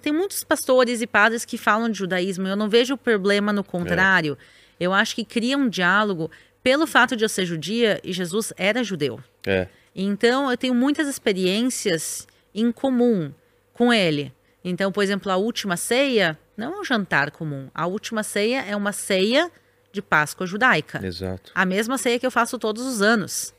tem 0.00 0.12
muitos 0.12 0.44
pastores 0.44 1.02
e 1.02 1.06
padres 1.08 1.44
que 1.44 1.58
falam 1.58 1.88
de 1.88 1.98
judaísmo, 1.98 2.46
eu 2.46 2.54
não 2.54 2.68
vejo 2.68 2.96
problema 2.96 3.52
no 3.52 3.64
contrário. 3.64 4.38
Eu 4.78 4.92
acho 4.92 5.16
que 5.16 5.24
cria 5.24 5.58
um 5.58 5.68
diálogo 5.68 6.30
pelo 6.62 6.86
fato 6.86 7.16
de 7.16 7.24
eu 7.24 7.28
ser 7.28 7.44
judia 7.44 8.00
e 8.04 8.12
Jesus 8.12 8.52
era 8.56 8.84
judeu. 8.84 9.20
É. 9.46 9.66
Então, 9.94 10.50
eu 10.50 10.56
tenho 10.56 10.74
muitas 10.74 11.08
experiências 11.08 12.26
em 12.54 12.70
comum 12.70 13.32
com 13.72 13.92
ele. 13.92 14.32
Então, 14.64 14.92
por 14.92 15.02
exemplo, 15.02 15.30
a 15.30 15.36
última 15.36 15.76
ceia 15.76 16.38
não 16.56 16.74
é 16.74 16.80
um 16.80 16.84
jantar 16.84 17.30
comum. 17.30 17.68
A 17.74 17.86
última 17.86 18.22
ceia 18.22 18.64
é 18.64 18.76
uma 18.76 18.92
ceia 18.92 19.50
de 19.90 20.00
Páscoa 20.00 20.46
judaica. 20.46 21.04
Exato. 21.04 21.50
A 21.54 21.64
mesma 21.64 21.98
ceia 21.98 22.18
que 22.18 22.26
eu 22.26 22.30
faço 22.30 22.58
todos 22.58 22.86
os 22.86 23.02
anos. 23.02 23.52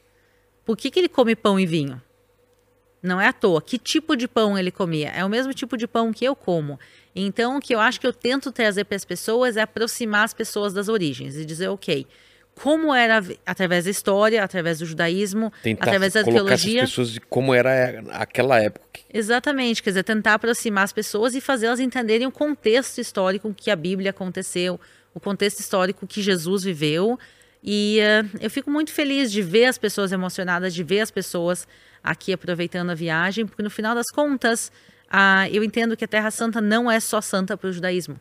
Por 0.66 0.78
que, 0.78 0.90
que 0.90 1.00
ele 1.00 1.10
come 1.10 1.36
pão 1.36 1.60
e 1.60 1.66
vinho? 1.66 2.02
Não 3.02 3.20
é 3.20 3.28
à 3.28 3.34
toa. 3.34 3.62
Que 3.62 3.78
tipo 3.78 4.16
de 4.16 4.28
pão 4.28 4.58
ele 4.58 4.72
comia? 4.72 5.10
É 5.10 5.26
o 5.26 5.30
mesmo 5.30 5.54
tipo 5.54 5.76
de 5.76 5.86
pão 5.86 6.14
que 6.14 6.24
eu 6.24 6.36
como. 6.36 6.80
Então, 7.14 7.58
o 7.58 7.60
que 7.60 7.76
eu 7.76 7.80
acho 7.80 8.00
que 8.00 8.08
eu 8.08 8.14
tento 8.14 8.52
trazer 8.52 8.86
para 8.86 8.96
as 8.96 9.04
pessoas 9.04 9.58
é 9.58 9.62
aproximar 9.62 10.24
as 10.24 10.34
pessoas 10.34 10.74
das 10.74 10.88
origens 10.88 11.36
e 11.36 11.46
dizer, 11.46 11.68
ok, 11.68 12.08
como 12.56 12.94
era 12.94 13.24
através 13.46 13.86
da 13.86 13.92
história, 13.92 14.44
através 14.44 14.80
do 14.80 14.86
judaísmo, 14.86 15.52
Tentar 15.62 15.86
através 15.86 16.14
da 16.14 16.24
colocar 16.24 16.44
teologia. 16.44 16.82
pessoas 16.82 17.12
de 17.12 17.20
como 17.20 17.54
era 17.54 18.04
aquela 18.12 18.60
época. 18.60 19.00
Exatamente, 19.12 19.82
quer 19.82 19.92
dizer, 19.92 20.04
tentar 20.04 20.36
aproximar 20.36 20.84
as 20.84 20.94
pessoas 20.94 21.36
e 21.36 21.42
fazê-las 21.42 21.80
entenderem 21.80 22.28
o 22.28 22.32
contexto 22.32 23.00
histórico 23.00 23.54
que 23.56 23.70
a 23.70 23.76
Bíblia 23.76 24.12
aconteceu, 24.12 24.80
o 25.14 25.20
contexto 25.20 25.60
histórico 25.60 26.08
que 26.08 26.22
Jesus 26.22 26.64
viveu. 26.64 27.20
E 27.64 28.00
eh, 28.00 28.26
eu 28.42 28.50
fico 28.50 28.70
muito 28.70 28.92
feliz 28.92 29.32
de 29.32 29.42
ver 29.42 29.66
as 29.66 29.78
pessoas 29.78 30.12
emocionadas, 30.12 30.74
de 30.74 30.84
ver 30.84 31.00
as 31.00 31.12
pessoas 31.12 31.68
aqui 32.04 32.34
aproveitando 32.34 32.90
a 32.90 32.96
viagem, 32.96 33.46
porque 33.46 33.64
no 33.64 33.70
final 33.70 33.96
das 33.96 34.10
contas, 34.12 34.72
ah, 35.10 35.48
eu 35.50 35.64
entendo 35.64 35.96
que 35.96 36.04
a 36.04 36.08
Terra 36.08 36.30
Santa 36.30 36.60
não 36.60 36.92
é 36.92 37.00
só 37.00 37.22
santa 37.22 37.56
para 37.56 37.70
o 37.70 37.74
judaísmo. 37.74 38.20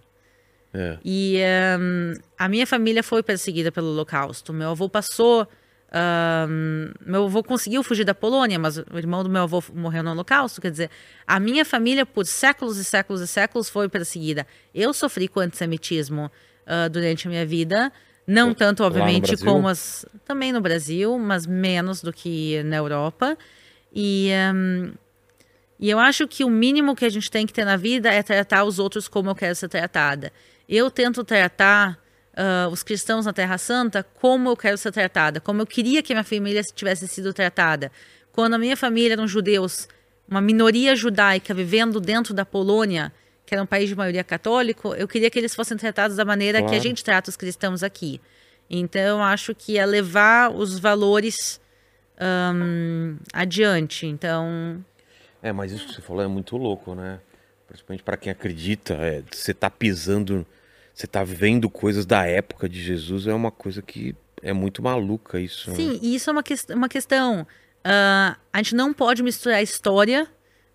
É. 0.75 0.99
E 1.05 1.37
ehm, 1.39 2.15
a 2.39 2.49
minha 2.49 2.67
família 2.67 3.03
foi 3.03 3.23
perseguida 3.23 3.71
pelo 3.71 3.89
Holocausto. 3.89 4.53
Meu 4.53 4.71
avô 4.71 4.89
passou. 4.89 5.47
ahm, 5.93 6.93
meu 7.05 7.25
avô 7.25 7.43
conseguiu 7.43 7.83
fugir 7.83 8.05
da 8.05 8.15
Polônia, 8.15 8.59
mas 8.59 8.79
o 8.79 8.97
irmão 8.97 9.23
do 9.23 9.29
meu 9.29 9.43
avô 9.43 9.63
morreu 9.75 10.03
no 10.03 10.11
Holocausto. 10.13 10.61
Quer 10.61 10.71
dizer, 10.71 10.91
a 11.27 11.39
minha 11.39 11.65
família, 11.65 12.07
por 12.07 12.25
séculos 12.27 12.79
e 12.79 12.85
séculos 12.85 13.21
e 13.21 13.27
séculos, 13.27 13.69
foi 13.69 13.89
perseguida. 13.89 14.47
Eu 14.75 14.95
sofri 14.95 15.29
com 15.29 15.41
antissemitismo 15.41 16.31
ah, 16.67 16.89
durante 16.89 17.27
a 17.27 17.31
minha 17.31 17.45
vida. 17.45 17.93
Não 18.27 18.55
tanto, 18.55 18.85
obviamente, 18.85 19.37
como 19.37 19.69
as. 19.69 20.07
Também 20.25 20.53
no 20.53 20.61
Brasil, 20.61 21.19
mas 21.19 21.45
menos 21.47 22.01
do 22.03 22.13
que 22.13 22.63
na 22.63 22.77
Europa. 22.77 23.37
E. 23.93 24.29
ehm, 24.31 24.93
e 25.83 25.91
eu 25.91 25.99
acho 25.99 26.29
que 26.29 26.45
o 26.45 26.49
mínimo 26.49 26.95
que 26.95 27.05
a 27.05 27.09
gente 27.09 27.29
tem 27.29 27.45
que 27.45 27.53
ter 27.53 27.65
na 27.65 27.77
vida 27.77 28.09
é 28.09 28.23
tratar 28.23 28.63
os 28.63 28.79
outros 28.79 29.09
como 29.09 29.31
eu 29.31 29.35
quero 29.35 29.57
ser 29.57 29.69
tratada. 29.69 30.33
Eu 30.75 30.91
tento 30.91 31.23
tratar 31.23 31.99
ah, 32.35 32.67
os 32.73 32.83
cristãos 32.83 33.27
na 33.27 33.33
Terra 33.35 33.59
Santa 33.59 34.03
como 34.03 34.49
eu 34.49 34.57
quero 34.57 34.79
ser 34.79 34.91
tratada, 34.91 35.39
como 35.39 35.61
eu 35.61 35.67
queria 35.67 36.03
que 36.03 36.15
minha 36.15 36.25
família 36.25 36.63
tivesse 36.63 37.07
sido 37.07 37.35
tratada. 37.35 37.93
Quando 38.33 38.55
a 38.55 38.59
minha 38.59 38.75
família 38.75 39.13
eram 39.13 39.29
judeus, 39.29 39.87
uma 40.27 40.41
minoria 40.41 40.97
judaica 40.97 41.53
vivendo 41.53 42.01
dentro 42.01 42.33
da 42.33 42.47
Polônia, 42.47 43.13
que 43.45 43.55
era 43.55 43.63
um 43.63 43.67
país 43.67 43.87
de 43.91 43.95
maioria 43.95 44.25
católico, 44.25 44.95
eu 44.95 45.07
queria 45.07 45.29
que 45.29 45.39
eles 45.39 45.55
fossem 45.55 45.77
tratados 45.77 46.17
da 46.17 46.25
maneira 46.25 46.61
que 46.61 46.65
a 46.65 46.69
Claro. 46.69 46.83
gente 46.83 47.05
trata 47.05 47.29
os 47.29 47.37
cristãos 47.37 47.83
aqui. 47.83 48.19
Então, 48.71 49.19
eu 49.19 49.23
acho 49.23 49.55
que 49.55 49.77
é 49.77 49.85
levar 49.85 50.51
os 50.51 50.79
valores 50.79 51.61
ahn, 52.19 53.19
adiante. 53.31 54.07
Então, 54.07 54.83
É, 55.43 55.53
mas 55.53 55.71
isso 55.73 55.87
que 55.89 55.93
você 55.95 56.01
falou 56.01 56.23
é 56.23 56.29
muito 56.29 56.57
louco, 56.57 56.95
né? 56.95 57.21
Principalmente 57.67 58.03
pra 58.03 58.17
quem 58.17 58.31
acredita, 58.33 58.95
é, 58.95 59.23
você 59.31 59.53
tá 59.53 59.69
pisando, 59.69 60.47
você 60.95 61.07
tá 61.07 61.25
vendo 61.25 61.69
coisas 61.71 62.05
da 62.07 62.25
época 62.27 62.69
de 62.69 62.83
Jesus, 62.83 63.27
é 63.27 63.35
uma 63.35 63.51
coisa 63.51 63.81
que 63.83 64.15
é 64.43 64.53
muito 64.53 64.83
maluca 64.83 65.39
isso. 65.41 65.71
né? 65.71 65.77
Sim, 65.77 65.99
e 66.03 66.15
isso 66.15 66.29
é 66.29 66.33
uma, 66.33 66.43
ques- 66.43 66.67
uma 66.71 66.89
questão. 66.89 67.47
ah, 67.85 68.37
a 68.53 68.59
gente 68.59 68.75
não 68.75 68.93
pode 68.93 69.23
misturar 69.23 69.63
história 69.63 70.27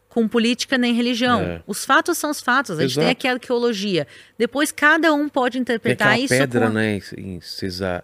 com 0.10 0.28
política 0.28 0.78
nem 0.78 0.94
religião. 0.94 1.42
É. 1.42 1.62
Os 1.68 1.86
fatos 1.86 2.18
são 2.18 2.32
os 2.32 2.42
fatos. 2.42 2.80
A 2.80 2.82
gente 2.82 2.96
tem 2.96 3.04
Exato. 3.04 3.12
aqui 3.18 3.28
a 3.28 3.34
arqueologia. 3.34 4.08
Depois 4.38 4.72
cada 4.72 5.14
um 5.14 5.30
pode 5.30 5.54
Tem 5.54 5.62
interpretar 5.62 6.08
aquela 6.14 6.26
isso 6.26 6.34
pedra, 6.34 6.68
com... 6.68 6.74
né, 6.74 7.00
em 7.18 7.40
Cesar... 7.42 8.04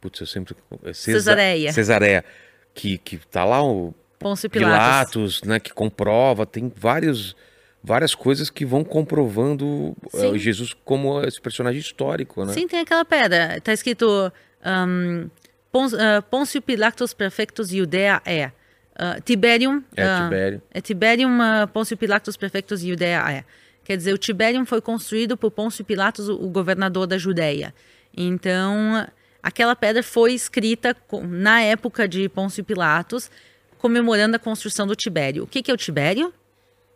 Putz, 0.00 0.20
eu 0.20 0.26
sempre... 0.26 0.54
é 0.84 0.92
Cesa- 0.92 1.18
Cesareia. 1.18 1.72
Cesareia. 1.72 2.24
Que, 2.72 2.96
que 2.98 3.18
tá 3.18 3.44
lá 3.44 3.62
o 3.62 3.92
Pôncio 4.18 4.48
Pilatos. 4.48 5.12
Pilatos, 5.12 5.42
né, 5.42 5.58
que 5.58 5.72
comprova, 5.72 6.46
tem 6.46 6.72
vários, 6.74 7.34
várias 7.82 8.14
coisas 8.14 8.50
que 8.50 8.64
vão 8.64 8.84
comprovando 8.84 9.96
eh, 10.14 10.18
Sim. 10.18 10.38
Jesus 10.38 10.74
como 10.84 11.22
esse 11.22 11.40
personagem 11.40 11.80
histórico, 11.80 12.44
né? 12.44 12.52
Sim, 12.52 12.68
tem 12.68 12.80
aquela 12.80 13.04
pedra. 13.04 13.56
Está 13.56 13.72
escrito 13.72 14.32
um, 14.64 15.28
Pons, 15.72 15.92
uh, 15.92 16.22
Pôncio 16.30 16.60
Pilatos 16.60 17.14
Prefectus 17.14 17.68
Judea 17.70 18.20
é. 18.24 18.52
Uh, 18.96 19.20
Tiberium. 19.24 19.82
É, 19.96 20.04
uh, 20.04 20.24
Tibério. 20.24 20.62
É 20.72 20.80
Tiberium 20.80 21.38
uh, 21.38 21.68
Pôncio 21.68 21.96
Pilatos 21.96 22.36
Prefectus 22.36 22.80
Judea 22.82 23.24
é. 23.30 23.44
Quer 23.82 23.96
dizer, 23.96 24.12
o 24.12 24.18
Tiberium 24.18 24.66
foi 24.66 24.80
construído 24.80 25.36
por 25.36 25.50
Pôncio 25.50 25.84
Pilatos, 25.84 26.28
o, 26.28 26.34
o 26.34 26.48
governador 26.50 27.06
da 27.06 27.16
Judéia. 27.16 27.74
Então, 28.16 29.06
aquela 29.42 29.74
pedra 29.74 30.02
foi 30.02 30.34
escrita 30.34 30.94
co- 30.94 31.22
na 31.22 31.62
época 31.62 32.06
de 32.06 32.28
Pôncio 32.28 32.62
Pilatos, 32.62 33.30
comemorando 33.78 34.36
a 34.36 34.38
construção 34.38 34.86
do 34.86 34.94
Tibério. 34.94 35.44
O 35.44 35.46
que, 35.46 35.62
que 35.62 35.70
é 35.70 35.74
o 35.74 35.76
Tibério? 35.78 36.32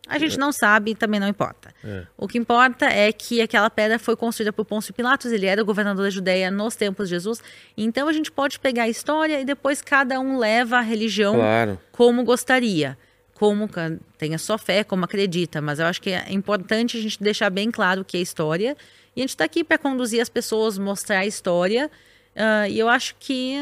A 0.07 0.17
gente 0.19 0.37
não 0.37 0.51
sabe 0.51 0.91
e 0.91 0.95
também 0.95 1.19
não 1.19 1.27
importa. 1.27 1.73
O 2.17 2.27
que 2.27 2.37
importa 2.37 2.85
é 2.85 3.11
que 3.11 3.41
aquela 3.41 3.69
pedra 3.69 3.97
foi 3.97 4.15
construída 4.15 4.53
por 4.53 4.63
Pôncio 4.65 4.93
Pilatos, 4.93 5.31
ele 5.31 5.45
era 5.45 5.61
o 5.61 5.65
governador 5.65 6.03
da 6.05 6.09
Judéia 6.09 6.51
nos 6.51 6.75
tempos 6.75 7.07
de 7.09 7.15
Jesus. 7.15 7.41
Então 7.75 8.07
a 8.07 8.13
gente 8.13 8.31
pode 8.31 8.59
pegar 8.59 8.83
a 8.83 8.89
história 8.89 9.39
e 9.41 9.45
depois 9.45 9.81
cada 9.81 10.19
um 10.19 10.37
leva 10.37 10.77
a 10.77 10.81
religião 10.81 11.35
Claro. 11.35 11.79
como 11.91 12.23
gostaria, 12.23 12.97
como 13.33 13.67
tem 14.17 14.33
a 14.35 14.37
sua 14.37 14.57
fé, 14.57 14.83
como 14.83 15.03
acredita. 15.05 15.59
Mas 15.61 15.79
eu 15.79 15.85
acho 15.87 16.01
que 16.01 16.11
é 16.11 16.31
importante 16.31 16.97
a 16.97 17.01
gente 17.01 17.21
deixar 17.21 17.49
bem 17.49 17.71
claro 17.71 18.01
o 18.01 18.05
que 18.05 18.17
é 18.17 18.21
história. 18.21 18.77
E 19.15 19.19
a 19.19 19.23
gente 19.23 19.29
está 19.29 19.43
aqui 19.45 19.63
para 19.63 19.77
conduzir 19.77 20.21
as 20.21 20.29
pessoas, 20.29 20.77
mostrar 20.77 21.19
a 21.19 21.25
história. 21.25 21.89
ah, 22.35 22.67
e 22.69 22.77
eu 22.77 22.87
acho 22.89 23.15
que, 23.19 23.55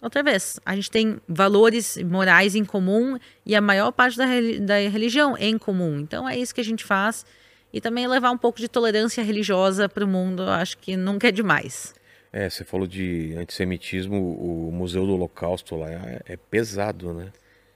outra 0.00 0.22
vez, 0.22 0.58
a 0.64 0.74
gente 0.74 0.90
tem 0.90 1.18
valores 1.28 1.96
morais 2.04 2.54
em 2.54 2.64
comum 2.64 3.18
e 3.44 3.54
a 3.54 3.60
maior 3.60 3.92
parte 3.92 4.16
da, 4.16 4.26
da 4.60 4.78
religião 4.88 5.36
é 5.36 5.46
em 5.46 5.58
comum. 5.58 5.98
Então 6.00 6.28
é 6.28 6.36
isso 6.38 6.54
que 6.54 6.60
a 6.60 6.64
gente 6.64 6.84
faz. 6.84 7.24
E 7.72 7.80
também 7.80 8.06
levar 8.08 8.30
um 8.32 8.38
pouco 8.38 8.58
de 8.58 8.68
tolerância 8.68 9.22
religiosa 9.22 9.88
para 9.88 10.04
o 10.04 10.08
mundo, 10.08 10.42
acho 10.42 10.76
que 10.78 10.96
nunca 10.96 11.28
é 11.28 11.30
demais. 11.30 11.94
É, 12.32 12.48
você 12.50 12.64
falou 12.64 12.86
de 12.86 13.34
antissemitismo, 13.36 14.16
o 14.16 14.70
Museu 14.72 15.06
do 15.06 15.12
Holocausto 15.14 15.76
lá 15.76 15.90
é, 15.90 16.20
é 16.26 16.36
pesado, 16.36 17.12
né? 17.12 17.26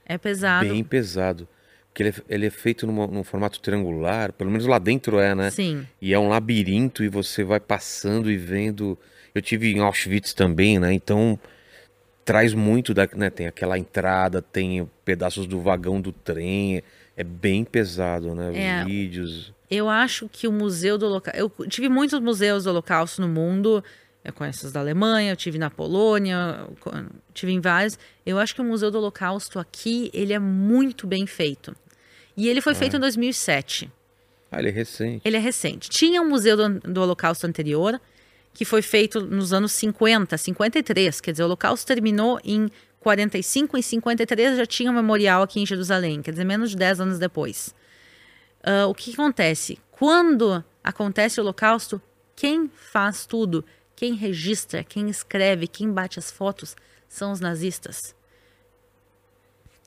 É 0.05 0.17
pesado. 0.17 0.67
Bem 0.69 0.83
pesado. 0.83 1.47
Porque 1.87 2.03
ele 2.03 2.09
é, 2.09 2.13
ele 2.27 2.45
é 2.45 2.49
feito 2.49 2.85
numa- 2.85 3.07
num 3.07 3.23
formato 3.23 3.59
triangular, 3.61 4.33
pelo 4.33 4.51
menos 4.51 4.65
lá 4.67 4.79
dentro 4.79 5.17
é, 5.19 5.33
né? 5.33 5.49
Sim. 5.51 5.87
E 6.01 6.13
é 6.13 6.19
um 6.19 6.27
labirinto 6.27 7.03
e 7.03 7.07
você 7.09 7.43
vai 7.43 7.59
passando 7.59 8.29
e 8.29 8.35
vendo. 8.37 8.97
Eu 9.33 9.41
tive 9.41 9.71
em 9.71 9.79
Auschwitz 9.79 10.33
também, 10.33 10.77
né? 10.79 10.91
Então 10.93 11.39
traz 12.25 12.53
muito 12.53 12.93
da, 12.93 13.07
né? 13.15 13.29
Tem 13.29 13.47
aquela 13.47 13.77
entrada, 13.77 14.41
tem 14.41 14.89
pedaços 15.05 15.45
do 15.45 15.61
vagão 15.61 16.01
do 16.01 16.11
trem, 16.11 16.81
é 17.15 17.23
bem 17.23 17.63
pesado, 17.63 18.33
né? 18.35 18.49
Os 18.49 18.57
É. 18.57 18.83
vídeos. 18.83 19.53
Eu 19.69 19.87
acho 19.89 20.27
que 20.27 20.47
o 20.47 20.51
Museu 20.51 20.97
do 20.97 21.05
Holocausto. 21.05 21.39
Eu 21.39 21.49
tive 21.67 21.87
muitos 21.87 22.19
museus 22.19 22.63
do 22.65 22.69
Holocausto 22.71 23.21
no 23.21 23.27
mundo. 23.27 23.83
Eu 24.23 24.33
conheço 24.33 24.65
os 24.65 24.71
da 24.71 24.79
Alemanha, 24.79 25.31
eu 25.31 25.35
tive 25.35 25.59
na 25.59 25.69
Polônia, 25.69 26.67
eu 26.83 27.05
tive 27.33 27.51
em 27.51 27.61
vários. 27.61 27.97
Eu 28.25 28.39
acho 28.39 28.55
que 28.55 28.61
o 28.61 28.63
Museu 28.63 28.89
do 28.89 28.97
Holocausto 28.97 29.59
aqui, 29.59 30.09
ele 30.13 30.33
é 30.33 30.39
muito 30.39 31.05
bem 31.05 31.27
feito. 31.27 31.75
E 32.35 32.49
ele 32.49 32.59
foi 32.59 32.73
feito 32.73 32.97
em 32.97 32.99
2007. 32.99 33.89
Ah, 34.51 34.59
ele 34.59 34.69
é 34.69 34.71
recente. 34.71 35.21
Ele 35.23 35.37
é 35.37 35.39
recente. 35.39 35.89
Tinha 35.89 36.21
um 36.21 36.27
museu 36.29 36.57
do, 36.57 36.79
do 36.79 37.01
Holocausto 37.01 37.45
anterior, 37.45 37.99
que 38.55 38.65
foi 38.65 38.81
feito 38.81 39.21
nos 39.21 39.53
anos 39.53 39.73
50, 39.73 40.35
53. 40.37 41.21
Quer 41.21 41.31
dizer, 41.31 41.43
o 41.43 41.45
Holocausto 41.45 41.85
terminou 41.85 42.39
em 42.43 42.71
45, 43.01 43.77
em 43.77 43.81
53 43.83 44.57
já 44.57 44.65
tinha 44.65 44.89
um 44.89 44.95
memorial 44.95 45.43
aqui 45.43 45.59
em 45.59 45.65
Jerusalém, 45.65 46.23
quer 46.23 46.31
dizer, 46.31 46.43
menos 46.43 46.71
de 46.71 46.77
10 46.77 47.01
anos 47.01 47.19
depois. 47.19 47.75
Ah, 48.63 48.87
o 48.87 48.95
que 48.95 49.13
acontece? 49.13 49.77
Quando 49.91 50.63
acontece 50.83 51.39
o 51.39 51.43
Holocausto, 51.43 52.01
quem 52.35 52.71
faz 52.73 53.25
tudo, 53.25 53.63
quem 53.95 54.15
registra, 54.15 54.83
quem 54.83 55.09
escreve, 55.09 55.67
quem 55.67 55.91
bate 55.91 56.17
as 56.17 56.31
fotos, 56.31 56.75
são 57.07 57.31
os 57.31 57.39
nazistas. 57.39 58.15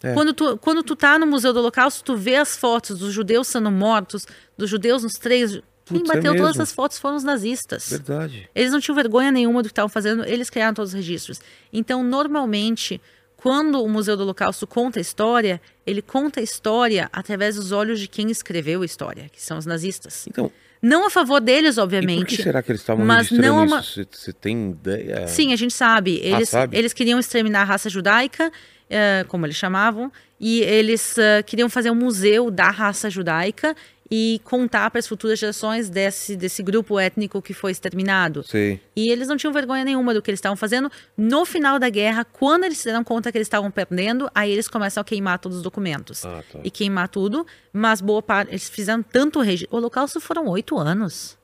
É. 0.02 0.14
Quando, 0.14 0.32
tu, 0.32 0.56
quando 0.58 0.82
tu 0.82 0.94
tá 0.94 1.18
no 1.18 1.26
Museu 1.26 1.52
do 1.52 1.58
Holocausto, 1.58 2.04
tu 2.04 2.16
vê 2.16 2.36
as 2.36 2.56
fotos 2.56 3.00
dos 3.00 3.12
judeus 3.12 3.48
sendo 3.48 3.70
mortos, 3.70 4.26
dos 4.56 4.70
judeus 4.70 5.02
nos 5.02 5.14
três. 5.14 5.60
Quem 5.88 5.98
Putz, 5.98 6.10
é 6.10 6.14
bateu 6.14 6.32
todas 6.36 6.48
mesmo. 6.50 6.62
as 6.62 6.72
fotos 6.72 6.98
foram 6.98 7.16
os 7.16 7.24
nazistas. 7.24 7.88
Verdade. 7.90 8.48
Eles 8.54 8.70
não 8.72 8.80
tinham 8.80 8.94
vergonha 8.94 9.30
nenhuma 9.32 9.62
do 9.62 9.66
que 9.68 9.72
estavam 9.72 9.88
fazendo, 9.88 10.24
eles 10.24 10.48
criaram 10.50 10.74
todos 10.74 10.90
os 10.92 10.94
registros. 10.96 11.40
Então, 11.72 12.02
normalmente, 12.02 13.00
quando 13.36 13.82
o 13.82 13.88
Museu 13.88 14.16
do 14.16 14.22
Holocausto 14.24 14.66
conta 14.66 14.98
a 14.98 15.02
história, 15.02 15.60
ele 15.86 16.02
conta 16.02 16.40
a 16.40 16.42
história 16.42 17.08
através 17.12 17.56
dos 17.56 17.72
olhos 17.72 18.00
de 18.00 18.06
quem 18.08 18.30
escreveu 18.30 18.82
a 18.82 18.84
história, 18.84 19.28
que 19.32 19.40
são 19.42 19.58
os 19.58 19.66
nazistas. 19.66 20.26
Então, 20.28 20.50
Não 20.80 21.06
a 21.06 21.10
favor 21.10 21.40
deles, 21.40 21.74
e 21.74 21.76
por 21.76 21.82
obviamente. 21.84 22.36
que 22.36 22.42
será 22.42 22.62
que 22.62 22.70
eles 22.70 22.80
estavam 22.82 23.04
mas 23.04 23.30
não 23.32 23.60
é 23.60 23.64
uma- 23.66 23.80
isso? 23.80 24.06
Você, 24.12 24.32
tem 24.32 24.70
ideia? 24.70 25.26
Sim, 25.26 25.52
a 25.52 25.56
gente 25.56 25.74
sabe. 25.74 26.20
Eles, 26.22 26.48
sabe? 26.50 26.76
eles 26.76 26.92
queriam 26.92 27.18
exterminar 27.18 27.62
a 27.62 27.64
raça 27.64 27.90
judaica, 27.90 28.52
eh, 28.88 29.24
como 29.26 29.44
eles 29.44 29.56
chamavam, 29.56 30.10
e 30.38 30.60
eles 30.60 31.18
eh, 31.18 31.42
queriam 31.42 31.68
fazer 31.68 31.90
um 31.90 31.96
museu 31.96 32.48
da 32.48 32.70
raça 32.70 33.10
judaica 33.10 33.74
e 34.10 34.40
contar 34.42 34.90
para 34.90 34.98
as 34.98 35.06
futuras 35.06 35.38
gerações 35.38 35.90
desse, 35.90 36.34
desse 36.34 36.62
grupo 36.62 36.98
étnico 36.98 37.42
que 37.42 37.52
foi 37.52 37.72
exterminado. 37.72 38.42
Sei. 38.42 38.80
E 38.96 39.12
eles 39.12 39.28
não 39.28 39.36
tinham 39.36 39.52
vergonha 39.52 39.84
nenhuma 39.84 40.14
do 40.14 40.22
que 40.22 40.30
eles 40.30 40.38
estavam 40.38 40.56
fazendo. 40.56 40.90
No 41.16 41.44
final 41.44 41.78
da 41.78 41.90
guerra, 41.90 42.24
quando 42.24 42.64
eles 42.64 42.78
se 42.78 42.86
deram 42.86 43.04
conta 43.04 43.30
que 43.30 43.36
eles 43.36 43.46
estavam 43.46 43.70
perdendo, 43.70 44.30
aí 44.34 44.50
eles 44.50 44.66
começam 44.66 45.00
a 45.00 45.04
queimar 45.04 45.38
todos 45.38 45.58
os 45.58 45.62
documentos. 45.62 46.24
Ah, 46.24 46.42
tá. 46.50 46.60
E 46.64 46.70
queimar 46.70 47.08
tudo, 47.08 47.46
mas 47.72 48.00
boa 48.00 48.22
parte. 48.22 48.50
Eles 48.50 48.68
fizeram 48.68 49.02
tanto 49.02 49.40
registro. 49.40 49.74
O 49.74 49.78
Holocausto 49.78 50.20
foram 50.20 50.46
oito 50.46 50.78
anos. 50.78 51.36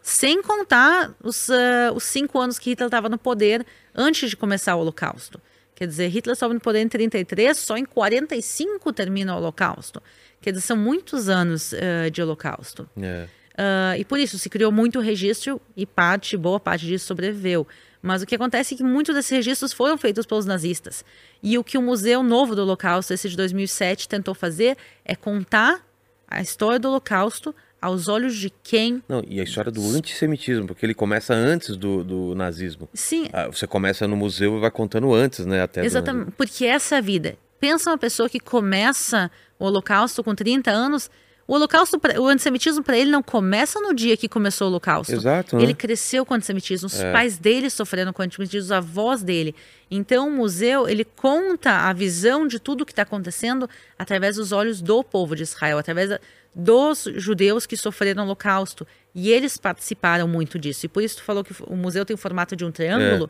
Sem 0.00 0.42
contar 0.42 1.14
os, 1.22 1.50
ah, 1.50 1.92
os 1.94 2.04
cinco 2.04 2.38
anos 2.38 2.58
que 2.58 2.70
Hitler 2.70 2.86
estava 2.86 3.08
no 3.08 3.18
poder 3.18 3.64
antes 3.94 4.30
de 4.30 4.36
começar 4.36 4.74
o 4.74 4.80
Holocausto. 4.80 5.40
Quer 5.74 5.88
dizer, 5.88 6.08
Hitler 6.08 6.34
estava 6.34 6.54
no 6.54 6.60
poder 6.60 6.80
em 6.80 6.88
33, 6.88 7.56
só 7.56 7.76
em 7.76 7.84
45 7.84 8.92
termina 8.92 9.34
o 9.34 9.38
Holocausto. 9.38 10.00
Quer 10.44 10.60
são 10.60 10.76
muitos 10.76 11.28
anos 11.28 11.72
ah, 11.74 12.08
de 12.10 12.22
Holocausto. 12.22 12.88
É. 13.00 13.26
Ah, 13.56 13.96
e 13.96 14.04
por 14.04 14.18
isso 14.18 14.38
se 14.38 14.50
criou 14.50 14.70
muito 14.72 15.00
registro 15.00 15.60
e 15.76 15.86
parte, 15.86 16.36
boa 16.36 16.60
parte 16.60 16.86
disso 16.86 17.06
sobreviveu. 17.06 17.66
Mas 18.02 18.20
o 18.20 18.26
que 18.26 18.34
acontece 18.34 18.74
é 18.74 18.76
que 18.76 18.84
muitos 18.84 19.14
desses 19.14 19.30
registros 19.30 19.72
foram 19.72 19.96
feitos 19.96 20.26
pelos 20.26 20.44
nazistas. 20.44 21.02
E 21.42 21.56
o 21.56 21.64
que 21.64 21.78
o 21.78 21.82
Museu 21.82 22.22
Novo 22.22 22.54
do 22.54 22.60
Holocausto, 22.62 23.14
esse 23.14 23.30
de 23.30 23.36
2007, 23.36 24.06
tentou 24.08 24.34
fazer 24.34 24.76
é 25.04 25.14
contar 25.16 25.80
a 26.28 26.42
história 26.42 26.78
do 26.78 26.88
Holocausto 26.88 27.54
aos 27.80 28.08
olhos 28.08 28.36
de 28.36 28.50
quem. 28.62 29.02
Não, 29.08 29.22
e 29.26 29.40
a 29.40 29.44
história 29.44 29.70
do 29.70 29.82
antissemitismo, 29.88 30.66
porque 30.66 30.84
ele 30.84 30.94
começa 30.94 31.32
antes 31.32 31.76
do, 31.76 32.04
do 32.04 32.34
nazismo. 32.34 32.88
Sim, 32.92 33.28
Ah, 33.32 33.46
você 33.46 33.66
começa 33.66 34.06
no 34.06 34.16
museu 34.16 34.56
e 34.56 34.60
vai 34.60 34.70
contando 34.70 35.12
antes, 35.14 35.46
né? 35.46 35.62
Até 35.62 35.80
do- 35.80 35.86
exatamente. 35.86 36.30
Porque 36.32 36.66
essa 36.66 36.96
é 36.96 36.98
a 36.98 37.00
vida. 37.00 37.36
Pensa 37.60 37.90
uma 37.90 37.98
pessoa 37.98 38.28
que 38.28 38.40
começa 38.40 39.30
o 39.64 39.68
Holocausto 39.68 40.22
com 40.22 40.34
30 40.34 40.70
anos. 40.70 41.10
O 41.46 41.54
Holocausto, 41.54 42.00
o 42.18 42.26
antissemitismo 42.26 42.82
para 42.82 42.96
ele 42.96 43.10
não 43.10 43.22
começa 43.22 43.78
no 43.78 43.92
dia 43.92 44.16
que 44.16 44.26
começou 44.28 44.66
o 44.66 44.70
Holocausto. 44.70 45.12
Exato, 45.12 45.56
né? 45.56 45.62
Ele 45.62 45.74
cresceu 45.74 46.24
com 46.24 46.32
antissemitismo, 46.32 46.86
os 46.86 46.98
É. 46.98 47.12
pais 47.12 47.36
dele 47.36 47.68
sofreram 47.68 48.14
com 48.14 48.22
antissemitismo, 48.22 48.64
os 48.64 48.72
avós 48.72 49.22
dele. 49.22 49.54
Então, 49.90 50.28
o 50.28 50.30
museu, 50.30 50.88
ele 50.88 51.04
conta 51.04 51.70
a 51.88 51.92
visão 51.92 52.46
de 52.46 52.58
tudo 52.58 52.86
que 52.86 52.92
está 52.92 53.02
acontecendo 53.02 53.68
através 53.98 54.36
dos 54.36 54.52
olhos 54.52 54.80
do 54.80 55.04
povo 55.04 55.36
de 55.36 55.42
Israel, 55.42 55.76
através 55.76 56.08
da- 56.08 56.20
dos 56.54 57.06
judeus 57.16 57.66
que 57.66 57.76
sofreram 57.76 58.22
o 58.22 58.26
holocausto. 58.26 58.86
E 59.14 59.30
eles 59.30 59.58
participaram 59.58 60.26
muito 60.26 60.58
disso. 60.58 60.86
E 60.86 60.88
por 60.88 61.02
isso 61.02 61.16
tu 61.18 61.24
falou 61.24 61.44
que 61.44 61.52
o 61.66 61.76
museu 61.76 62.06
tem 62.06 62.14
o 62.14 62.18
formato 62.18 62.56
de 62.56 62.64
um 62.64 62.70
triângulo. 62.70 63.28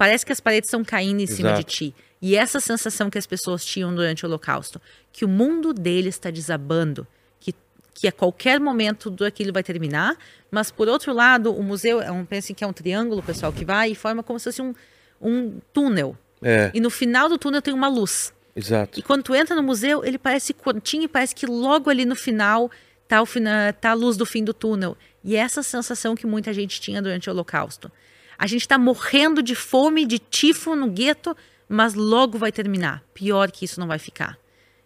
Parece 0.00 0.24
que 0.24 0.32
as 0.32 0.40
paredes 0.40 0.68
estão 0.68 0.82
caindo 0.82 1.20
em 1.20 1.26
cima 1.26 1.50
de 1.50 1.56
Exato. 1.56 1.72
ti. 1.72 1.94
E 2.22 2.34
essa 2.34 2.58
sensação 2.58 3.10
que 3.10 3.18
as 3.18 3.26
pessoas 3.26 3.62
tinham 3.62 3.94
durante 3.94 4.24
o 4.24 4.28
holocausto, 4.28 4.80
que 5.12 5.26
o 5.26 5.28
mundo 5.28 5.74
deles 5.74 6.14
está 6.14 6.30
desabando, 6.30 7.06
que, 7.38 7.54
que 7.92 8.08
a 8.08 8.12
qualquer 8.12 8.58
momento 8.58 9.10
tudo 9.10 9.26
aquilo 9.26 9.52
vai 9.52 9.62
terminar, 9.62 10.16
mas 10.50 10.70
por 10.70 10.88
outro 10.88 11.12
lado, 11.12 11.54
o 11.54 11.62
museu 11.62 12.00
é 12.00 12.10
um, 12.10 12.24
pensem 12.24 12.56
que 12.56 12.64
é 12.64 12.66
um 12.66 12.72
triângulo, 12.72 13.22
pessoal, 13.22 13.52
que 13.52 13.62
vai 13.62 13.90
e 13.90 13.94
forma 13.94 14.22
como 14.22 14.38
se 14.38 14.44
fosse 14.44 14.62
um, 14.62 14.74
um 15.20 15.60
túnel. 15.70 16.16
É, 16.40 16.70
E 16.72 16.80
no 16.80 16.88
final 16.88 17.28
do 17.28 17.36
túnel 17.36 17.60
tem 17.60 17.74
uma 17.74 17.88
luz. 17.88 18.32
exato. 18.56 18.98
E 18.98 19.02
quando 19.02 19.22
tu 19.22 19.34
entra 19.34 19.54
no 19.54 19.62
museu, 19.62 20.02
ele 20.02 20.16
parece 20.16 20.54
curtinho 20.54 21.02
e 21.02 21.08
parece 21.08 21.34
que 21.34 21.44
logo 21.44 21.90
ali 21.90 22.06
no 22.06 22.16
final 22.16 22.70
tá, 23.06 23.20
o 23.20 23.26
fina, 23.26 23.74
tá 23.78 23.90
a 23.90 23.94
luz 23.94 24.16
do 24.16 24.24
fim 24.24 24.42
do 24.42 24.54
túnel. 24.54 24.96
E 25.22 25.36
essa 25.36 25.62
sensação 25.62 26.14
que 26.14 26.26
muita 26.26 26.54
gente 26.54 26.80
tinha 26.80 27.02
durante 27.02 27.28
o 27.28 27.34
Holocausto. 27.34 27.92
A 28.40 28.46
gente 28.46 28.62
está 28.62 28.78
morrendo 28.78 29.42
de 29.42 29.54
fome, 29.54 30.06
de 30.06 30.18
tifo 30.18 30.74
no 30.74 30.88
gueto, 30.88 31.36
mas 31.68 31.92
logo 31.92 32.38
vai 32.38 32.50
terminar. 32.50 33.02
Pior 33.12 33.50
que 33.50 33.66
isso 33.66 33.78
não 33.78 33.86
vai 33.86 33.98
ficar. 33.98 34.38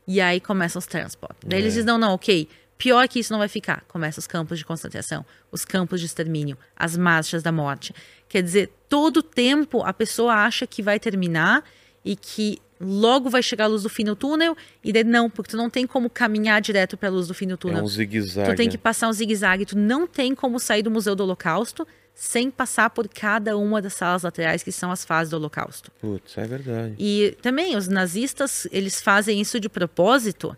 E 0.08 0.20
aí 0.20 0.40
começam 0.40 0.80
os 0.80 0.86
transportes. 0.86 1.38
Daí 1.46 1.60
É. 1.60 1.62
eles 1.62 1.74
dizem, 1.74 1.86
não, 1.86 1.96
não, 1.96 2.14
ok, 2.14 2.48
pior 2.76 3.06
que 3.06 3.20
isso 3.20 3.32
não 3.32 3.38
vai 3.38 3.46
ficar. 3.46 3.84
Começam 3.86 4.20
os 4.20 4.26
campos 4.26 4.58
de 4.58 4.64
concentração, 4.64 5.24
os 5.52 5.64
campos 5.64 6.00
de 6.00 6.06
extermínio, 6.06 6.58
as 6.74 6.96
marchas 6.96 7.44
da 7.44 7.52
morte. 7.52 7.94
Quer 8.28 8.42
dizer, 8.42 8.72
todo 8.88 9.22
tempo 9.22 9.82
a 9.84 9.92
pessoa 9.92 10.34
acha 10.34 10.66
que 10.66 10.82
vai 10.82 10.98
terminar 10.98 11.62
e 12.04 12.16
que 12.16 12.58
logo 12.80 13.30
vai 13.30 13.40
chegar 13.42 13.64
a 13.64 13.68
luz 13.68 13.84
do 13.84 13.88
fim 13.88 14.02
no 14.02 14.16
túnel, 14.16 14.56
e 14.82 14.92
daí 14.92 15.04
não, 15.04 15.30
porque 15.30 15.52
tu 15.52 15.56
não 15.56 15.70
tem 15.70 15.86
como 15.86 16.10
caminhar 16.10 16.60
direto 16.60 16.96
para 16.96 17.08
a 17.08 17.12
luz 17.12 17.28
do 17.28 17.32
fim 17.34 17.46
do 17.46 17.54
É 17.54 17.56
túnel. 17.56 17.84
um 17.84 17.86
zigue-zague. 17.86 18.50
Tu 18.50 18.56
tem 18.56 18.68
que 18.68 18.76
passar 18.76 19.08
um 19.08 19.12
zigue-zague, 19.12 19.64
tu 19.64 19.78
não 19.78 20.06
tem 20.08 20.34
como 20.34 20.58
sair 20.58 20.82
do 20.82 20.90
Museu 20.90 21.14
do 21.14 21.22
Holocausto 21.22 21.86
sem 22.14 22.50
passar 22.50 22.90
por 22.90 23.08
cada 23.08 23.56
uma 23.58 23.82
das 23.82 23.94
salas 23.94 24.22
laterais 24.22 24.62
que 24.62 24.70
são 24.70 24.90
as 24.92 25.04
fases 25.04 25.30
do 25.30 25.36
Holocausto. 25.36 25.90
Putz, 26.00 26.38
é 26.38 26.46
verdade. 26.46 26.94
E 26.98 27.36
também 27.42 27.76
os 27.76 27.88
nazistas, 27.88 28.68
eles 28.70 29.00
fazem 29.02 29.40
isso 29.40 29.58
de 29.58 29.68
propósito, 29.68 30.56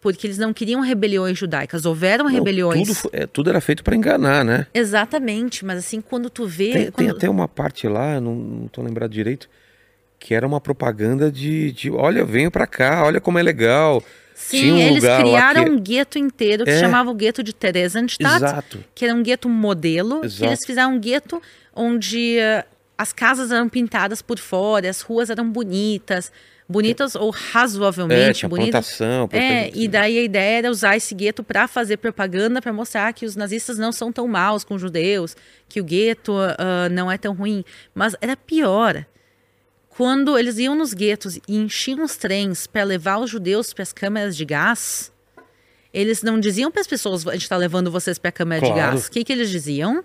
porque 0.00 0.26
eles 0.26 0.38
não 0.38 0.52
queriam 0.52 0.80
rebeliões 0.80 1.38
judaicas. 1.38 1.84
Houveram 1.86 2.24
Não, 2.24 2.32
rebeliões. 2.32 2.86
Tudo, 3.02 3.10
é, 3.12 3.26
tudo 3.26 3.50
era 3.50 3.60
feito 3.60 3.84
pra 3.84 3.94
enganar, 3.96 4.44
né? 4.44 4.66
Exatamente, 4.74 5.64
mas 5.64 5.78
assim, 5.78 6.00
quando 6.00 6.28
tu 6.28 6.46
vê. 6.46 6.72
Tem, 6.72 6.82
tem 6.82 6.90
quando- 6.90 7.16
até 7.16 7.30
uma 7.30 7.46
parte 7.48 7.86
lá, 7.88 8.20
não, 8.20 8.34
não 8.34 8.68
tô 8.68 8.82
lembrado 8.82 9.10
direito, 9.10 9.48
que 10.18 10.34
era 10.34 10.46
uma 10.46 10.60
propaganda 10.60 11.30
de, 11.30 11.70
de 11.72 11.90
olha, 11.90 12.24
venho 12.24 12.50
pra 12.50 12.66
cá, 12.66 13.04
olha 13.04 13.20
como 13.20 13.38
é 13.38 13.42
legal. 13.42 14.02
Sim, 14.40 14.60
tinha 14.60 14.74
um 14.74 14.78
eles 14.78 15.02
lugar 15.02 15.20
criaram 15.20 15.64
que- 15.64 15.70
um 15.70 15.78
gueto 15.80 16.16
inteiro 16.18 16.64
que 16.64 16.70
É. 16.70 16.74
se 16.74 16.80
chamava 16.80 17.10
o 17.10 17.14
gueto 17.14 17.42
de 17.42 17.52
Theresienstadt, 17.52 18.36
Exato. 18.36 18.84
que 18.94 19.04
era 19.04 19.12
um 19.14 19.22
gueto 19.22 19.48
modelo, 19.48 20.20
que 20.20 20.26
Exato. 20.26 20.44
eles 20.44 20.64
fizeram 20.64 20.94
um 20.94 20.98
gueto 21.00 21.42
onde 21.74 22.38
eh, 22.38 22.64
as 22.96 23.12
casas 23.12 23.50
eram 23.50 23.68
pintadas 23.68 24.22
por 24.22 24.38
fora, 24.38 24.88
as 24.88 25.00
ruas 25.00 25.28
eram 25.28 25.50
bonitas, 25.50 26.30
bonitas 26.68 27.14
ou 27.16 27.30
É, 27.34 27.38
razoavelmente 27.52 28.38
tinha 28.40 28.48
bonitas. 28.48 28.96
plantação. 28.96 29.28
É, 29.32 29.70
e 29.74 29.88
daí 29.88 30.18
a 30.18 30.22
ideia 30.22 30.58
era 30.58 30.70
usar 30.70 30.96
esse 30.96 31.14
gueto 31.14 31.42
para 31.42 31.66
fazer 31.66 31.96
propaganda, 31.96 32.62
para 32.62 32.72
mostrar 32.72 33.12
que 33.12 33.26
os 33.26 33.34
nazistas 33.34 33.76
não 33.76 33.90
são 33.90 34.12
tão 34.12 34.28
maus 34.28 34.62
com 34.64 34.74
os 34.74 34.80
judeus, 34.80 35.36
que 35.68 35.80
o 35.80 35.84
gueto 35.84 36.32
ah, 36.36 36.88
não 36.90 37.10
é 37.10 37.18
tão 37.18 37.34
ruim. 37.34 37.64
Mas 37.94 38.14
era 38.20 38.36
pior. 38.36 39.04
Quando 39.98 40.38
eles 40.38 40.58
iam 40.58 40.76
nos 40.76 40.94
guetos 40.94 41.38
e 41.48 41.56
enchiam 41.56 42.04
os 42.04 42.16
trens 42.16 42.68
para 42.68 42.84
levar 42.84 43.18
os 43.18 43.28
judeus 43.28 43.72
para 43.72 43.82
as 43.82 43.92
câmeras 43.92 44.36
de 44.36 44.44
gás, 44.44 45.10
eles 45.92 46.22
não 46.22 46.38
diziam 46.38 46.70
para 46.70 46.80
as 46.80 46.86
pessoas: 46.86 47.26
a 47.26 47.32
gente 47.32 47.42
está 47.42 47.56
levando 47.56 47.90
vocês 47.90 48.16
para 48.16 48.28
a 48.28 48.32
câmara 48.32 48.60
de 48.60 48.68
Claro. 48.72 48.92
gás. 48.92 49.08
O 49.08 49.10
que, 49.10 49.24
que 49.24 49.32
eles 49.32 49.50
diziam? 49.50 50.04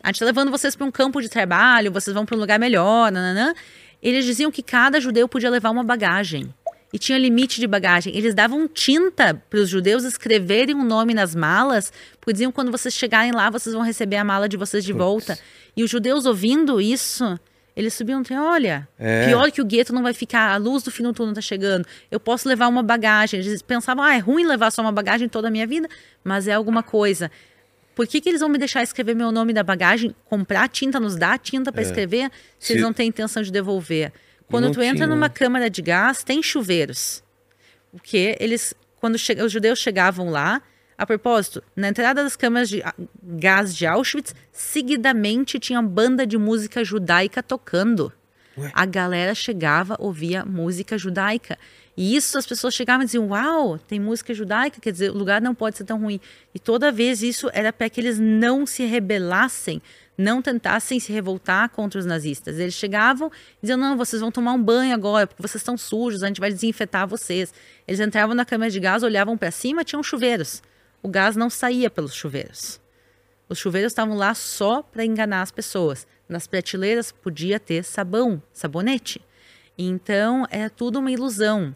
A 0.00 0.06
gente 0.10 0.14
está 0.14 0.26
levando 0.26 0.52
vocês 0.52 0.76
para 0.76 0.86
um 0.86 0.92
campo 0.92 1.20
de 1.20 1.28
trabalho, 1.28 1.90
vocês 1.90 2.14
vão 2.14 2.24
para 2.24 2.36
um 2.36 2.38
lugar 2.38 2.60
melhor, 2.60 3.10
nananã. 3.10 3.52
Eles 4.00 4.24
diziam 4.24 4.48
que 4.48 4.62
cada 4.62 5.00
judeu 5.00 5.28
podia 5.28 5.50
levar 5.50 5.70
uma 5.70 5.82
bagagem. 5.82 6.54
E 6.92 6.98
tinha 6.98 7.18
limite 7.18 7.58
de 7.58 7.66
bagagem. 7.66 8.16
Eles 8.16 8.32
davam 8.32 8.68
tinta 8.68 9.34
para 9.50 9.58
os 9.58 9.68
judeus 9.68 10.04
escreverem 10.04 10.76
um 10.76 10.84
nome 10.84 11.14
nas 11.14 11.34
malas, 11.34 11.92
porque 12.20 12.34
diziam 12.34 12.52
quando 12.52 12.70
vocês 12.70 12.94
chegarem 12.94 13.32
lá, 13.32 13.50
vocês 13.50 13.74
vão 13.74 13.82
receber 13.82 14.18
a 14.18 14.24
mala 14.24 14.48
de 14.48 14.56
vocês 14.56 14.84
de 14.84 14.92
volta. 14.92 15.36
E 15.76 15.82
os 15.82 15.90
judeus 15.90 16.26
ouvindo 16.26 16.80
isso, 16.80 17.36
eles 17.80 17.94
subiam 17.94 18.20
e 18.20 18.22
diziam, 18.22 18.44
olha, 18.44 18.88
É. 18.98 19.26
pior 19.26 19.50
que 19.50 19.60
o 19.60 19.64
gueto 19.64 19.92
não 19.92 20.02
vai 20.02 20.12
ficar, 20.14 20.52
a 20.52 20.56
luz 20.56 20.82
do 20.82 20.90
fim 20.90 21.02
do 21.02 21.12
túnel 21.12 21.34
tá 21.34 21.40
chegando, 21.40 21.86
eu 22.10 22.20
posso 22.20 22.48
levar 22.48 22.68
uma 22.68 22.82
bagagem. 22.82 23.40
Eles 23.40 23.62
pensavam, 23.62 24.04
ah, 24.04 24.14
é 24.14 24.18
ruim 24.18 24.44
levar 24.46 24.70
só 24.70 24.82
uma 24.82 24.92
bagagem 24.92 25.28
toda 25.28 25.48
a 25.48 25.50
minha 25.50 25.66
vida, 25.66 25.88
mas 26.22 26.46
é 26.46 26.52
alguma 26.52 26.82
coisa. 26.82 27.30
Por 27.94 28.06
que, 28.06 28.20
que 28.20 28.28
eles 28.28 28.40
vão 28.40 28.48
me 28.48 28.56
deixar 28.58 28.82
escrever 28.82 29.14
meu 29.14 29.32
nome 29.32 29.52
da 29.52 29.62
bagagem, 29.62 30.14
comprar 30.24 30.68
tinta, 30.68 30.98
nos 31.00 31.16
dar 31.16 31.38
tinta 31.38 31.72
para 31.72 31.82
escrever, 31.82 32.30
se, 32.58 32.68
Se- 32.68 32.72
eles 32.74 32.82
não 32.82 32.92
têm 32.92 33.08
intenção 33.08 33.42
de 33.42 33.50
devolver? 33.50 34.12
Quando 34.48 34.64
não 34.64 34.72
tu 34.72 34.80
entra 34.82 34.96
tinha, 34.96 35.06
numa 35.06 35.28
câmara 35.28 35.68
de 35.68 35.82
gás, 35.82 36.22
tem 36.24 36.42
chuveiros. 36.42 37.22
O 37.92 37.98
que 38.00 38.36
eles, 38.40 38.72
quando 39.00 39.18
che- 39.18 39.40
os 39.42 39.52
judeus 39.52 39.78
chegavam 39.78 40.30
lá, 40.30 40.62
a 41.00 41.06
propósito, 41.06 41.62
na 41.74 41.88
entrada 41.88 42.22
das 42.22 42.36
câmaras 42.36 42.68
de 42.68 42.82
gás 43.22 43.74
de 43.74 43.86
Auschwitz, 43.86 44.34
seguidamente 44.52 45.58
tinha 45.58 45.80
banda 45.80 46.26
de 46.26 46.36
música 46.36 46.84
judaica 46.84 47.42
tocando. 47.42 48.12
Ué? 48.58 48.70
A 48.74 48.84
galera 48.84 49.34
chegava, 49.34 49.96
ouvia 49.98 50.44
música 50.44 50.98
judaica. 50.98 51.58
E 51.96 52.14
isso 52.14 52.36
as 52.36 52.44
pessoas 52.44 52.74
chegavam 52.74 53.02
e 53.02 53.06
diziam: 53.06 53.28
Uau, 53.28 53.78
tem 53.78 53.98
música 53.98 54.34
judaica, 54.34 54.78
quer 54.78 54.92
dizer, 54.92 55.10
o 55.10 55.16
lugar 55.16 55.40
não 55.40 55.54
pode 55.54 55.78
ser 55.78 55.84
tão 55.84 55.98
ruim. 55.98 56.20
E 56.54 56.58
toda 56.58 56.92
vez 56.92 57.22
isso 57.22 57.48
era 57.54 57.72
para 57.72 57.88
que 57.88 57.98
eles 57.98 58.18
não 58.18 58.66
se 58.66 58.84
rebelassem, 58.84 59.80
não 60.18 60.42
tentassem 60.42 61.00
se 61.00 61.10
revoltar 61.10 61.70
contra 61.70 61.98
os 61.98 62.04
nazistas. 62.04 62.58
Eles 62.58 62.74
chegavam 62.74 63.28
e 63.28 63.62
diziam: 63.62 63.78
Não, 63.78 63.96
vocês 63.96 64.20
vão 64.20 64.30
tomar 64.30 64.52
um 64.52 64.62
banho 64.62 64.92
agora, 64.92 65.26
porque 65.26 65.40
vocês 65.40 65.62
estão 65.62 65.78
sujos, 65.78 66.22
a 66.22 66.26
gente 66.26 66.40
vai 66.40 66.52
desinfetar 66.52 67.08
vocês. 67.08 67.54
Eles 67.88 68.00
entravam 68.00 68.34
na 68.34 68.44
câmara 68.44 68.70
de 68.70 68.78
gás, 68.78 69.02
olhavam 69.02 69.38
para 69.38 69.50
cima, 69.50 69.82
tinham 69.82 70.02
chuveiros. 70.02 70.62
O 71.02 71.08
gás 71.08 71.36
não 71.36 71.48
saía 71.48 71.90
pelos 71.90 72.14
chuveiros. 72.14 72.80
Os 73.48 73.58
chuveiros 73.58 73.92
estavam 73.92 74.16
lá 74.16 74.34
só 74.34 74.82
para 74.82 75.04
enganar 75.04 75.42
as 75.42 75.50
pessoas. 75.50 76.06
Nas 76.28 76.46
prateleiras 76.46 77.10
podia 77.10 77.58
ter 77.58 77.82
sabão, 77.82 78.40
sabonete. 78.52 79.20
Então 79.76 80.46
é 80.50 80.68
tudo 80.68 80.98
uma 80.98 81.10
ilusão. 81.10 81.74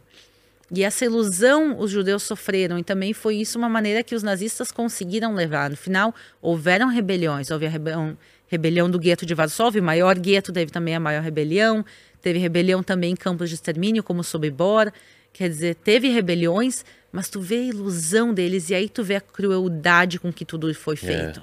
E 0.71 0.83
essa 0.83 1.05
ilusão 1.05 1.79
os 1.79 1.91
judeus 1.91 2.23
sofreram, 2.23 2.79
e 2.79 2.85
também 2.85 3.13
foi 3.13 3.37
isso 3.37 3.59
uma 3.59 3.69
maneira 3.69 4.03
que 4.03 4.15
os 4.15 4.23
nazistas 4.23 4.71
conseguiram 4.71 5.35
levar. 5.35 5.71
No 5.71 5.77
final, 5.77 6.15
houveram 6.41 6.89
rebeliões. 6.89 7.51
Houve 7.51 7.67
a 7.67 7.69
rebelião, 7.69 8.17
rebelião 8.47 8.91
do 8.91 8.99
gueto 8.99 9.27
de 9.27 9.35
Varsóvia, 9.35 9.81
o 9.81 9.85
maior 9.85 10.19
gueto 10.19 10.53
teve 10.53 10.71
também 10.71 10.95
a 10.95 11.01
maior 11.01 11.23
rebelião. 11.23 11.85
Teve 12.21 12.39
rebelião 12.39 12.83
também 12.83 13.13
em 13.13 13.17
campos 13.17 13.51
de 13.51 13.55
extermínio, 13.55 14.03
como 14.03 14.25
Sobibor. 14.25 14.91
Quer 15.33 15.49
dizer, 15.49 15.75
teve 15.75 16.09
rebeliões, 16.09 16.85
mas 17.15 17.29
tu 17.29 17.41
vê 17.41 17.55
a 17.57 17.63
ilusão 17.63 18.35
deles, 18.35 18.71
e 18.71 18.75
aí 18.75 18.89
tu 18.89 19.05
vê 19.05 19.15
a 19.15 19.21
crueldade 19.21 20.19
com 20.19 20.33
que 20.33 20.45
tudo 20.45 20.73
foi 20.75 20.97
feito. 20.97 21.41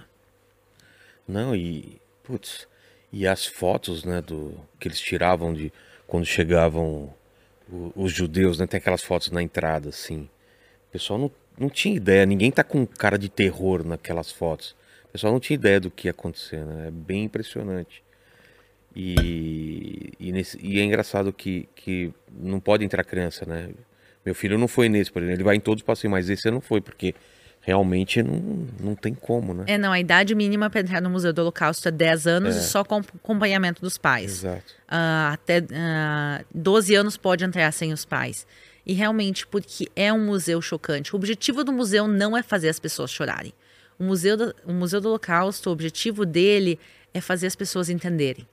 Não, 1.27 1.55
e. 1.55 1.99
Putz. 2.23 2.67
E 3.11 3.25
as 3.25 3.45
fotos, 3.45 4.03
né, 4.03 4.21
do 4.21 4.53
que 4.79 4.87
eles 4.87 4.99
tiravam 4.99 5.53
de 5.53 5.71
quando 6.07 6.25
chegavam 6.25 7.13
os 7.95 8.11
judeus, 8.11 8.59
né? 8.59 8.67
Tem 8.67 8.77
aquelas 8.77 9.01
fotos 9.03 9.31
na 9.31 9.41
entrada, 9.41 9.89
assim. 9.89 10.29
O 10.89 10.91
pessoal 10.91 11.17
não, 11.19 11.31
não 11.57 11.69
tinha 11.69 11.95
ideia, 11.95 12.25
ninguém 12.25 12.51
tá 12.51 12.63
com 12.63 12.85
cara 12.85 13.17
de 13.17 13.29
terror 13.29 13.83
naquelas 13.85 14.29
fotos. 14.31 14.75
O 15.05 15.11
pessoal 15.11 15.31
não 15.33 15.39
tinha 15.39 15.55
ideia 15.55 15.79
do 15.79 15.89
que 15.91 16.07
ia 16.07 16.11
acontecer, 16.11 16.65
né? 16.65 16.87
É 16.87 16.91
bem 16.91 17.23
impressionante. 17.23 18.03
E, 18.95 20.11
e, 20.19 20.31
nesse- 20.31 20.59
e 20.61 20.79
é 20.79 20.83
engraçado 20.83 21.31
que, 21.31 21.67
que 21.75 22.13
não 22.29 22.59
pode 22.59 22.83
entrar 22.83 23.03
criança, 23.03 23.45
né? 23.45 23.69
Meu 24.25 24.35
filho 24.35 24.57
não 24.57 24.67
foi 24.67 24.89
nesse, 24.89 25.11
por 25.11 25.21
exemplo. 25.21 25.37
Ele 25.37 25.43
vai 25.43 25.55
em 25.55 25.59
todos 25.59 25.81
os 25.81 25.85
passeios, 25.85 26.11
mas 26.11 26.29
esse 26.29 26.49
não 26.51 26.61
foi, 26.61 26.81
porque 26.81 27.15
realmente 27.61 28.21
não, 28.23 28.67
não 28.79 28.95
tem 28.95 29.13
como, 29.13 29.53
né? 29.53 29.65
É, 29.67 29.77
não, 29.77 29.91
a 29.91 29.99
idade 29.99 30.33
mínima 30.33 30.69
para 30.69 30.81
entrar 30.81 31.01
no 31.01 31.09
Museu 31.09 31.31
do 31.31 31.41
Holocausto 31.41 31.87
é 31.87 31.91
10 31.91 32.27
anos 32.27 32.55
e 32.55 32.63
só 32.63 32.83
com 32.83 32.97
acompanhamento 32.97 33.81
dos 33.81 33.97
pais. 33.97 34.31
Exato. 34.31 34.73
Ah, 34.87 35.31
até 35.33 35.63
ah, 35.73 36.43
12 36.53 36.95
anos 36.95 37.17
pode 37.17 37.43
entrar 37.43 37.71
sem 37.71 37.93
os 37.93 38.05
pais. 38.05 38.47
E 38.85 38.93
realmente, 38.93 39.45
porque 39.45 39.87
é 39.95 40.11
um 40.11 40.25
museu 40.25 40.61
chocante. 40.61 41.13
O 41.13 41.17
objetivo 41.17 41.63
do 41.63 41.71
museu 41.71 42.07
não 42.07 42.35
é 42.35 42.41
fazer 42.41 42.69
as 42.69 42.79
pessoas 42.79 43.11
chorarem. 43.11 43.53
O 43.99 44.03
museu 44.03 44.35
do, 44.35 44.55
o 44.65 44.73
museu 44.73 44.99
do 44.99 45.09
Holocausto, 45.09 45.69
o 45.69 45.73
objetivo 45.73 46.25
dele 46.25 46.79
é 47.13 47.21
fazer 47.21 47.45
as 47.45 47.55
pessoas 47.55 47.89
entenderem 47.89 48.47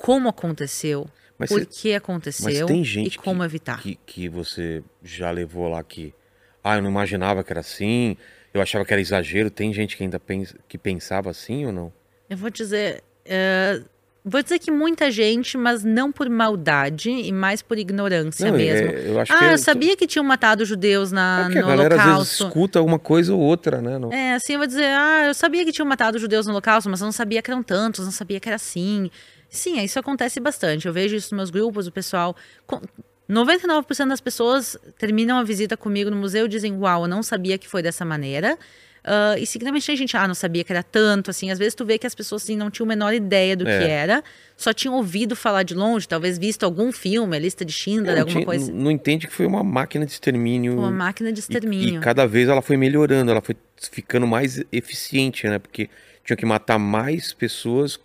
como 0.00 0.30
aconteceu, 0.30 1.06
Mas 1.40 1.48
por 1.48 1.60
cê- 1.60 1.66
que 1.66 1.94
aconteceu 1.94 2.66
tem 2.66 2.82
e 2.82 2.84
gente 2.84 3.18
como 3.18 3.42
evitar. 3.42 3.80
que, 3.82 3.98
que 4.06 4.28
você 4.28 4.82
já 5.02 5.30
levou 5.30 5.68
lá 5.68 5.82
que. 5.82 6.14
Ah, 6.62 6.76
eu 6.76 6.82
não 6.82 6.90
imaginava 6.90 7.42
que 7.42 7.52
era 7.52 7.60
assim, 7.60 8.16
eu 8.54 8.60
achava 8.60 8.84
que 8.84 8.92
era 8.92 9.00
exagero. 9.00 9.50
Tem 9.50 9.72
gente 9.72 9.96
que 9.96 10.02
ainda 10.04 10.20
pensa, 10.20 10.54
que 10.68 10.76
pensava 10.78 11.30
assim 11.30 11.64
ou 11.66 11.72
não? 11.72 11.92
Eu 12.28 12.36
vou 12.36 12.50
dizer. 12.50 13.02
eh, 13.24 13.82
vou 14.22 14.42
dizer 14.42 14.58
que 14.58 14.70
muita 14.70 15.10
gente, 15.10 15.56
mas 15.56 15.82
não 15.82 16.12
por 16.12 16.28
maldade 16.28 17.10
e 17.10 17.32
mais 17.32 17.62
por 17.62 17.78
ignorância 17.78 18.50
Não, 18.50 18.54
é- 18.54 18.58
mesmo. 18.58 18.90
eu 18.90 19.18
acho 19.18 19.32
que 19.32 19.38
ah, 19.44 19.48
é- 19.50 19.54
eu 19.54 19.58
sabia 19.58 19.96
que 19.96 20.06
tinham 20.06 20.24
matado 20.24 20.62
judeus 20.66 21.10
É 21.10 21.14
na, 21.14 21.46
a 21.46 21.48
no 21.48 21.54
galera 21.66 21.94
às 22.02 22.18
vezes 22.18 22.40
escuta 22.40 22.82
uma 22.82 22.98
coisa 22.98 23.32
ou 23.34 23.40
outra, 23.40 23.80
né? 23.80 23.98
Não- 23.98 24.12
É, 24.12 24.34
assim, 24.34 24.52
eu 24.52 24.58
vou 24.58 24.66
dizer, 24.66 24.84
ah, 24.84 25.24
eu 25.28 25.32
sabia 25.34 25.64
que 25.64 25.72
tinham 25.72 25.86
matado 25.88 26.18
judeus 26.18 26.44
no 26.46 26.52
Holocausto, 26.52 26.90
mas 26.90 27.00
eu 27.00 27.06
não 27.06 27.12
sabia 27.12 27.40
que 27.40 27.50
eram 27.50 27.62
tantos, 27.62 28.04
não 28.04 28.12
sabia 28.12 28.38
que 28.38 28.48
era 28.48 28.56
assim. 28.56 29.10
Sim, 29.50 29.82
isso 29.82 29.98
acontece 29.98 30.38
bastante. 30.40 30.86
Eu 30.86 30.92
vejo 30.92 31.16
isso 31.16 31.34
nos 31.34 31.38
meus 31.38 31.50
grupos, 31.50 31.86
o 31.86 31.92
pessoal. 31.92 32.34
com- 32.66 32.80
99% 33.28 34.08
das 34.08 34.20
pessoas 34.20 34.76
terminam 34.98 35.38
a 35.38 35.44
visita 35.44 35.76
comigo 35.76 36.10
no 36.10 36.16
museu 36.16 36.46
e 36.46 36.48
dizem, 36.48 36.72
uau, 36.76 37.02
eu 37.04 37.08
não 37.08 37.22
sabia 37.22 37.56
que 37.58 37.68
foi 37.68 37.82
dessa 37.82 38.04
maneira. 38.04 38.58
Ah, 39.04 39.34
e 39.38 39.46
seguidamente 39.46 39.86
tem 39.86 39.96
gente, 39.96 40.16
ah, 40.16 40.26
não 40.28 40.34
sabia 40.34 40.62
que 40.64 40.72
era 40.72 40.82
tanto, 40.82 41.30
assim. 41.30 41.50
Às 41.50 41.58
vezes 41.58 41.74
tu 41.74 41.84
vê 41.84 41.96
que 41.96 42.06
as 42.06 42.14
pessoas 42.14 42.42
assim, 42.42 42.56
não 42.56 42.70
tinham 42.70 42.86
a 42.86 42.88
menor 42.88 43.14
ideia 43.14 43.56
do 43.56 43.66
É. 43.68 43.78
que 43.78 43.84
era, 43.84 44.22
só 44.56 44.72
tinham 44.72 44.94
ouvido 44.96 45.34
falar 45.36 45.62
de 45.62 45.74
longe, 45.74 46.06
talvez 46.08 46.36
visto 46.38 46.64
algum 46.64 46.90
filme, 46.92 47.34
a 47.36 47.40
lista 47.40 47.64
de 47.64 47.72
Schindler, 47.72 48.14
não, 48.16 48.20
alguma 48.22 48.34
tinha- 48.34 48.44
coisa. 48.44 48.72
não- 48.72 48.90
entende 48.90 49.26
que 49.28 49.32
foi 49.32 49.46
uma 49.46 49.62
máquina 49.64 50.04
de 50.04 50.12
extermínio. 50.12 50.76
Uma 50.76 50.90
máquina 50.90 51.32
de 51.32 51.38
e- 51.38 51.40
extermínio. 51.40 51.98
E, 51.98 52.00
cada 52.00 52.26
vez 52.26 52.48
ela 52.48 52.60
foi 52.60 52.76
melhorando, 52.76 53.30
ela 53.30 53.40
foi 53.40 53.56
ficando 53.90 54.26
mais 54.26 54.62
eficiente, 54.72 55.46
né? 55.48 55.58
Porque 55.58 55.88
tinha 56.24 56.36
que 56.36 56.44
matar 56.44 56.78
mais 56.78 57.32
pessoas 57.32 57.98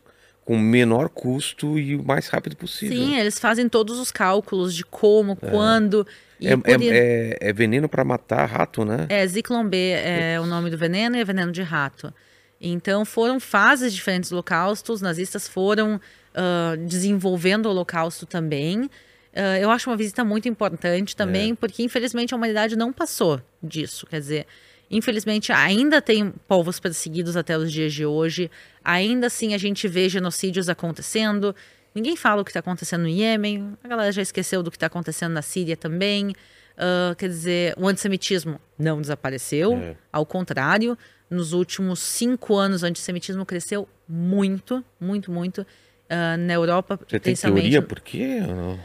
com 0.46 0.58
menor 0.58 1.10
custo 1.10 1.78
e 1.80 1.96
o 1.96 2.04
mais 2.04 2.28
rápido 2.28 2.56
possível. 2.56 2.96
Sim, 2.96 3.18
eles 3.18 3.40
fazem 3.40 3.68
todos 3.68 4.00
os 4.00 4.12
cálculos 4.12 4.74
de 4.76 4.86
como, 4.86 5.36
É. 5.42 5.50
quando. 5.50 6.06
E 6.40 6.48
É, 6.48 6.52
é- 6.52 6.78
i- 6.80 6.90
é- 6.90 7.38
é 7.42 7.52
veneno 7.54 7.90
pra 7.90 8.04
matar 8.06 8.46
rato, 8.46 8.86
né? 8.86 9.08
é, 9.10 9.26
Zyklon 9.26 9.68
B 9.68 9.76
é 9.92 10.40
o 10.40 10.46
nome 10.46 10.70
do 10.70 10.78
veneno 10.78 11.18
e 11.18 11.20
é 11.20 11.24
veneno 11.26 11.52
de 11.52 11.64
rato. 11.64 12.14
Então 12.62 13.04
foram 13.04 13.40
fases 13.40 13.92
diferentes 13.94 14.30
do 14.30 14.34
Holocausto, 14.34 14.94
os 14.94 15.02
nazistas 15.02 15.48
foram 15.48 16.00
ah, 16.38 16.76
desenvolvendo 16.86 17.66
o 17.66 17.70
Holocausto 17.70 18.26
também. 18.26 18.90
Ah, 19.34 19.58
eu 19.60 19.72
acho 19.72 19.90
uma 19.90 19.98
visita 19.98 20.24
muito 20.24 20.48
importante 20.48 21.16
também, 21.16 21.56
porque 21.56 21.82
infelizmente 21.82 22.34
a 22.34 22.38
humanidade 22.38 22.76
não 22.76 22.92
passou 22.94 23.42
disso. 23.64 24.06
Quer 24.06 24.20
dizer, 24.20 24.46
infelizmente 24.90 25.52
ainda 25.52 26.02
tem 26.02 26.32
povos 26.48 26.80
perseguidos 26.80 27.36
até 27.36 27.58
os 27.58 27.72
dias 27.72 27.94
de 27.94 28.06
hoje, 28.06 28.50
ainda 28.84 29.28
assim 29.28 29.54
a 29.54 29.58
gente 29.58 29.88
vê 29.88 30.08
genocídios 30.10 30.70
acontecendo. 30.70 31.56
Ninguém 31.94 32.16
fala 32.16 32.42
o 32.42 32.46
que 32.46 32.52
está 32.52 32.60
acontecendo 32.60 33.02
no 33.04 33.08
Iêmen, 33.10 33.78
a 33.84 33.88
galera 33.88 34.12
já 34.12 34.22
esqueceu 34.22 34.62
do 34.62 34.70
que 34.70 34.78
está 34.78 34.88
acontecendo 34.88 35.32
na 35.34 35.42
Síria 35.42 35.78
também. 35.78 36.34
Ah, 36.78 37.16
quer 37.18 37.30
dizer, 37.30 37.74
o 37.78 37.88
antissemitismo 37.88 38.60
não 38.78 39.00
desapareceu, 39.02 39.74
É. 39.74 39.96
ao 40.12 40.26
contrário, 40.26 40.98
nos 41.30 41.54
últimos 41.54 42.00
cinco 42.00 42.56
anos 42.58 42.84
o 42.84 42.86
antissemitismo 42.86 43.46
cresceu 43.46 43.88
muito, 44.08 44.84
muito, 45.00 45.32
muito. 45.32 45.66
Ah, 46.10 46.36
na 46.38 46.54
Europa, 46.54 47.00
Você 47.08 47.20
tem 47.20 47.34
teoria 47.34 47.82
por 47.82 48.00
quê? 48.02 48.42
não? 48.42 48.78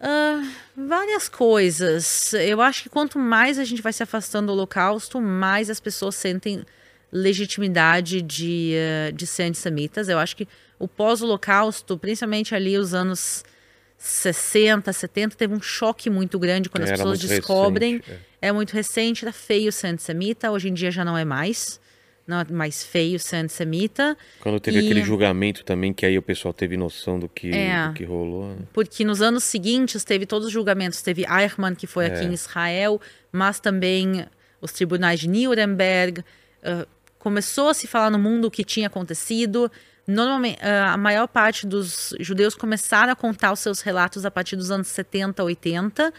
Ah, 0.00 0.42
várias 0.76 1.28
coisas. 1.28 2.32
Eu 2.32 2.60
acho 2.62 2.82
que 2.84 2.88
quanto 2.88 3.18
mais 3.18 3.58
a 3.58 3.64
gente 3.64 3.82
vai 3.82 3.92
se 3.92 4.02
afastando 4.02 4.46
do 4.46 4.52
Holocausto, 4.54 5.20
mais 5.20 5.68
as 5.68 5.78
pessoas 5.78 6.14
sentem 6.14 6.64
legitimidade 7.12 8.22
de, 8.22 8.72
eh, 8.74 9.12
de 9.12 9.26
ser 9.26 9.42
antissemitas. 9.44 10.08
Eu 10.08 10.18
acho 10.18 10.36
que 10.36 10.48
o 10.78 10.88
pós-Holocausto, 10.88 11.98
principalmente 11.98 12.54
ali 12.54 12.78
os 12.78 12.94
anos 12.94 13.44
60, 13.98 14.90
70, 14.92 15.36
teve 15.36 15.52
um 15.52 15.60
choque 15.60 16.08
muito 16.08 16.38
grande 16.38 16.70
quando 16.70 16.84
as 16.84 16.90
Era 16.90 16.98
pessoas 16.98 17.18
descobrem. 17.18 17.98
recente, 17.98 18.20
É 18.40 18.50
muito 18.50 18.72
recente, 18.72 19.24
era 19.24 19.32
feio 19.32 19.70
ser 19.70 19.88
antissemita. 19.88 20.50
Hoje 20.50 20.68
em 20.70 20.74
dia 20.74 20.90
já 20.90 21.04
não 21.04 21.18
é 21.18 21.24
mais. 21.24 21.78
Não 22.30 22.44
mais 22.56 22.84
feio 22.84 23.18
antissemita. 23.34 24.16
Quando 24.40 24.60
teve 24.60 24.78
E- 24.80 24.84
aquele 24.84 25.02
julgamento 25.02 25.64
também, 25.64 25.92
que 25.92 26.06
aí 26.06 26.16
o 26.16 26.22
pessoal 26.22 26.54
teve 26.54 26.76
noção 26.76 27.18
do 27.18 27.28
que, 27.28 27.50
É. 27.50 27.88
do 27.88 27.94
que 27.94 28.04
rolou. 28.04 28.48
né? 28.50 28.56
porque 28.72 29.04
nos 29.04 29.20
anos 29.20 29.42
seguintes 29.44 30.04
teve 30.04 30.24
todos 30.26 30.46
os 30.46 30.52
julgamentos. 30.52 31.02
Teve 31.02 31.24
Eichmann, 31.28 31.74
que 31.74 31.86
foi 31.86 32.06
aqui 32.06 32.20
É. 32.20 32.24
em 32.24 32.32
Israel, 32.32 33.00
mas 33.32 33.58
também 33.60 34.24
os 34.60 34.72
tribunais 34.72 35.18
de 35.20 35.28
Nuremberg. 35.28 36.22
ah, 36.62 36.86
começou 37.18 37.68
a 37.68 37.74
se 37.74 37.86
falar 37.86 38.10
no 38.10 38.18
mundo 38.18 38.46
o 38.46 38.50
que 38.50 38.62
tinha 38.64 38.86
acontecido. 38.86 39.70
Normalmente, 40.06 40.58
ah, 40.62 40.92
a 40.92 40.96
maior 40.96 41.26
parte 41.28 41.66
dos 41.66 42.14
judeus 42.20 42.54
começaram 42.54 43.12
a 43.12 43.16
contar 43.16 43.52
os 43.52 43.60
seus 43.60 43.80
relatos 43.80 44.24
a 44.24 44.30
partir 44.30 44.56
dos 44.56 44.70
anos 44.70 44.88
70, 44.88 45.42
80, 45.44 46.12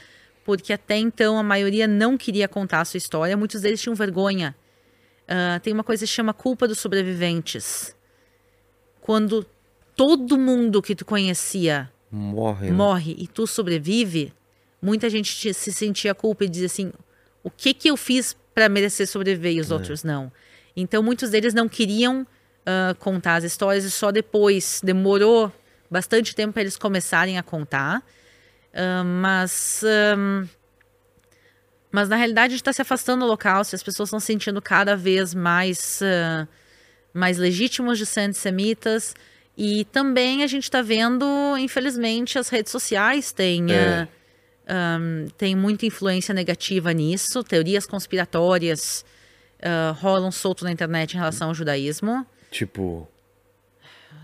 porque 0.43 0.73
até 0.73 0.97
então 0.97 1.37
a 1.37 1.43
maioria 1.43 1.87
não 1.87 2.17
queria 2.17 2.47
contar 2.47 2.81
a 2.81 2.85
sua 2.85 2.97
história. 2.97 3.35
Muitos 3.37 3.61
deles 3.61 3.79
tinham 3.81 3.93
vergonha. 3.95 4.55
Ah, 5.33 5.59
tem 5.61 5.71
uma 5.71 5.83
coisa 5.83 6.03
que 6.03 6.07
se 6.09 6.13
chama 6.13 6.33
culpa 6.33 6.67
dos 6.67 6.77
sobreviventes. 6.79 7.95
Quando 8.99 9.45
todo 9.95 10.37
mundo 10.37 10.81
que 10.81 10.93
tu 10.93 11.05
conhecia 11.05 11.89
Morre. 12.11 12.67
né? 12.69 12.73
morre 12.73 13.15
e 13.17 13.27
tu 13.27 13.47
sobrevive, 13.47 14.33
muita 14.81 15.09
gente 15.09 15.33
te- 15.33 15.53
se 15.53 15.71
sentia 15.71 16.13
culpa 16.13 16.43
e 16.43 16.49
dizia 16.49 16.65
assim: 16.65 16.91
o 17.41 17.49
que 17.49 17.73
que 17.73 17.89
eu 17.89 17.95
fiz 17.95 18.35
para 18.53 18.67
merecer 18.67 19.07
sobreviver 19.07 19.53
e 19.53 19.61
os 19.61 19.71
outros 19.71 20.03
não? 20.03 20.29
Então 20.75 21.01
muitos 21.01 21.29
deles 21.29 21.53
não 21.53 21.69
queriam 21.69 22.27
ah, 22.65 22.93
contar 22.99 23.35
as 23.37 23.45
histórias 23.45 23.85
e 23.85 23.91
só 23.91 24.11
depois 24.11 24.81
demorou 24.83 25.49
bastante 25.89 26.35
tempo 26.35 26.51
para 26.51 26.61
eles 26.63 26.75
começarem 26.75 27.37
a 27.37 27.43
contar. 27.43 28.03
Ah, 28.73 29.03
mas 29.05 29.81
mas 31.91 32.07
na 32.09 32.15
realidade 32.15 32.47
a 32.47 32.55
gente 32.55 32.61
está 32.61 32.73
se 32.73 32.81
afastando 32.81 33.19
do 33.21 33.25
Holocausto, 33.25 33.75
e 33.75 33.77
as 33.77 33.83
pessoas 33.83 34.07
estão 34.07 34.19
se 34.19 34.27
sentindo 34.27 34.61
cada 34.61 34.95
vez 34.95 35.33
mais 35.33 36.01
ah, 36.01 36.47
mais 37.13 37.37
legítimos 37.37 37.97
de 37.97 38.05
ser 38.05 38.21
antissemitas. 38.21 39.13
E 39.57 39.83
também 39.85 40.43
a 40.43 40.47
gente 40.47 40.63
está 40.63 40.81
vendo, 40.81 41.25
infelizmente, 41.57 42.39
as 42.39 42.47
redes 42.49 42.71
sociais 42.71 43.31
têm, 43.33 43.71
É. 43.71 44.07
ah, 44.67 44.95
ahn, 44.95 45.27
têm 45.37 45.55
muita 45.55 45.85
influência 45.85 46.33
negativa 46.33 46.93
nisso. 46.93 47.43
Teorias 47.43 47.85
conspiratórias 47.85 49.03
ah, 49.61 49.93
rolam 49.99 50.31
solto 50.31 50.63
na 50.63 50.71
internet 50.71 51.13
em 51.13 51.17
relação 51.17 51.49
ao 51.49 51.53
judaísmo. 51.53 52.25
Tipo. 52.49 53.07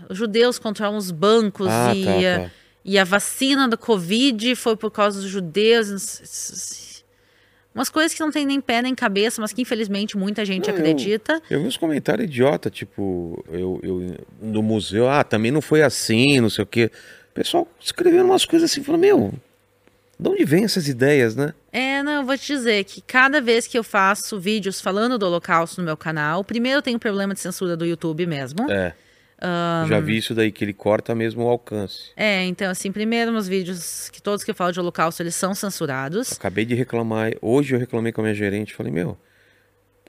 Os 0.08 0.16
judeus 0.16 0.58
controlam 0.58 0.96
os 0.96 1.10
bancos 1.10 1.68
Ah, 1.68 1.94
e, 1.94 2.04
tá, 2.04 2.12
tá. 2.44 2.50
e 2.84 2.98
a 2.98 3.04
vacina 3.04 3.68
do 3.68 3.76
Covid 3.76 4.56
foi 4.56 4.76
por 4.76 4.90
causa 4.90 5.20
dos 5.20 5.28
judeus. 5.30 6.97
Umas 7.78 7.88
coisas 7.88 8.12
que 8.12 8.20
não 8.20 8.30
tem 8.30 8.44
nem 8.44 8.60
pé 8.60 8.82
nem 8.82 8.94
cabeça, 8.94 9.40
mas 9.40 9.52
que 9.52 9.62
infelizmente 9.62 10.16
muita 10.16 10.44
gente 10.44 10.68
Não, 10.68 10.74
eu- 10.76 10.80
acredita. 10.80 11.40
Eu 11.48 11.60
vi 11.62 11.68
uns 11.68 11.76
comentários 11.76 12.26
idiota, 12.28 12.68
tipo, 12.68 13.44
eu, 13.50 13.78
eu 13.82 14.16
no 14.42 14.62
museu, 14.62 15.08
ah, 15.08 15.22
também 15.22 15.50
não 15.52 15.60
foi 15.62 15.82
assim, 15.82 16.40
não 16.40 16.50
sei 16.50 16.64
o 16.64 16.66
quê. 16.66 16.90
O 17.30 17.34
pessoal 17.34 17.68
escrevendo 17.80 18.24
umas 18.24 18.44
coisas 18.44 18.70
assim, 18.70 18.82
falando, 18.82 19.00
meu, 19.02 19.32
de 20.18 20.28
onde 20.28 20.44
vem 20.44 20.64
essas 20.64 20.88
ideias, 20.88 21.36
né? 21.36 21.54
É, 21.72 22.02
não, 22.02 22.12
eu 22.12 22.24
vou 22.24 22.36
te 22.36 22.46
dizer 22.48 22.82
que 22.84 23.00
cada 23.00 23.40
vez 23.40 23.66
que 23.68 23.78
eu 23.78 23.84
faço 23.84 24.40
vídeos 24.40 24.80
falando 24.80 25.16
do 25.16 25.26
Holocausto 25.26 25.80
no 25.80 25.84
meu 25.84 25.96
canal, 25.96 26.42
primeiro 26.42 26.78
eu 26.78 26.82
tenho 26.82 26.98
problema 26.98 27.32
de 27.34 27.38
censura 27.40 27.76
do 27.76 27.86
YouTube 27.86 28.26
mesmo. 28.26 28.68
É. 28.70 28.92
Já 29.88 30.00
vi 30.00 30.16
isso 30.16 30.34
daí, 30.34 30.50
que 30.50 30.64
ele 30.64 30.72
corta 30.72 31.14
mesmo 31.14 31.44
o 31.44 31.48
alcance. 31.48 32.10
É, 32.16 32.44
então 32.44 32.70
assim, 32.70 32.90
primeiro 32.90 33.30
nos 33.30 33.46
vídeos 33.46 34.08
que 34.10 34.20
todos 34.20 34.42
que 34.42 34.50
eu 34.50 34.54
falo 34.54 34.72
de 34.72 34.80
Holocausto, 34.80 35.22
eles 35.22 35.34
são 35.34 35.54
censurados. 35.54 36.32
Acabei 36.32 36.64
de 36.64 36.74
reclamar, 36.74 37.32
hoje 37.40 37.74
eu 37.74 37.78
reclamei 37.78 38.12
com 38.12 38.20
a 38.20 38.24
minha 38.24 38.34
gerente, 38.34 38.74
falei, 38.74 38.92
meu, 38.92 39.16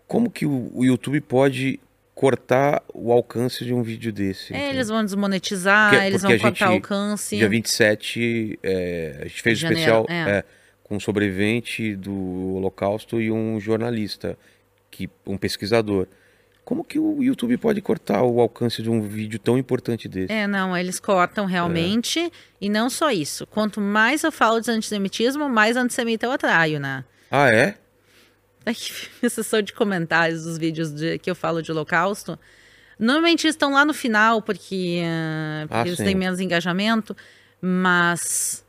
como 0.08 0.30
que 0.32 0.46
o, 0.46 0.72
o 0.74 0.84
YouTube 0.84 1.22
pode 1.22 1.80
cortar 2.16 2.84
o 2.94 3.14
alcance 3.14 3.64
de 3.64 3.74
um 3.74 3.82
vídeo 3.82 4.12
desse? 4.12 4.54
É, 4.54 4.70
eles 4.72 4.90
vão 4.90 5.06
desmonetizar, 5.06 5.92
Porque- 5.92 6.06
eles 6.06 6.22
porque 6.22 6.38
vão 6.38 6.50
cortar 6.50 6.70
o 6.72 6.74
alcance. 6.74 7.38
Dia 7.38 7.48
27, 7.48 8.60
é, 8.62 9.20
a 9.22 9.28
gente 9.28 9.42
fez 9.42 9.60
Janeiro, 9.60 9.80
especial 9.80 10.06
é. 10.10 10.40
é, 10.40 10.44
com 10.84 10.96
um 10.96 11.00
sobrevivente 11.00 11.96
do 11.96 12.56
Holocausto 12.56 13.22
e 13.22 13.32
um 13.32 13.60
jornalista, 13.60 14.38
que, 14.92 15.10
um 15.26 15.38
pesquisador. 15.38 16.08
Como 16.70 16.84
que 16.84 17.00
o 17.00 17.24
YouTube 17.24 17.58
pode 17.58 17.82
cortar 17.82 18.22
o 18.22 18.40
alcance 18.40 18.84
de 18.84 18.92
um 18.92 19.02
vídeo 19.02 19.40
tão 19.40 19.58
importante 19.58 20.08
desse? 20.08 20.32
É, 20.32 20.46
não, 20.46 20.78
eles 20.78 21.00
cortam 21.00 21.48
realmente. 21.48 22.32
E 22.62 22.70
não 22.70 22.92
só 22.92 23.10
isso. 23.10 23.48
Quanto 23.48 23.82
mais 23.82 24.24
eu 24.24 24.32
falo 24.32 24.60
de 24.62 24.70
antissemitismo, 24.70 25.50
mais 25.50 25.76
antissemita 25.76 26.28
eu 26.28 26.32
atraio, 26.32 26.80
né? 26.80 27.04
Ah, 27.32 27.50
é? 27.52 27.74
A 28.68 28.72
sessão 29.28 29.64
de 29.64 29.74
comentários 29.74 30.44
dos 30.44 30.60
vídeos 30.60 30.94
de- 30.94 31.18
que 31.18 31.32
eu 31.32 31.34
falo 31.34 31.64
de 31.64 31.72
holocausto. 31.72 32.38
Normalmente 33.00 33.48
estão 33.48 33.74
lá 33.74 33.84
no 33.84 33.94
final, 33.96 34.40
porque, 34.40 35.02
ah, 35.04 35.62
porque 35.68 35.76
Ah, 35.76 35.88
eles 35.88 35.98
sim. 35.98 36.04
têm 36.04 36.14
menos 36.16 36.40
engajamento. 36.40 37.18
Mas 37.60 38.64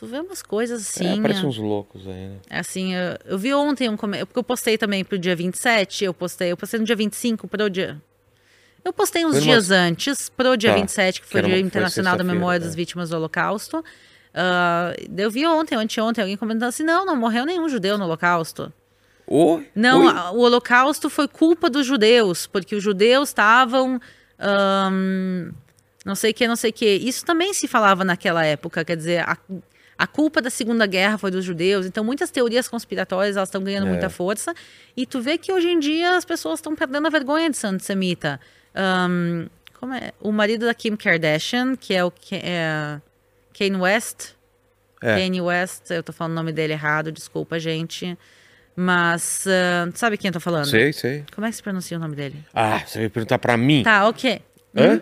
tu 0.00 0.06
vê 0.06 0.18
umas 0.18 0.42
coisas 0.42 0.80
assim. 0.80 1.18
é, 1.18 1.20
parece 1.20 1.44
uns 1.44 1.58
loucos 1.58 2.06
aí, 2.06 2.28
né? 2.28 2.36
Assim, 2.48 2.94
eu, 2.94 3.18
eu 3.26 3.38
vi 3.38 3.52
ontem 3.52 3.88
um 3.88 3.96
comentário. 3.98 4.26
Porque 4.26 4.38
eu 4.38 4.42
postei 4.44 4.78
também 4.78 5.04
pro 5.04 5.18
dia 5.18 5.36
27, 5.36 6.04
eu 6.04 6.14
postei, 6.14 6.50
eu 6.50 6.56
postei 6.56 6.80
no 6.80 6.86
dia 6.86 6.96
25 6.96 7.46
pro 7.46 7.68
dia. 7.68 8.00
Eu 8.82 8.94
postei 8.94 9.26
uns 9.26 9.42
dias 9.42 9.68
umas- 9.68 9.70
antes, 9.78 10.30
pro 10.30 10.56
dia 10.56 10.70
Tá, 10.70 10.76
27, 10.76 11.20
que 11.20 11.26
foi 11.28 11.42
o 11.42 11.44
Dia 11.44 11.60
Internacional 11.60 12.16
da 12.16 12.24
Memória 12.24 12.56
é. 12.56 12.60
das 12.60 12.74
Vítimas 12.74 13.10
do 13.10 13.16
Holocausto. 13.16 13.84
Ah, 14.32 14.94
eu 15.18 15.30
vi 15.30 15.46
ontem, 15.46 15.74
anteontem, 15.74 16.22
alguém 16.22 16.36
comentando 16.38 16.68
assim: 16.70 16.82
não, 16.82 17.04
não 17.04 17.14
morreu 17.14 17.44
nenhum 17.44 17.68
judeu 17.68 17.98
no 17.98 18.04
Holocausto. 18.04 18.72
Oi? 19.26 19.68
Não, 19.74 20.06
Oi? 20.06 20.12
o 20.34 20.40
Holocausto 20.40 21.10
foi 21.10 21.28
culpa 21.28 21.68
dos 21.68 21.86
judeus, 21.86 22.46
porque 22.46 22.74
os 22.74 22.82
judeus 22.82 23.28
estavam. 23.28 24.00
ahn, 24.38 25.52
não 26.04 26.14
sei 26.14 26.30
o 26.30 26.34
que, 26.34 26.48
não 26.48 26.56
sei 26.56 26.70
o 26.70 26.72
que. 26.72 26.86
Isso 26.86 27.24
também 27.26 27.52
se 27.52 27.68
falava 27.68 28.02
naquela 28.02 28.44
época, 28.46 28.82
quer 28.84 28.96
dizer, 28.96 29.28
a, 29.28 29.36
a 30.02 30.06
culpa 30.06 30.40
da 30.40 30.48
Segunda 30.48 30.86
Guerra 30.86 31.18
foi 31.18 31.30
dos 31.30 31.44
judeus. 31.44 31.84
Então, 31.84 32.02
muitas 32.02 32.30
teorias 32.30 32.66
conspiratórias 32.66 33.36
elas 33.36 33.50
estão 33.50 33.62
ganhando 33.62 33.86
É. 33.86 33.90
muita 33.90 34.08
força. 34.08 34.54
E 34.96 35.04
tu 35.04 35.20
vê 35.20 35.36
que 35.36 35.52
hoje 35.52 35.68
em 35.68 35.78
dia 35.78 36.16
as 36.16 36.24
pessoas 36.24 36.58
estão 36.58 36.74
perdendo 36.74 37.06
a 37.06 37.10
vergonha 37.10 37.50
de 37.50 37.56
ser 37.58 37.66
antissemita. 37.66 38.40
Ahn, 38.74 39.46
como 39.78 39.92
é? 39.92 40.12
O 40.18 40.32
marido 40.32 40.64
da 40.64 40.72
Kim 40.72 40.96
Kardashian, 40.96 41.76
que 41.76 41.92
é 41.94 42.02
o 42.02 42.10
é, 42.32 42.98
Kanye 43.56 43.76
West. 43.76 44.30
É. 45.02 45.16
Kanye 45.18 45.42
West, 45.42 45.90
eu 45.90 46.02
tô 46.02 46.14
falando 46.14 46.32
o 46.32 46.36
nome 46.36 46.52
dele 46.52 46.72
errado, 46.72 47.12
desculpa, 47.12 47.58
gente. 47.60 48.16
Mas, 48.74 49.44
ah, 49.46 49.90
sabe 49.94 50.16
quem 50.16 50.28
eu 50.28 50.32
tô 50.32 50.40
falando? 50.40 50.64
Sei, 50.66 50.94
sei. 50.94 51.24
Como 51.34 51.46
é 51.46 51.50
que 51.50 51.56
se 51.56 51.62
pronuncia 51.62 51.98
o 51.98 52.00
nome 52.00 52.16
dele? 52.16 52.42
Ah, 52.54 52.80
você 52.86 53.00
vai 53.00 53.08
perguntar 53.10 53.38
pra 53.38 53.56
mim? 53.58 53.82
Tá, 53.82 54.08
ok. 54.08 54.40
Hã? 54.74 54.94
Hum? 54.94 55.00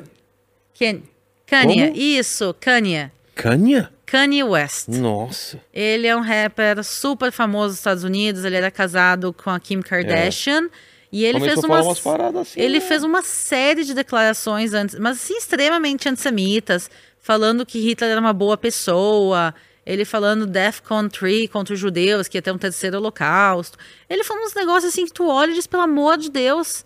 Ken... 0.75 1.03
Kanye, 1.47 1.87
Como? 1.89 1.97
isso, 1.97 2.55
Kanye. 2.61 3.13
Kanye? 3.37 3.87
Kanye 4.11 4.43
West. 4.43 4.89
Nossa. 4.89 5.61
Ele 5.73 6.07
é 6.07 6.17
um 6.17 6.21
rapper 6.21 6.83
super 6.83 7.31
famoso 7.31 7.69
nos 7.69 7.77
Estados 7.77 8.05
Unidos, 8.05 8.45
ele 8.45 8.57
era 8.57 8.71
casado 8.71 9.33
com 9.35 9.51
a 9.51 9.61
Kim 9.61 9.81
Kardashian. 9.83 10.69
E 11.13 11.25
ele 11.25 11.39
Começou 11.41 11.63
fez 11.63 11.65
uma 11.65 11.83
umas 11.83 12.01
paradas 12.01 12.41
assim. 12.43 12.61
ele 12.61 12.81
né? 12.81 12.85
fez 12.85 13.03
uma 13.03 13.23
série 13.23 13.83
de 13.83 13.95
declarações 13.95 14.75
antes, 14.75 14.99
mas 14.99 15.17
assim, 15.17 15.37
extremamente 15.39 16.07
antissemitas, 16.09 16.91
falando 17.19 17.65
que 17.65 17.79
Hitler 17.79 18.11
era 18.11 18.21
uma 18.21 18.33
boa 18.35 18.57
pessoa. 18.59 19.55
ele 19.87 20.05
falando 20.05 20.47
Defcon 20.47 21.09
3 21.09 21.49
contra 21.51 21.73
os 21.75 21.81
judeus, 21.81 22.29
que 22.29 22.37
ia 22.37 22.43
ter 22.43 22.53
um 22.53 22.59
terceiro 22.59 22.99
holocausto. 22.99 23.79
Ele 24.09 24.23
falando 24.25 24.45
uns 24.45 24.55
negócios 24.55 24.93
assim 24.93 25.07
que 25.07 25.13
tu 25.13 25.27
olha 25.29 25.51
e 25.51 25.55
diz, 25.55 25.67
pelo 25.67 25.83
amor 25.83 26.19
de 26.19 26.31
Deus. 26.31 26.85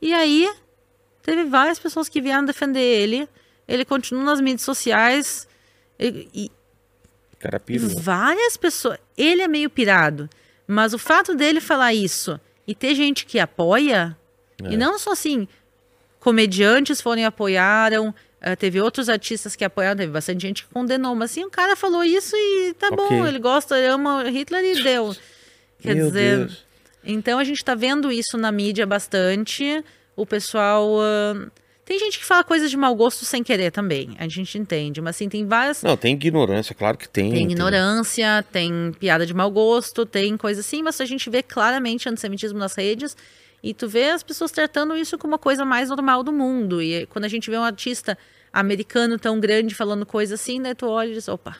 E 0.00 0.12
aí, 0.12 0.50
teve 1.22 1.44
várias 1.44 1.78
pessoas 1.78 2.08
que 2.08 2.20
vieram 2.20 2.44
defender 2.44 2.80
ele. 2.80 3.28
Ele 3.66 3.84
continua 3.84 4.24
nas 4.24 4.40
mídias 4.40 4.62
sociais. 4.62 5.48
E, 5.98 6.50
Cara 7.38 7.58
pirou. 7.60 7.88
várias 8.00 8.56
pessoas. 8.56 8.98
Ele 9.16 9.42
é 9.42 9.48
meio 9.48 9.68
pirado. 9.70 10.28
Mas 10.66 10.92
o 10.92 10.98
fato 10.98 11.34
dele 11.34 11.60
falar 11.60 11.94
isso 11.94 12.38
e 12.66 12.74
ter 12.74 12.94
gente 12.94 13.24
que 13.24 13.38
apoia, 13.38 14.16
É. 14.62 14.72
e 14.72 14.76
não 14.76 14.98
só 14.98 15.12
assim, 15.12 15.48
comediantes 16.20 17.00
foram 17.00 17.22
e 17.22 17.24
apoiaram, 17.24 18.14
eh, 18.40 18.54
teve 18.56 18.80
outros 18.80 19.08
artistas 19.08 19.56
que 19.56 19.64
apoiaram, 19.64 19.96
teve 19.96 20.12
bastante 20.12 20.42
gente 20.42 20.64
que 20.64 20.72
condenou, 20.72 21.14
mas 21.14 21.30
assim, 21.30 21.44
o 21.44 21.50
cara 21.50 21.74
falou 21.76 22.04
isso 22.04 22.36
e 22.36 22.74
tá 22.74 22.88
Ok. 22.88 22.96
bom, 22.98 23.26
ele 23.26 23.38
gosta, 23.38 23.78
ele 23.78 23.86
ama 23.86 24.28
Hitler 24.28 24.64
e 24.76 24.82
deu. 24.82 25.16
Quer 25.80 25.94
Meu 25.94 26.06
dizer, 26.08 26.38
Deus. 26.38 26.66
então 27.04 27.38
a 27.38 27.44
gente 27.44 27.64
tá 27.64 27.74
vendo 27.74 28.10
isso 28.12 28.36
na 28.36 28.50
mídia 28.52 28.84
bastante, 28.86 29.82
o 30.16 30.26
pessoal. 30.26 31.00
ah, 31.00 31.48
tem 31.88 31.98
gente 31.98 32.18
que 32.18 32.24
fala 32.26 32.44
coisas 32.44 32.70
de 32.70 32.76
mau 32.76 32.94
gosto 32.94 33.24
sem 33.24 33.42
querer 33.42 33.70
também, 33.70 34.14
a 34.18 34.28
gente 34.28 34.58
entende, 34.58 35.00
mas 35.00 35.16
assim, 35.16 35.26
tem 35.26 35.46
várias. 35.46 35.82
Não, 35.82 35.96
tem 35.96 36.12
ignorância, 36.12 36.74
claro 36.74 36.98
que 36.98 37.08
tem. 37.08 37.30
Tem 37.32 37.44
ignorância, 37.44 38.44
tem 38.52 38.92
piada 39.00 39.24
de 39.24 39.32
mau 39.32 39.50
gosto, 39.50 40.04
tem 40.04 40.36
coisa 40.36 40.60
assim, 40.60 40.82
mas 40.82 41.00
a 41.00 41.06
gente 41.06 41.30
vê 41.30 41.42
claramente 41.42 42.06
antissemitismo 42.06 42.58
nas 42.58 42.74
redes 42.74 43.16
e 43.62 43.72
tu 43.72 43.88
vê 43.88 44.10
as 44.10 44.22
pessoas 44.22 44.50
tratando 44.50 44.94
isso 44.94 45.16
como 45.16 45.32
uma 45.32 45.38
coisa 45.38 45.64
mais 45.64 45.88
normal 45.88 46.22
do 46.22 46.30
mundo. 46.30 46.82
E 46.82 47.06
quando 47.06 47.24
a 47.24 47.28
gente 47.28 47.48
vê 47.48 47.56
um 47.56 47.64
artista 47.64 48.18
americano 48.52 49.18
tão 49.18 49.40
grande 49.40 49.74
falando 49.74 50.04
coisa 50.04 50.34
assim, 50.34 50.60
daí 50.60 50.74
tu 50.74 50.86
olha 50.86 51.08
e 51.08 51.14
diz, 51.14 51.26
opa. 51.26 51.56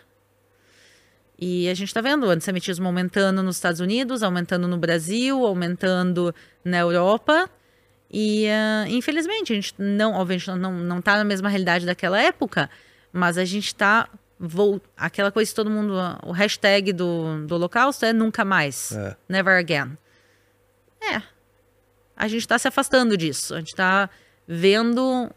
E 1.38 1.70
a 1.70 1.74
gente 1.74 1.94
tá 1.94 2.02
vendo 2.02 2.26
o 2.26 2.28
antissemitismo 2.28 2.86
aumentando 2.86 3.42
nos 3.42 3.56
Estados 3.56 3.80
Unidos, 3.80 4.22
aumentando 4.22 4.68
no 4.68 4.76
Brasil, 4.76 5.46
aumentando 5.46 6.34
na 6.62 6.80
Europa. 6.80 7.48
E, 8.10 8.46
ah, 8.48 8.86
infelizmente, 8.88 9.52
a 9.52 9.56
gente 9.56 9.74
não, 9.78 10.14
obviamente, 10.14 10.50
não, 10.50 10.72
não 10.72 11.00
tá 11.02 11.16
na 11.16 11.24
mesma 11.24 11.48
realidade 11.48 11.84
daquela 11.84 12.20
época, 12.20 12.70
mas 13.12 13.36
a 13.38 13.44
gente 13.44 13.74
tá. 13.74 14.08
Vol... 14.40 14.80
Aquela 14.96 15.32
coisa 15.32 15.50
que 15.50 15.54
todo 15.56 15.68
mundo. 15.70 15.94
O 16.24 16.30
hashtag 16.32 16.92
do, 16.92 17.44
do 17.46 17.54
Holocausto 17.56 18.04
é 18.04 18.12
nunca 18.12 18.44
mais. 18.44 18.92
É. 18.92 19.16
Never 19.28 19.58
again. 19.58 19.96
É. 21.02 21.20
A 22.16 22.28
gente 22.28 22.40
está 22.42 22.58
se 22.58 22.66
afastando 22.68 23.16
disso. 23.16 23.54
A 23.54 23.58
gente 23.58 23.68
está 23.70 24.08
vendo 24.46 25.30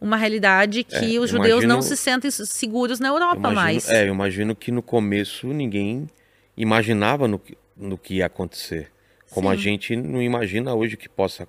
uma 0.00 0.16
realidade 0.16 0.82
que 0.84 1.16
É, 1.16 1.20
os 1.20 1.30
judeus 1.30 1.62
não 1.64 1.76
imagino- 1.76 1.82
se 1.82 1.96
sentem 1.96 2.30
seguros 2.30 2.98
na 2.98 3.08
Eu 3.08 3.14
Europa 3.14 3.36
imagino- 3.36 3.60
mais. 3.60 3.88
É, 3.88 4.02
eu 4.08 4.12
imagino 4.14 4.54
que 4.56 4.70
no 4.72 4.82
começo 4.82 5.46
ninguém 5.46 6.08
imaginava 6.56 7.26
no, 7.28 7.38
que- 7.38 7.56
no 7.76 7.96
que 7.96 8.14
ia 8.14 8.26
acontecer. 8.26 8.90
Como 9.30 9.48
a 9.48 9.54
Sim. 9.54 9.62
gente 9.62 9.96
não 9.96 10.20
imagina 10.20 10.74
hoje 10.74 10.96
que 10.96 11.08
possa 11.08 11.46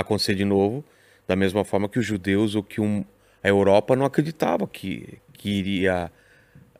acontecer 0.00 0.34
de 0.34 0.44
novo, 0.44 0.84
da 1.26 1.36
mesma 1.36 1.64
forma 1.64 1.88
que 1.88 1.98
os 1.98 2.04
judeus 2.04 2.54
ou 2.54 2.62
que 2.62 2.80
um- 2.80 3.04
a 3.42 3.48
Europa 3.48 3.94
não 3.94 4.04
acreditava 4.04 4.66
que, 4.66 5.18
que 5.32 5.48
iria 5.50 6.10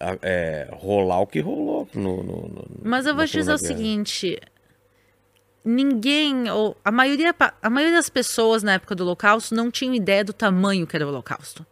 a- 0.00 0.18
é, 0.22 0.68
rolar 0.72 1.20
o 1.20 1.26
que 1.26 1.40
rolou 1.40 1.88
no, 1.94 2.22
no- 2.22 2.48
no- 2.48 2.66
Mas 2.82 3.06
eu 3.06 3.14
vou 3.14 3.24
te 3.26 3.38
dizer 3.38 3.52
o 3.52 3.58
seguinte: 3.58 4.38
ninguém, 5.64 6.50
ou 6.50 6.76
a 6.84 6.90
maioria, 6.90 7.34
a 7.62 7.70
maioria 7.70 7.96
das 7.96 8.08
pessoas 8.10 8.62
na 8.62 8.74
época 8.74 8.94
do 8.94 9.02
Holocausto 9.04 9.54
não 9.54 9.70
tinham 9.70 9.94
ideia 9.94 10.24
do 10.24 10.32
tamanho 10.32 10.86
que 10.86 10.96
era 10.96 11.06
o 11.06 11.08
Holocausto. 11.08 11.64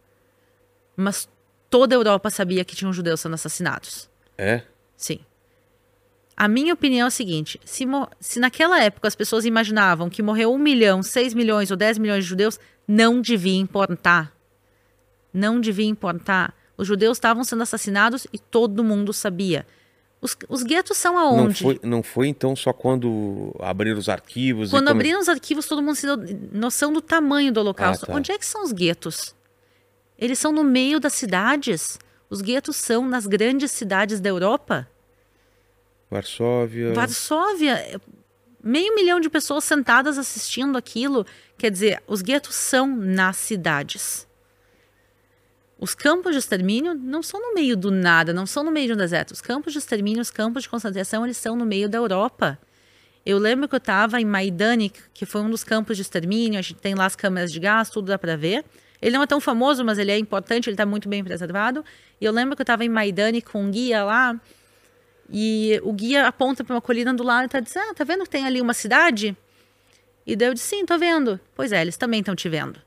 Mas 0.95 1.27
toda 1.69 1.95
a 1.95 1.97
Europa 1.97 2.29
sabia 2.29 2.63
que 2.63 2.75
tinham 2.75 2.93
judeus 2.93 3.19
sendo 3.19 3.33
assassinados. 3.35 4.09
É? 4.37 4.61
Sim. 4.95 5.19
A 6.43 6.47
minha 6.49 6.73
opinião 6.73 7.05
é 7.05 7.07
a 7.07 7.09
seguinte: 7.09 7.57
se, 7.63 7.85
se 8.19 8.37
naquela 8.37 8.83
época 8.83 9.07
as 9.07 9.15
pessoas 9.15 9.45
imaginavam 9.45 10.09
que 10.09 10.21
morreu 10.21 10.53
um 10.53 10.57
milhão, 10.57 11.01
seis 11.01 11.33
milhões 11.33 11.71
ou 11.71 11.77
dez 11.77 11.97
milhões 11.97 12.25
de 12.25 12.29
judeus, 12.29 12.59
não 12.85 13.21
devia 13.21 13.57
importar. 13.57 14.35
Não 15.33 15.61
devia 15.61 15.85
importar. 15.85 16.53
Os 16.77 16.85
judeus 16.85 17.15
estavam 17.15 17.45
sendo 17.45 17.63
assassinados 17.63 18.27
e 18.33 18.37
todo 18.37 18.83
mundo 18.83 19.13
sabia. 19.13 19.65
Os, 20.19 20.35
os 20.49 20.63
guetos 20.63 20.97
são 20.97 21.13
Não 21.13 21.21
aonde? 21.21 21.63
foi, 21.63 21.79
não 21.81 22.03
foi 22.03 22.27
então 22.27 22.57
só 22.57 22.73
quando 22.73 23.55
abriram 23.61 23.97
os 23.97 24.09
arquivos 24.09 24.69
Quando 24.69 24.87
come- 24.87 24.99
abriram 24.99 25.21
os 25.21 25.29
arquivos, 25.29 25.65
todo 25.65 25.81
mundo 25.81 25.95
se 25.95 26.05
deu 26.05 26.17
noção 26.51 26.91
do 26.91 26.99
tamanho 26.99 27.53
do 27.53 27.61
Holocausto. 27.61 28.03
Ah, 28.03 28.07
tá. 28.07 28.13
Onde 28.15 28.33
é 28.33 28.37
que 28.37 28.45
são 28.45 28.65
os 28.65 28.73
guetos? 28.73 29.33
Eles 30.19 30.39
são 30.39 30.51
no 30.51 30.63
meio 30.65 30.99
das 30.99 31.13
cidades. 31.13 31.97
Os 32.29 32.41
guetos 32.41 32.75
são 32.75 33.07
nas 33.07 33.25
grandes 33.25 33.71
cidades 33.71 34.19
da 34.19 34.27
Europa. 34.27 34.89
Varsóvia. 36.13 36.93
Varsóvia, 36.93 37.99
meio 38.63 38.93
milhão 38.95 39.19
de 39.19 39.29
pessoas 39.29 39.63
sentadas 39.63 40.17
assistindo 40.17 40.77
aquilo. 40.77 41.25
Quer 41.57 41.71
dizer, 41.71 42.03
os 42.07 42.21
guetos 42.21 42.55
são 42.55 42.87
nas 42.87 43.37
cidades. 43.37 44.27
Os 45.79 45.95
campos 45.95 46.31
de 46.33 46.37
extermínio 46.39 46.93
não 46.93 47.21
são 47.21 47.41
no 47.41 47.53
meio 47.53 47.75
do 47.75 47.91
nada, 47.91 48.31
não 48.31 48.45
são 48.45 48.63
no 48.63 48.71
meio 48.71 48.87
de 48.87 48.93
um 48.93 48.97
deserto. 48.97 49.31
Os 49.31 49.41
campos 49.41 49.73
de 49.73 49.79
extermínio, 49.79 50.21
os 50.21 50.31
campos 50.31 50.63
de 50.63 50.69
concentração, 50.69 51.25
eles 51.25 51.35
são 51.35 51.55
no 51.55 51.65
meio 51.65 51.89
da 51.89 51.97
Europa. 51.97 52.57
Eu 53.25 53.37
lembro 53.37 53.67
que 53.67 53.75
eu 53.75 53.79
estava 53.79 54.21
em 54.21 54.25
Majdanek, 54.25 54.99
que 55.13 55.25
foi 55.25 55.41
um 55.41 55.49
dos 55.49 55.63
campos 55.63 55.97
de 55.97 56.03
extermínio. 56.03 56.59
A 56.59 56.61
gente 56.61 56.79
tem 56.79 56.93
lá 56.93 57.05
as 57.05 57.15
câmeras 57.15 57.51
de 57.51 57.59
gás, 57.59 57.89
tudo 57.89 58.07
dá 58.07 58.19
para 58.19 58.37
ver. 58.37 58.63
Ele 59.01 59.15
não 59.15 59.23
é 59.23 59.27
tão 59.27 59.41
famoso, 59.41 59.83
mas 59.83 59.97
ele 59.97 60.11
é 60.11 60.17
importante, 60.17 60.69
ele 60.69 60.75
está 60.75 60.85
muito 60.85 61.09
bem 61.09 61.23
preservado. 61.23 61.83
E 62.21 62.23
eu 62.23 62.31
lembro 62.31 62.55
que 62.55 62.61
eu 62.61 62.63
estava 62.63 62.85
em 62.85 62.89
Majdanek 62.89 63.49
com 63.49 63.63
um 63.65 63.71
guia 63.71 64.03
lá, 64.05 64.39
e 65.31 65.79
o 65.83 65.93
guia 65.93 66.27
aponta 66.27 66.63
para 66.63 66.75
uma 66.75 66.81
colina 66.81 67.13
do 67.13 67.23
lado 67.23 67.45
e 67.45 67.49
tá 67.49 67.59
dizendo: 67.59 67.91
Ah, 67.91 67.93
tá 67.93 68.03
vendo 68.03 68.23
que 68.23 68.29
tem 68.29 68.45
ali 68.45 68.61
uma 68.61 68.73
cidade? 68.73 69.35
E 70.25 70.35
daí 70.35 70.47
eu 70.49 70.53
disse: 70.53 70.67
Sim, 70.67 70.85
tô 70.85 70.97
vendo. 70.97 71.39
Pois 71.55 71.71
é, 71.71 71.81
eles 71.81 71.97
também 71.97 72.19
estão 72.19 72.35
te 72.35 72.47
vendo. 72.49 72.79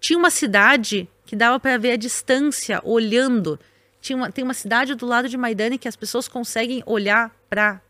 Tinha 0.00 0.18
uma 0.18 0.30
cidade 0.30 1.08
que 1.24 1.36
dava 1.36 1.60
para 1.60 1.76
ver 1.78 1.92
a 1.92 1.96
distância, 1.96 2.80
olhando. 2.84 3.58
Tinha 4.00 4.16
uma, 4.16 4.32
tem 4.32 4.42
uma 4.42 4.54
cidade 4.54 4.94
do 4.96 5.06
lado 5.06 5.28
de 5.28 5.36
Maidane 5.36 5.78
que 5.78 5.86
as 5.86 5.94
pessoas 5.94 6.26
conseguem 6.26 6.82
olhar 6.86 7.30
para 7.48 7.80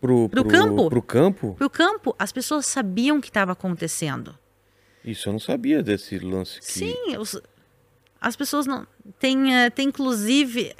Pro, 0.00 0.28
Pro 0.28 0.44
campo? 0.44 0.88
Pro 0.90 1.02
campo? 1.02 1.56
o 1.58 1.70
campo. 1.70 2.14
As 2.18 2.30
pessoas 2.30 2.66
sabiam 2.66 3.16
o 3.16 3.20
que 3.22 3.28
estava 3.28 3.52
acontecendo. 3.52 4.36
Isso 5.02 5.28
eu 5.28 5.32
não 5.32 5.40
sabia 5.40 5.82
desse 5.82 6.18
lance. 6.18 6.60
Que... 6.60 6.66
Sim, 6.66 7.16
os- 7.16 7.40
as 8.20 8.36
pessoas 8.36 8.66
não. 8.66 8.86
Tem, 9.18 9.56
eh, 9.56 9.70
tem 9.70 9.88
inclusive. 9.88 10.74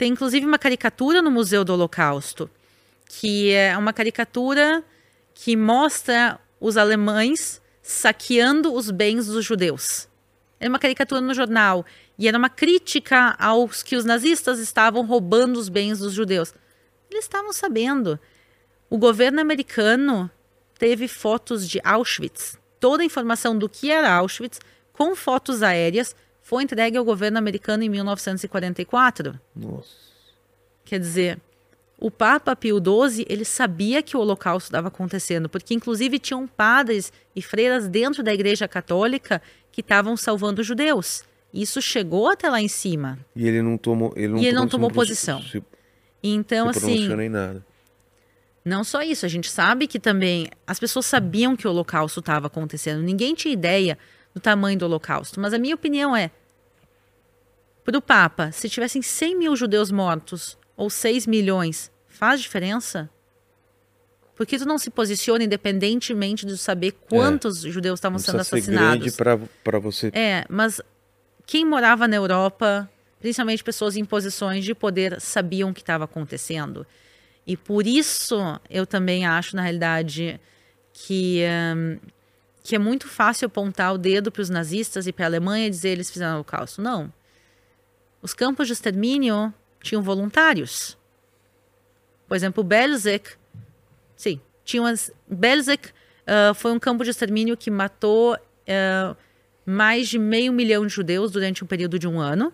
Tem 0.00 0.12
inclusive 0.12 0.46
uma 0.46 0.58
caricatura 0.58 1.20
no 1.20 1.30
Museu 1.30 1.62
do 1.62 1.74
Holocausto, 1.74 2.48
que 3.06 3.52
é 3.52 3.76
uma 3.76 3.92
caricatura 3.92 4.82
que 5.34 5.54
mostra 5.54 6.40
os 6.58 6.78
alemães 6.78 7.60
saqueando 7.82 8.72
os 8.72 8.90
bens 8.90 9.26
dos 9.26 9.44
judeus. 9.44 10.08
É 10.58 10.66
uma 10.70 10.78
caricatura 10.78 11.20
no 11.20 11.34
jornal. 11.34 11.84
E 12.18 12.26
era 12.26 12.38
uma 12.38 12.48
crítica 12.48 13.36
aos 13.38 13.82
que 13.82 13.94
os 13.94 14.06
nazistas 14.06 14.58
estavam 14.58 15.04
roubando 15.04 15.58
os 15.58 15.68
bens 15.68 15.98
dos 15.98 16.14
judeus. 16.14 16.54
Eles 17.10 17.26
estavam 17.26 17.52
sabendo. 17.52 18.18
O 18.88 18.96
governo 18.96 19.38
americano 19.38 20.30
teve 20.78 21.08
fotos 21.08 21.68
de 21.68 21.78
Auschwitz. 21.84 22.58
Toda 22.80 23.02
a 23.02 23.06
informação 23.06 23.54
do 23.54 23.68
que 23.68 23.90
era 23.90 24.10
Auschwitz, 24.14 24.60
com 24.94 25.14
fotos 25.14 25.62
aéreas, 25.62 26.16
foi 26.50 26.64
entregue 26.64 26.96
ao 26.98 27.04
governo 27.04 27.38
americano 27.38 27.84
em 27.84 27.88
1944. 27.88 29.38
Nossa. 29.54 29.88
Quer 30.84 30.98
dizer, 30.98 31.38
o 31.96 32.10
Papa 32.10 32.56
Pio 32.56 32.78
XII, 32.78 33.24
ele 33.28 33.44
sabia 33.44 34.02
que 34.02 34.16
o 34.16 34.20
Holocausto 34.20 34.66
estava 34.66 34.88
acontecendo, 34.88 35.48
porque 35.48 35.72
inclusive 35.74 36.18
tinham 36.18 36.48
padres 36.48 37.12
e 37.36 37.40
freiras 37.40 37.86
dentro 37.86 38.20
da 38.24 38.34
Igreja 38.34 38.66
Católica 38.66 39.40
que 39.70 39.80
estavam 39.80 40.16
salvando 40.16 40.60
os 40.60 40.66
judeus. 40.66 41.22
Isso 41.54 41.80
chegou 41.80 42.28
até 42.28 42.50
lá 42.50 42.60
em 42.60 42.66
cima. 42.68 43.16
E 43.36 43.46
ele 43.46 43.62
não 43.62 43.78
tomou. 43.78 44.12
Ele 44.16 44.28
não, 44.28 44.38
E 44.38 44.46
ele 44.46 44.56
não 44.56 44.64
se- 44.64 44.70
tomou 44.70 44.90
posição. 44.90 45.40
Se, 45.42 45.62
Então, 46.22 46.72
se 46.72 46.78
assim, 46.80 47.14
nem 47.14 47.28
nada. 47.28 47.64
Não 48.64 48.82
só 48.82 49.02
isso, 49.02 49.24
a 49.24 49.28
gente 49.28 49.48
sabe 49.48 49.86
que 49.86 49.98
também 50.00 50.48
as 50.66 50.78
pessoas 50.80 51.06
sabiam 51.06 51.54
que 51.56 51.66
o 51.66 51.70
Holocausto 51.70 52.18
estava 52.20 52.48
acontecendo. 52.48 53.02
Ninguém 53.02 53.34
tinha 53.34 53.52
ideia 53.54 53.96
do 54.34 54.40
tamanho 54.40 54.78
do 54.78 54.84
Holocausto. 54.84 55.40
Mas 55.40 55.54
a 55.54 55.58
minha 55.58 55.74
opinião 55.74 56.14
é: 56.14 56.30
para 57.84 57.98
o 57.98 58.02
Papa, 58.02 58.52
se 58.52 58.68
tivessem 58.68 59.02
100 59.02 59.38
mil 59.38 59.56
judeus 59.56 59.90
mortos 59.90 60.58
ou 60.76 60.88
6 60.90 61.26
milhões, 61.26 61.90
faz 62.06 62.40
diferença? 62.40 63.10
Por 64.34 64.46
que 64.46 64.58
tu 64.58 64.64
não 64.64 64.78
se 64.78 64.88
posiciona 64.88 65.44
independentemente 65.44 66.46
de 66.46 66.56
saber 66.56 66.92
quantos 66.92 67.60
judeus 67.60 67.98
estavam 67.98 68.18
sendo 68.18 68.36
precisa 68.36 68.56
ser 68.56 68.56
assassinados? 68.56 69.16
grande 69.16 69.46
pra 69.62 69.78
você. 69.78 70.10
É, 70.14 70.46
mas 70.48 70.80
quem 71.46 71.64
morava 71.64 72.08
na 72.08 72.16
Europa, 72.16 72.88
principalmente 73.20 73.62
pessoas 73.62 73.96
em 73.96 74.04
posições 74.04 74.64
de 74.64 74.74
poder, 74.74 75.20
sabiam 75.20 75.70
o 75.70 75.74
que 75.74 75.80
estava 75.80 76.04
acontecendo. 76.04 76.86
E 77.46 77.56
por 77.56 77.86
isso 77.86 78.38
eu 78.70 78.86
também 78.86 79.26
acho, 79.26 79.56
na 79.56 79.62
realidade, 79.62 80.40
que, 80.92 81.42
hum, 81.76 81.98
que 82.62 82.76
é 82.76 82.78
muito 82.78 83.08
fácil 83.08 83.46
apontar 83.46 83.92
o 83.92 83.98
dedo 83.98 84.30
para 84.30 84.40
os 84.42 84.48
nazistas 84.48 85.06
e 85.06 85.12
para 85.12 85.26
a 85.26 85.28
Alemanha 85.28 85.66
e 85.66 85.70
dizer 85.70 85.90
eles 85.90 86.10
fizeram 86.10 86.32
o 86.32 86.34
holocausto. 86.36 86.80
Não. 86.80 87.12
Os 88.22 88.34
campos 88.34 88.66
de 88.66 88.72
extermínio 88.72 89.52
tinham 89.82 90.02
voluntários. 90.02 90.98
Por 92.28 92.36
exemplo, 92.36 92.62
Belzec, 92.62 93.30
sim, 94.14 94.40
tinha 94.64 94.82
umas, 94.82 95.10
Belzec 95.28 95.88
uh, 95.88 96.54
foi 96.54 96.72
um 96.72 96.78
campo 96.78 97.02
de 97.02 97.10
extermínio 97.10 97.56
que 97.56 97.70
matou 97.70 98.34
uh, 98.34 99.16
mais 99.64 100.08
de 100.08 100.18
meio 100.18 100.52
milhão 100.52 100.86
de 100.86 100.92
judeus 100.92 101.32
durante 101.32 101.64
um 101.64 101.66
período 101.66 101.98
de 101.98 102.06
um 102.06 102.20
ano. 102.20 102.52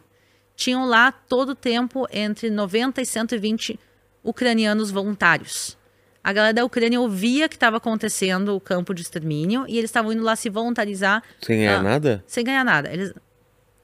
Tinham 0.54 0.86
lá 0.86 1.12
todo 1.12 1.50
o 1.50 1.54
tempo 1.54 2.06
entre 2.10 2.48
90 2.48 3.02
e 3.02 3.06
120 3.06 3.78
ucranianos 4.24 4.90
voluntários. 4.90 5.76
A 6.24 6.32
galera 6.32 6.54
da 6.54 6.64
Ucrânia 6.64 7.00
ouvia 7.00 7.48
que 7.48 7.54
estava 7.54 7.76
acontecendo 7.76 8.56
o 8.56 8.60
campo 8.60 8.92
de 8.92 9.02
extermínio 9.02 9.64
e 9.68 9.78
eles 9.78 9.90
estavam 9.90 10.12
indo 10.12 10.22
lá 10.22 10.34
se 10.34 10.48
voluntarizar. 10.48 11.22
Sem 11.40 11.58
ganhar 11.58 11.78
ah, 11.78 11.82
nada? 11.82 12.24
Sem 12.26 12.44
ganhar 12.44 12.64
nada. 12.64 12.92
Eles 12.92 13.14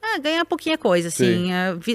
ah, 0.03 0.17
ganhar 0.19 0.43
pouquinha 0.43 0.77
coisa, 0.77 1.07
assim, 1.07 1.49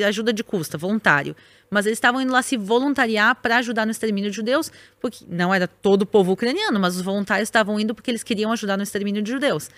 ajuda 0.06 0.32
de 0.32 0.42
custa, 0.42 0.78
voluntário. 0.78 1.36
Mas 1.70 1.84
eles 1.84 1.98
estavam 1.98 2.22
indo 2.22 2.32
lá 2.32 2.40
se 2.40 2.56
voluntariar 2.56 3.34
para 3.36 3.58
ajudar 3.58 3.84
no 3.84 3.92
extermínio 3.92 4.30
de 4.30 4.36
judeus, 4.36 4.72
porque 4.98 5.24
não 5.28 5.52
era 5.52 5.68
todo 5.68 6.02
o 6.02 6.06
povo 6.06 6.32
ucraniano, 6.32 6.80
mas 6.80 6.96
os 6.96 7.02
voluntários 7.02 7.48
estavam 7.48 7.78
indo 7.78 7.94
porque 7.94 8.10
eles 8.10 8.22
queriam 8.22 8.50
ajudar 8.52 8.78
no 8.78 8.82
extermínio 8.82 9.20
de 9.20 9.30
judeus. 9.30 9.68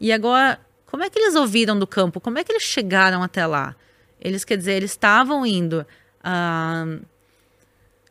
E 0.00 0.12
agora, 0.12 0.58
como 0.86 1.04
é 1.04 1.10
que 1.10 1.18
eles 1.18 1.36
ouviram 1.36 1.78
do 1.78 1.86
campo? 1.86 2.20
Como 2.20 2.38
é 2.38 2.44
que 2.44 2.50
eles 2.50 2.64
chegaram 2.64 3.22
até 3.22 3.46
lá? 3.46 3.76
Eles, 4.20 4.44
quer 4.44 4.56
dizer, 4.56 4.72
eles 4.72 4.90
estavam 4.90 5.46
indo. 5.46 5.86
Ah, 6.24 6.98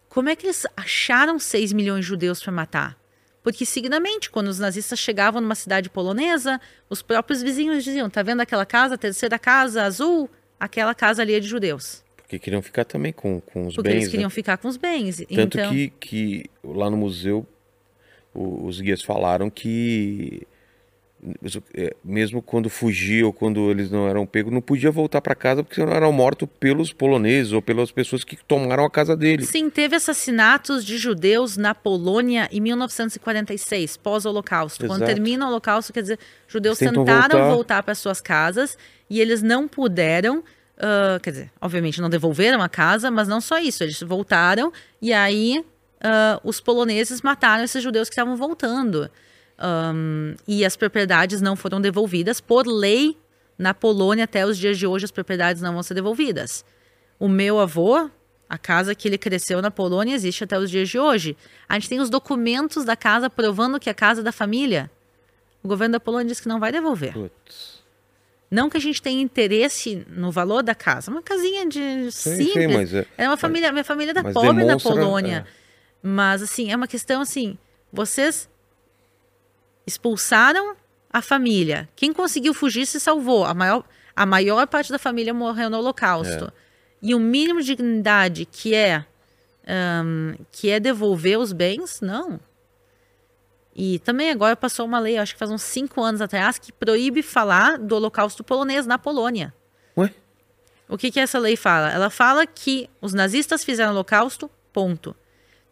como 0.08 0.30
é 0.30 0.36
que 0.36 0.46
eles 0.46 0.66
acharam 0.78 1.38
6 1.38 1.74
milhões 1.74 2.06
de 2.06 2.08
judeus 2.08 2.42
para 2.42 2.54
matar? 2.54 3.05
Porque, 3.46 3.64
seguidamente, 3.64 4.32
quando 4.32 4.48
os 4.48 4.58
nazistas 4.58 4.98
chegavam 4.98 5.40
numa 5.40 5.54
cidade 5.54 5.88
polonesa, 5.88 6.60
os 6.90 7.04
próprios 7.04 7.44
vizinhos 7.44 7.84
diziam: 7.84 8.10
tá 8.10 8.24
vendo 8.24 8.42
aquela 8.42 8.66
casa, 8.66 8.96
a 8.96 8.98
terceira 8.98 9.38
casa 9.38 9.84
azul? 9.84 10.28
Aquela 10.60 10.96
casa 10.96 11.22
ali 11.22 11.36
é 11.36 11.40
de 11.40 11.48
judeus. 11.48 12.04
Porque 12.18 12.40
queriam 12.40 12.60
ficar 12.64 12.86
também 12.86 13.14
com, 13.14 13.40
com 13.40 13.68
os 13.68 13.76
Porque 13.76 13.88
bens. 13.88 13.98
eles 13.98 14.10
queriam 14.10 14.30
né? 14.30 14.34
ficar 14.34 14.58
com 14.58 14.68
os 14.68 14.78
bens. 14.78 15.18
Tanto 15.18 15.60
então, 15.60 15.72
que, 15.72 15.90
que 16.00 16.50
lá 16.64 16.90
no 16.90 16.98
museu 16.98 17.46
os 18.34 18.82
guias 18.82 19.04
falaram 19.04 19.48
que 19.48 20.42
mesmo 22.04 22.42
quando 22.42 22.70
fugia 22.70 23.26
ou 23.26 23.34
quando 23.34 23.70
eles 23.72 23.90
não 23.90 24.08
eram 24.08 24.26
pegos, 24.26 24.54
não 24.54 24.62
podia 24.62 24.92
voltar 24.92 25.22
para 25.22 25.34
casa 25.36 25.64
porque 25.64 25.76
senão 25.76 25.94
eram 25.94 26.12
mortos 26.12 26.48
pelos 26.60 26.94
poloneses 26.94 27.52
ou 27.52 27.62
pelas 27.62 27.92
pessoas 27.92 28.24
que 28.24 28.38
tomaram 28.46 28.86
a 28.86 28.90
casa 28.90 29.16
dele. 29.16 29.46
Sim, 29.46 29.70
teve 29.70 29.96
assassinatos 29.96 30.86
de 30.86 30.98
judeus 30.98 31.58
na 31.58 31.74
Polônia 31.74 32.48
em 32.52 32.62
1946, 32.62 33.98
pós-Holocausto. 33.98 34.86
Quando 34.88 35.06
termina 35.06 35.46
o 35.46 35.50
Holocausto, 35.50 35.92
quer 35.92 36.02
dizer, 36.02 36.20
judeus 36.48 36.78
Tentam 36.78 37.06
tentaram 37.06 37.40
voltar. 37.40 37.54
voltar 37.56 37.84
para 37.84 37.96
suas 37.96 38.22
casas 38.22 38.78
e 39.10 39.20
eles 39.20 39.42
não 39.42 39.68
puderam. 39.68 40.44
ah, 40.78 41.20
quer 41.22 41.32
dizer, 41.32 41.52
obviamente 41.60 42.02
não 42.02 42.10
devolveram 42.10 42.62
a 42.62 42.70
casa, 42.70 43.10
mas 43.10 43.28
não 43.28 43.42
só 43.42 43.60
isso, 43.60 43.84
eles 43.84 44.00
voltaram 44.02 44.72
e 45.02 45.14
aí 45.14 45.64
ah, 46.04 46.40
os 46.44 46.60
poloneses 46.60 47.22
mataram 47.22 47.64
esses 47.64 47.82
judeus 47.82 48.10
que 48.10 48.14
estavam 48.14 48.36
voltando. 48.36 49.10
Ahn, 49.58 50.36
e 50.48 50.66
as 50.66 50.76
propriedades 50.76 51.42
não 51.42 51.56
foram 51.56 51.80
devolvidas. 51.80 52.42
Por 52.42 52.66
lei, 52.68 53.18
na 53.58 53.74
Polônia, 53.74 54.26
até 54.26 54.46
os 54.46 54.58
dias 54.58 54.78
de 54.78 54.86
hoje, 54.86 55.06
as 55.06 55.12
propriedades 55.12 55.62
não 55.62 55.74
vão 55.74 55.84
ser 55.84 55.94
devolvidas. 55.94 56.66
O 57.20 57.30
meu 57.30 57.60
avô, 57.60 58.10
a 58.50 58.58
casa 58.58 58.94
que 58.94 59.08
ele 59.08 59.18
cresceu 59.18 59.62
na 59.62 59.72
Polônia, 59.72 60.14
existe 60.14 60.44
até 60.44 60.60
os 60.60 60.70
dias 60.70 60.90
de 60.90 61.00
hoje. 61.00 61.38
A 61.70 61.76
gente 61.76 61.88
tem 61.90 62.00
os 62.00 62.10
documentos 62.10 62.84
da 62.84 62.96
casa 62.96 63.30
provando 63.30 63.80
que 63.80 63.90
é 63.90 63.92
a 63.92 63.96
casa 63.96 64.22
da 64.22 64.32
família. 64.32 64.92
O 65.64 65.68
governo 65.68 65.94
da 65.94 66.00
Polônia 66.00 66.28
diz 66.28 66.40
que 66.42 66.48
não 66.48 66.60
vai 66.60 66.72
devolver. 66.72 67.14
Putz. 67.14 67.84
Não 68.52 68.70
que 68.70 68.78
a 68.78 68.80
gente 68.80 69.02
tenha 69.02 69.22
interesse 69.22 70.06
no 70.10 70.32
valor 70.32 70.62
da 70.62 70.76
casa. 70.76 71.10
Uma 71.10 71.22
casinha 71.24 71.66
de 71.68 72.12
Sim, 72.12 72.36
simples. 72.36 72.90
sim, 72.92 72.98
é, 72.98 73.06
É 73.24 73.28
uma 73.28 73.36
família, 73.38 73.72
minha 73.72 73.84
família 73.84 74.14
da 74.14 74.22
mas 74.22 74.34
pobre 74.34 74.62
da 74.62 74.68
demonstra- 74.76 74.92
Polônia. 74.94 75.46
é. 75.48 75.66
Mas 76.08 76.44
assim, 76.44 76.72
é 76.72 76.76
uma 76.76 76.88
questão 76.88 77.22
assim, 77.22 77.58
vocês 77.92 78.48
expulsaram 79.86 80.76
a 81.12 81.22
família. 81.22 81.88
Quem 81.96 82.12
conseguiu 82.12 82.54
fugir 82.54 82.86
se 82.86 83.00
salvou. 83.00 83.46
A 83.46 83.54
maior, 83.54 83.84
a 84.16 84.26
maior 84.26 84.68
parte 84.68 84.92
da 84.92 85.00
família 85.00 85.34
morreu 85.34 85.70
no 85.70 85.78
Holocausto. 85.78 86.52
E 87.02 87.14
o 87.14 87.20
mínimo 87.20 87.62
de 87.62 87.68
dignidade 87.68 88.46
que 88.46 88.74
é 88.74 89.06
ahn, 89.68 90.36
que 90.52 90.70
é 90.70 90.80
devolver 90.80 91.38
os 91.38 91.54
bens, 91.54 92.02
não. 92.02 92.40
E 93.76 94.00
também 94.00 94.32
agora 94.32 94.56
passou 94.56 94.86
uma 94.86 95.00
lei, 95.00 95.18
acho 95.18 95.34
que 95.34 95.40
faz 95.40 95.52
uns 95.52 95.62
cinco 95.62 96.02
anos 96.02 96.22
atrás, 96.22 96.58
que 96.58 96.72
proíbe 96.72 97.22
falar 97.22 97.78
do 97.78 97.96
Holocausto 97.96 98.44
polonês 98.44 98.88
na 98.88 98.98
Polônia. 98.98 99.54
Ué? 99.98 100.14
O 100.88 100.98
que, 100.98 101.12
que 101.12 101.20
essa 101.20 101.40
lei 101.40 101.56
fala? 101.58 101.92
Ela 101.92 102.10
fala 102.10 102.46
que 102.46 102.90
os 103.02 103.14
nazistas 103.14 103.64
fizeram 103.64 103.92
o 103.92 103.96
Holocausto, 103.96 104.50
ponto. 104.72 105.16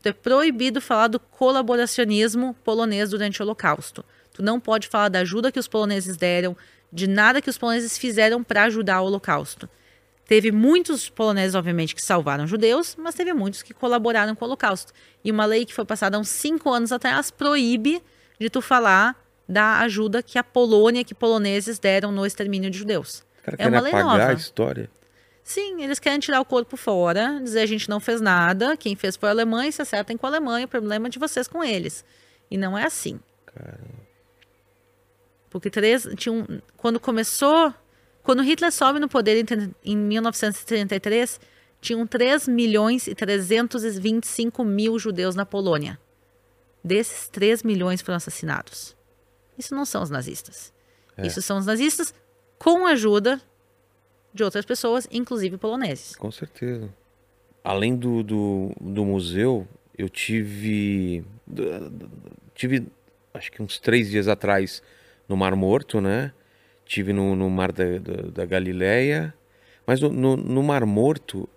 É 0.03 0.11
proibido 0.11 0.81
falar 0.81 1.07
do 1.07 1.19
colaboracionismo 1.19 2.55
polonês 2.63 3.11
durante 3.11 3.41
o 3.41 3.45
Holocausto. 3.45 4.03
Tu 4.33 4.43
não 4.43 4.59
pode 4.59 4.87
falar 4.87 5.09
da 5.09 5.19
ajuda 5.19 5.51
que 5.51 5.59
os 5.59 5.67
poloneses 5.67 6.17
deram, 6.17 6.57
de 6.91 7.07
nada 7.07 7.41
que 7.41 7.49
os 7.49 7.57
poloneses 7.57 7.97
fizeram 7.97 8.43
para 8.43 8.63
ajudar 8.63 9.01
o 9.01 9.05
Holocausto. 9.05 9.69
Teve 10.25 10.51
muitos 10.51 11.09
poloneses, 11.09 11.53
obviamente, 11.53 11.95
que 11.95 12.03
salvaram 12.03 12.47
judeus, 12.47 12.95
mas 12.97 13.15
teve 13.15 13.33
muitos 13.33 13.61
que 13.61 13.73
colaboraram 13.73 14.35
com 14.35 14.45
o 14.45 14.47
Holocausto. 14.47 14.93
E 15.23 15.31
uma 15.31 15.45
lei 15.45 15.65
que 15.65 15.73
foi 15.73 15.85
passada 15.85 16.17
há 16.17 16.19
uns 16.19 16.29
cinco 16.29 16.69
anos 16.71 16.91
atrás 16.91 17.29
proíbe 17.29 18.01
de 18.39 18.49
tu 18.49 18.61
falar 18.61 19.21
da 19.47 19.79
ajuda 19.79 20.23
que 20.23 20.37
a 20.37 20.43
Polônia, 20.43 21.03
que 21.03 21.13
poloneses 21.13 21.77
deram 21.77 22.11
no 22.11 22.25
extermínio 22.25 22.69
de 22.69 22.77
judeus. 22.77 23.23
Cara 23.43 23.57
É 23.59 23.67
uma 23.67 23.81
lei 23.81 23.91
apagar 23.91 24.17
nova. 24.17 24.31
a 24.31 24.33
história. 24.33 24.89
Sim, 25.43 25.83
eles 25.83 25.99
querem 25.99 26.19
tirar 26.19 26.39
o 26.39 26.45
corpo 26.45 26.77
fora, 26.77 27.39
dizer 27.43 27.61
a 27.61 27.65
gente 27.65 27.89
não 27.89 27.99
fez 27.99 28.21
nada, 28.21 28.77
quem 28.77 28.95
fez 28.95 29.17
foi 29.17 29.27
a 29.27 29.31
Alemanha, 29.33 29.71
se 29.71 29.81
acertem 29.81 30.15
com 30.15 30.25
a 30.25 30.29
Alemanha, 30.29 30.65
o 30.65 30.69
problema 30.69 31.07
é 31.07 31.09
de 31.09 31.19
vocês 31.19 31.47
com 31.47 31.63
eles. 31.63 32.05
E 32.49 32.57
não 32.57 32.77
é 32.77 32.85
assim. 32.85 33.19
Porque 35.49 35.69
três, 35.69 36.07
tinha 36.15 36.33
um, 36.33 36.45
quando 36.77 36.99
começou, 36.99 37.73
quando 38.23 38.41
Hitler 38.41 38.71
sobe 38.71 38.99
no 38.99 39.09
poder 39.09 39.43
em, 39.43 39.75
em 39.83 39.97
1933, 39.97 41.39
tinham 41.81 42.07
3 42.07 42.47
milhões 42.47 43.07
e 43.07 43.13
325 43.13 44.63
mil 44.63 44.97
judeus 44.97 45.35
na 45.35 45.45
Polônia. 45.45 45.99
Desses, 46.81 47.27
3 47.27 47.63
milhões 47.63 48.01
foram 48.01 48.15
assassinados. 48.15 48.95
Isso 49.57 49.75
não 49.75 49.85
são 49.85 50.01
os 50.01 50.09
nazistas. 50.09 50.73
É. 51.17 51.27
Isso 51.27 51.41
são 51.41 51.57
os 51.57 51.65
nazistas 51.65 52.13
com 52.57 52.87
a 52.87 52.91
ajuda 52.91 53.41
de 54.33 54.43
outras 54.43 54.65
pessoas, 54.65 55.07
inclusive 55.11 55.57
poloneses. 55.57 56.15
Com 56.15 56.31
certeza. 56.31 56.89
Além 57.63 57.95
do, 57.95 58.23
do, 58.23 58.71
do 58.79 59.05
museu, 59.05 59.67
eu 59.97 60.09
tive. 60.09 61.23
Tive, 62.53 62.87
acho 63.33 63.51
que 63.51 63.61
uns 63.61 63.79
três 63.79 64.09
dias 64.09 64.27
atrás, 64.27 64.81
no 65.27 65.37
Mar 65.37 65.55
Morto, 65.55 66.01
né? 66.01 66.33
Tive 66.85 67.13
no, 67.13 67.35
no 67.35 67.49
Mar 67.49 67.71
da, 67.71 67.99
da, 67.99 68.29
da 68.29 68.45
Galileia. 68.45 69.33
Mas 69.85 70.01
no, 70.01 70.09
no, 70.09 70.35
no 70.37 70.63
Mar 70.63 70.85
Morto, 70.85 71.47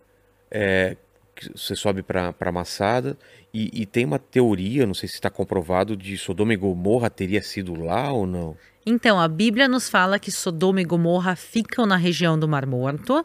é, 0.50 0.96
que 1.36 1.52
você 1.54 1.76
sobe 1.76 2.02
para 2.02 2.50
Massada 2.50 3.16
e, 3.52 3.82
e 3.82 3.86
tem 3.86 4.04
uma 4.04 4.18
teoria, 4.18 4.86
não 4.86 4.94
sei 4.94 5.08
se 5.08 5.14
está 5.14 5.30
comprovado, 5.30 5.96
de 5.96 6.16
Sodoma 6.16 6.54
e 6.54 6.56
Gomorra 6.56 7.10
teria 7.10 7.42
sido 7.42 7.74
lá 7.74 8.10
ou 8.10 8.26
não. 8.26 8.56
Então, 8.84 9.20
a 9.20 9.28
Bíblia 9.28 9.68
nos 9.68 9.88
fala 9.88 10.18
que 10.18 10.30
Sodoma 10.30 10.80
e 10.80 10.84
Gomorra 10.84 11.36
ficam 11.36 11.84
na 11.86 11.96
região 11.96 12.38
do 12.38 12.48
Mar 12.48 12.66
Morto. 12.66 13.24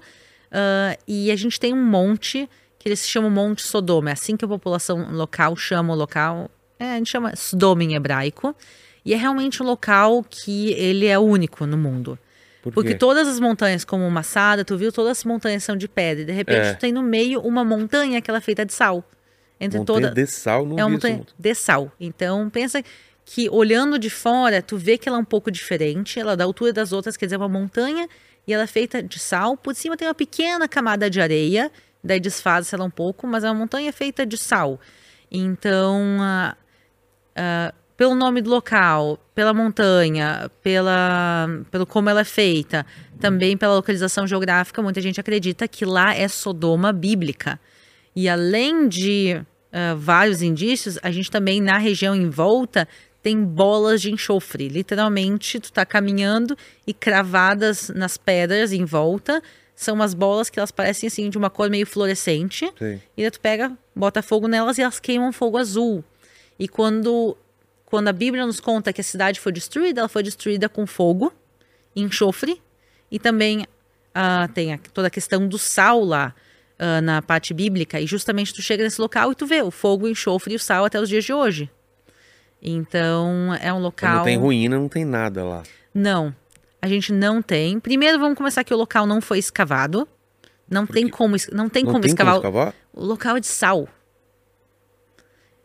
ah, 0.52 0.98
e 1.08 1.32
a 1.32 1.36
gente 1.36 1.60
tem 1.60 1.74
um 1.74 1.86
monte 1.86 2.50
que 2.80 2.90
eles 2.90 3.08
chamam 3.08 3.30
Monte 3.30 3.62
Sodoma. 3.62 4.10
É 4.10 4.14
assim 4.14 4.36
que 4.36 4.44
a 4.44 4.48
população 4.48 5.12
local 5.12 5.56
chama 5.56 5.94
o 5.94 5.96
local. 5.96 6.50
É, 6.80 6.94
a 6.94 6.98
gente 6.98 7.12
chama 7.12 7.36
Sodoma 7.36 7.84
em 7.84 7.94
hebraico. 7.94 8.56
E 9.06 9.14
é 9.14 9.18
realmente 9.18 9.62
um 9.62 9.66
local 9.66 10.26
que 10.28 10.72
ele 10.74 11.06
é 11.06 11.18
único 11.20 11.66
no 11.68 11.78
mundo. 11.78 12.18
Por 12.62 12.72
Porque 12.74 12.94
todas 12.96 13.28
as 13.28 13.40
montanhas, 13.40 13.84
como 13.84 14.10
Massada, 14.12 14.64
tu 14.64 14.78
viu, 14.78 14.92
todas 14.92 15.20
as 15.20 15.24
montanhas 15.24 15.64
são 15.64 15.76
de 15.76 15.88
pedra. 15.88 16.22
E 16.22 16.26
de 16.26 16.32
repente 16.32 16.68
É. 16.68 16.74
tu 16.74 16.80
tem 16.80 16.92
no 16.92 17.02
meio 17.02 17.40
uma 17.42 17.64
montanha 17.66 18.22
que 18.22 18.30
ela 18.30 18.38
é 18.38 18.42
feita 18.42 18.66
de 18.66 18.74
sal. 18.74 19.04
Entre 19.60 19.78
Montanha 19.80 20.10
toda... 20.10 20.12
de 20.16 20.28
sal, 20.28 20.66
não 20.66 20.78
É 20.80 20.84
uma 20.84 20.92
montanha 20.92 21.18
montanha. 21.18 21.36
de 21.38 21.56
sal. 21.56 21.92
Então, 22.00 22.50
pensa 22.50 22.84
que 23.26 23.50
olhando 23.50 23.98
de 24.00 24.10
fora, 24.10 24.62
tu 24.62 24.78
vê 24.78 24.98
que 24.98 25.08
ela 25.08 25.18
é 25.18 25.22
um 25.22 25.26
pouco 25.26 25.52
diferente. 25.52 26.20
Ela 26.20 26.34
é 26.34 26.36
da 26.36 26.44
altura 26.44 26.74
das 26.74 26.92
outras, 26.92 27.16
quer 27.16 27.26
dizer, 27.26 27.36
é 27.36 27.38
uma 27.38 27.48
montanha 27.50 28.08
e 28.48 28.54
ela 28.54 28.64
é 28.64 28.68
feita 28.68 29.02
de 29.04 29.20
sal. 29.20 29.56
Por 29.56 29.76
cima 29.76 29.96
tem 29.96 30.08
uma 30.08 30.16
pequena 30.16 30.68
camada 30.68 31.10
de 31.10 31.22
areia, 31.22 31.72
daí 32.04 32.20
desfaz 32.20 32.74
ela 32.74 32.84
um 32.84 32.90
pouco, 32.90 33.28
mas 33.28 33.44
é 33.44 33.50
uma 33.50 33.60
montanha 33.60 33.92
feita 33.94 34.26
de 34.26 34.38
sal. 34.38 34.80
Então, 35.32 36.18
ah, 36.20 36.58
ah, 37.36 37.74
pelo 38.02 38.16
nome 38.16 38.42
do 38.42 38.50
local, 38.50 39.20
pela 39.36 39.54
montanha, 39.54 40.50
pela, 40.64 41.48
pelo 41.70 41.86
como 41.86 42.10
ela 42.10 42.22
é 42.22 42.24
feita, 42.24 42.84
também 43.20 43.56
pela 43.56 43.76
localização 43.76 44.26
geográfica, 44.26 44.82
muita 44.82 45.00
gente 45.00 45.20
acredita 45.20 45.68
que 45.68 45.86
lá 45.86 46.12
é 46.12 46.28
Sodoma 46.28 46.92
bíblica. 46.92 47.60
E 48.16 48.28
além 48.28 48.88
de 48.88 49.40
ah, 49.72 49.94
vários 49.96 50.42
indícios, 50.42 50.98
a 51.04 51.12
gente 51.12 51.30
também 51.30 51.62
na 51.62 51.78
região 51.78 52.16
em 52.16 52.28
volta 52.28 52.88
tem 53.22 53.44
bolas 53.44 54.02
de 54.02 54.12
enxofre. 54.12 54.68
Literalmente, 54.68 55.60
tu 55.60 55.72
tá 55.72 55.86
caminhando 55.86 56.58
e 56.88 56.96
cravadas 56.96 57.90
nas 57.90 58.18
pedras 58.18 58.74
em 58.74 58.84
volta 58.84 59.44
são 59.76 59.94
umas 59.94 60.16
bolas 60.16 60.50
que 60.50 60.58
elas 60.58 60.72
parecem 60.72 61.06
assim 61.06 61.30
de 61.30 61.38
uma 61.38 61.52
cor 61.52 61.70
meio 61.70 61.86
fluorescente. 61.86 62.66
Sim. 62.80 63.00
E 63.16 63.22
daí 63.22 63.30
tu 63.30 63.40
pega, 63.40 63.72
bota 63.96 64.24
fogo 64.24 64.48
nelas 64.48 64.80
e 64.80 64.82
elas 64.82 65.00
queimam 65.00 65.32
fogo 65.32 65.60
azul. 65.60 66.04
E 66.58 66.68
quando, 66.68 67.38
quando 67.92 68.08
a 68.08 68.14
Bíblia 68.14 68.46
nos 68.46 68.60
conta 68.62 68.92
que 68.94 69.02
a 69.02 69.04
cidade 69.04 69.40
foi 69.40 69.52
destruída, 69.52 70.00
ela 70.02 70.08
foi 70.10 70.24
destruída 70.24 70.68
com 70.70 70.88
fogo, 70.88 71.32
enxofre. 71.96 72.62
E 73.12 73.20
também 73.20 73.66
ah, 74.16 74.50
tem 74.54 74.74
a- 74.74 74.80
toda 74.94 75.08
a 75.08 75.12
questão 75.12 75.46
do 75.48 75.58
sal 75.60 76.02
lá 76.04 76.34
ah, 76.80 77.02
na 77.02 77.22
parte 77.22 77.54
bíblica. 77.54 78.00
E 78.00 78.08
justamente 78.08 78.54
tu 78.54 78.62
chega 78.62 78.82
nesse 78.84 79.00
local 79.02 79.32
e 79.32 79.36
tu 79.36 79.46
vê 79.46 79.62
o 79.62 79.70
fogo, 79.70 80.06
o 80.06 80.10
enxofre 80.10 80.54
e 80.54 80.56
o 80.56 80.60
sal 80.60 80.86
até 80.86 81.00
os 81.00 81.10
dias 81.10 81.26
de 81.26 81.34
hoje. 81.34 81.70
Então 82.62 83.54
é 83.56 83.74
um 83.74 83.80
local. 83.80 84.18
Não 84.18 84.24
tem 84.24 84.38
ruína, 84.38 84.78
não 84.80 84.88
tem 84.88 85.04
nada 85.04 85.44
lá. 85.44 85.64
Não, 85.94 86.34
a 86.82 86.88
gente 86.88 87.12
não 87.12 87.42
tem. 87.42 87.80
Primeiro 87.80 88.18
vamos 88.20 88.38
começar 88.38 88.64
que 88.64 88.74
o 88.74 88.78
local 88.78 89.06
não 89.06 89.20
foi 89.20 89.38
escavado. 89.40 90.08
Não 90.70 90.88
tem 90.88 91.10
como, 91.10 91.36
não 91.52 91.68
tem 91.68 91.84
não 91.84 91.92
como 91.92 92.02
tem 92.04 92.10
escavar. 92.12 92.36
como 92.36 92.48
escavar? 92.48 92.74
O 92.94 93.04
local 93.04 93.36
é 93.36 93.40
de 93.42 93.48
sal. 93.48 93.90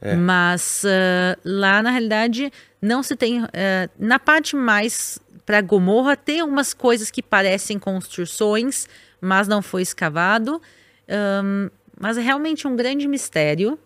É. 0.00 0.14
Mas 0.14 0.84
ah, 0.84 1.38
lá, 1.44 1.82
na 1.82 1.90
realidade, 1.90 2.52
não 2.80 3.02
se 3.02 3.16
tem. 3.16 3.42
ah, 3.42 3.88
na 3.98 4.18
parte 4.18 4.54
mais 4.56 5.18
para 5.44 5.60
Gomorra, 5.60 6.16
tem 6.16 6.40
algumas 6.40 6.74
coisas 6.74 7.10
que 7.10 7.22
parecem 7.22 7.78
construções, 7.78 8.88
mas 9.20 9.46
não 9.46 9.62
foi 9.62 9.82
escavado. 9.82 10.60
Ahn, 11.08 11.70
mas 11.98 12.18
é 12.18 12.20
realmente 12.20 12.66
um 12.66 12.74
grande 12.74 13.06
mistério. 13.06 13.78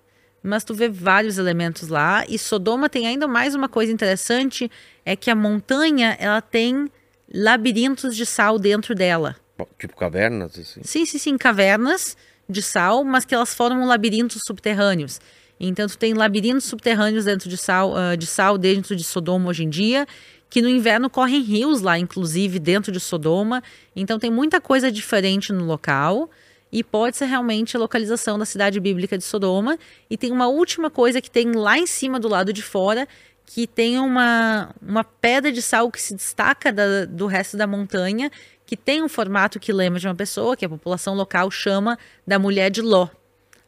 Mas 0.43 0.65
tu 0.65 0.73
vê 0.73 0.89
vários 0.89 1.37
elementos 1.37 1.89
lá. 1.89 2.25
E 2.27 2.39
Sodoma 2.39 2.89
tem 2.89 3.07
ainda 3.07 3.29
mais 3.29 3.55
uma 3.55 3.69
coisa 3.69 3.93
interessante: 3.93 4.71
é 5.05 5.15
que 5.15 5.31
a 5.31 5.35
montanha 5.35 6.17
ela 6.19 6.41
tem 6.41 6.91
labirintos 7.33 8.17
de 8.17 8.25
sal 8.25 8.59
dentro 8.59 8.95
dela. 8.95 9.37
Tipo 9.79 9.95
cavernas, 9.95 10.59
assim. 10.59 10.81
Sim, 10.83 11.05
sim, 11.05 11.19
sim, 11.19 11.37
cavernas 11.37 12.17
de 12.49 12.63
sal, 12.63 13.05
mas 13.05 13.27
que 13.27 13.35
elas 13.35 13.55
formam 13.55 13.87
labirintos 13.87 14.43
subterrâneos. 14.47 15.21
Então 15.61 15.87
tu 15.87 15.99
tem 15.99 16.15
labirintos 16.15 16.65
subterrâneos 16.65 17.27
dentro 17.27 17.49
de 17.49 17.57
sal, 17.57 17.95
ah, 17.95 18.17
de 18.17 18.27
sal 18.27 18.57
dentro 18.57 18.97
de 18.97 19.05
Sodoma 19.05 19.51
hoje 19.51 19.65
em 19.65 19.69
dia, 19.69 20.07
que 20.49 20.63
no 20.63 20.69
inverno 20.69 21.11
correm 21.11 21.43
rios 21.43 21.83
lá, 21.83 21.99
inclusive 21.99 22.59
dentro 22.59 22.91
de 22.91 22.99
Sodoma. 22.99 23.63
Então 23.95 24.19
tem 24.19 24.31
muita 24.31 24.61
coisa 24.61 24.91
diferente 24.91 25.53
no 25.53 25.65
local 25.65 26.31
e 26.73 26.83
pode 26.83 27.17
ser 27.17 27.27
realmente 27.27 27.77
a 27.77 27.81
localização 27.81 28.39
da 28.39 28.45
cidade 28.45 28.81
bíblica 28.81 29.19
de 29.19 29.25
Sodoma. 29.25 29.79
E 30.09 30.17
tem 30.17 30.33
uma 30.33 30.49
última 30.49 30.89
coisa 30.91 31.21
que 31.21 31.31
tem 31.31 31.53
lá 31.53 31.79
em 31.79 31.87
cima 31.87 32.19
do 32.19 32.27
lado 32.27 32.53
de 32.53 32.63
fora, 32.63 33.07
que 33.45 33.67
tem 33.67 33.99
uma, 33.99 34.71
uma 34.81 35.05
pedra 35.05 35.53
de 35.53 35.61
sal 35.61 35.91
que 35.91 36.01
se 36.01 36.15
destaca 36.15 36.73
da- 36.73 37.05
do 37.05 37.27
resto 37.27 37.57
da 37.57 37.67
montanha, 37.67 38.31
que 38.65 38.77
tem 38.77 39.03
um 39.03 39.09
formato 39.09 39.59
que 39.59 39.73
lembra 39.73 39.99
de 39.99 40.07
uma 40.07 40.15
pessoa, 40.15 40.57
que 40.57 40.65
a 40.65 40.69
população 40.69 41.15
local 41.15 41.51
chama 41.51 41.99
da 42.25 42.39
mulher 42.39 42.71
de 42.71 42.81
Ló, 42.81 43.09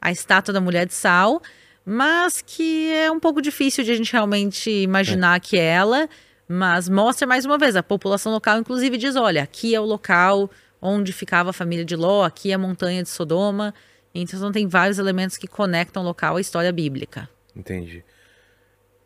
a 0.00 0.12
estátua 0.12 0.54
da 0.54 0.60
mulher 0.60 0.86
de 0.86 0.94
sal, 0.94 1.42
mas 1.84 2.42
que 2.44 2.90
é 2.92 3.10
um 3.10 3.18
pouco 3.18 3.42
difícil 3.42 3.84
de 3.84 3.92
a 3.92 3.96
gente 3.96 4.12
realmente 4.12 4.70
imaginar 4.70 5.40
que 5.40 5.58
é 5.58 5.64
ela, 5.64 6.08
mas 6.48 6.88
mostra 6.88 7.26
mais 7.26 7.44
uma 7.44 7.58
vez, 7.58 7.76
a 7.76 7.82
população 7.82 8.32
local 8.32 8.58
inclusive 8.58 8.96
diz, 8.96 9.16
olha, 9.16 9.42
aqui 9.42 9.74
é 9.74 9.80
o 9.80 9.84
local 9.84 10.50
onde 10.80 11.12
ficava 11.12 11.50
a 11.50 11.52
família 11.52 11.84
de 11.84 11.96
Ló, 11.96 12.24
aqui 12.24 12.50
é 12.50 12.54
a 12.54 12.58
montanha 12.58 13.02
de 13.02 13.08
Sodoma, 13.08 13.74
então 14.14 14.52
tem 14.52 14.66
vários 14.66 14.98
elementos 14.98 15.36
que 15.36 15.46
conectam 15.46 16.02
o 16.02 16.06
local 16.06 16.36
à 16.36 16.40
história 16.40 16.72
bíblica. 16.72 17.28
Entendi. 17.54 18.04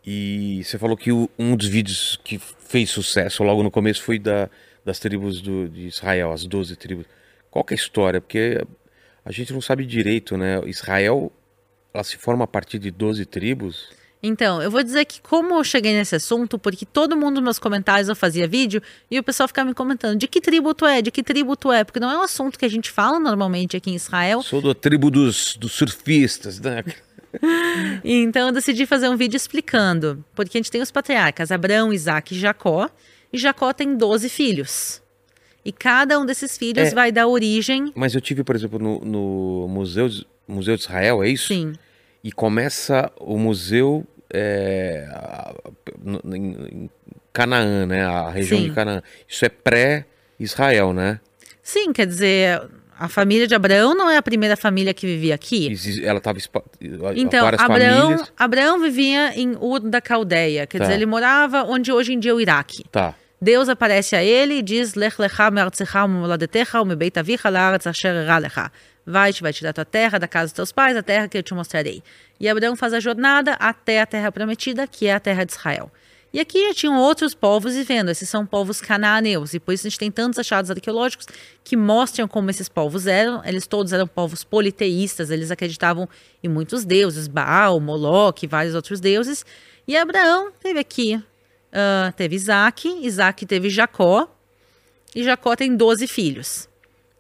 E 0.05 0.63
você 0.65 0.79
falou 0.79 0.97
que 0.97 1.11
um 1.11 1.57
dos 1.57 1.67
vídeos 1.67 2.19
que 2.23 2.39
fez 2.39 2.91
sucesso 2.91 3.43
logo 3.43 3.63
no 3.63 3.71
começo 3.71 4.03
foi 4.03 4.19
da, 4.19 4.49
das 4.85 5.01
tribos 5.01 5.41
do, 5.41 5.69
de 5.69 5.89
Israel, 5.89 6.33
as 6.33 6.47
12 6.47 6.77
tribos. 6.77 7.07
Qual 7.51 7.65
que 7.65 7.75
é 7.75 7.77
a 7.77 7.81
história? 7.81 8.21
Porque 8.21 8.65
a 9.25 9.33
gente 9.33 9.53
não 9.53 9.61
sabe 9.61 9.85
direito, 9.85 10.37
né? 10.37 10.61
Israel, 10.67 11.33
ela 11.97 12.05
se 12.05 12.17
forma 12.17 12.45
a 12.45 12.47
partir 12.47 12.79
de 12.79 12.91
12 12.91 13.25
tribos. 13.25 13.89
Então, 14.23 14.61
eu 14.63 14.71
vou 14.71 14.83
dizer 14.83 15.05
que 15.05 15.21
como 15.21 15.55
eu 15.55 15.65
cheguei 15.65 15.95
nesse 15.95 16.15
assunto, 16.17 16.59
porque 16.59 16.85
todo 16.85 17.17
mundo 17.17 17.37
nos 17.37 17.45
meus 17.45 17.59
comentários 17.59 18.09
eu 18.09 18.17
fazia 18.17 18.47
vídeo 18.49 18.83
e 19.11 19.19
o 19.19 19.23
pessoal 19.23 19.47
ficava 19.47 19.69
me 19.69 19.75
comentando 19.75 20.19
de 20.19 20.27
que 20.27 20.41
tribo 20.41 20.75
tu 20.75 20.85
é, 20.87 21.01
de 21.03 21.11
que 21.11 21.23
tribo 21.23 21.55
tu 21.57 21.71
é, 21.71 21.85
porque 21.85 22.01
não 22.01 22.11
é 22.11 22.19
um 22.19 22.23
assunto 22.23 22.59
que 22.59 22.65
a 22.65 22.69
gente 22.69 22.91
fala 22.91 23.19
normalmente 23.21 23.77
aqui 23.77 23.91
em 23.91 23.95
Israel. 23.95 24.43
Sou 24.43 24.61
da 24.61 24.75
tribo 24.75 25.11
dos, 25.11 25.57
dos 25.57 25.73
surfistas, 25.73 26.61
né? 26.61 26.83
Então 28.03 28.47
eu 28.47 28.53
decidi 28.53 28.87
fazer 28.87 29.11
um 29.11 29.17
vídeo 29.17 29.37
explicando, 29.37 30.25
porque 30.35 30.57
a 30.57 30.59
gente 30.59 30.71
tem 30.71 30.81
os 30.81 30.91
patriarcas 30.91 31.53
Abraão, 31.53 31.93
Isaac 31.93 32.35
e 32.35 32.39
Jacó, 32.39 32.89
e 33.31 33.37
Jacó 33.37 33.75
tem 33.75 33.95
12 33.95 34.31
filhos. 34.31 35.03
E 35.63 35.71
cada 35.71 36.19
um 36.19 36.25
desses 36.25 36.57
filhos 36.57 36.89
É. 36.89 36.95
vai 36.95 37.13
dar 37.13 37.27
origem, 37.27 37.93
Mas 37.95 38.15
eu 38.15 38.23
tive, 38.23 38.43
por 38.43 38.57
exemplo, 38.57 38.79
no, 38.79 39.01
no 39.01 39.69
museu, 39.69 40.09
museu 40.49 40.77
de 40.77 40.83
Israel, 40.83 41.23
é 41.23 41.29
isso? 41.29 41.49
sim, 41.49 41.75
E 42.27 42.33
começa 42.33 43.13
o 43.21 43.39
museu 43.39 44.05
é, 44.35 45.07
em, 46.35 46.91
Canaã, 47.33 47.87
né? 47.87 48.05
A 48.05 48.31
região 48.31 48.59
Sim. 48.59 48.69
de 48.69 48.75
Canaã. 48.75 49.01
Isso 49.29 49.45
é 49.45 49.49
pré-Israel, 49.49 50.93
né? 50.93 51.21
sim, 51.63 51.93
quer 51.93 52.05
dizer, 52.07 52.63
a 52.99 53.09
família 53.09 53.47
de 53.47 53.55
Abraão 53.55 53.95
não 53.95 54.11
é 54.11 54.17
a 54.17 54.23
primeira 54.23 54.57
família 54.57 54.93
que 54.93 55.07
vivia 55.07 55.37
aqui. 55.37 55.73
Ela 56.03 56.19
estava 56.19 56.39
Então, 57.15 57.45
várias 57.45 57.61
Abraão, 57.61 58.03
famílias. 58.03 58.33
Abraão 58.37 58.81
vivia 58.81 59.33
em 59.41 59.57
Ur 59.61 59.79
da 59.81 60.01
Caldeia, 60.01 60.67
quer 60.67 60.79
Tá. 60.79 60.85
dizer, 60.85 60.95
ele 60.97 61.07
morava 61.07 61.63
onde 61.63 61.93
hoje 61.93 62.13
em 62.13 62.19
dia 62.19 62.33
é 62.33 62.35
o 62.35 62.41
Iraque. 62.41 62.85
Tá. 62.91 63.15
Deus 63.41 63.69
aparece 63.69 64.17
a 64.17 64.23
ele 64.25 64.55
e 64.55 64.63
diz: 64.63 64.95
Lech 64.95 65.21
lecha 65.21 65.51
me'artzecha 65.51 66.05
u'moladetecha 66.05 66.81
la'aretz 67.51 67.87
asher. 67.87 68.15
Vai-te, 69.07 69.43
vai 69.43 69.53
tirar 69.53 69.73
tua 69.73 69.85
terra 69.85 70.19
da 70.19 70.27
casa 70.27 70.47
dos 70.47 70.53
teus 70.53 70.73
pais, 70.73 70.97
a 70.97 71.03
terra 71.03 71.29
que 71.29 71.39
eu 71.39 71.43
te 71.43 71.55
mostrarei. 71.55 72.03
E 72.41 72.49
Abraão 72.49 72.75
faz 72.75 72.93
a 72.93 73.01
jornada 73.01 73.53
até 73.53 74.01
a 74.01 74.07
terra 74.07 74.33
prometida, 74.33 74.87
que 74.87 75.07
é 75.07 75.15
a 75.15 75.21
terra 75.21 75.45
de 75.45 75.53
Israel. 75.53 75.91
E 76.33 76.41
aqui 76.41 76.69
já 76.69 76.75
tinham 76.75 76.99
outros 76.99 77.35
povos 77.35 77.75
vivendo, 77.75 78.11
esses 78.11 78.29
são 78.29 78.45
povos 78.45 78.81
cananeus, 78.81 79.55
e 79.55 79.61
por 79.61 79.73
isso 79.73 79.87
a 79.87 79.91
gente 79.91 79.99
tem 79.99 80.11
tantos 80.11 80.39
achados 80.39 80.71
arqueológicos 80.71 81.27
que 81.63 81.77
mostram 81.77 82.27
como 82.27 82.51
esses 82.51 82.69
povos 82.69 83.07
eram. 83.07 83.43
Eles 83.45 83.67
todos 83.67 83.93
eram 83.93 84.07
povos 84.07 84.43
politeístas, 84.43 85.31
eles 85.31 85.51
acreditavam 85.51 86.09
em 86.43 86.49
muitos 86.49 86.85
deuses, 86.85 87.29
Baal, 87.29 87.79
Moloque, 87.81 88.47
vários 88.47 88.75
outros 88.75 89.01
deuses. 89.01 89.47
E 89.87 89.97
Abraão 89.97 90.51
teve 90.61 90.81
aqui 90.81 91.23
ah, 91.79 92.11
teve 92.17 92.35
Isaac, 92.35 92.89
Isaac 93.03 93.45
teve 93.45 93.69
Jacó, 93.69 94.35
e 95.15 95.23
Jacó 95.23 95.55
tem 95.55 95.77
12 95.77 96.07
filhos. 96.07 96.69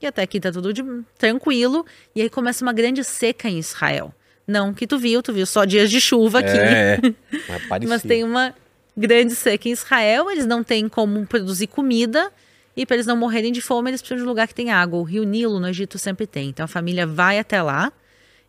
E 0.01 0.06
até 0.06 0.23
aqui 0.23 0.39
tá 0.40 0.52
tudo 0.52 0.73
de- 0.73 0.85
tranquilo, 1.18 1.85
e 2.14 2.23
aí 2.23 2.28
começa 2.31 2.64
uma 2.64 2.73
grande 2.73 3.02
seca 3.05 3.48
em 3.48 3.59
Israel. 3.59 4.14
Não 4.47 4.73
que 4.74 4.86
tu 4.86 4.98
viu, 4.98 5.23
tu 5.23 5.32
viu 5.32 5.47
só 5.47 5.64
dias 5.64 5.90
de 5.90 6.01
chuva 6.01 6.40
aqui, 6.40 6.51
É, 6.56 6.98
mas 7.48 7.66
parecia. 7.66 7.89
mas 7.89 8.02
tem 8.02 8.23
uma 8.23 8.55
grande 8.97 9.35
seca 9.35 9.68
em 9.68 9.73
Israel, 9.73 10.31
eles 10.31 10.47
não 10.47 10.62
têm 10.62 10.89
como 10.89 11.27
produzir 11.27 11.66
comida, 11.66 12.31
e 12.77 12.85
para 12.85 12.97
eles 12.97 13.06
não 13.06 13.16
morrerem 13.16 13.51
de 13.52 13.60
fome, 13.62 13.90
eles 13.90 14.01
precisam 14.02 14.18
de 14.18 14.24
um 14.24 14.28
lugar 14.28 14.47
que 14.47 14.55
tem 14.55 14.70
água. 14.70 14.98
O 14.98 15.02
rio 15.02 15.24
Nilo 15.24 15.59
no 15.59 15.66
Egito 15.68 15.98
sempre 15.98 16.27
tem. 16.27 16.51
Então 16.51 16.64
a 16.64 16.68
família 16.68 17.06
vai 17.06 17.39
até 17.39 17.60
lá, 17.62 17.90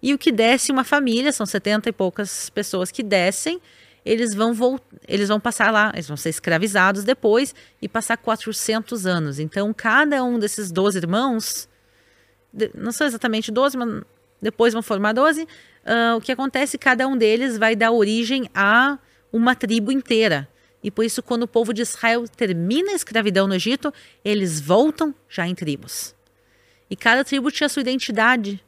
e 0.03 0.13
o 0.13 0.17
que 0.17 0.31
desce 0.31 0.71
uma 0.71 0.83
família, 0.83 1.31
são 1.31 1.45
70 1.45 1.89
e 1.89 1.91
poucas 1.93 2.49
pessoas 2.49 2.91
que 2.91 3.01
descem, 3.01 3.59
eles 4.07 4.33
vão 4.33 4.79
eles 5.07 5.27
vão 5.27 5.39
passar 5.39 5.71
lá, 5.71 5.91
eles 5.93 6.07
vão 6.07 6.15
ser 6.15 6.29
escravizados 6.29 7.03
depois 7.03 7.53
e 7.81 7.89
passar 7.89 8.17
400 8.17 9.05
anos. 9.05 9.37
Então, 9.37 9.73
cada 9.73 10.23
um 10.23 10.39
desses 10.39 10.71
12 10.71 10.97
irmãos, 10.97 11.67
não 12.73 12.91
são 12.91 13.05
exatamente 13.05 13.51
12, 13.51 13.77
mas 13.77 14.03
depois 14.41 14.73
vão 14.73 14.81
formar 14.81 15.13
12, 15.13 15.47
ah, 15.85 16.15
o 16.15 16.21
que 16.21 16.31
acontece, 16.31 16.77
cada 16.77 17.07
um 17.07 17.17
deles 17.17 17.57
vai 17.57 17.75
dar 17.75 17.91
origem 17.91 18.49
a 18.55 18.97
uma 19.31 19.55
tribo 19.55 19.91
inteira. 19.91 20.47
E 20.81 20.89
por 20.89 21.03
isso, 21.03 21.21
quando 21.21 21.43
o 21.43 21.47
povo 21.47 21.73
de 21.73 21.81
Israel 21.81 22.25
termina 22.27 22.91
a 22.91 22.95
escravidão 22.95 23.47
no 23.47 23.55
Egito, 23.55 23.93
eles 24.23 24.61
voltam 24.61 25.13
já 25.27 25.45
em 25.47 25.53
tribos. 25.53 26.15
E 26.89 26.95
cada 26.95 27.25
tribo 27.25 27.51
tinha 27.51 27.67
sua 27.67 27.81
identidade. 27.81 28.63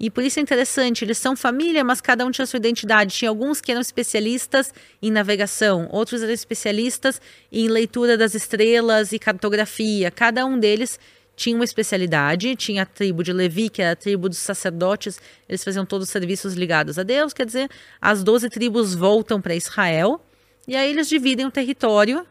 E 0.00 0.08
por 0.08 0.24
isso 0.24 0.38
é 0.38 0.42
interessante, 0.42 1.04
eles 1.04 1.18
são 1.18 1.36
família, 1.36 1.84
mas 1.84 2.00
cada 2.00 2.24
um 2.24 2.30
tinha 2.30 2.46
sua 2.46 2.56
identidade. 2.56 3.14
Tinha 3.14 3.28
alguns 3.28 3.60
que 3.60 3.70
eram 3.70 3.82
especialistas 3.82 4.72
em 5.02 5.10
navegação, 5.10 5.86
outros 5.92 6.22
eram 6.22 6.32
especialistas 6.32 7.20
em 7.52 7.68
leitura 7.68 8.16
das 8.16 8.34
estrelas 8.34 9.12
e 9.12 9.18
cartografia. 9.18 10.10
Cada 10.10 10.46
um 10.46 10.58
deles 10.58 10.98
tinha 11.36 11.54
uma 11.54 11.64
especialidade. 11.64 12.56
Tinha 12.56 12.82
a 12.82 12.86
tribo 12.86 13.22
de 13.22 13.30
Levi, 13.30 13.68
que 13.68 13.82
era 13.82 13.92
a 13.92 13.96
tribo 13.96 14.28
dos 14.28 14.38
sacerdotes, 14.38 15.20
eles 15.46 15.62
faziam 15.62 15.84
todos 15.84 16.06
os 16.06 16.12
serviços 16.12 16.54
ligados 16.54 16.98
a 16.98 17.02
Deus. 17.02 17.34
Quer 17.34 17.44
dizer, 17.44 17.68
as 18.00 18.24
doze 18.24 18.48
tribos 18.48 18.94
voltam 18.94 19.38
para 19.38 19.54
Israel 19.54 20.24
e 20.66 20.76
aí 20.76 20.90
eles 20.90 21.08
dividem 21.08 21.44
o 21.44 21.50
território 21.50 22.26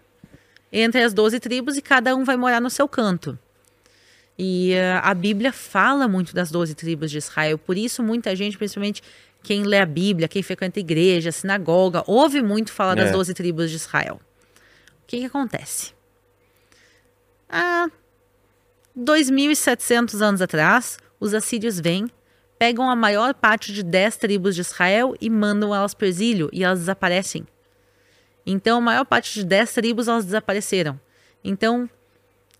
entre 0.72 1.04
as 1.04 1.14
doze 1.14 1.40
tribos 1.40 1.78
e 1.78 1.82
cada 1.82 2.16
um 2.16 2.24
vai 2.24 2.36
morar 2.36 2.60
no 2.60 2.70
seu 2.70 2.88
canto. 2.88 3.38
E 4.42 4.72
eh, 4.72 4.98
a 5.04 5.14
Bíblia 5.14 5.52
fala 5.52 6.08
muito 6.08 6.34
das 6.34 6.50
12 6.50 6.74
tribos 6.74 7.12
de 7.12 7.18
Israel, 7.18 7.58
por 7.58 7.78
isso 7.78 8.02
muita 8.02 8.34
gente, 8.38 8.58
principalmente 8.58 9.04
quem 9.44 9.64
lê 9.64 9.80
a 9.80 9.86
Bíblia, 9.86 10.30
quem 10.30 10.42
frequenta 10.42 10.80
a 10.80 10.82
igreja, 10.82 11.28
a 11.28 11.32
sinagoga, 11.34 12.06
ouve 12.08 12.42
muito 12.42 12.72
falar 12.72 12.96
das 12.96 13.10
É. 13.10 13.12
12 13.12 13.34
tribos 13.34 13.70
de 13.70 13.76
Israel. 13.76 14.22
O 15.04 15.08
que, 15.08 15.20
que 15.20 15.26
acontece? 15.26 15.94
Ah, 17.50 17.88
2.700 18.98 20.22
anos 20.22 20.42
atrás, 20.42 20.98
os 21.20 21.34
assírios 21.34 21.78
vêm, 21.78 22.10
pegam 22.58 22.90
a 22.90 22.96
maior 22.96 23.34
parte 23.34 23.74
de 23.74 23.84
10 23.84 24.16
tribos 24.16 24.56
de 24.56 24.62
Israel 24.62 25.16
e 25.20 25.30
mandam 25.30 25.76
elas 25.76 25.94
para 25.94 26.06
o 26.06 26.08
exílio 26.08 26.50
e 26.54 26.64
elas 26.64 26.80
desaparecem. 26.80 27.46
Então, 28.46 28.78
a 28.78 28.82
maior 28.82 29.06
parte 29.06 29.34
de 29.34 29.44
10 29.44 29.74
tribos 29.74 30.08
elas 30.08 30.24
desapareceram. 30.24 30.98
Então, 31.44 31.90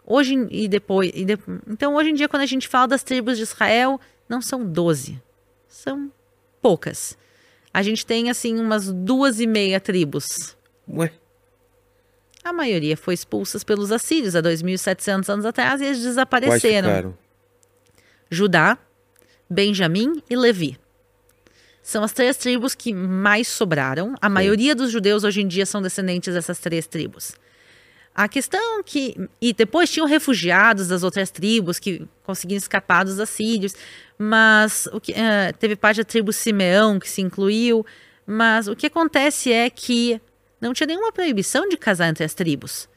hoje 0.10 0.48
e 0.50 0.68
depois, 0.68 1.12
e 1.14 1.24
de, 1.24 1.38
então 1.68 1.96
hoje 1.96 2.10
em 2.10 2.14
dia 2.16 2.28
quando 2.28 2.42
a 2.42 2.48
gente 2.48 2.68
fala 2.68 2.88
das 2.88 3.04
tribos 3.04 3.38
de 3.38 3.44
Israel, 3.44 4.02
não 4.28 4.42
são 4.42 4.66
12, 4.66 5.22
são 5.68 6.12
poucas. 6.62 7.16
A 7.72 7.84
gente 7.84 8.06
tem 8.06 8.30
assim 8.30 8.60
umas 8.60 8.92
duas 8.92 9.40
e 9.40 9.46
meia 9.46 9.80
tribos. 9.80 10.58
Ué? 10.92 11.12
A 12.44 12.52
maioria 12.52 12.98
foi 12.98 13.14
expulsas 13.14 13.64
pelos 13.64 13.92
assírios 13.92 14.36
há 14.36 14.42
2.700 14.42 15.30
anos 15.30 15.46
atrás 15.46 15.80
e 15.80 15.86
eles 15.86 16.02
desapareceram. 16.02 17.16
Judá, 18.32 18.78
Benjamim 19.50 20.22
e 20.30 20.36
Levi. 20.36 20.80
São 21.82 22.04
as 22.04 22.12
três 22.12 22.38
tribos 22.38 22.74
que 22.76 22.94
mais 22.94 23.48
sobraram. 23.48 24.16
A 24.22 24.30
maioria 24.30 24.76
dos 24.76 24.92
judeus 24.92 25.24
hoje 25.24 25.42
em 25.42 25.48
dia 25.48 25.66
são 25.66 25.82
descendentes 25.82 26.34
dessas 26.34 26.60
três 26.60 26.88
tribos. 26.88 27.34
A 28.20 28.28
questão 28.28 28.84
que. 28.84 29.16
E 29.40 29.54
depois 29.54 29.90
tinham 29.90 30.06
refugiados 30.06 30.90
das 30.90 31.04
outras 31.04 31.32
tribos 31.32 31.80
que 31.80 32.06
conseguiram 32.22 32.58
escapar 32.58 33.06
dos 33.06 33.18
assírios, 33.18 33.74
mas 34.18 34.90
o 34.92 35.00
que, 35.00 35.14
uh, 35.14 35.56
teve 35.58 35.78
parte 35.78 36.00
da 36.00 36.04
tribo 36.04 36.34
Simeão 36.34 37.00
que 37.00 37.10
se 37.10 37.22
incluiu. 37.22 37.86
Mas 38.28 38.68
o 38.68 38.76
que 38.76 38.88
acontece 38.88 39.54
é 39.54 39.70
que 39.70 40.20
não 40.60 40.74
tinha 40.74 40.88
nenhuma 40.88 41.14
proibição 41.14 41.70
de 41.70 41.78
casar 41.78 42.10
entre 42.10 42.26
as 42.26 42.34
tribos. 42.34 42.90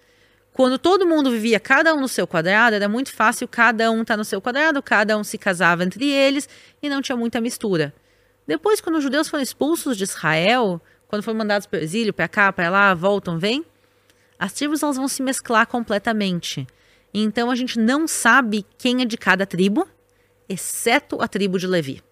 Quando 0.52 0.76
todo 0.76 1.06
mundo 1.06 1.30
vivia 1.30 1.60
cada 1.60 1.94
um 1.94 2.00
no 2.00 2.08
seu 2.08 2.26
quadrado, 2.26 2.74
era 2.74 2.88
muito 2.88 3.12
fácil 3.12 3.46
cada 3.46 3.92
um 3.92 4.02
estar 4.02 4.14
tá 4.14 4.18
no 4.18 4.24
seu 4.24 4.40
quadrado, 4.40 4.82
cada 4.82 5.16
um 5.16 5.22
se 5.22 5.38
casava 5.38 5.84
entre 5.84 6.04
eles 6.04 6.48
e 6.82 6.88
não 6.88 7.00
tinha 7.00 7.16
muita 7.16 7.40
mistura. 7.40 7.94
Depois, 8.44 8.80
quando 8.80 8.96
os 8.96 9.04
judeus 9.04 9.28
foram 9.28 9.44
expulsos 9.44 9.96
de 9.96 10.02
Israel, 10.02 10.82
quando 11.06 11.22
foram 11.22 11.38
mandados 11.38 11.68
para 11.68 11.78
o 11.78 11.82
exílio, 11.82 12.12
para 12.12 12.26
cá, 12.26 12.52
para 12.52 12.68
lá, 12.68 12.92
voltam, 12.92 13.38
vêm, 13.38 13.64
as 14.42 14.52
tribos 14.52 14.82
elas 14.82 14.96
vão 14.96 15.08
se 15.08 15.22
mesclar 15.22 15.66
completamente. 15.66 16.66
Então 17.14 17.50
a 17.50 17.54
gente 17.54 17.78
não 17.78 18.08
sabe 18.08 18.66
quem 18.76 19.02
é 19.02 19.04
de 19.04 19.16
cada 19.16 19.46
tribo, 19.46 19.86
exceto 20.48 21.22
a 21.22 21.28
tribo 21.28 21.58
de 21.58 21.66
Levi. 21.66 22.02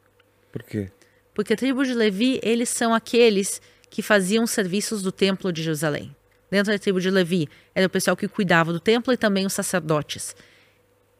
Por 0.52 0.62
quê? 0.62 0.90
Porque 1.35 1.55
a 1.55 1.57
tribo 1.57 1.85
de 1.85 1.94
Levi, 1.94 2.39
eles 2.43 2.69
são 2.69 2.94
aqueles 2.94 3.61
que 3.89 4.02
faziam 4.02 4.47
serviços 4.47 5.02
do 5.02 5.11
templo 5.11 5.52
de 5.52 5.62
Jerusalém 5.62 6.15
dentro 6.51 6.73
da 6.73 6.78
tribo 6.78 7.01
de 7.01 7.11
Levi, 7.11 7.48
era 7.74 7.86
o 7.86 7.90
pessoal 7.90 8.16
que 8.16 8.27
cuidava 8.27 8.73
do 8.73 8.81
templo 8.81 9.12
e 9.12 9.16
também 9.16 9.47
os 9.47 9.52
sacerdotes. 9.52 10.35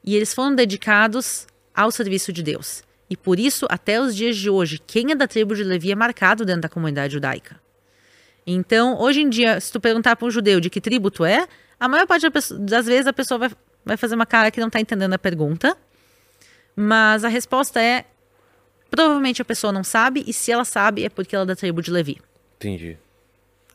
E 0.03 0.17
eles 0.17 0.35
foram 0.35 0.55
dedicados 0.55 1.47
ao 1.75 1.91
serviço 1.91 2.33
de 2.33 2.43
Deus. 2.43 2.83
E 3.09 3.17
por 3.17 3.39
isso, 3.39 3.67
até 3.69 4.01
os 4.01 4.15
dias 4.15 4.37
de 4.37 4.51
hoje, 4.51 4.81
quem 4.85 5.13
é 5.13 5.15
da 5.15 5.27
tribo 5.27 5.55
de 5.55 5.63
Levi 5.63 5.93
é 5.93 5.95
marcado 5.95 6.45
dentro 6.45 6.63
da 6.63 6.69
comunidade 6.69 7.15
judaica. 7.15 7.61
Então, 8.47 8.99
hoje 8.99 9.21
em 9.21 9.29
dia, 9.29 9.61
se 9.61 9.71
tu 9.73 9.81
perguntar 9.81 10.17
para 10.17 10.27
um 10.27 10.31
judeu 10.31 10.61
de 10.61 10.71
que 10.71 10.81
tribo 10.81 11.11
tu 11.11 11.25
é, 11.25 11.47
a 11.79 11.89
maior 11.89 12.07
parte 12.07 12.27
das 12.59 12.87
vezes 12.87 13.07
a 13.07 13.13
pessoa 13.13 13.39
vai, 13.39 13.51
vai 13.85 13.97
fazer 13.97 14.15
uma 14.15 14.27
cara 14.27 14.51
que 14.51 14.61
não 14.61 14.67
está 14.69 14.81
entendendo 14.81 15.13
a 15.13 15.19
pergunta. 15.19 15.77
Mas 16.77 17.25
a 17.25 17.29
resposta 17.29 17.81
é: 17.81 18.05
provavelmente 18.91 19.41
a 19.41 19.45
pessoa 19.45 19.73
não 19.73 19.85
sabe, 19.85 20.25
e 20.27 20.33
se 20.33 20.53
ela 20.53 20.65
sabe, 20.65 21.05
é 21.05 21.09
porque 21.09 21.35
ela 21.35 21.45
é 21.45 21.47
da 21.47 21.57
tribo 21.57 21.83
de 21.83 21.91
Levi. 21.91 22.21
Entendi. 22.57 22.99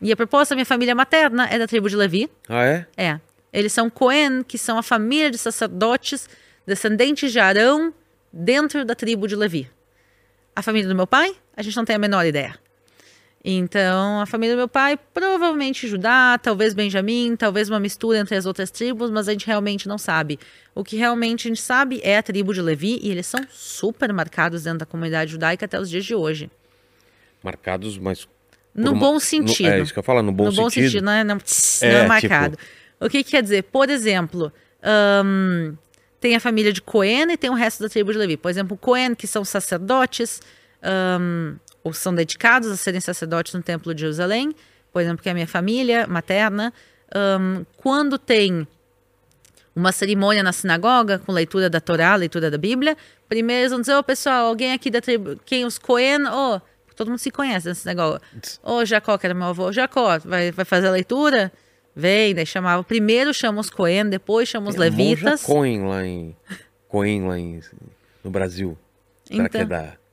E 0.01 0.11
a 0.11 0.15
proposta, 0.15 0.55
minha 0.55 0.65
família 0.65 0.93
materna 0.93 1.47
é 1.47 1.57
da 1.57 1.67
tribo 1.67 1.89
de 1.89 1.95
Levi. 1.95 2.29
Ah, 2.49 2.65
é? 2.65 2.87
É. 2.97 3.19
Eles 3.51 3.71
são 3.71 3.89
Cohen, 3.89 4.43
que 4.43 4.57
são 4.57 4.77
a 4.77 4.83
família 4.83 5.31
de 5.31 5.37
sacerdotes 5.37 6.27
descendentes 6.67 7.31
de 7.31 7.39
Arão 7.39 7.93
dentro 8.31 8.83
da 8.83 8.93
tribo 8.93 9.27
de 9.27 9.35
Levi. 9.35 9.69
A 10.55 10.61
família 10.61 10.87
do 10.87 10.95
meu 10.95 11.07
pai, 11.07 11.35
a 11.55 11.61
gente 11.61 11.75
não 11.77 11.85
tem 11.85 11.95
a 11.95 11.99
menor 11.99 12.25
ideia. 12.25 12.59
Então, 13.47 14.19
a 14.19 14.25
família 14.25 14.55
do 14.55 14.57
meu 14.57 14.67
pai, 14.67 14.97
provavelmente 15.13 15.87
Judá, 15.87 16.35
talvez 16.41 16.73
Benjamim, 16.73 17.35
talvez 17.35 17.69
uma 17.69 17.79
mistura 17.79 18.17
entre 18.17 18.35
as 18.35 18.47
outras 18.47 18.71
tribos, 18.71 19.11
mas 19.11 19.29
a 19.29 19.33
gente 19.33 19.45
realmente 19.45 19.87
não 19.87 19.99
sabe. 19.99 20.39
O 20.73 20.83
que 20.83 20.97
realmente 20.97 21.47
a 21.47 21.49
gente 21.49 21.61
sabe 21.61 22.01
é 22.03 22.17
a 22.17 22.23
tribo 22.23 22.55
de 22.55 22.61
Levi 22.61 22.97
e 23.03 23.11
eles 23.11 23.27
são 23.27 23.39
super 23.51 24.11
marcados 24.11 24.63
dentro 24.63 24.79
da 24.79 24.85
comunidade 24.87 25.31
judaica 25.31 25.65
até 25.65 25.79
os 25.79 25.91
dias 25.91 26.03
de 26.03 26.15
hoje. 26.15 26.49
Marcados, 27.43 27.99
mas 27.99 28.27
no 28.73 28.93
uma, 28.93 28.99
bom 28.99 29.19
sentido. 29.19 29.69
No, 29.69 29.73
é 29.75 29.81
isso 29.81 29.93
que 29.93 29.99
eu 29.99 30.03
falo, 30.03 30.23
no 30.23 30.31
bom 30.31 30.45
sentido. 30.45 30.57
No 30.57 30.63
bom 30.63 30.69
sentido, 30.71 31.05
não 31.05 31.11
é, 31.11 31.23
não, 31.23 31.37
tss, 31.37 31.83
é, 31.83 31.93
não 31.93 31.99
é 31.99 32.07
marcado. 32.07 32.57
Tipo... 32.57 32.67
O 32.99 33.09
que, 33.09 33.23
que, 33.23 33.29
quer 33.29 33.43
dizer? 33.43 33.61
Por 33.65 33.91
exemplo, 33.91 34.51
tem 36.19 36.35
a 36.35 36.39
família 36.39 36.73
de 36.73 36.81
Cohen 36.81 37.31
e 37.31 37.37
tem 37.37 37.51
o 37.51 37.53
resto 37.53 37.83
da 37.83 37.89
tribo 37.89 38.11
de 38.11 38.17
Levi. 38.17 38.37
Por 38.37 38.49
exemplo, 38.49 38.75
Cohen, 38.75 39.13
que 39.13 39.27
são 39.27 39.45
sacerdotes, 39.45 40.41
ou 41.85 41.93
são 41.93 42.15
dedicados 42.15 42.67
a 42.71 42.75
serem 42.75 42.99
sacerdotes 42.99 43.53
no 43.53 43.61
Templo 43.61 43.93
de 43.93 44.01
Jerusalém. 44.01 44.55
Por 44.91 45.03
exemplo, 45.03 45.21
que 45.21 45.29
é 45.29 45.31
a 45.31 45.35
minha 45.35 45.47
família 45.47 46.07
materna. 46.07 46.73
Um, 47.15 47.63
quando 47.77 48.17
tem 48.17 48.67
uma 49.75 49.91
cerimônia 49.91 50.41
na 50.41 50.51
sinagoga 50.51 51.19
com 51.19 51.31
leitura 51.31 51.69
da 51.69 51.79
Torá, 51.79 52.15
leitura 52.15 52.49
da 52.49 52.57
Bíblia, 52.57 52.97
primeiro 53.29 53.61
eles 53.61 53.71
vão 53.71 53.81
dizer, 53.81 53.93
ô 53.93 53.99
oh, 53.99 54.03
pessoal, 54.03 54.47
alguém 54.47 54.73
aqui 54.73 54.89
da 54.89 54.99
tribo, 54.99 55.39
quem 55.45 55.63
os 55.63 55.77
Cohen, 55.77 56.25
ô... 56.25 56.55
Oh, 56.55 56.61
todo 56.95 57.09
mundo 57.09 57.19
se 57.19 57.29
conhece 57.29 57.67
nesse 57.67 57.85
negócio. 57.85 58.19
Ô, 58.63 58.83
Jacó, 58.83 59.17
que 59.17 59.27
era 59.27 59.35
meu 59.35 59.47
avô, 59.47 59.71
Jacó, 59.71 60.17
vai, 60.19 60.51
vai 60.51 60.65
fazer 60.65 60.87
a 60.87 60.91
leitura? 60.91 61.51
Vem, 61.95 62.33
daí 62.33 62.45
chamava. 62.45 62.83
Primeiro 62.83 63.33
chama 63.33 63.61
os 63.61 63.69
Cohen, 63.69 64.09
depois 64.09 64.49
chama 64.49 64.69
os 64.69 64.75
levitas. 64.75 65.43
Cohen 65.43 65.85
lá 65.85 66.05
em. 66.05 66.35
Cohen 66.87 67.27
lá 67.27 67.37
em, 67.37 67.59
no 68.23 68.31
Brasil. 68.31 68.77
Será 69.25 69.43
então, 69.45 69.49
que 69.49 69.57
é 69.57 69.61
então, 69.61 69.77
da. 69.77 70.04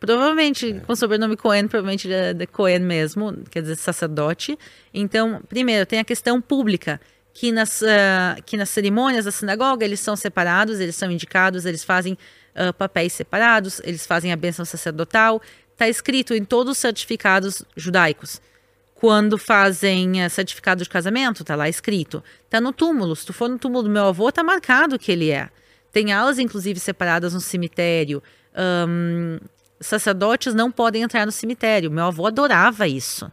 Provavelmente, 0.00 0.70
é. 0.70 0.80
com 0.80 0.92
o 0.92 0.96
sobrenome 0.96 1.36
Cohen, 1.36 1.66
provavelmente 1.66 2.12
é 2.12 2.32
de 2.32 2.46
Cohen 2.46 2.80
mesmo, 2.80 3.36
quer 3.50 3.62
dizer, 3.62 3.76
sacerdote. 3.76 4.58
Então, 4.94 5.42
primeiro, 5.48 5.84
tem 5.84 5.98
a 5.98 6.04
questão 6.04 6.40
pública, 6.40 7.00
que 7.34 7.52
nas, 7.52 7.82
uh, 7.82 8.42
que 8.44 8.56
nas 8.56 8.68
cerimônias 8.68 9.24
da 9.24 9.30
sinagoga 9.30 9.84
eles 9.84 10.00
são 10.00 10.16
separados, 10.16 10.80
eles 10.80 10.96
são 10.96 11.10
indicados, 11.10 11.66
eles 11.66 11.84
fazem 11.84 12.14
uh, 12.54 12.72
papéis 12.72 13.12
separados, 13.12 13.80
eles 13.84 14.06
fazem 14.06 14.32
a 14.32 14.36
bênção 14.36 14.64
sacerdotal, 14.64 15.40
está 15.72 15.88
escrito 15.88 16.34
em 16.34 16.44
todos 16.44 16.72
os 16.72 16.78
certificados 16.78 17.62
judaicos. 17.76 18.40
Quando 18.94 19.38
fazem 19.38 20.24
uh, 20.24 20.30
certificado 20.30 20.82
de 20.82 20.88
casamento, 20.88 21.42
está 21.42 21.54
lá 21.54 21.68
escrito. 21.68 22.22
Está 22.44 22.60
no 22.60 22.72
túmulo. 22.72 23.14
Se 23.14 23.26
tu 23.26 23.32
for 23.32 23.48
no 23.48 23.58
túmulo 23.58 23.84
do 23.84 23.90
meu 23.90 24.06
avô, 24.06 24.28
está 24.28 24.42
marcado 24.42 24.98
que 24.98 25.12
ele 25.12 25.30
é. 25.30 25.48
Tem 25.92 26.12
alas, 26.12 26.38
inclusive, 26.38 26.80
separadas 26.80 27.32
no 27.32 27.40
cemitério. 27.40 28.20
Um, 28.88 29.38
sacerdotes 29.80 30.54
não 30.54 30.70
podem 30.70 31.02
entrar 31.02 31.26
no 31.26 31.32
cemitério. 31.32 31.90
Meu 31.90 32.06
avô 32.06 32.26
adorava 32.26 32.86
isso. 32.86 33.30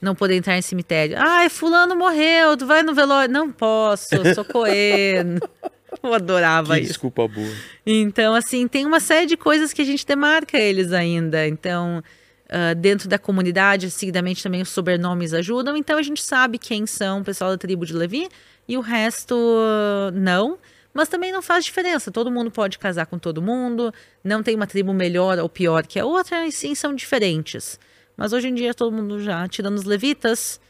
Não 0.00 0.14
poder 0.14 0.36
entrar 0.36 0.56
em 0.56 0.62
cemitério. 0.62 1.16
Ai, 1.18 1.48
fulano 1.48 1.96
morreu, 1.96 2.56
tu 2.56 2.66
vai 2.66 2.82
no 2.82 2.94
velório. 2.94 3.32
Não 3.32 3.50
posso, 3.50 4.08
sou 4.34 4.44
coeno. 4.44 5.40
Eu 6.02 6.14
adorava 6.14 6.74
que 6.74 6.80
isso. 6.80 6.92
Desculpa 6.92 7.26
boa. 7.26 7.52
Então, 7.84 8.34
assim, 8.34 8.68
tem 8.68 8.86
uma 8.86 9.00
série 9.00 9.26
de 9.26 9.36
coisas 9.36 9.72
que 9.72 9.82
a 9.82 9.84
gente 9.84 10.06
demarca 10.06 10.56
eles 10.58 10.92
ainda. 10.92 11.46
Então, 11.48 12.02
uh, 12.48 12.74
dentro 12.76 13.08
da 13.08 13.18
comunidade, 13.18 13.90
seguidamente 13.90 14.42
também 14.42 14.62
os 14.62 14.68
sobrenomes 14.68 15.34
ajudam. 15.34 15.76
Então, 15.76 15.98
a 15.98 16.02
gente 16.02 16.22
sabe 16.22 16.58
quem 16.58 16.86
são 16.86 17.20
o 17.20 17.24
pessoal 17.24 17.50
da 17.50 17.58
tribo 17.58 17.84
de 17.84 17.94
Levi 17.94 18.28
e 18.68 18.76
o 18.76 18.80
resto 18.80 19.34
uh, 19.34 20.12
não. 20.12 20.58
Mas 20.98 21.08
também 21.08 21.30
não 21.30 21.40
faz 21.40 21.64
diferença. 21.64 22.10
Todo 22.10 22.28
mundo 22.28 22.50
pode 22.50 22.76
casar 22.76 23.06
com 23.06 23.20
todo 23.20 23.40
mundo. 23.40 23.94
Não 24.24 24.42
tem 24.42 24.56
uma 24.56 24.66
tribo 24.66 24.92
melhor 24.92 25.38
ou 25.38 25.48
pior 25.48 25.86
que 25.86 25.96
a 25.96 26.04
outra, 26.04 26.44
e 26.44 26.50
sim 26.50 26.74
são 26.74 26.92
diferentes. 26.92 27.78
Mas 28.16 28.32
hoje 28.32 28.48
em 28.48 28.54
dia, 28.54 28.74
todo 28.74 28.90
mundo 28.90 29.22
já, 29.22 29.46
tirando 29.46 29.76
os 29.76 29.84
levitas, 29.84 30.60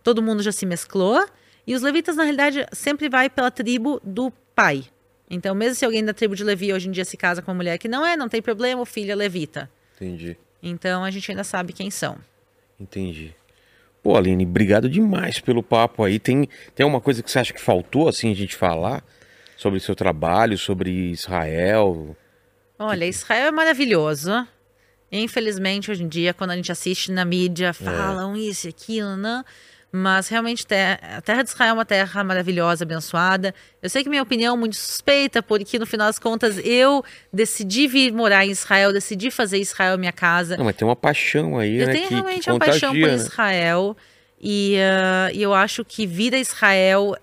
todo 0.00 0.22
mundo 0.22 0.40
já 0.40 0.52
se 0.52 0.64
mesclou. 0.64 1.26
E 1.66 1.74
os 1.74 1.82
levitas, 1.82 2.14
na 2.14 2.22
realidade, 2.22 2.64
sempre 2.70 3.08
vai 3.08 3.28
pela 3.28 3.50
tribo 3.50 4.00
do 4.04 4.30
pai. 4.54 4.84
Então, 5.28 5.52
mesmo 5.52 5.74
se 5.74 5.84
alguém 5.84 6.04
da 6.04 6.14
tribo 6.14 6.36
de 6.36 6.44
Levi 6.44 6.72
hoje 6.72 6.86
em 6.88 6.92
dia 6.92 7.04
se 7.04 7.16
casa 7.16 7.42
com 7.42 7.50
uma 7.50 7.56
mulher 7.56 7.76
que 7.76 7.88
não 7.88 8.06
é, 8.06 8.16
não 8.16 8.28
tem 8.28 8.40
problema, 8.40 8.80
o 8.80 8.86
filho 8.86 9.10
é 9.10 9.16
levita. 9.16 9.68
Entendi. 9.96 10.36
Então, 10.62 11.02
a 11.02 11.10
gente 11.10 11.28
ainda 11.28 11.42
sabe 11.42 11.72
quem 11.72 11.90
são. 11.90 12.18
Entendi. 12.78 13.34
Pô, 14.00 14.16
Aline, 14.16 14.44
obrigado 14.46 14.88
demais 14.88 15.40
pelo 15.40 15.60
papo 15.60 16.04
aí. 16.04 16.20
Tem, 16.20 16.48
tem 16.72 16.84
alguma 16.84 17.00
coisa 17.00 17.20
que 17.20 17.28
você 17.28 17.40
acha 17.40 17.52
que 17.52 17.60
faltou, 17.60 18.08
assim, 18.08 18.30
a 18.30 18.36
gente 18.36 18.54
falar 18.54 19.02
sobre 19.62 19.78
seu 19.80 19.94
trabalho, 19.94 20.58
sobre 20.58 20.90
Israel? 20.90 22.16
Olha, 22.78 23.06
Israel 23.06 23.46
é 23.46 23.50
maravilhoso. 23.52 24.46
Infelizmente, 25.10 25.90
hoje 25.90 26.02
em 26.02 26.08
dia, 26.08 26.34
quando 26.34 26.50
a 26.50 26.56
gente 26.56 26.72
assiste 26.72 27.12
na 27.12 27.24
mídia, 27.24 27.68
é. 27.68 27.72
falam 27.72 28.34
é. 28.34 28.38
isso 28.40 28.66
e 28.66 28.70
aquilo, 28.70 29.16
não... 29.16 29.44
Mas 29.94 30.28
realmente 30.28 30.64
a 30.72 31.20
terra 31.20 31.42
de 31.42 31.50
Israel 31.50 31.68
é 31.68 31.72
uma 31.74 31.84
terra 31.84 32.24
maravilhosa, 32.24 32.82
abençoada. 32.82 33.54
Eu 33.82 33.90
sei 33.90 34.02
que 34.02 34.08
minha 34.08 34.22
opinião 34.22 34.54
é 34.54 34.58
muito 34.58 34.74
suspeita, 34.74 35.42
porque 35.42 35.78
no 35.78 35.84
final 35.84 36.06
das 36.06 36.18
contas 36.18 36.58
eu 36.64 37.04
decidi 37.30 37.86
vir 37.86 38.10
morar 38.10 38.46
em 38.46 38.50
Israel, 38.50 38.90
decidi 38.90 39.30
fazer 39.30 39.58
Israel 39.58 39.98
minha 39.98 40.10
casa. 40.10 40.56
Não, 40.56 40.64
mas 40.64 40.76
tem 40.76 40.88
uma 40.88 40.96
paixão 40.96 41.58
aí, 41.58 41.76
eu 41.76 41.86
né? 41.86 41.92
Eu 41.92 41.94
tenho 41.94 42.08
que, 42.08 42.14
realmente 42.14 42.44
que 42.44 42.50
uma 42.50 42.58
paixão 42.58 42.92
por 42.92 43.06
né? 43.06 43.14
Israel. 43.16 43.94
E, 44.40 44.76
uh, 44.78 45.36
e 45.36 45.42
eu 45.42 45.52
acho 45.52 45.84
que 45.84 46.06
vir 46.06 46.34
a 46.34 46.38
Israel 46.38 47.14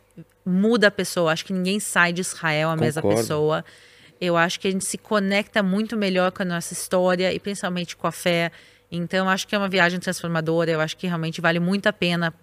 muda 0.49 0.87
a 0.87 0.91
pessoa. 0.91 1.31
Acho 1.31 1.45
que 1.45 1.53
ninguém 1.53 1.79
sai 1.79 2.11
de 2.11 2.21
Israel 2.21 2.69
a 2.69 2.75
mesma 2.75 3.01
Concordo. 3.01 3.21
pessoa. 3.21 3.65
Eu 4.19 4.35
acho 4.35 4.59
que 4.59 4.67
a 4.67 4.71
gente 4.71 4.85
se 4.85 4.97
conecta 4.97 5.63
muito 5.63 5.95
melhor 5.95 6.31
com 6.31 6.41
a 6.41 6.45
nossa 6.45 6.73
história 6.73 7.31
e 7.33 7.39
principalmente 7.39 7.95
com 7.95 8.07
a 8.07 8.11
fé. 8.11 8.51
Então, 8.91 9.29
acho 9.29 9.47
que 9.47 9.55
é 9.55 9.57
uma 9.57 9.69
viagem 9.69 9.99
transformadora. 9.99 10.71
Eu 10.71 10.81
acho 10.81 10.97
que 10.97 11.07
realmente 11.07 11.39
vale 11.39 11.59
muito 11.59 11.87
a 11.87 11.93
pena 11.93 12.33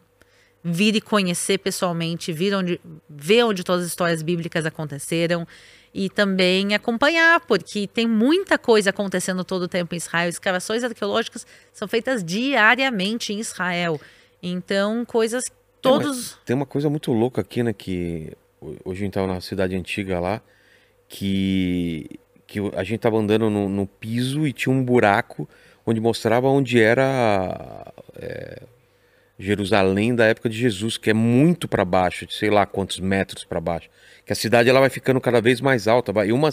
vir 0.65 0.97
e 0.97 1.01
conhecer 1.01 1.59
pessoalmente, 1.59 2.33
vir 2.33 2.55
onde, 2.55 2.81
ver 3.09 3.45
onde 3.45 3.63
todas 3.63 3.85
as 3.85 3.91
histórias 3.91 4.23
bíblicas 4.23 4.67
aconteceram 4.67 5.47
e 5.95 6.11
também 6.11 6.75
acompanhar, 6.75 7.41
porque 7.41 7.87
tem 7.87 8.07
muita 8.07 8.59
coisa 8.59 8.91
acontecendo 8.91 9.45
todo 9.45 9.63
o 9.63 9.69
tempo 9.69 9.95
em 9.95 9.99
Israel. 9.99 10.29
Escavações 10.29 10.83
arqueológicas 10.83 11.47
são 11.73 11.87
feitas 11.87 12.25
diariamente 12.25 13.33
em 13.33 13.39
Israel. 13.39 14.01
Então, 14.43 15.05
coisas 15.05 15.45
todos. 15.81 16.39
Tem 16.45 16.55
uma 16.57 16.67
coisa 16.67 16.89
muito 16.91 17.13
louca 17.13 17.41
aqui, 17.41 17.63
né? 17.63 17.73
Que 17.73 18.33
ho- 18.61 18.77
hoje 18.85 19.03
a 19.03 19.05
gente 19.05 19.15
tava 19.15 19.27
na 19.27 19.41
cidade 19.41 19.75
antiga 19.77 20.19
lá, 20.21 20.41
que, 21.09 22.19
que 22.47 22.59
a 22.75 22.83
gente 22.85 23.01
tava 23.01 23.17
andando 23.17 23.49
no, 23.51 23.69
no 23.69 23.87
piso 23.87 24.47
e 24.47 24.53
tinha 24.53 24.73
um 24.75 24.83
buraco 24.83 25.49
onde 25.85 26.01
mostrava 26.01 26.49
onde 26.49 26.81
era 26.81 27.93
é, 28.17 28.63
Jerusalém 29.39 30.15
da 30.15 30.25
época 30.27 30.49
de 30.49 30.57
Jesus, 30.57 30.97
que 30.97 31.11
é 31.11 31.15
muito 31.15 31.69
para 31.69 31.85
baixo, 31.85 32.27
de 32.27 32.35
sei 32.35 32.51
lá 32.51 32.67
quantos 32.67 32.99
metros 32.99 33.45
para 33.45 33.61
baixo. 33.61 33.89
Que 34.25 34.33
a 34.33 34.37
cidade 34.37 34.69
ela 34.69 34.81
vai 34.81 34.91
ficando 34.91 35.21
cada 35.21 35.41
vez 35.41 35.61
mais 35.61 35.87
alta, 35.87 36.13
vai, 36.13 36.29
e 36.29 36.33
uma 36.33 36.51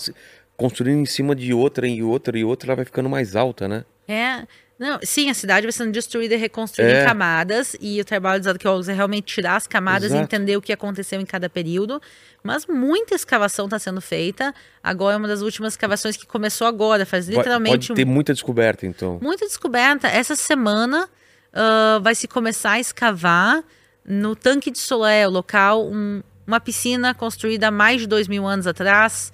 construindo 0.55 0.99
em 0.99 1.05
cima 1.05 1.35
de 1.35 1.51
outra 1.53 1.87
e 1.87 2.03
outra 2.03 2.37
e 2.37 2.43
outra, 2.43 2.69
ela 2.69 2.75
vai 2.75 2.85
ficando 2.85 3.09
mais 3.09 3.35
alta, 3.35 3.67
né? 3.67 3.83
É. 4.07 4.45
Não, 4.83 4.99
sim, 5.01 5.29
a 5.29 5.33
cidade 5.33 5.65
vai 5.65 5.71
sendo 5.71 5.91
destruída 5.91 6.35
e 6.35 6.37
reconstruída 6.37 6.91
É. 6.91 7.03
em 7.03 7.05
camadas, 7.05 7.73
e 7.79 8.01
o 8.01 8.05
trabalho 8.05 8.39
dos 8.41 8.47
arqueólogos 8.47 8.89
é 8.89 8.93
realmente 8.93 9.33
tirar 9.33 9.55
as 9.55 9.65
camadas 9.65 10.11
e 10.11 10.15
Exato. 10.15 10.23
entender 10.23 10.57
o 10.57 10.61
que 10.61 10.73
aconteceu 10.73 11.21
em 11.21 11.25
cada 11.25 11.49
período. 11.49 12.01
Mas 12.43 12.65
muita 12.67 13.15
escavação 13.15 13.65
está 13.65 13.79
sendo 13.79 14.01
feita. 14.01 14.53
Agora 14.83 15.15
é 15.15 15.17
uma 15.17 15.27
das 15.29 15.41
últimas 15.41 15.73
escavações 15.73 16.17
que 16.17 16.25
começou 16.27 16.67
agora, 16.67 17.05
faz 17.05 17.29
literalmente 17.29 17.87
Pode 17.87 17.93
ter 17.95 18.05
muita 18.05 18.33
descoberta, 18.33 18.85
então. 18.85 19.19
Muita 19.21 19.45
descoberta. 19.45 20.07
Essa 20.09 20.35
semana 20.35 21.07
ah, 21.53 21.99
vai 22.01 22.13
se 22.15 22.27
começar 22.27 22.71
a 22.71 22.79
escavar 22.79 23.63
no 24.05 24.35
Tanque 24.35 24.69
de 24.71 24.79
Solé, 24.79 25.25
o 25.25 25.31
local, 25.31 25.85
um- 25.87 26.21
uma 26.45 26.59
piscina 26.59 27.13
construída 27.13 27.69
há 27.69 27.71
mais 27.71 28.01
de 28.01 28.07
dois 28.07 28.27
mil 28.27 28.45
anos 28.45 28.67
atrás, 28.67 29.31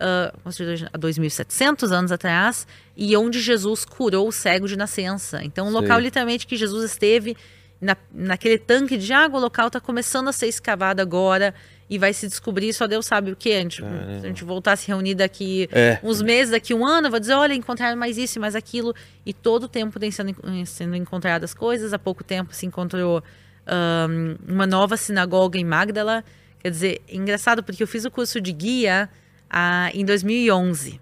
ah, 0.00 0.32
construída 0.42 0.88
há 0.92 0.98
2.700 0.98 1.90
anos 1.92 2.10
atrás, 2.10 2.66
e 2.96 3.16
onde 3.16 3.40
Jesus 3.40 3.84
curou 3.84 4.26
o 4.28 4.32
cego 4.32 4.66
de 4.66 4.76
nascença. 4.76 5.44
Então, 5.44 5.68
um 5.68 5.70
local 5.70 6.00
literalmente 6.00 6.46
que 6.46 6.56
Jesus 6.56 6.84
esteve 6.90 7.36
na, 7.80 7.96
naquele 8.12 8.58
tanque 8.58 8.96
de 8.96 9.12
água, 9.12 9.38
o 9.38 9.42
local 9.42 9.68
está 9.68 9.80
começando 9.80 10.28
a 10.28 10.32
ser 10.32 10.48
escavado 10.48 11.00
agora 11.00 11.54
e 11.88 11.98
vai 11.98 12.12
se 12.12 12.28
descobrir, 12.28 12.72
só 12.72 12.86
Deus 12.86 13.04
sabe 13.06 13.32
o 13.32 13.36
que. 13.36 13.52
A 13.52 13.60
gente, 13.60 13.76
se 13.76 14.24
a 14.24 14.28
gente 14.28 14.44
voltar 14.44 14.72
a 14.72 14.76
se 14.76 14.86
reunir 14.86 15.14
daqui 15.14 15.68
É. 15.72 15.98
uns 16.02 16.22
meses, 16.22 16.52
daqui 16.52 16.72
um 16.72 16.86
ano, 16.86 17.10
vou 17.10 17.18
dizer, 17.18 17.34
olha, 17.34 17.52
encontraram 17.54 17.96
mais 17.96 18.16
isso 18.16 18.38
e 18.38 18.40
mais 18.40 18.54
aquilo. 18.54 18.94
E 19.26 19.32
todo 19.32 19.64
o 19.64 19.68
tempo 19.68 19.98
tem 19.98 20.10
sendo, 20.10 20.34
sendo 20.66 20.94
encontradas 20.94 21.52
coisas. 21.52 21.92
Há 21.92 21.98
pouco 21.98 22.22
tempo 22.22 22.54
se 22.54 22.64
encontrou 22.64 23.22
ahn, 23.66 24.36
uma 24.46 24.66
nova 24.66 24.96
sinagoga 24.96 25.58
em 25.58 25.64
Magdala. 25.64 26.22
Quer 26.60 26.70
dizer, 26.70 27.02
engraçado 27.08 27.62
porque 27.62 27.82
eu 27.82 27.86
fiz 27.88 28.04
o 28.04 28.10
curso 28.10 28.40
de 28.40 28.52
guia 28.52 29.08
ah, 29.50 29.90
em 29.92 30.04
2011. 30.04 31.00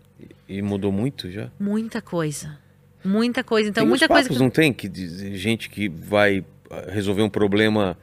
E 0.49 0.63
mudou 0.63 0.91
muito 0.91 1.31
já? 1.31 1.51
Muita 1.61 2.01
coisa. 2.01 2.59
Muita 3.05 3.45
coisa. 3.45 3.69
Então, 3.69 3.83
tem 3.83 3.89
muita 3.89 4.09
coisa 4.09 4.29
que... 4.29 4.39
não 4.39 4.51
tem? 4.51 4.73
Que 4.73 4.91
gente 5.37 5.69
que 5.69 5.89
vai 5.89 6.45
ah, 6.71 6.87
resolver 6.91 7.23
um 7.23 7.29
problema 7.29 7.97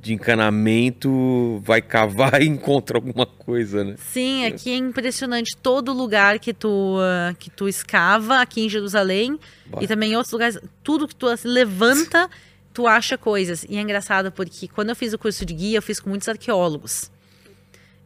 de 0.00 0.12
encanamento, 0.12 1.60
vai 1.64 1.82
cavar 1.82 2.40
e 2.42 2.46
encontra 2.46 2.98
alguma 2.98 3.26
coisa, 3.26 3.82
né? 3.82 3.94
Sim, 3.98 4.44
aqui 4.46 4.70
é 4.70 4.76
impressionante. 4.76 5.56
Todo 5.56 5.92
lugar 5.92 6.38
que 6.38 6.52
tu, 6.52 6.96
ah, 7.00 7.34
que 7.38 7.50
tu 7.50 7.68
escava, 7.68 8.40
aqui 8.40 8.66
em 8.66 8.68
Jerusalém, 8.68 9.38
Bah. 9.66 9.78
e 9.80 9.86
também 9.86 10.12
em 10.12 10.16
outros 10.16 10.32
lugares, 10.32 10.58
tudo 10.82 11.08
que 11.08 11.14
tu 11.14 11.26
levanta, 11.44 12.28
tu 12.72 12.86
acha 12.86 13.16
coisas. 13.16 13.64
E 13.68 13.76
é 13.76 13.80
engraçado 13.80 14.30
porque 14.30 14.68
quando 14.68 14.90
eu 14.90 14.96
fiz 14.96 15.12
o 15.12 15.18
curso 15.18 15.44
de 15.44 15.54
guia, 15.54 15.78
eu 15.78 15.82
fiz 15.82 15.98
com 15.98 16.10
muitos 16.10 16.28
arqueólogos. 16.28 17.10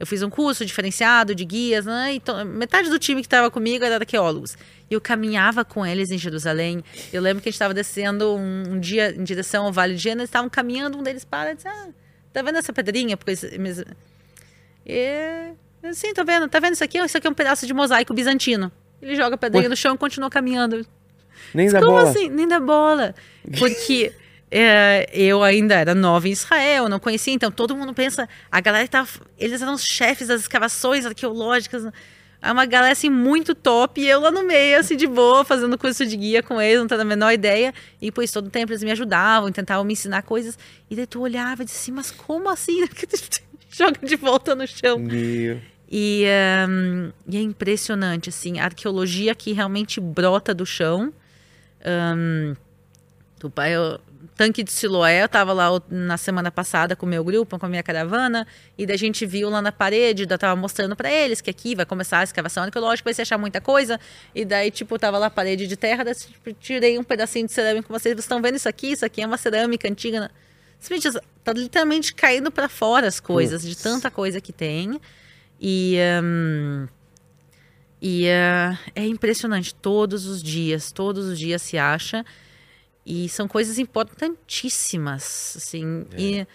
Eu 0.00 0.06
fiz 0.06 0.22
um 0.22 0.30
curso 0.30 0.64
diferenciado 0.64 1.34
de 1.34 1.44
guias, 1.44 1.84
né? 1.84 2.14
Então, 2.14 2.42
metade 2.46 2.88
do 2.88 2.98
time 2.98 3.20
que 3.20 3.26
estava 3.26 3.50
comigo 3.50 3.84
era 3.84 3.96
arqueólogos. 3.96 4.56
E 4.90 4.94
eu 4.94 5.00
caminhava 5.00 5.62
com 5.62 5.84
eles 5.84 6.10
em 6.10 6.16
Jerusalém. 6.16 6.82
Eu 7.12 7.20
lembro 7.20 7.42
que 7.42 7.50
a 7.50 7.52
gente 7.52 7.56
estava 7.56 7.74
descendo 7.74 8.34
um, 8.34 8.62
um 8.72 8.80
dia 8.80 9.14
em 9.14 9.22
direção 9.22 9.66
ao 9.66 9.72
Vale 9.72 9.94
de 9.94 10.08
eles 10.08 10.24
estavam 10.24 10.48
caminhando, 10.48 10.96
um 10.96 11.02
deles 11.02 11.22
para 11.22 11.52
e 11.52 11.54
disse, 11.56 11.68
ah, 11.68 11.88
tá 12.32 12.40
vendo 12.40 12.56
essa 12.56 12.72
pedrinha? 12.72 13.14
Porque 13.14 13.30
eles- 13.32 13.44
eles- 13.44 13.84
e, 14.86 15.52
sim, 15.92 16.12
tô 16.14 16.24
vendo. 16.24 16.48
Tá 16.48 16.58
vendo 16.58 16.72
isso 16.74 16.84
aqui? 16.84 16.98
Isso 16.98 17.16
aqui 17.18 17.26
é 17.26 17.30
um 17.30 17.34
pedaço 17.34 17.66
de 17.66 17.74
mosaico 17.74 18.14
bizantino. 18.14 18.72
Ele 19.02 19.14
joga 19.16 19.34
a 19.34 19.38
pedrinha 19.38 19.64
Ué? 19.64 19.68
no 19.68 19.76
chão 19.76 19.94
e 19.94 19.98
continua 19.98 20.30
caminhando. 20.30 20.76
Nem 21.54 21.66
Mas 21.66 21.72
dá 21.72 21.80
Como 21.80 21.92
bola. 21.92 22.08
assim? 22.10 22.28
Nem 22.28 22.48
dá 22.48 22.60
bola. 22.60 23.14
Porque 23.58 24.12
é, 24.50 25.08
eu 25.12 25.42
ainda 25.42 25.74
era 25.74 25.94
nova 25.94 26.26
em 26.28 26.32
Israel, 26.32 26.88
não 26.88 26.98
conhecia, 26.98 27.32
então 27.32 27.50
todo 27.50 27.76
mundo 27.76 27.94
pensa. 27.94 28.28
A 28.50 28.60
galera 28.60 28.86
tava. 28.88 29.08
Eles 29.38 29.62
eram 29.62 29.74
os 29.74 29.84
chefes 29.84 30.28
das 30.28 30.40
escavações 30.40 31.06
arqueológicas. 31.06 31.84
É 32.42 32.50
uma 32.50 32.64
galera 32.64 32.92
assim 32.92 33.10
muito 33.10 33.54
top, 33.54 34.00
e 34.00 34.08
eu 34.08 34.18
lá 34.18 34.30
no 34.30 34.42
meio, 34.42 34.78
assim, 34.80 34.96
de 34.96 35.06
boa, 35.06 35.44
fazendo 35.44 35.76
curso 35.76 36.06
de 36.06 36.16
guia 36.16 36.42
com 36.42 36.58
eles, 36.60 36.78
não 36.80 36.86
tendo 36.88 37.02
a 37.02 37.04
menor 37.04 37.32
ideia. 37.32 37.72
E 38.00 38.10
pois 38.10 38.32
todo 38.32 38.48
tempo 38.48 38.72
eles 38.72 38.82
me 38.82 38.90
ajudavam, 38.90 39.52
tentavam 39.52 39.84
me 39.84 39.92
ensinar 39.92 40.22
coisas. 40.22 40.58
E 40.90 40.96
daí 40.96 41.06
tu 41.06 41.20
olhava 41.20 41.62
e 41.62 41.66
disse 41.66 41.78
assim, 41.78 41.92
mas 41.92 42.10
como 42.10 42.48
assim? 42.48 42.82
Joga 43.70 44.00
de 44.02 44.16
volta 44.16 44.54
no 44.54 44.66
chão. 44.66 44.98
Meu. 44.98 45.60
E, 45.92 46.24
ahn, 46.26 47.10
e 47.28 47.36
é 47.36 47.40
impressionante, 47.42 48.30
assim, 48.30 48.58
a 48.58 48.64
arqueologia 48.64 49.34
que 49.34 49.52
realmente 49.52 50.00
brota 50.00 50.54
do 50.54 50.64
chão. 50.64 51.12
Do 53.38 53.50
pai, 53.50 53.74
eu- 53.74 54.00
tanque 54.40 54.62
de 54.62 54.72
Siloé, 54.72 55.20
eu 55.20 55.26
estava 55.26 55.52
lá 55.52 55.68
na 55.90 56.16
semana 56.16 56.50
passada 56.50 56.96
com 56.96 57.04
o 57.04 57.08
meu 57.08 57.22
grupo, 57.22 57.58
com 57.58 57.66
a 57.66 57.68
minha 57.68 57.82
caravana, 57.82 58.46
e 58.78 58.86
daí 58.86 58.94
a 58.94 58.98
gente 58.98 59.26
viu 59.26 59.50
lá 59.50 59.60
na 59.60 59.70
parede, 59.70 60.26
eu 60.26 60.38
tava 60.38 60.58
mostrando 60.58 60.96
para 60.96 61.12
eles 61.12 61.42
que 61.42 61.50
aqui 61.50 61.74
vai 61.74 61.84
começar 61.84 62.20
a 62.20 62.24
escavação 62.24 62.62
arqueológica, 62.62 63.06
vai 63.06 63.12
se 63.12 63.20
achar 63.20 63.36
muita 63.36 63.60
coisa, 63.60 64.00
e 64.34 64.42
daí, 64.46 64.70
tipo, 64.70 64.98
tava 64.98 65.18
lá 65.18 65.26
a 65.26 65.30
parede 65.30 65.66
de 65.66 65.76
terra, 65.76 66.04
daí, 66.04 66.14
tipo, 66.14 66.54
tirei 66.54 66.98
um 66.98 67.04
pedacinho 67.04 67.44
de 67.44 67.52
cerâmica 67.52 67.86
com 67.86 67.92
vocês, 67.92 68.14
vocês 68.14 68.24
estão 68.24 68.40
vendo 68.40 68.56
isso 68.56 68.66
aqui? 68.66 68.92
Isso 68.92 69.04
aqui 69.04 69.20
é 69.20 69.26
uma 69.26 69.36
cerâmica 69.36 69.86
antiga, 69.86 70.20
né? 70.20 70.30
Simplesmente, 70.78 71.20
tá 71.44 71.52
literalmente 71.52 72.14
caindo 72.14 72.50
para 72.50 72.66
fora 72.66 73.08
as 73.08 73.20
coisas, 73.20 73.60
de 73.60 73.76
tanta 73.76 74.10
coisa 74.10 74.40
que 74.40 74.54
tem. 74.54 74.98
E, 75.60 75.98
hum, 76.24 76.86
e 78.00 78.26
eh, 78.26 78.78
é 78.94 79.04
impressionante, 79.04 79.74
todos 79.74 80.24
os 80.24 80.42
dias, 80.42 80.90
todos 80.92 81.26
os 81.26 81.38
dias 81.38 81.60
se 81.60 81.76
acha. 81.76 82.24
E 83.04 83.28
são 83.28 83.48
coisas 83.48 83.78
importantíssimas, 83.78 85.54
assim. 85.56 86.06
E 86.16 86.46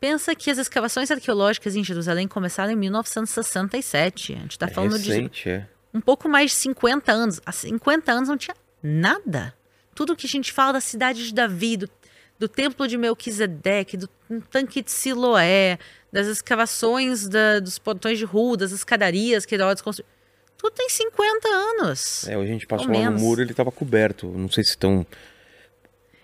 pensa 0.00 0.34
que 0.34 0.50
as 0.50 0.58
escavações 0.58 1.10
arqueológicas 1.10 1.76
em 1.76 1.84
Jerusalém 1.84 2.26
começaram 2.26 2.72
em 2.72 2.76
1967. 2.76 4.32
A 4.34 4.36
gente 4.38 4.50
está 4.52 4.66
É 4.66 4.70
falando 4.70 4.98
de 4.98 5.08
recente, 5.10 5.48
é. 5.48 5.66
um 5.92 6.00
pouco 6.00 6.28
mais 6.28 6.50
de 6.50 6.56
50 6.56 7.12
anos. 7.12 7.40
Há 7.44 7.52
50 7.52 8.12
anos 8.12 8.28
não 8.28 8.36
tinha 8.36 8.56
nada. 8.82 9.54
Tudo 9.94 10.16
que 10.16 10.26
a 10.26 10.28
gente 10.30 10.52
fala 10.52 10.74
da 10.74 10.80
cidade 10.80 11.26
de 11.26 11.34
Davi, 11.34 11.76
do, 11.76 11.88
do 12.38 12.48
templo 12.48 12.88
de 12.88 12.96
Melquisedeque, 12.96 13.96
do 13.96 14.08
tanque 14.50 14.82
de 14.82 14.90
Siloé, 14.90 15.78
das 16.10 16.26
escavações 16.26 17.28
da- 17.28 17.60
dos 17.60 17.78
portões 17.78 18.18
de 18.18 18.24
rua, 18.24 18.56
das 18.56 18.72
escadarias 18.72 19.44
que 19.44 19.54
Herodes 19.54 19.82
construiu. 19.82 20.10
Tudo 20.56 20.72
tem 20.74 20.88
50 20.88 21.48
anos. 21.48 22.26
É, 22.28 22.38
hoje 22.38 22.48
a 22.50 22.52
gente 22.52 22.66
passou 22.66 22.88
Ou 22.90 22.98
lá 22.98 23.10
no 23.10 23.18
muro, 23.18 23.42
ele 23.42 23.52
tava 23.52 23.70
coberto. 23.72 24.28
Não 24.28 24.48
sei 24.48 24.62
se 24.64 24.70
estão 24.70 25.04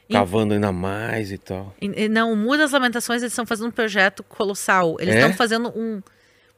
E- 0.09 0.13
cavando 0.13 0.55
ainda 0.55 0.73
mais 0.73 1.31
e 1.33 1.39
tal. 1.39 1.75
E- 1.81 2.05
e 2.05 2.09
Não, 2.09 2.33
o 2.33 2.37
Muro 2.37 2.59
das 2.59 2.73
Lamentações, 2.73 3.23
eles 3.23 3.33
estão 3.33 3.45
fazendo 3.47 3.69
um 3.69 3.73
projeto 3.73 4.23
colossal. 4.23 4.97
Eles 5.01 5.15
É? 5.15 5.19
estão 5.19 5.35
fazendo 5.35 5.69
um... 5.77 6.01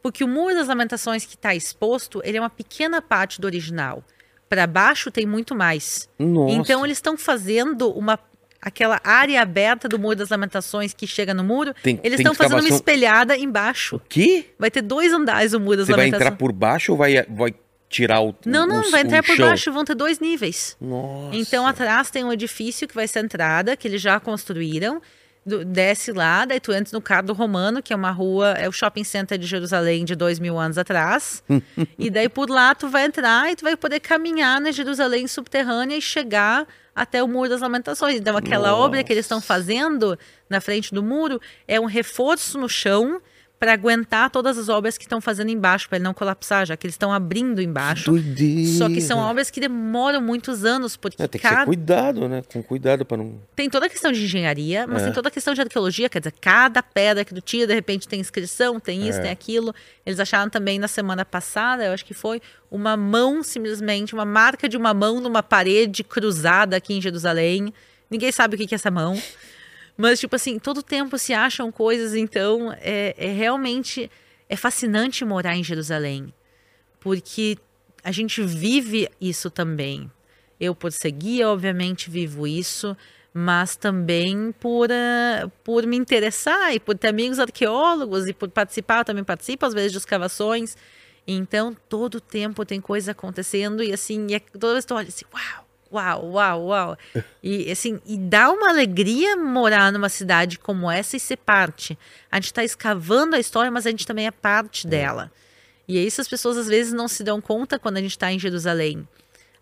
Porque 0.03 0.23
o 0.25 0.29
Muro 0.29 0.55
das 0.55 0.69
Lamentações 0.69 1.27
que 1.27 1.35
está 1.35 1.55
exposto, 1.55 2.23
ele 2.25 2.39
é 2.39 2.41
uma 2.41 2.49
pequena 2.51 3.03
parte 3.03 3.41
do 3.41 3.45
original. 3.47 4.03
Para 4.49 4.67
baixo 4.67 5.11
tem 5.11 5.27
muito 5.27 5.55
mais. 5.55 6.09
Nossa. 6.19 6.55
Então 6.55 6.85
eles 6.85 6.97
estão 6.99 7.17
fazendo 7.19 7.91
uma 7.91 8.19
aquela 8.63 9.01
área 9.03 9.41
aberta 9.41 9.89
do 9.89 9.99
Muro 9.99 10.17
das 10.17 10.29
Lamentações 10.29 10.93
que 10.93 11.07
chega 11.07 11.33
no 11.33 11.43
muro, 11.43 11.73
Tem- 11.83 11.99
eles 12.05 12.21
estão 12.21 12.35
fazendo 12.35 12.61
uma 12.61 12.69
espelhada 12.69 13.35
embaixo. 13.35 13.97
O 13.97 14.01
quê? 14.01 14.51
Vai 14.59 14.71
ter 14.71 14.83
dois 14.83 15.13
andares 15.15 15.55
o 15.55 15.61
Muro 15.61 15.79
das 15.79 15.87
Você 15.87 15.93
vai 15.93 16.01
Lamentações. 16.07 16.27
entrar 16.27 16.37
por 16.37 16.53
baixo 16.53 16.93
ou 16.93 16.99
vai, 16.99 17.25
vai 17.27 17.55
tirar 17.91 18.21
o 18.23 18.35
Não, 18.47 18.67
não, 18.67 18.81
o- 18.81 18.91
vai 18.91 19.03
entrar 19.03 19.23
por 19.23 19.37
chão? 19.37 19.49
baixo, 19.49 19.71
vão 19.73 19.85
ter 19.85 19.95
dois 19.95 20.19
níveis. 20.19 20.77
Nossa. 20.81 21.37
Então 21.37 21.67
atrás 21.67 22.09
tem 22.11 22.25
um 22.25 22.33
edifício 22.33 22.89
que 22.89 22.95
vai 22.95 23.07
ser 23.07 23.19
a 23.19 23.23
entrada, 23.23 23.77
que 23.77 23.87
eles 23.87 24.01
já 24.01 24.19
construíram. 24.19 25.03
Desce 25.67 26.13
lá, 26.13 26.45
daí 26.45 26.61
tu 26.61 26.71
entra 26.71 26.91
no 26.97 27.01
Cardo 27.01 27.33
Romano, 27.33 27.83
que 27.83 27.93
é 27.95 27.97
uma 27.97 28.11
rua, 28.11 28.51
é 28.53 28.69
o 28.69 28.73
shopping 28.73 29.03
center 29.03 29.39
de 29.39 29.47
Jerusalém 29.47 30.05
de 30.05 30.15
dois 30.15 30.39
mil 30.39 30.59
anos 30.59 30.77
atrás. 30.79 31.43
e 31.99 32.11
daí 32.11 32.29
por 32.29 32.49
lá 32.49 32.75
tu 32.75 32.89
vai 32.89 33.07
entrar 33.07 33.51
e 33.51 33.57
tu 33.57 33.65
vai 33.65 33.75
poder 33.75 34.01
caminhar 34.01 34.61
na 34.61 34.71
Jerusalém 34.71 35.27
subterrânea 35.27 35.97
e 35.97 36.01
chegar 36.03 36.67
até 36.95 37.23
o 37.23 37.27
Muro 37.27 37.49
das 37.49 37.63
Lamentações. 37.63 38.17
Então 38.17 38.37
aquela 38.37 38.77
obra 38.77 39.03
que 39.03 39.13
eles 39.13 39.25
estão 39.25 39.41
fazendo 39.41 40.17
na 40.49 40.61
frente 40.61 40.93
do 40.95 41.03
muro 41.03 41.41
é 41.67 41.81
um 41.81 41.87
reforço 41.87 42.59
no 42.59 42.69
chão 42.69 43.21
para 43.61 43.75
aguentar 43.75 44.31
todas 44.31 44.57
as 44.57 44.71
obras 44.71 44.97
que 44.97 45.05
estão 45.05 45.21
fazendo 45.21 45.51
embaixo, 45.51 45.87
para 45.87 45.99
ele 45.99 46.05
não 46.05 46.15
colapsar, 46.15 46.65
já 46.65 46.79
que 46.79 46.87
eles 46.87 46.95
estão 46.95 47.13
abrindo 47.13 47.61
embaixo. 47.61 48.11
Doideira. 48.11 48.79
Só 48.79 48.89
que 48.89 49.03
são 49.03 49.19
obras 49.19 49.51
que 49.51 49.61
demoram 49.61 50.23
muitos 50.23 50.65
anos, 50.65 50.97
porque 50.97 51.23
É, 51.23 51.29
tem 51.29 51.39
que 51.39 51.47
cada... 51.47 51.59
ter 51.61 51.67
cuidado, 51.67 52.27
né? 52.27 52.43
Com 52.51 52.63
cuidado 52.63 53.05
para 53.05 53.19
não. 53.19 53.39
tem 53.55 53.69
toda 53.69 53.85
a 53.85 53.91
questão 53.91 54.11
de 54.11 54.25
engenharia, 54.25 54.87
mas 54.87 55.03
É. 55.03 55.05
tem 55.05 55.13
toda 55.13 55.29
a 55.29 55.31
questão 55.31 55.53
de 55.53 55.61
arqueologia, 55.61 56.09
quer 56.09 56.21
dizer, 56.21 56.33
cada 56.41 56.83
pedra 56.83 57.23
que 57.23 57.35
tu 57.35 57.43
tira, 57.43 57.67
de 57.67 57.75
repente 57.75 58.09
tem 58.09 58.19
inscrição, 58.19 58.81
tem 58.81 59.07
isso, 59.07 59.19
É. 59.19 59.23
tem 59.25 59.31
aquilo. 59.31 59.75
Eles 60.07 60.19
acharam 60.19 60.49
também 60.49 60.79
na 60.79 60.89
semana 60.89 61.23
passada, 61.23 61.85
eu 61.85 61.93
acho 61.93 62.05
que 62.07 62.15
foi, 62.15 62.41
uma 62.71 62.97
mão, 62.97 63.43
simplesmente, 63.43 64.15
uma 64.15 64.25
marca 64.25 64.67
de 64.71 64.79
uma 64.79 64.95
mão 64.95 65.21
numa 65.21 65.43
parede 65.43 66.03
cruzada 66.03 66.77
aqui 66.79 66.95
em 66.95 67.01
Jerusalém. 67.03 67.75
Ninguém 68.11 68.33
sabe 68.33 68.57
o 68.57 68.59
que 68.59 68.75
é 68.75 68.77
essa 68.77 68.91
mão. 68.91 69.21
Mas, 69.97 70.21
tipo 70.21 70.35
assim, 70.37 70.59
todo 70.59 70.83
tempo 70.83 71.19
se 71.19 71.33
acham 71.33 71.71
coisas, 71.71 72.15
então 72.15 72.73
é, 72.81 73.15
é 73.17 73.33
realmente 73.33 74.11
é 74.49 74.57
fascinante 74.57 75.25
morar 75.25 75.57
em 75.57 75.63
Jerusalém, 75.63 76.33
porque 76.99 77.57
a 78.03 78.11
gente 78.11 78.43
vive 78.43 79.09
isso 79.21 79.51
também. 79.51 80.11
Eu, 80.59 80.75
por 80.75 80.93
ser 80.93 81.11
guia, 81.13 81.49
obviamente, 81.49 82.11
vivo 82.11 82.47
isso, 82.47 82.97
mas 83.33 83.77
também 83.77 84.53
por, 84.53 84.91
ah, 84.91 85.51
por 85.63 85.87
me 85.87 85.97
interessar 85.97 86.75
e 86.75 86.81
por 86.81 86.97
ter 86.99 87.09
amigos 87.09 87.39
arqueólogos 87.39 88.27
e 88.27 88.33
por 88.33 88.49
participar, 88.51 88.99
eu 89.01 89.05
também 89.05 89.25
participo 89.25 89.65
às 89.65 89.73
vezes 89.73 89.93
de 89.93 89.99
escavações. 89.99 90.77
Então, 91.27 91.77
todo 91.89 92.21
tempo 92.21 92.65
tem 92.65 92.81
coisa 92.81 93.13
acontecendo 93.13 93.83
e 93.83 93.93
assim, 93.93 94.27
e 94.31 94.35
é- 94.35 94.41
toda 94.41 94.73
vez 94.73 94.85
que 94.85 94.89
tu 94.89 94.95
olha 94.95 95.09
assim, 95.09 95.25
uau, 95.33 95.65
uau, 95.93 96.31
uau, 96.33 96.67
uau. 96.67 96.99
E 97.43 97.71
assim, 97.71 98.01
e 98.05 98.17
dá 98.17 98.51
uma 98.51 98.69
alegria 98.69 99.37
morar 99.37 99.91
numa 99.93 100.09
cidade 100.09 100.59
como 100.59 100.91
essa 100.91 101.17
e 101.17 101.21
ser 101.21 101.39
parte. 101.39 101.99
A 102.31 102.37
gente 102.37 102.47
está 102.47 102.63
escavando 102.63 103.35
a 103.35 103.39
história, 103.39 103.71
mas 103.71 103.87
a 103.87 103.91
gente 103.91 104.07
também 104.07 104.27
é 104.27 104.31
parte 104.31 104.87
dela. 104.87 105.33
E 105.89 105.99
é 105.99 106.03
isso 106.03 106.21
as 106.21 106.29
pessoas 106.29 106.57
às 106.57 106.69
vezes 106.69 106.93
não 106.93 107.09
se 107.09 107.25
dão 107.25 107.41
conta 107.41 107.79
quando 107.79 107.97
a 107.97 108.01
gente 108.01 108.13
está 108.13 108.33
em 108.33 108.39
Jerusalém. 108.39 109.09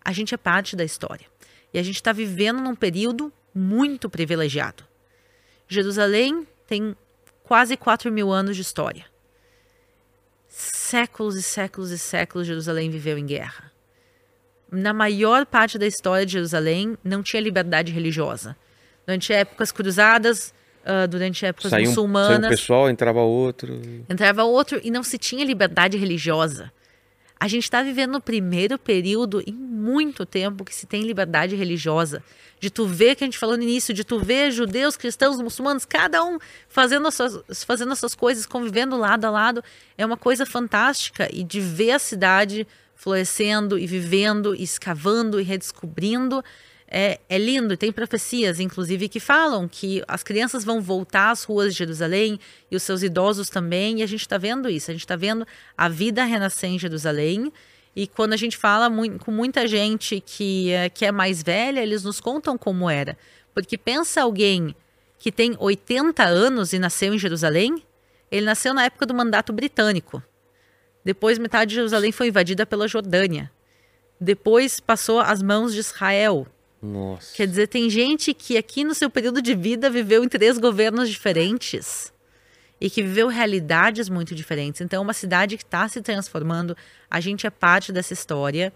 A 0.03 0.11
gente 0.11 0.33
é 0.33 0.37
parte 0.37 0.75
da 0.75 0.83
história. 0.83 1.25
E 1.73 1.79
a 1.79 1.83
gente 1.83 1.95
está 1.95 2.11
vivendo 2.11 2.59
num 2.61 2.75
período 2.75 3.31
muito 3.53 4.09
privilegiado. 4.09 4.83
Jerusalém 5.67 6.47
tem 6.67 6.95
quase 7.43 7.77
4 7.77 8.11
mil 8.11 8.31
anos 8.31 8.55
de 8.55 8.61
história. 8.61 9.05
Séculos 10.47 11.35
e 11.35 11.43
séculos 11.43 11.91
e 11.91 11.97
séculos 11.97 12.47
Jerusalém 12.47 12.89
viveu 12.89 13.17
em 13.17 13.25
guerra. 13.25 13.71
Na 14.71 14.93
maior 14.93 15.45
parte 15.45 15.77
da 15.77 15.87
história 15.87 16.25
de 16.25 16.33
Jerusalém 16.33 16.97
não 17.03 17.23
tinha 17.23 17.41
liberdade 17.41 17.91
religiosa. 17.91 18.55
Durante 19.05 19.33
épocas 19.33 19.71
cruzadas, 19.71 20.53
ah, 20.85 21.05
durante 21.05 21.45
épocas 21.45 21.69
Saiu 21.69 21.83
um, 21.83 21.93
saiu 21.93 22.03
um 22.03 22.07
muçulmanas, 22.07 22.49
pessoal, 22.49 22.89
entrava 22.89 23.19
outro. 23.19 23.79
entrava 24.09 24.43
outro 24.43 24.79
e 24.83 24.89
não 24.89 25.03
se 25.03 25.17
tinha 25.17 25.43
liberdade 25.45 25.97
religiosa. 25.97 26.71
A 27.39 27.47
gente 27.47 27.63
está 27.63 27.81
vivendo 27.81 28.15
o 28.15 28.21
primeiro 28.21 28.77
período 28.77 29.41
em 29.47 29.53
muito 29.53 30.25
tempo 30.25 30.65
que 30.65 30.75
se 30.75 30.85
tem 30.85 31.03
liberdade 31.03 31.55
religiosa. 31.55 32.21
De 32.59 32.69
tu 32.69 32.85
ver, 32.85 33.15
que 33.15 33.23
a 33.23 33.27
gente 33.27 33.37
falou 33.37 33.55
no 33.55 33.63
início, 33.63 33.93
de 33.93 34.03
tu 34.03 34.19
ver 34.19 34.51
judeus, 34.51 34.97
cristãos, 34.97 35.39
muçulmanos, 35.39 35.85
cada 35.85 36.21
um 36.23 36.37
fazendo 36.67 37.07
as 37.07 37.13
suas, 37.13 37.63
fazendo 37.63 37.93
as 37.93 37.99
suas 37.99 38.13
coisas, 38.13 38.45
convivendo 38.45 38.97
lado 38.97 39.23
a 39.23 39.29
lado, 39.29 39.63
é 39.97 40.05
uma 40.05 40.17
coisa 40.17 40.45
fantástica. 40.45 41.29
E 41.31 41.43
de 41.43 41.61
ver 41.61 41.91
a 41.91 41.99
cidade 41.99 42.67
florescendo 42.99 43.79
e 43.79 43.87
vivendo, 43.87 44.53
e 44.53 44.61
escavando 44.61 45.39
e 45.39 45.43
redescobrindo, 45.43 46.43
é, 46.85 47.17
é 47.29 47.37
lindo. 47.37 47.77
Tem 47.77 47.93
profecias, 47.93 48.59
inclusive, 48.59 49.07
que 49.07 49.21
falam 49.21 49.69
que 49.69 50.03
as 50.05 50.21
crianças 50.21 50.65
vão 50.65 50.81
voltar 50.81 51.31
às 51.31 51.45
ruas 51.45 51.71
de 51.71 51.79
Jerusalém 51.79 52.37
e 52.69 52.75
os 52.75 52.83
seus 52.83 53.01
idosos 53.01 53.49
também. 53.49 53.99
E 53.99 54.03
a 54.03 54.05
gente 54.05 54.19
está 54.19 54.37
vendo 54.37 54.69
isso. 54.69 54.91
A 54.91 54.93
gente 54.93 55.05
está 55.05 55.15
vendo 55.15 55.47
a 55.77 55.87
vida 55.87 56.25
renascer 56.25 56.71
em 56.71 56.77
Jerusalém. 56.77 57.53
E 57.95 58.05
quando 58.05 58.33
a 58.33 58.37
gente 58.37 58.57
fala 58.57 58.91
com 59.19 59.31
muita 59.31 59.65
gente 59.65 60.19
que, 60.19 60.69
é- 60.71 60.89
que 60.89 61.05
é 61.05 61.11
mais 61.11 61.41
velha, 61.41 61.79
eles 61.79 62.03
nos 62.03 62.19
contam 62.19 62.57
como 62.57 62.89
era. 62.89 63.17
Porque 63.53 63.77
pensa 63.77 64.23
alguém 64.23 64.75
que 65.17 65.31
tem 65.31 65.55
80 65.57 66.21
anos 66.25 66.73
e 66.73 66.79
nasceu 66.79 67.13
em 67.13 67.19
Jerusalém, 67.19 67.81
ele 68.29 68.45
nasceu 68.45 68.73
na 68.73 68.83
época 68.83 69.05
do 69.05 69.13
mandato 69.13 69.53
britânico. 69.53 70.21
Depois, 71.03 71.37
metade 71.37 71.69
de 71.69 71.75
Jerusalém 71.75 72.11
foi 72.11 72.27
invadida 72.27 72.65
pela 72.65 72.87
Jordânia. 72.87 73.51
Depois 74.19 74.79
passou 74.79 75.19
às 75.19 75.41
mãos 75.41 75.73
de 75.73 75.79
Israel. 75.79 76.45
Nossa. 76.81 77.35
Quer 77.35 77.47
dizer, 77.47 77.67
tem 77.67 77.89
gente 77.89 78.33
que 78.33 78.57
aqui 78.57 78.83
no 78.83 78.93
seu 78.93 79.09
período 79.09 79.41
de 79.41 79.55
vida 79.55 79.89
viveu 79.89 80.23
em 80.23 80.27
três 80.27 80.57
governos 80.57 81.09
diferentes 81.09 82.13
e 82.79 82.89
que 82.89 83.01
viveu 83.01 83.27
realidades 83.27 84.07
muito 84.09 84.33
diferentes. 84.33 84.81
Então, 84.81 84.99
é 84.99 85.01
uma 85.01 85.13
cidade 85.13 85.57
que 85.57 85.63
está 85.63 85.87
se 85.87 86.01
transformando, 86.01 86.75
a 87.09 87.19
gente 87.19 87.45
é 87.45 87.49
parte 87.49 87.91
dessa 87.91 88.13
história. 88.13 88.71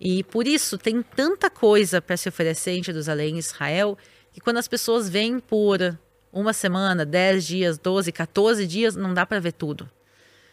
E 0.00 0.24
por 0.24 0.46
isso 0.46 0.78
tem 0.78 1.02
tanta 1.02 1.50
coisa 1.50 2.00
para 2.00 2.16
se 2.16 2.28
oferecer 2.28 2.72
em 2.72 2.82
Jerusalém 2.82 3.36
e 3.36 3.38
Israel 3.38 3.96
que 4.32 4.40
quando 4.40 4.58
as 4.58 4.68
pessoas 4.68 5.08
vêm 5.08 5.40
por 5.40 5.98
uma 6.30 6.52
semana, 6.52 7.06
10 7.06 7.46
dias, 7.46 7.78
12, 7.78 8.12
14 8.12 8.66
dias, 8.66 8.94
não 8.94 9.14
dá 9.14 9.24
para 9.24 9.40
ver 9.40 9.52
tudo. 9.52 9.88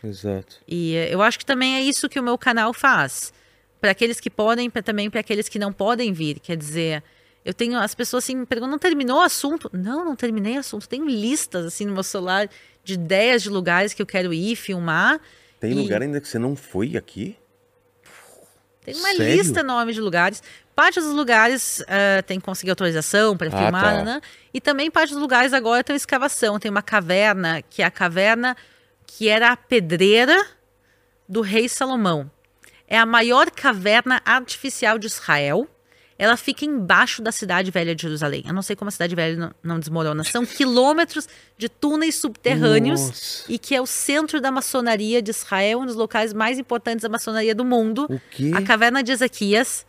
Exato. 0.03 0.57
E 0.67 0.95
eh, 0.95 1.13
eu 1.13 1.21
acho 1.21 1.39
que 1.39 1.45
também 1.45 1.75
é 1.75 1.81
isso 1.81 2.09
que 2.09 2.19
o 2.19 2.23
meu 2.23 2.37
canal 2.37 2.73
faz. 2.73 3.31
Para 3.79 3.91
aqueles 3.91 4.19
que 4.19 4.29
podem, 4.29 4.69
pra, 4.69 4.81
também 4.81 5.09
para 5.09 5.19
aqueles 5.19 5.47
que 5.49 5.59
não 5.59 5.71
podem 5.73 6.11
vir. 6.13 6.39
Quer 6.39 6.55
dizer, 6.57 7.03
eu 7.43 7.53
tenho 7.53 7.77
as 7.77 7.93
pessoas 7.95 8.23
assim 8.23 8.35
me 8.35 8.45
perguntam, 8.45 8.71
não 8.71 8.79
terminou 8.79 9.17
o 9.17 9.21
assunto? 9.21 9.69
Não, 9.73 10.03
não 10.05 10.15
terminei 10.15 10.57
o 10.57 10.59
assunto. 10.59 10.87
Tenho 10.87 11.05
listas 11.07 11.65
assim 11.65 11.85
no 11.85 11.93
meu 11.93 12.03
celular 12.03 12.49
de 12.83 12.93
ideias 12.95 13.43
de 13.43 13.49
lugares 13.49 13.93
que 13.93 14.01
eu 14.01 14.05
quero 14.05 14.33
ir, 14.33 14.55
filmar. 14.55 15.19
Tem 15.59 15.71
E- 15.71 15.75
lugar 15.75 16.01
ainda 16.01 16.19
que 16.19 16.27
você 16.27 16.39
não 16.39 16.55
foi 16.55 16.95
aqui? 16.97 17.37
Tem 18.85 18.93
uma 18.95 19.09
Sério? 19.15 19.37
lista 19.37 19.61
enorme 19.61 19.93
de 19.93 20.01
lugares. 20.01 20.43
Parte 20.75 20.99
dos 20.99 21.13
lugares 21.13 21.81
eh, 21.87 22.21
tem 22.23 22.37
que 22.39 22.45
conseguir 22.45 22.71
autorização 22.71 23.37
para 23.37 23.47
Ah, 23.47 23.51
filmar, 23.63 23.97
tá. 23.99 24.03
né? 24.03 24.21
E 24.53 24.59
também 24.59 24.91
parte 24.91 25.11
dos 25.13 25.21
lugares 25.21 25.53
agora 25.53 25.83
tem 25.83 25.95
escavação. 25.95 26.59
Tem 26.59 26.69
uma 26.69 26.81
caverna, 26.81 27.61
que 27.61 27.81
é 27.81 27.85
a 27.85 27.91
caverna 27.91 28.57
que 29.15 29.29
era 29.29 29.51
a 29.51 29.57
pedreira 29.57 30.35
do 31.29 31.41
rei 31.41 31.69
Salomão. 31.69 32.31
É 32.87 32.97
a 32.97 33.05
maior 33.05 33.51
caverna 33.51 34.19
artificial 34.25 34.97
de 34.97 35.05
Israel. 35.05 35.67
Ela 36.17 36.35
fica 36.35 36.65
embaixo 36.65 37.21
da 37.21 37.31
cidade 37.31 37.69
velha 37.69 37.93
de 37.93 38.01
Jerusalém. 38.01 38.43
Eu 38.45 38.53
não 38.53 38.63
sei 38.63 38.75
como 38.75 38.89
a 38.89 38.91
cidade 38.91 39.15
velha 39.15 39.35
não, 39.35 39.55
não 39.63 39.79
desmorona. 39.79 40.23
São 40.23 40.45
quilômetros 40.45 41.27
de 41.57 41.69
túneis 41.69 42.15
subterrâneos 42.15 43.01
Nossa. 43.01 43.51
e 43.51 43.59
que 43.59 43.75
é 43.75 43.81
o 43.81 43.85
centro 43.85 44.41
da 44.41 44.51
maçonaria 44.51 45.21
de 45.21 45.29
Israel, 45.29 45.81
um 45.81 45.85
dos 45.85 45.95
locais 45.95 46.33
mais 46.33 46.57
importantes 46.57 47.03
da 47.03 47.09
maçonaria 47.09 47.53
do 47.53 47.63
mundo. 47.65 48.07
A 48.55 48.61
Caverna 48.63 49.03
de 49.03 49.11
Ezequias. 49.11 49.85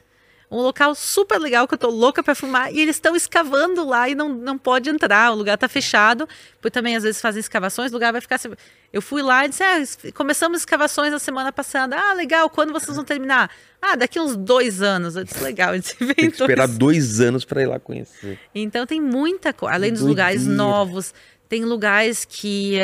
Um 0.55 0.63
local 0.63 0.95
super 0.95 1.39
legal 1.39 1.67
que 1.67 1.75
eu 1.75 1.79
tô 1.79 1.91
louca 1.91 2.23
para 2.23 2.35
filmar. 2.35 2.73
E 2.73 2.81
eles 2.81 2.97
estão 2.97 3.17
escavando 3.17 3.85
lá 3.85 4.09
e 4.09 4.15
não, 4.15 4.29
não 4.29 4.57
pode 4.57 4.89
entrar. 4.89 5.33
O 5.33 5.35
lugar 5.35 5.59
tá 5.59 5.69
fechado. 5.69 6.29
Porque 6.61 6.71
também 6.71 6.95
às 6.97 7.03
vezes 7.03 7.21
fazem 7.21 7.41
escavações, 7.41 7.91
o 7.91 7.95
lugar 7.95 8.13
vai 8.13 8.21
ficar. 8.21 8.37
assim- 8.37 8.53
Eu 8.93 9.03
fui 9.03 9.21
lá 9.23 9.45
e 9.45 9.49
disse: 9.49 9.63
ah, 9.65 9.79
começamos 10.15 10.61
escavações 10.61 11.11
na 11.11 11.19
semana 11.19 11.51
passada. 11.53 11.97
Ah, 11.99 12.15
legal, 12.15 12.49
quando 12.49 12.73
vocês 12.73 12.95
vão 12.95 13.05
terminar? 13.05 13.51
Ah, 13.83 13.97
daqui 13.97 14.21
uns 14.21 14.37
dois 14.37 14.81
anos. 14.81 15.17
Eu 15.17 15.25
disse, 15.25 15.43
legal, 15.43 15.71
a 15.71 15.75
gente 15.75 15.89
se 15.89 15.97
vê 16.05 16.13
em 16.13 16.15
Tem 16.15 16.31
que 16.31 16.37
esperar 16.41 16.69
dois 16.69 16.79
dois 16.79 17.21
anos 17.21 17.45
pra 17.45 17.61
ir 17.63 17.67
lá 17.67 17.79
conhecer. 17.81 18.39
então 18.55 18.87
tem 18.87 19.01
muita 19.01 19.53
coisa, 19.53 19.75
além 19.75 19.93
dos 19.93 20.03
lugares 20.03 20.47
novos, 20.47 21.13
tem 21.49 21.65
lugares 21.65 22.25
que 22.25 22.79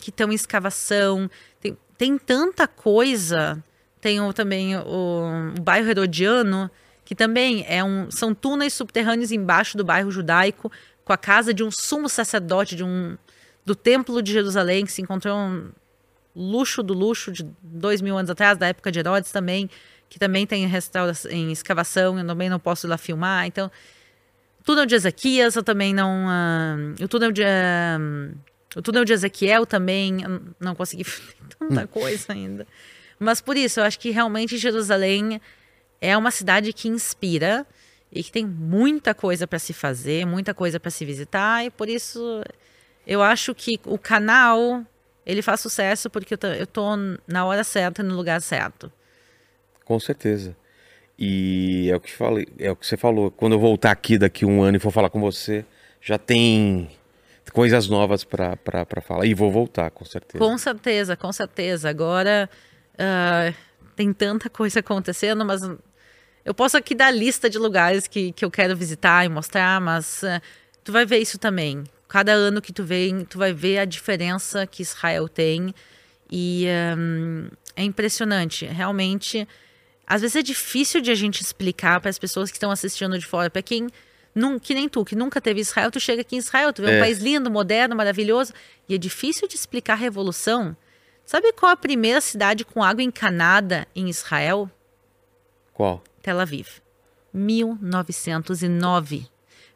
que 0.00 0.10
estão 0.10 0.30
em 0.30 0.34
escavação, 0.34 1.30
tem, 1.60 1.76
tem 1.96 2.18
tanta 2.18 2.68
coisa. 2.68 3.62
Tem 4.00 4.20
o- 4.20 4.32
também 4.32 4.76
o, 4.76 5.52
o 5.58 5.60
bairro 5.60 5.88
Herodiano, 5.90 6.70
que 7.08 7.14
também 7.14 7.64
é 7.66 7.82
um, 7.82 8.10
são 8.10 8.34
túneis 8.34 8.74
subterrâneos 8.74 9.32
embaixo 9.32 9.78
do 9.78 9.82
bairro 9.82 10.10
judaico, 10.10 10.70
com 11.06 11.10
a 11.14 11.16
casa 11.16 11.54
de 11.54 11.64
um 11.64 11.70
sumo 11.70 12.06
sacerdote 12.06 12.76
de 12.76 12.84
um, 12.84 13.16
do 13.64 13.74
templo 13.74 14.20
de 14.20 14.30
Jerusalém, 14.30 14.84
que 14.84 14.92
se 14.92 15.00
encontrou 15.00 15.34
um 15.34 15.70
luxo 16.36 16.82
do 16.82 16.92
luxo 16.92 17.32
de 17.32 17.48
dois 17.62 18.02
mil 18.02 18.18
anos 18.18 18.30
atrás, 18.30 18.58
da 18.58 18.66
época 18.66 18.92
de 18.92 18.98
Herodes 18.98 19.32
também, 19.32 19.70
que 20.06 20.18
também 20.18 20.46
tem 20.46 20.66
restauração, 20.66 21.30
em 21.30 21.50
escavação, 21.50 22.18
eu 22.18 22.26
também 22.26 22.50
não 22.50 22.60
posso 22.60 22.86
ir 22.86 22.90
lá 22.90 22.98
filmar, 22.98 23.46
então 23.46 23.70
túnel 24.62 24.84
de 24.84 24.94
Ezequias, 24.94 25.56
eu 25.56 25.62
também 25.62 25.94
não. 25.94 26.26
ah, 26.28 26.76
o 27.02 27.08
túnel 27.08 27.32
de. 27.32 27.42
ah, 27.42 27.98
o 28.76 28.82
túnel 28.82 29.06
de 29.06 29.14
Ezequiel 29.14 29.64
também, 29.64 30.18
não 30.60 30.74
consegui. 30.74 31.06
Tanta 31.58 31.86
coisa 31.86 32.34
ainda. 32.34 32.66
Mas 33.18 33.40
por 33.40 33.56
isso, 33.56 33.80
eu 33.80 33.84
acho 33.84 33.98
que 33.98 34.10
realmente 34.10 34.58
Jerusalém 34.58 35.40
é 36.00 36.16
uma 36.16 36.30
cidade 36.30 36.72
que 36.72 36.88
inspira 36.88 37.66
e 38.10 38.22
que 38.22 38.32
tem 38.32 38.46
muita 38.46 39.14
coisa 39.14 39.46
para 39.46 39.58
se 39.58 39.72
fazer, 39.72 40.26
muita 40.26 40.54
coisa 40.54 40.80
para 40.80 40.90
se 40.90 41.04
visitar, 41.04 41.64
e 41.64 41.70
por 41.70 41.88
isso 41.88 42.42
eu 43.06 43.22
acho 43.22 43.54
que 43.54 43.80
o 43.84 43.98
canal 43.98 44.84
ele 45.24 45.42
faz 45.42 45.60
sucesso 45.60 46.08
porque 46.08 46.34
eu 46.34 46.66
tô 46.66 46.96
na 47.26 47.44
hora 47.44 47.62
certa, 47.62 48.02
no 48.02 48.14
lugar 48.14 48.40
certo. 48.40 48.90
Com 49.84 50.00
certeza. 50.00 50.56
E 51.18 51.90
é 51.90 51.96
o 51.96 52.00
que 52.00 52.12
falei, 52.12 52.46
é 52.58 52.70
o 52.70 52.76
que 52.76 52.86
você 52.86 52.96
falou. 52.96 53.30
Quando 53.30 53.52
eu 53.54 53.58
voltar 53.58 53.90
aqui 53.90 54.16
daqui 54.16 54.44
um 54.44 54.62
ano 54.62 54.76
e 54.76 54.80
for 54.80 54.92
falar 54.92 55.10
com 55.10 55.20
você, 55.20 55.64
já 56.00 56.16
tem 56.16 56.88
coisas 57.52 57.88
novas 57.88 58.24
para 58.24 58.56
falar. 59.02 59.26
E 59.26 59.34
vou 59.34 59.50
voltar, 59.50 59.90
com 59.90 60.04
certeza. 60.04 60.38
Com 60.38 60.56
certeza, 60.56 61.16
com 61.16 61.32
certeza. 61.32 61.90
Agora 61.90 62.48
uh, 62.94 63.54
tem 63.98 64.12
tanta 64.12 64.48
coisa 64.48 64.78
acontecendo, 64.78 65.44
mas 65.44 65.60
eu 66.44 66.54
posso 66.54 66.76
aqui 66.76 66.94
dar 66.94 67.10
lista 67.10 67.50
de 67.50 67.58
lugares 67.58 68.06
que, 68.06 68.30
que 68.30 68.44
eu 68.44 68.50
quero 68.50 68.76
visitar 68.76 69.24
e 69.24 69.28
mostrar, 69.28 69.80
mas 69.80 70.22
uh, 70.22 70.40
tu 70.84 70.92
vai 70.92 71.04
ver 71.04 71.18
isso 71.18 71.36
também. 71.36 71.82
Cada 72.06 72.30
ano 72.30 72.62
que 72.62 72.72
tu 72.72 72.84
vem, 72.84 73.24
tu 73.24 73.38
vai 73.38 73.52
ver 73.52 73.78
a 73.78 73.84
diferença 73.84 74.68
que 74.68 74.82
Israel 74.82 75.28
tem. 75.28 75.74
E 76.30 76.66
um, 76.96 77.48
é 77.74 77.82
impressionante. 77.82 78.66
Realmente, 78.66 79.48
às 80.06 80.20
vezes 80.20 80.36
é 80.36 80.42
difícil 80.42 81.00
de 81.00 81.10
a 81.10 81.16
gente 81.16 81.42
explicar 81.42 82.00
para 82.00 82.08
as 82.08 82.20
pessoas 82.20 82.50
que 82.52 82.56
estão 82.56 82.70
assistindo 82.70 83.18
de 83.18 83.26
fora, 83.26 83.50
para 83.50 83.62
quem 83.62 83.88
Num, 84.32 84.60
que 84.60 84.74
nem 84.74 84.88
tu, 84.88 85.04
que 85.04 85.16
nunca 85.16 85.40
teve 85.40 85.60
Israel, 85.60 85.90
tu 85.90 85.98
chega 85.98 86.20
aqui 86.20 86.36
em 86.36 86.38
Israel, 86.38 86.72
tu 86.72 86.82
vê 86.82 86.92
é. 86.92 86.96
um 86.96 87.00
país 87.00 87.18
lindo, 87.18 87.50
moderno, 87.50 87.96
maravilhoso, 87.96 88.52
e 88.88 88.94
é 88.94 88.98
difícil 88.98 89.48
de 89.48 89.56
explicar 89.56 89.94
a 89.94 89.96
revolução. 89.96 90.76
Sabe 91.28 91.52
qual 91.52 91.70
a 91.72 91.76
primeira 91.76 92.22
cidade 92.22 92.64
com 92.64 92.82
água 92.82 93.02
encanada 93.02 93.86
em 93.94 94.08
Israel? 94.08 94.70
Qual? 95.74 96.02
Tel 96.22 96.40
Aviv. 96.40 96.80
1909. 97.34 99.28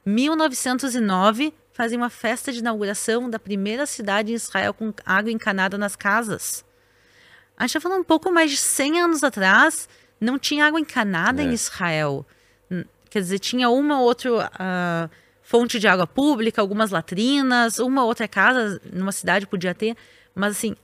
1909 0.07 1.53
fazem 1.71 1.99
uma 1.99 2.09
festa 2.09 2.51
de 2.51 2.61
inauguração 2.61 3.29
da 3.29 3.39
primeira 3.39 3.85
cidade 3.85 4.33
em 4.33 4.35
Israel 4.35 4.73
com 4.73 4.95
água 5.05 5.31
encanada 5.31 5.77
nas 5.77 5.95
casas. 5.95 6.65
A 7.55 7.65
gente 7.65 7.77
está 7.77 7.81
falando 7.81 8.01
um 8.01 8.05
pouco 8.05 8.33
mais 8.33 8.51
de 8.51 8.57
100 8.57 9.03
anos 9.03 9.23
atrás, 9.23 9.91
não 10.19 10.39
tinha 10.39 10.65
água 10.65 10.81
encanada 10.81 11.43
é. 11.43 11.45
em 11.45 11.53
Israel. 11.53 12.25
Quer 13.11 13.21
dizer, 13.21 13.39
tinha 13.41 13.69
uma 13.69 14.01
ou 14.01 14.07
outra 14.07 14.47
uh, 14.47 15.11
fonte 15.43 15.79
de 15.79 15.87
água 15.87 16.07
pública, 16.07 16.63
algumas 16.63 16.91
latrinas, 16.91 17.79
uma 17.79 18.07
outra 18.07 18.27
casa 18.27 18.81
numa 18.91 19.13
cidade 19.13 19.47
podia 19.47 19.75
ter, 19.75 19.95
mas 20.35 20.57
assim, 20.57 20.75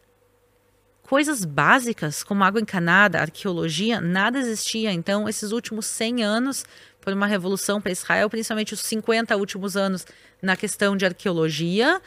coisas 1.08 1.42
básicas 1.42 2.22
como 2.22 2.44
água 2.44 2.60
encanada, 2.60 3.18
arqueologia, 3.18 3.98
nada 3.98 4.38
existia. 4.38 4.92
Então, 4.92 5.26
esses 5.26 5.52
últimos 5.52 5.86
100 5.86 6.22
anos 6.22 6.66
foi 7.00 7.14
uma 7.14 7.26
revolução 7.26 7.80
para 7.80 7.90
Israel, 7.90 8.28
principalmente 8.28 8.74
os 8.74 8.80
50 8.80 9.34
últimos 9.36 9.74
anos 9.74 10.06
na 10.42 10.54
questão 10.54 10.94
de 10.94 11.06
arqueologia, 11.06 12.00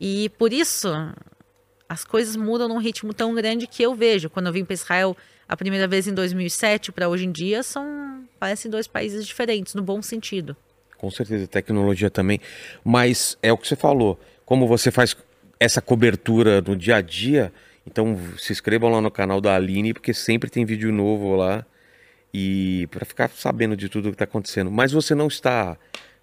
e 0.00 0.28
por 0.30 0.52
isso 0.52 0.88
as 1.88 2.04
coisas 2.04 2.34
mudam 2.34 2.68
num 2.68 2.78
ritmo 2.78 3.14
tão 3.14 3.32
grande 3.32 3.68
que 3.68 3.80
eu 3.80 3.94
vejo. 3.94 4.28
Quando 4.28 4.48
eu 4.48 4.52
vim 4.52 4.64
para 4.64 4.74
Israel 4.74 5.16
a 5.48 5.56
primeira 5.56 5.86
vez 5.86 6.08
em 6.08 6.12
2007 6.12 6.90
para 6.90 7.08
hoje 7.08 7.24
em 7.26 7.32
dia 7.32 7.62
são 7.62 8.24
parecem 8.38 8.70
dois 8.70 8.86
países 8.86 9.26
diferentes 9.26 9.74
no 9.74 9.82
bom 9.82 10.02
sentido. 10.02 10.56
Com 10.98 11.10
certeza, 11.10 11.46
tecnologia 11.46 12.10
também, 12.10 12.40
mas 12.84 13.38
é 13.40 13.52
o 13.52 13.56
que 13.56 13.68
você 13.68 13.76
falou. 13.76 14.18
Como 14.44 14.66
você 14.66 14.90
faz 14.90 15.16
essa 15.60 15.80
cobertura 15.80 16.60
no 16.60 16.76
dia 16.76 16.96
a 16.96 17.00
dia, 17.00 17.52
então 17.90 18.16
se 18.36 18.52
inscrevam 18.52 18.90
lá 18.90 19.00
no 19.00 19.10
canal 19.10 19.40
da 19.40 19.56
Aline 19.56 19.94
porque 19.94 20.12
sempre 20.12 20.50
tem 20.50 20.64
vídeo 20.64 20.92
novo 20.92 21.34
lá 21.34 21.64
e 22.32 22.86
para 22.90 23.04
ficar 23.06 23.30
sabendo 23.30 23.76
de 23.76 23.88
tudo 23.88 24.10
que 24.10 24.14
está 24.14 24.24
acontecendo. 24.24 24.70
Mas 24.70 24.92
você 24.92 25.14
não 25.14 25.26
está 25.26 25.76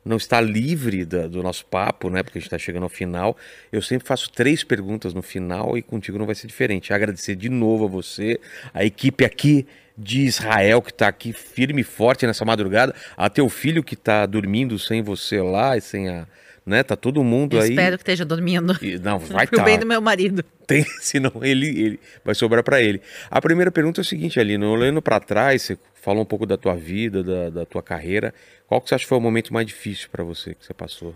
não 0.03 0.17
está 0.17 0.39
livre 0.39 1.03
da, 1.03 1.27
do 1.27 1.41
nosso 1.41 1.65
papo, 1.65 2.11
né? 2.11 2.21
Porque 2.21 2.37
a 2.37 2.39
gente 2.39 2.47
está 2.47 2.59
chegando 2.59 2.83
ao 2.83 2.89
final. 2.89 3.35
Eu 3.71 3.81
sempre 3.81 4.07
faço 4.07 4.31
três 4.31 4.63
perguntas 4.63 5.15
no 5.15 5.23
final 5.23 5.75
e 5.75 5.81
contigo 5.81 6.19
não 6.19 6.27
vai 6.27 6.35
ser 6.35 6.45
diferente. 6.45 6.93
Agradecer 6.93 7.35
de 7.35 7.49
novo 7.49 7.85
a 7.85 7.87
você, 7.87 8.39
a 8.71 8.85
equipe 8.85 9.25
aqui 9.25 9.65
de 9.97 10.21
Israel 10.21 10.81
que 10.81 10.91
está 10.91 11.07
aqui 11.07 11.33
firme 11.33 11.81
e 11.81 11.83
forte 11.83 12.27
nessa 12.27 12.45
madrugada, 12.45 12.93
a 13.17 13.29
teu 13.29 13.49
filho 13.49 13.83
que 13.83 13.95
está 13.95 14.25
dormindo 14.27 14.77
sem 14.77 15.01
você 15.01 15.41
lá 15.41 15.75
e 15.75 15.81
sem 15.81 16.07
a, 16.09 16.27
né? 16.65 16.81
Tá 16.81 16.95
todo 16.95 17.23
mundo 17.23 17.57
Eu 17.57 17.61
aí. 17.61 17.69
Espero 17.69 17.97
que 17.97 18.01
esteja 18.01 18.25
dormindo. 18.25 18.75
E, 18.81 18.97
não, 18.97 19.19
vai 19.19 19.45
estar. 19.45 19.57
Tá. 19.57 19.63
bem 19.63 19.77
do 19.77 19.85
meu 19.85 20.01
marido. 20.01 20.43
Tem, 20.65 20.83
senão 20.99 21.31
ele, 21.41 21.67
ele 21.67 21.99
vai 22.23 22.33
sobrar 22.33 22.63
para 22.63 22.81
ele. 22.81 23.01
A 23.29 23.39
primeira 23.39 23.71
pergunta 23.71 24.01
é 24.01 24.03
o 24.03 24.05
seguinte, 24.05 24.39
Aline, 24.39 24.65
olhando 24.65 25.01
para 25.01 25.19
trás, 25.19 25.61
você 25.61 25.77
falou 25.93 26.23
um 26.23 26.25
pouco 26.25 26.45
da 26.45 26.57
tua 26.57 26.75
vida, 26.75 27.23
da, 27.23 27.49
da 27.49 27.65
tua 27.65 27.83
carreira. 27.83 28.33
Qual 28.67 28.81
que 28.81 28.89
você 28.89 28.95
acha 28.95 29.03
que 29.03 29.09
foi 29.09 29.17
o 29.17 29.21
momento 29.21 29.53
mais 29.53 29.67
difícil 29.67 30.09
para 30.11 30.23
você 30.23 30.55
que 30.55 30.65
você 30.65 30.73
passou? 30.73 31.13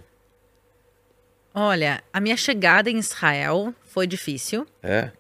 Olha, 1.54 2.04
a 2.14 2.22
minha 2.22 2.38
chegada 2.38 2.90
em 2.90 2.98
Israel 2.98 3.74
foi 3.84 4.06
difícil. 4.06 4.68
É. 4.84 5.12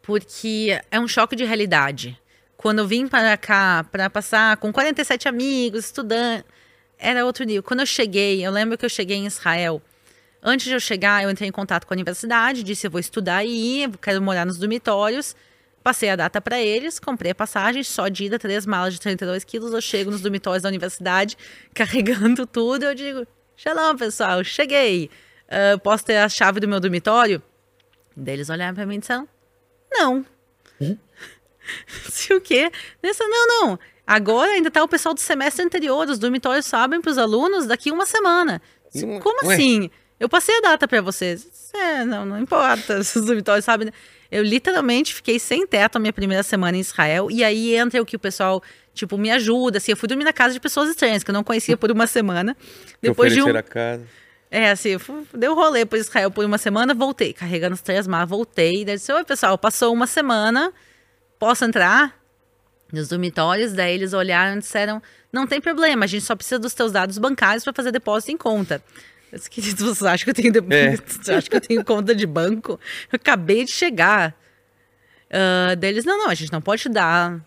Porque 0.00 0.80
é 0.90 1.00
um 1.00 1.08
choque 1.08 1.34
de 1.34 1.44
realidade. 1.44 2.18
Quando 2.56 2.78
eu 2.78 2.86
vim 2.86 3.08
para 3.08 3.36
cá 3.36 3.84
para 3.90 4.08
passar 4.08 4.56
com 4.58 4.72
47 4.72 5.28
amigos, 5.28 5.86
estudando, 5.86 6.44
era 7.02 7.26
outro 7.26 7.44
nível. 7.44 7.62
Quando 7.62 7.80
eu 7.80 7.86
cheguei, 7.86 8.46
eu 8.46 8.50
lembro 8.50 8.78
que 8.78 8.84
eu 8.84 8.88
cheguei 8.88 9.16
em 9.16 9.26
Israel. 9.26 9.82
Antes 10.42 10.66
de 10.66 10.72
eu 10.72 10.80
chegar, 10.80 11.22
eu 11.22 11.30
entrei 11.30 11.48
em 11.48 11.52
contato 11.52 11.86
com 11.86 11.92
a 11.92 11.96
universidade, 11.96 12.62
disse 12.62 12.86
eu 12.86 12.90
vou 12.90 13.00
estudar 13.00 13.38
aí, 13.38 13.90
quero 14.00 14.22
morar 14.22 14.46
nos 14.46 14.58
dormitórios. 14.58 15.36
Passei 15.82 16.10
a 16.10 16.16
data 16.16 16.40
para 16.40 16.60
eles, 16.60 17.00
comprei 17.00 17.32
a 17.32 17.34
passagem, 17.34 17.82
só 17.82 18.06
de 18.06 18.24
ida, 18.24 18.38
três 18.38 18.64
malas 18.64 18.94
de 18.94 19.00
32 19.00 19.42
quilos. 19.42 19.72
Eu 19.72 19.80
chego 19.80 20.12
nos 20.12 20.20
dormitórios 20.20 20.62
da 20.62 20.68
universidade, 20.68 21.36
carregando 21.74 22.46
tudo. 22.46 22.84
Eu 22.84 22.94
digo: 22.94 23.26
Shalom, 23.56 23.96
pessoal, 23.96 24.44
cheguei. 24.44 25.10
Uh, 25.48 25.78
posso 25.80 26.04
ter 26.04 26.16
a 26.16 26.28
chave 26.28 26.60
do 26.60 26.68
meu 26.68 26.78
dormitório? 26.78 27.42
Daí 28.16 28.34
eles 28.34 28.48
olharam 28.48 28.74
para 28.74 28.86
mim 28.86 28.96
e 28.96 28.98
disseram: 28.98 29.28
Não. 29.92 30.24
Hum? 30.80 30.96
Se 32.10 32.32
o 32.32 32.40
quê? 32.40 32.70
Nessa, 33.02 33.24
não, 33.26 33.46
não. 33.48 33.78
Agora 34.06 34.52
ainda 34.52 34.70
tá 34.70 34.82
o 34.82 34.88
pessoal 34.88 35.14
do 35.14 35.20
semestre 35.20 35.64
anterior. 35.64 36.08
Os 36.08 36.18
dormitórios 36.18 36.66
sabem 36.66 37.00
para 37.00 37.10
os 37.10 37.18
alunos 37.18 37.66
daqui 37.66 37.90
uma 37.90 38.06
semana. 38.06 38.60
Como 39.20 39.46
Ué? 39.46 39.54
assim? 39.54 39.90
Eu 40.22 40.28
passei 40.28 40.56
a 40.58 40.60
data 40.60 40.86
para 40.86 41.00
vocês. 41.00 41.72
É, 41.74 42.04
não, 42.04 42.24
não 42.24 42.38
importa. 42.38 42.98
Os 43.00 43.12
dormitórios 43.12 43.64
sabem. 43.64 43.90
Eu 44.30 44.44
literalmente 44.44 45.12
fiquei 45.14 45.38
sem 45.38 45.66
teto 45.66 45.96
a 45.96 45.98
minha 45.98 46.12
primeira 46.12 46.44
semana 46.44 46.76
em 46.76 46.80
Israel. 46.80 47.28
E 47.28 47.42
aí 47.42 47.74
entra 47.74 48.00
o 48.00 48.06
que 48.06 48.14
o 48.14 48.18
pessoal, 48.20 48.62
tipo, 48.94 49.18
me 49.18 49.30
ajuda. 49.32 49.78
Assim, 49.78 49.90
eu 49.90 49.96
fui 49.96 50.08
dormir 50.08 50.22
na 50.22 50.32
casa 50.32 50.54
de 50.54 50.60
pessoas 50.60 50.88
estranhas, 50.90 51.24
que 51.24 51.30
eu 51.30 51.32
não 51.32 51.42
conhecia 51.42 51.76
por 51.76 51.90
uma 51.90 52.06
semana. 52.06 52.56
Depois 53.02 53.32
de 53.32 53.42
um... 53.42 53.56
a 53.56 53.62
casa. 53.62 54.06
É, 54.48 54.70
assim, 54.70 54.90
deu 55.34 55.54
rolê 55.54 55.86
por 55.86 55.98
Israel 55.98 56.30
por 56.30 56.44
uma 56.44 56.58
semana, 56.58 56.92
voltei, 56.92 57.32
carregando 57.32 57.74
os 57.74 57.80
três 57.80 58.06
malas, 58.06 58.28
voltei. 58.28 58.84
Daí 58.84 58.96
disse, 58.96 59.10
oi, 59.10 59.24
pessoal, 59.24 59.56
passou 59.56 59.92
uma 59.92 60.06
semana, 60.06 60.70
posso 61.38 61.64
entrar? 61.64 62.21
Nos 62.92 63.08
dormitórios, 63.08 63.72
daí 63.72 63.94
eles 63.94 64.12
olharam 64.12 64.56
e 64.56 64.58
disseram, 64.58 65.02
não 65.32 65.46
tem 65.46 65.60
problema, 65.60 66.04
a 66.04 66.06
gente 66.06 66.24
só 66.24 66.36
precisa 66.36 66.58
dos 66.58 66.74
teus 66.74 66.92
dados 66.92 67.16
bancários 67.16 67.64
para 67.64 67.72
fazer 67.72 67.90
depósito 67.90 68.32
em 68.32 68.36
conta. 68.36 68.82
Meus 69.32 69.48
queridos, 69.48 69.80
vocês 69.96 70.02
acham 70.02 70.24
que 70.24 70.30
eu 70.30 70.52
tenho, 70.52 70.72
é. 70.72 70.98
acha 71.34 71.48
que 71.48 71.56
eu 71.56 71.60
tenho 71.60 71.84
conta 71.84 72.14
de 72.14 72.26
banco? 72.26 72.78
Eu 73.10 73.16
acabei 73.16 73.64
de 73.64 73.70
chegar. 73.70 74.36
Uh, 75.30 75.74
deles, 75.76 76.04
não, 76.04 76.18
não, 76.18 76.28
a 76.28 76.34
gente 76.34 76.52
não 76.52 76.60
pode 76.60 76.82
te 76.82 76.90
dar 76.90 77.40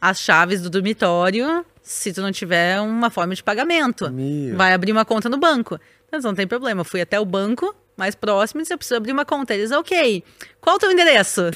as 0.00 0.18
chaves 0.18 0.62
do 0.62 0.70
dormitório 0.70 1.64
se 1.82 2.12
tu 2.12 2.22
não 2.22 2.32
tiver 2.32 2.80
uma 2.80 3.10
forma 3.10 3.34
de 3.34 3.42
pagamento. 3.42 4.10
Meu. 4.10 4.56
Vai 4.56 4.72
abrir 4.72 4.92
uma 4.92 5.04
conta 5.04 5.28
no 5.28 5.36
banco. 5.36 5.78
Mas 6.10 6.24
não 6.24 6.34
tem 6.34 6.46
problema. 6.46 6.80
Eu 6.80 6.84
fui 6.84 7.00
até 7.00 7.20
o 7.20 7.24
banco 7.24 7.74
mais 7.96 8.14
próximo 8.14 8.60
e 8.60 8.62
disse, 8.62 8.72
eu 8.72 8.78
preciso 8.78 8.96
abrir 8.96 9.12
uma 9.12 9.24
conta. 9.24 9.54
Eles, 9.54 9.70
ok. 9.70 10.24
Qual 10.60 10.76
o 10.76 10.78
teu 10.78 10.90
endereço? 10.90 11.50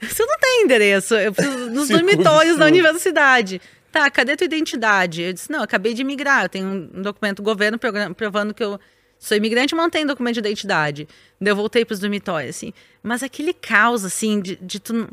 Você 0.00 0.24
não 0.24 0.38
tem 0.38 0.64
endereço. 0.64 1.14
Eu 1.14 1.32
preciso 1.32 1.70
nos 1.70 1.88
dormitórios 1.88 2.56
da 2.56 2.66
universidade. 2.66 3.60
Tá, 3.92 4.08
cadê 4.10 4.36
tua 4.36 4.44
identidade? 4.44 5.22
Eu 5.22 5.32
disse, 5.32 5.50
não, 5.50 5.58
eu 5.58 5.64
acabei 5.64 5.94
de 5.94 6.04
migrar, 6.04 6.44
eu 6.44 6.48
tenho 6.48 6.90
um 6.94 7.02
documento 7.02 7.38
do 7.38 7.42
governo 7.42 7.78
provando 8.16 8.54
que 8.54 8.62
eu 8.62 8.78
sou 9.18 9.36
imigrante, 9.36 9.74
mas 9.74 9.82
não 9.82 9.90
tenho 9.90 10.06
documento 10.06 10.34
de 10.34 10.40
identidade. 10.40 11.08
Daí 11.40 11.50
eu 11.50 11.56
voltei 11.56 11.84
para 11.84 11.94
os 11.94 12.00
dormitórios, 12.00 12.56
assim. 12.56 12.72
Mas 13.02 13.22
aquele 13.22 13.52
caos, 13.52 14.04
assim, 14.04 14.40
de, 14.40 14.56
de 14.56 14.78
tu... 14.78 15.08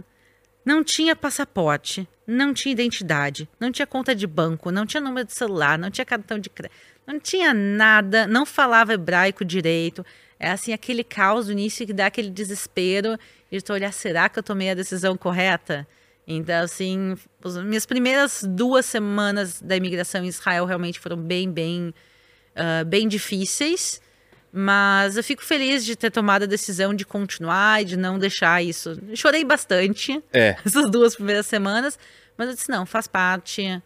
Não 0.64 0.84
tinha 0.84 1.16
passaporte, 1.16 2.08
não 2.28 2.54
tinha 2.54 2.74
identidade, 2.74 3.48
não 3.58 3.72
tinha 3.72 3.88
conta 3.88 4.14
de 4.14 4.28
banco, 4.28 4.70
não 4.70 4.86
tinha 4.86 5.00
número 5.00 5.26
de 5.26 5.34
celular, 5.34 5.80
não 5.80 5.90
tinha 5.90 6.04
cartão 6.04 6.38
de 6.38 6.50
crédito, 6.50 6.76
não 7.06 7.18
tinha 7.18 7.54
nada, 7.54 8.28
não 8.28 8.46
falava 8.46 8.94
hebraico 8.94 9.46
direito. 9.46 10.06
É 10.40 10.52
assim, 10.52 10.74
aquele 10.74 11.04
caos 11.04 11.48
do 11.48 11.52
início 11.52 11.86
que 11.86 11.94
dá 11.94 12.08
aquele 12.08 12.30
desespero 12.30 13.18
de 13.52 13.62
tu 13.62 13.74
olhar, 13.74 13.92
será 13.92 14.30
que 14.30 14.38
eu 14.38 14.44
tomei 14.44 14.70
a 14.70 14.74
decisão 14.74 15.18
correta? 15.18 15.88
Então, 16.28 16.64
assim, 16.64 17.16
as 17.44 17.58
minhas 17.58 17.86
primeiras 17.86 18.44
duas 18.44 18.86
semanas 18.86 19.62
da 19.62 19.76
imigração 19.78 20.24
em 20.24 20.28
Israel 20.28 20.66
realmente 20.66 21.00
foram 21.00 21.16
bem, 21.18 21.50
bem, 21.50 21.94
uh, 22.54 22.86
bem 22.86 23.08
difíceis. 23.08 24.02
Mas 24.52 25.18
eu 25.18 25.24
fico 25.24 25.44
feliz 25.44 25.86
de 25.86 25.96
ter 25.96 26.12
tomado 26.12 26.44
a 26.44 26.46
decisão 26.46 26.94
de 26.94 27.06
continuar 27.06 27.82
e 27.82 27.86
de 27.86 27.98
não 27.98 28.18
deixar 28.20 28.62
isso. 28.64 28.98
Eu 29.08 29.16
chorei 29.16 29.44
bastante 29.44 30.22
é. 30.34 30.56
essas 30.66 30.90
duas 30.90 31.16
primeiras 31.16 31.46
semanas, 31.46 31.98
mas 32.38 32.50
eu 32.50 32.56
disse: 32.56 32.70
não, 32.70 32.86
faz 32.86 33.08
parte. 33.08 33.82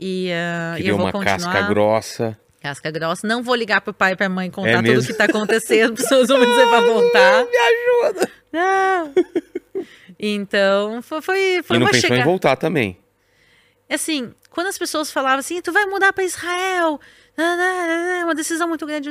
E, 0.00 0.30
uh, 0.30 0.80
e 0.80 0.88
eu 0.88 0.96
vou 0.96 1.06
uma 1.06 1.12
continuar. 1.12 1.52
casca 1.52 1.68
grossa. 1.68 2.38
Casca 2.60 2.90
grossa. 2.90 3.26
Não 3.26 3.42
vou 3.42 3.54
ligar 3.54 3.80
pro 3.80 3.94
pai 3.94 4.12
e 4.12 4.16
pra 4.16 4.28
mãe 4.28 4.50
contar 4.50 4.70
é 4.70 4.82
tudo 4.82 5.00
o 5.00 5.06
que 5.06 5.14
tá 5.14 5.24
acontecendo. 5.24 5.94
As 5.94 6.02
pessoas 6.02 6.28
vão 6.28 6.38
me 6.38 6.46
dizer 6.46 6.68
pra 6.68 6.80
voltar. 6.80 7.44
Me 7.44 7.56
ajuda! 7.56 8.30
Não! 8.52 9.14
Então, 10.18 11.00
foi, 11.00 11.22
foi, 11.22 11.62
foi 11.62 11.76
e 11.76 11.78
não 11.78 11.86
uma 11.86 11.92
pensou 11.92 12.08
chega... 12.08 12.22
em 12.22 12.24
voltar 12.24 12.56
também. 12.56 12.98
Assim, 13.88 14.34
quando 14.50 14.66
as 14.66 14.76
pessoas 14.76 15.10
falavam 15.10 15.38
assim, 15.38 15.62
tu 15.62 15.72
vai 15.72 15.86
mudar 15.86 16.12
para 16.12 16.24
Israel, 16.24 17.00
é 17.36 18.24
uma 18.24 18.34
decisão 18.34 18.68
muito 18.68 18.84
grande. 18.84 19.08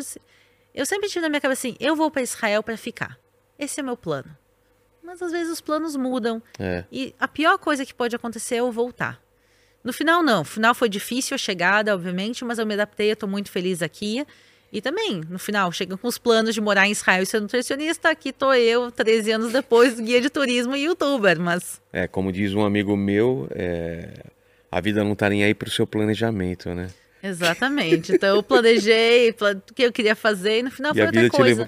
Eu 0.75 0.85
sempre 0.85 1.07
tive 1.07 1.21
na 1.21 1.29
minha 1.29 1.41
cabeça 1.41 1.67
assim, 1.67 1.77
eu 1.79 1.95
vou 1.95 2.11
para 2.11 2.21
Israel 2.21 2.61
para 2.61 2.75
ficar. 2.75 3.17
Esse 3.57 3.79
é 3.79 3.83
meu 3.83 3.95
plano. 3.95 4.37
Mas 5.01 5.21
às 5.21 5.31
vezes 5.31 5.51
os 5.51 5.61
planos 5.61 5.95
mudam. 5.95 6.43
É. 6.59 6.83
E 6.91 7.15
a 7.17 7.27
pior 7.27 7.57
coisa 7.57 7.85
que 7.85 7.93
pode 7.93 8.15
acontecer 8.15 8.55
é 8.55 8.59
eu 8.59 8.71
voltar. 8.71 9.19
No 9.83 9.93
final, 9.93 10.21
não. 10.21 10.39
No 10.39 10.45
final 10.45 10.75
foi 10.75 10.89
difícil 10.89 11.35
a 11.35 11.37
chegada, 11.37 11.93
obviamente, 11.93 12.43
mas 12.43 12.59
eu 12.59 12.65
me 12.65 12.73
adaptei, 12.73 13.11
eu 13.11 13.15
tô 13.15 13.27
muito 13.27 13.51
feliz 13.51 13.81
aqui. 13.81 14.25
E 14.71 14.81
também, 14.81 15.21
no 15.29 15.39
final, 15.39 15.71
chegam 15.71 15.97
com 15.97 16.07
os 16.07 16.17
planos 16.17 16.53
de 16.53 16.59
morar 16.59 16.87
em 16.87 16.91
Israel 16.91 17.23
e 17.23 17.25
ser 17.25 17.39
nutricionista. 17.39 18.09
Aqui 18.09 18.33
tô 18.33 18.53
eu, 18.53 18.91
13 18.91 19.31
anos 19.31 19.53
depois, 19.53 19.99
guia 19.99 20.19
de 20.19 20.29
turismo 20.29 20.75
e 20.75 20.83
youtuber, 20.83 21.39
mas... 21.39 21.81
É, 21.93 22.05
como 22.05 22.31
diz 22.31 22.53
um 22.53 22.65
amigo 22.65 22.97
meu, 22.97 23.47
é, 23.51 24.25
a 24.69 24.81
vida 24.81 25.03
não 25.03 25.15
tá 25.15 25.29
nem 25.29 25.43
aí 25.43 25.53
pro 25.53 25.69
seu 25.69 25.87
planejamento, 25.87 26.73
né? 26.73 26.89
Exatamente. 27.23 28.13
Então 28.13 28.35
eu 28.35 28.43
planejei 28.43 29.29
o 29.31 29.73
que 29.73 29.83
eu 29.83 29.91
queria 29.91 30.15
fazer 30.15 30.59
e 30.59 30.63
no 30.63 30.71
final 30.71 30.91
e 30.91 30.95
foi 30.95 31.05
outra 31.05 31.29
coisa. 31.29 31.67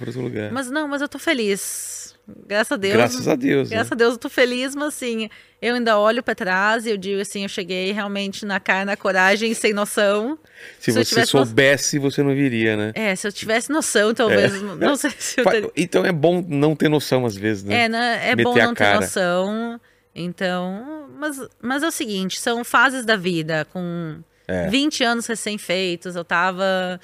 Mas 0.51 0.69
não, 0.69 0.87
mas 0.87 1.01
eu 1.01 1.09
tô 1.09 1.17
feliz. 1.17 1.98
Graças 2.47 2.71
a 2.71 2.75
Deus. 2.77 2.93
Graças 2.93 3.27
a 3.27 3.35
Deus. 3.35 3.69
Graças 3.69 3.89
né? 3.89 3.93
a 3.93 3.97
Deus 3.97 4.13
eu 4.13 4.17
tô 4.19 4.29
feliz, 4.29 4.75
mas 4.75 4.87
assim, 4.89 5.29
eu 5.61 5.75
ainda 5.75 5.97
olho 5.97 6.21
pra 6.23 6.33
trás 6.35 6.85
e 6.85 6.89
eu 6.89 6.97
digo 6.97 7.21
assim, 7.21 7.43
eu 7.43 7.49
cheguei 7.49 7.91
realmente 7.91 8.45
na 8.45 8.59
cara, 8.59 8.85
na 8.85 8.95
coragem, 8.97 9.53
sem 9.53 9.73
noção. 9.73 10.37
Se, 10.79 10.91
se 10.91 10.97
você 10.99 11.05
tivesse 11.09 11.31
soubesse, 11.31 11.99
você 11.99 12.21
não 12.23 12.33
viria, 12.33 12.75
né? 12.77 12.91
É, 12.95 13.15
se 13.15 13.27
eu 13.27 13.31
tivesse 13.31 13.69
noção, 13.71 14.13
talvez, 14.13 14.61
não- 14.61 14.75
não 14.75 14.95
sei 14.95 15.11
se 15.17 15.39
eu 15.41 15.45
teria... 15.45 15.71
Então 15.75 16.05
é 16.05 16.11
bom 16.11 16.43
não 16.47 16.75
ter 16.75 16.89
noção 16.89 17.25
às 17.25 17.35
vezes, 17.35 17.63
né? 17.63 17.85
É, 17.85 17.89
né? 17.89 18.19
é 18.29 18.35
bom 18.35 18.53
Meter 18.53 18.63
a 18.63 18.67
não 18.67 18.73
ter 18.73 18.93
noção. 18.95 19.81
Então, 20.15 21.07
mas, 21.17 21.39
mas 21.61 21.83
é 21.83 21.87
o 21.87 21.91
seguinte, 21.91 22.39
são 22.39 22.63
fases 22.63 23.05
da 23.05 23.15
vida, 23.15 23.65
com 23.71 24.17
É. 24.47 24.67
20 24.69 25.03
anos 25.03 25.25
recém-feitos, 25.27 26.15
eu 26.15 26.23
tava... 26.23 26.99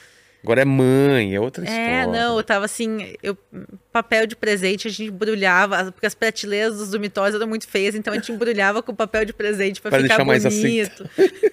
Agora 0.46 0.62
é 0.62 0.66
mãe, 0.66 1.36
é 1.36 1.40
outra 1.40 1.64
história. 1.64 1.82
É, 1.84 2.06
não, 2.08 2.38
eu 2.38 2.44
tava 2.44 2.66
assim, 2.66 3.14
eu, 3.24 3.38
papel 3.92 4.26
de 4.28 4.36
presente 4.36 4.88
a 4.88 4.92
gente 4.92 5.06
embrulhava, 5.12 5.92
porque 5.92 6.06
as 6.06 6.14
prateleiras 6.16 6.78
dos 6.78 6.92
dormitórios 6.92 7.36
eram 7.36 7.48
muito 7.48 7.68
feias, 7.68 7.96
então 7.96 8.14
a 8.14 8.16
gente 8.18 8.32
embrulhava 8.32 8.82
com 8.84 8.94
papel 8.94 9.26
de 9.26 9.34
presente 9.34 9.82
pra 9.82 9.90
Pra 9.92 10.00
ficar 10.00 10.24
mais 10.26 10.44
bonito. 10.62 11.10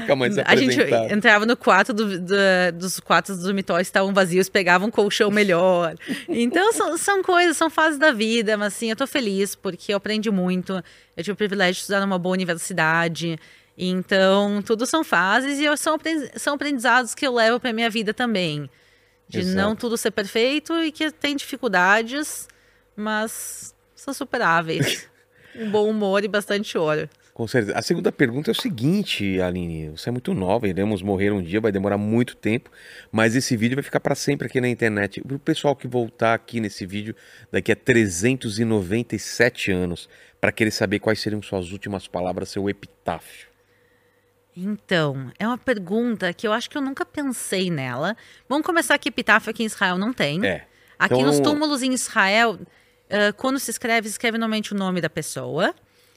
Fica 0.00 0.14
mais 0.14 0.38
a 0.38 0.54
gente 0.54 0.76
entrava 1.12 1.44
no 1.44 1.56
quarto 1.56 1.92
do- 1.92 2.20
do- 2.20 2.34
dos 2.74 3.00
quartos 3.00 3.36
dos 3.36 3.44
dormitórios 3.46 3.88
estavam 3.88 4.14
vazios, 4.14 4.48
pegava 4.48 4.84
um 4.86 4.90
colchão 4.90 5.28
melhor. 5.30 5.94
Então 6.28 6.72
são, 6.72 6.96
são 6.96 7.22
coisas, 7.22 7.56
são 7.56 7.68
fases 7.68 7.98
da 7.98 8.12
vida, 8.12 8.56
mas 8.56 8.72
assim, 8.74 8.90
eu 8.90 8.96
tô 8.96 9.06
feliz 9.08 9.54
porque 9.56 9.92
eu 9.92 9.96
aprendi 9.96 10.30
muito. 10.30 10.72
Eu 11.16 11.24
tive 11.24 11.32
o 11.32 11.36
privilégio 11.36 11.74
de 11.74 11.80
estudar 11.80 12.00
numa 12.00 12.18
boa 12.18 12.32
universidade. 12.34 13.38
Então, 13.76 14.62
tudo 14.62 14.86
são 14.86 15.04
fases 15.04 15.58
e 15.58 15.76
são, 15.76 15.98
são 16.36 16.54
aprendizados 16.54 17.14
que 17.14 17.26
eu 17.26 17.34
levo 17.34 17.60
pra 17.60 17.72
minha 17.72 17.90
vida 17.90 18.14
também. 18.14 18.70
De 19.28 19.44
não 19.44 19.68
Exato. 19.70 19.76
tudo 19.76 19.96
ser 19.96 20.12
perfeito 20.12 20.72
e 20.82 20.92
que 20.92 21.10
tem 21.10 21.36
dificuldades, 21.36 22.48
mas 22.94 23.74
são 23.94 24.14
superáveis. 24.14 25.08
um 25.54 25.70
bom 25.70 25.90
humor 25.90 26.24
e 26.24 26.28
bastante 26.28 26.68
choro. 26.68 27.08
Com 27.34 27.46
certeza. 27.46 27.76
A 27.76 27.82
segunda 27.82 28.10
pergunta 28.10 28.50
é 28.50 28.52
o 28.52 28.54
seguinte, 28.54 29.38
Aline. 29.42 29.90
Você 29.90 30.08
é 30.08 30.12
muito 30.12 30.32
nova, 30.32 30.66
iremos 30.66 31.02
morrer 31.02 31.32
um 31.32 31.42
dia, 31.42 31.60
vai 31.60 31.70
demorar 31.70 31.98
muito 31.98 32.34
tempo, 32.34 32.70
mas 33.12 33.36
esse 33.36 33.54
vídeo 33.58 33.76
vai 33.76 33.82
ficar 33.82 34.00
para 34.00 34.14
sempre 34.14 34.46
aqui 34.46 34.58
na 34.58 34.70
internet. 34.70 35.20
O 35.20 35.38
pessoal 35.38 35.76
que 35.76 35.86
voltar 35.86 36.32
aqui 36.32 36.60
nesse 36.60 36.86
vídeo 36.86 37.14
daqui 37.52 37.70
a 37.70 37.76
397 37.76 39.70
anos, 39.70 40.08
para 40.40 40.50
querer 40.50 40.70
saber 40.70 40.98
quais 40.98 41.20
seriam 41.20 41.42
suas 41.42 41.72
últimas 41.72 42.08
palavras, 42.08 42.48
seu 42.48 42.70
epitáfio. 42.70 43.48
Então, 44.56 45.30
é 45.38 45.46
uma 45.46 45.58
pergunta 45.58 46.32
que 46.32 46.46
eu 46.46 46.52
acho 46.52 46.70
que 46.70 46.78
eu 46.78 46.82
nunca 46.82 47.04
pensei 47.04 47.70
nela. 47.70 48.16
Vamos 48.48 48.64
começar 48.64 48.96
que 48.98 49.08
epitáfio 49.08 49.50
aqui 49.50 49.62
em 49.62 49.66
Israel 49.66 49.98
não 49.98 50.12
tem. 50.12 50.44
É. 50.46 50.66
Aqui 50.98 51.14
Então, 51.14 51.26
nos 51.26 51.40
túmulos 51.40 51.82
em 51.82 51.92
Israel, 51.92 52.58
ah, 53.10 53.32
quando 53.36 53.58
se 53.58 53.70
escreve, 53.70 54.08
se 54.08 54.14
escreve 54.14 54.38
normalmente 54.38 54.72
o 54.72 54.76
nome 54.76 55.00
da 55.00 55.10
pessoa. 55.10 55.74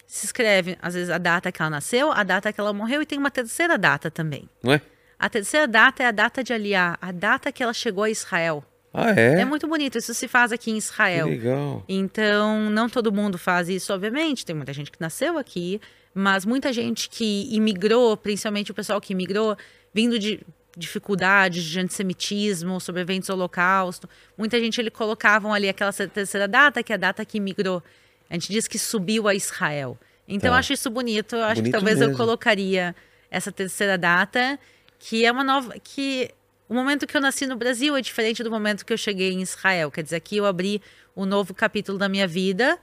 Se 0.07 0.25
escreve, 0.25 0.77
às 0.81 0.93
vezes, 0.95 1.09
a 1.09 1.17
data 1.17 1.51
que 1.51 1.61
ela 1.61 1.69
nasceu, 1.69 2.11
a 2.11 2.23
data 2.23 2.51
que 2.51 2.59
ela 2.59 2.73
morreu, 2.73 3.01
e 3.01 3.05
tem 3.05 3.19
uma 3.19 3.29
terceira 3.29 3.77
data 3.77 4.09
também. 4.09 4.49
Não 4.63 4.73
é? 4.73 4.81
A 5.19 5.29
terceira 5.29 5.67
data 5.67 6.01
é 6.01 6.07
a 6.07 6.11
data 6.11 6.43
de 6.43 6.53
Aliá, 6.53 6.97
a 6.99 7.11
data 7.11 7.51
que 7.51 7.61
ela 7.61 7.73
chegou 7.73 8.05
a 8.05 8.09
Israel. 8.09 8.63
Ah, 8.91 9.11
é? 9.11 9.41
É 9.41 9.45
muito 9.45 9.67
bonito, 9.67 9.99
isso 9.99 10.13
se 10.15 10.27
faz 10.27 10.51
aqui 10.51 10.71
em 10.71 10.75
Que 10.75 10.79
Israel. 10.79 11.27
legal. 11.27 11.83
Então, 11.87 12.71
não 12.71 12.89
todo 12.89 13.11
mundo 13.11 13.37
faz 13.37 13.69
isso, 13.69 13.93
obviamente. 13.93 14.43
Tem 14.43 14.55
muita 14.55 14.73
gente 14.73 14.89
que 14.89 14.99
nasceu 14.99 15.37
aqui, 15.37 15.79
mas 16.19 16.45
muita 16.45 16.73
gente 16.73 17.09
que 17.09 17.47
imigrou, 17.51 18.17
principalmente 18.17 18.71
o 18.71 18.73
pessoal 18.73 18.99
que 18.99 19.13
imigrou, 19.13 19.55
vindo 19.93 20.19
de 20.19 20.41
dificuldades 20.75 21.63
de 21.63 21.79
antissemitismo, 21.79 22.79
sobre 22.79 23.01
eventos 23.01 23.27
do 23.27 23.33
holocausto. 23.33 24.07
Muita 24.37 24.59
gente, 24.59 24.79
ele 24.79 24.91
colocavam 24.91 25.53
ali 25.53 25.67
aquela 25.69 25.91
terceira 25.91 26.47
data, 26.47 26.83
que 26.83 26.91
é 26.91 26.95
a 26.95 26.97
data 26.97 27.23
que 27.25 27.37
imigrou. 27.37 27.81
A 28.29 28.33
gente 28.33 28.51
diz 28.51 28.67
que 28.67 28.77
subiu 28.77 29.27
a 29.27 29.33
Israel. 29.33 29.97
Então, 30.27 30.49
Tá. 30.49 30.55
eu 30.55 30.59
acho 30.59 30.73
isso 30.73 30.89
bonito. 30.89 31.35
Eu 31.35 31.43
acho 31.43 31.55
Bonito 31.55 31.65
que 31.65 31.71
talvez 31.71 31.99
eu 31.99 32.07
mesmo. 32.09 32.17
colocaria 32.17 32.95
essa 33.31 33.51
terceira 33.51 33.97
data, 33.97 34.59
que 34.99 35.25
é 35.25 35.31
uma 35.31 35.43
nova... 35.43 35.73
que 35.83 36.29
o 36.67 36.73
momento 36.73 37.07
que 37.07 37.17
eu 37.17 37.21
nasci 37.21 37.47
no 37.47 37.55
Brasil 37.55 37.95
é 37.97 38.01
diferente 38.01 38.43
do 38.43 38.51
momento 38.51 38.85
que 38.85 38.93
eu 38.93 38.97
cheguei 38.97 39.31
em 39.33 39.41
Israel. 39.41 39.89
Quer 39.89 40.03
dizer, 40.03 40.17
aqui 40.17 40.37
eu 40.37 40.45
abri 40.45 40.81
um 41.15 41.25
novo 41.25 41.53
capítulo 41.53 41.97
da 41.97 42.07
minha 42.07 42.27
vida, 42.27 42.77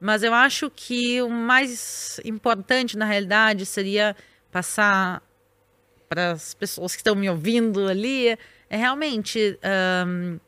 mas 0.00 0.22
eu 0.22 0.32
acho 0.32 0.70
que 0.70 1.20
o 1.22 1.28
mais 1.28 2.20
importante, 2.24 2.96
na 2.96 3.04
realidade, 3.04 3.66
seria 3.66 4.14
passar 4.50 5.22
para 6.08 6.32
as 6.32 6.54
pessoas 6.54 6.92
que 6.92 7.00
estão 7.00 7.14
me 7.14 7.28
ouvindo 7.28 7.86
ali, 7.86 8.38
é 8.70 8.76
realmente 8.76 9.58
ahn, 9.62 10.38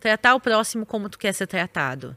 tratar 0.00 0.34
o 0.34 0.40
próximo 0.40 0.84
como 0.84 1.08
tu 1.08 1.18
quer 1.18 1.32
ser 1.32 1.46
tratado. 1.46 2.16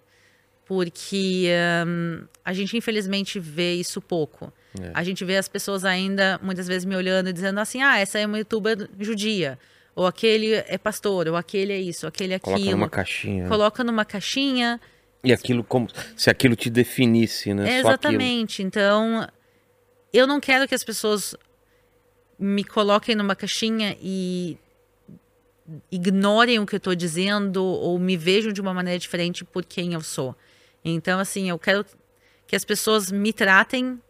Porque 0.65 1.49
ahn, 1.85 2.25
a 2.45 2.53
gente, 2.53 2.77
infelizmente, 2.77 3.39
vê 3.39 3.73
isso 3.73 4.01
pouco. 4.01 4.51
É. 4.79 4.91
A 4.93 5.03
gente 5.03 5.25
vê 5.25 5.37
as 5.37 5.47
pessoas 5.47 5.83
ainda, 5.83 6.39
muitas 6.41 6.67
vezes, 6.67 6.85
me 6.85 6.95
olhando 6.95 7.29
e 7.29 7.33
dizendo 7.33 7.59
assim, 7.59 7.81
ah, 7.81 7.97
essa 7.97 8.19
é 8.19 8.25
uma 8.25 8.37
youtuber 8.37 8.89
judia. 8.99 9.57
Ou 9.95 10.07
aquele 10.07 10.53
é 10.53 10.77
pastor, 10.77 11.27
ou 11.27 11.35
aquele 11.35 11.73
é 11.73 11.79
isso, 11.79 12.07
aquele 12.07 12.33
é 12.33 12.35
aquilo. 12.37 12.55
Coloca 12.55 12.71
numa 12.71 12.89
caixinha. 12.89 13.47
Coloca 13.47 13.83
numa 13.83 14.05
caixinha. 14.05 14.79
E 15.23 15.33
aquilo 15.33 15.63
como 15.63 15.87
se 16.15 16.29
aquilo 16.29 16.55
te 16.55 16.69
definisse, 16.69 17.53
né? 17.53 17.69
É, 17.69 17.79
exatamente. 17.79 18.63
Então, 18.63 19.27
eu 20.13 20.25
não 20.25 20.39
quero 20.39 20.67
que 20.67 20.73
as 20.73 20.83
pessoas 20.83 21.35
me 22.37 22.63
coloquem 22.63 23.15
numa 23.15 23.35
caixinha 23.35 23.97
e 24.01 24.57
ignorem 25.91 26.57
o 26.59 26.65
que 26.65 26.75
eu 26.75 26.77
estou 26.77 26.95
dizendo 26.95 27.63
ou 27.63 27.99
me 27.99 28.15
vejam 28.15 28.51
de 28.51 28.61
uma 28.61 28.73
maneira 28.73 28.97
diferente 28.97 29.43
por 29.43 29.65
quem 29.65 29.93
eu 29.93 30.01
sou. 30.01 30.35
Então, 30.83 31.19
assim, 31.19 31.49
eu 31.49 31.59
quero 31.59 31.85
que 32.47 32.55
as 32.55 32.63
pessoas 32.63 33.11
me 33.11 33.33
tratem 33.33 34.01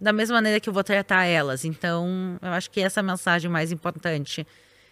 da 0.00 0.12
mesma 0.12 0.36
maneira 0.36 0.60
que 0.60 0.68
eu 0.68 0.72
vou 0.72 0.84
tratar 0.84 1.24
elas. 1.24 1.64
Então, 1.64 2.38
eu 2.40 2.50
acho 2.50 2.70
que 2.70 2.80
essa 2.80 3.00
é 3.00 3.02
a 3.02 3.04
mensagem 3.04 3.50
mais 3.50 3.72
importante. 3.72 4.46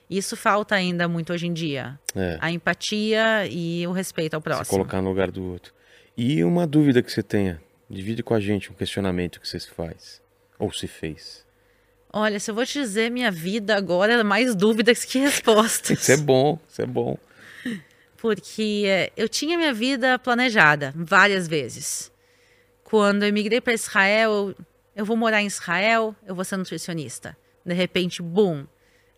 Isso 0.08 0.36
falta 0.36 0.74
ainda 0.74 1.08
muito 1.08 1.32
hoje 1.32 1.46
em 1.46 1.52
dia. 1.52 1.98
É. 2.14 2.38
A 2.40 2.50
empatia 2.50 3.46
e 3.50 3.86
o 3.86 3.92
respeito 3.92 4.34
ao 4.34 4.40
Se 4.40 4.44
próximo. 4.44 4.66
colocar 4.78 5.02
no 5.02 5.08
lugar 5.08 5.30
do 5.30 5.42
outro. 5.44 5.74
E 6.16 6.42
uma 6.44 6.66
dúvida 6.66 7.02
que 7.02 7.10
você 7.10 7.22
tenha, 7.22 7.60
divide 7.90 8.22
com 8.22 8.32
a 8.34 8.40
gente 8.40 8.70
um 8.70 8.74
questionamento 8.74 9.40
que 9.40 9.48
você 9.48 9.58
se 9.58 9.68
faz 9.68 10.22
ou 10.58 10.72
se 10.72 10.86
fez. 10.86 11.44
Olha, 12.12 12.40
se 12.40 12.50
eu 12.50 12.54
vou 12.54 12.64
te 12.64 12.78
dizer 12.78 13.10
minha 13.10 13.30
vida 13.30 13.76
agora, 13.76 14.14
é 14.14 14.22
mais 14.22 14.54
dúvidas 14.54 15.04
que 15.04 15.18
respostas. 15.18 16.00
Isso 16.00 16.12
é 16.12 16.16
bom, 16.16 16.58
isso 16.68 16.80
é 16.80 16.86
bom. 16.86 17.18
Porque 18.16 18.84
eh, 18.86 19.12
eu 19.16 19.28
tinha 19.28 19.58
minha 19.58 19.74
vida 19.74 20.18
planejada 20.18 20.94
várias 20.96 21.46
vezes. 21.46 22.10
Quando 22.82 23.24
eu 23.24 23.32
migrei 23.32 23.60
para 23.60 23.74
Israel, 23.74 24.30
eu, 24.30 24.56
eu 24.94 25.04
vou 25.04 25.16
morar 25.16 25.42
em 25.42 25.46
Israel, 25.46 26.14
eu 26.26 26.34
vou 26.34 26.44
ser 26.44 26.56
nutricionista. 26.56 27.36
De 27.64 27.74
repente, 27.74 28.22
boom, 28.22 28.64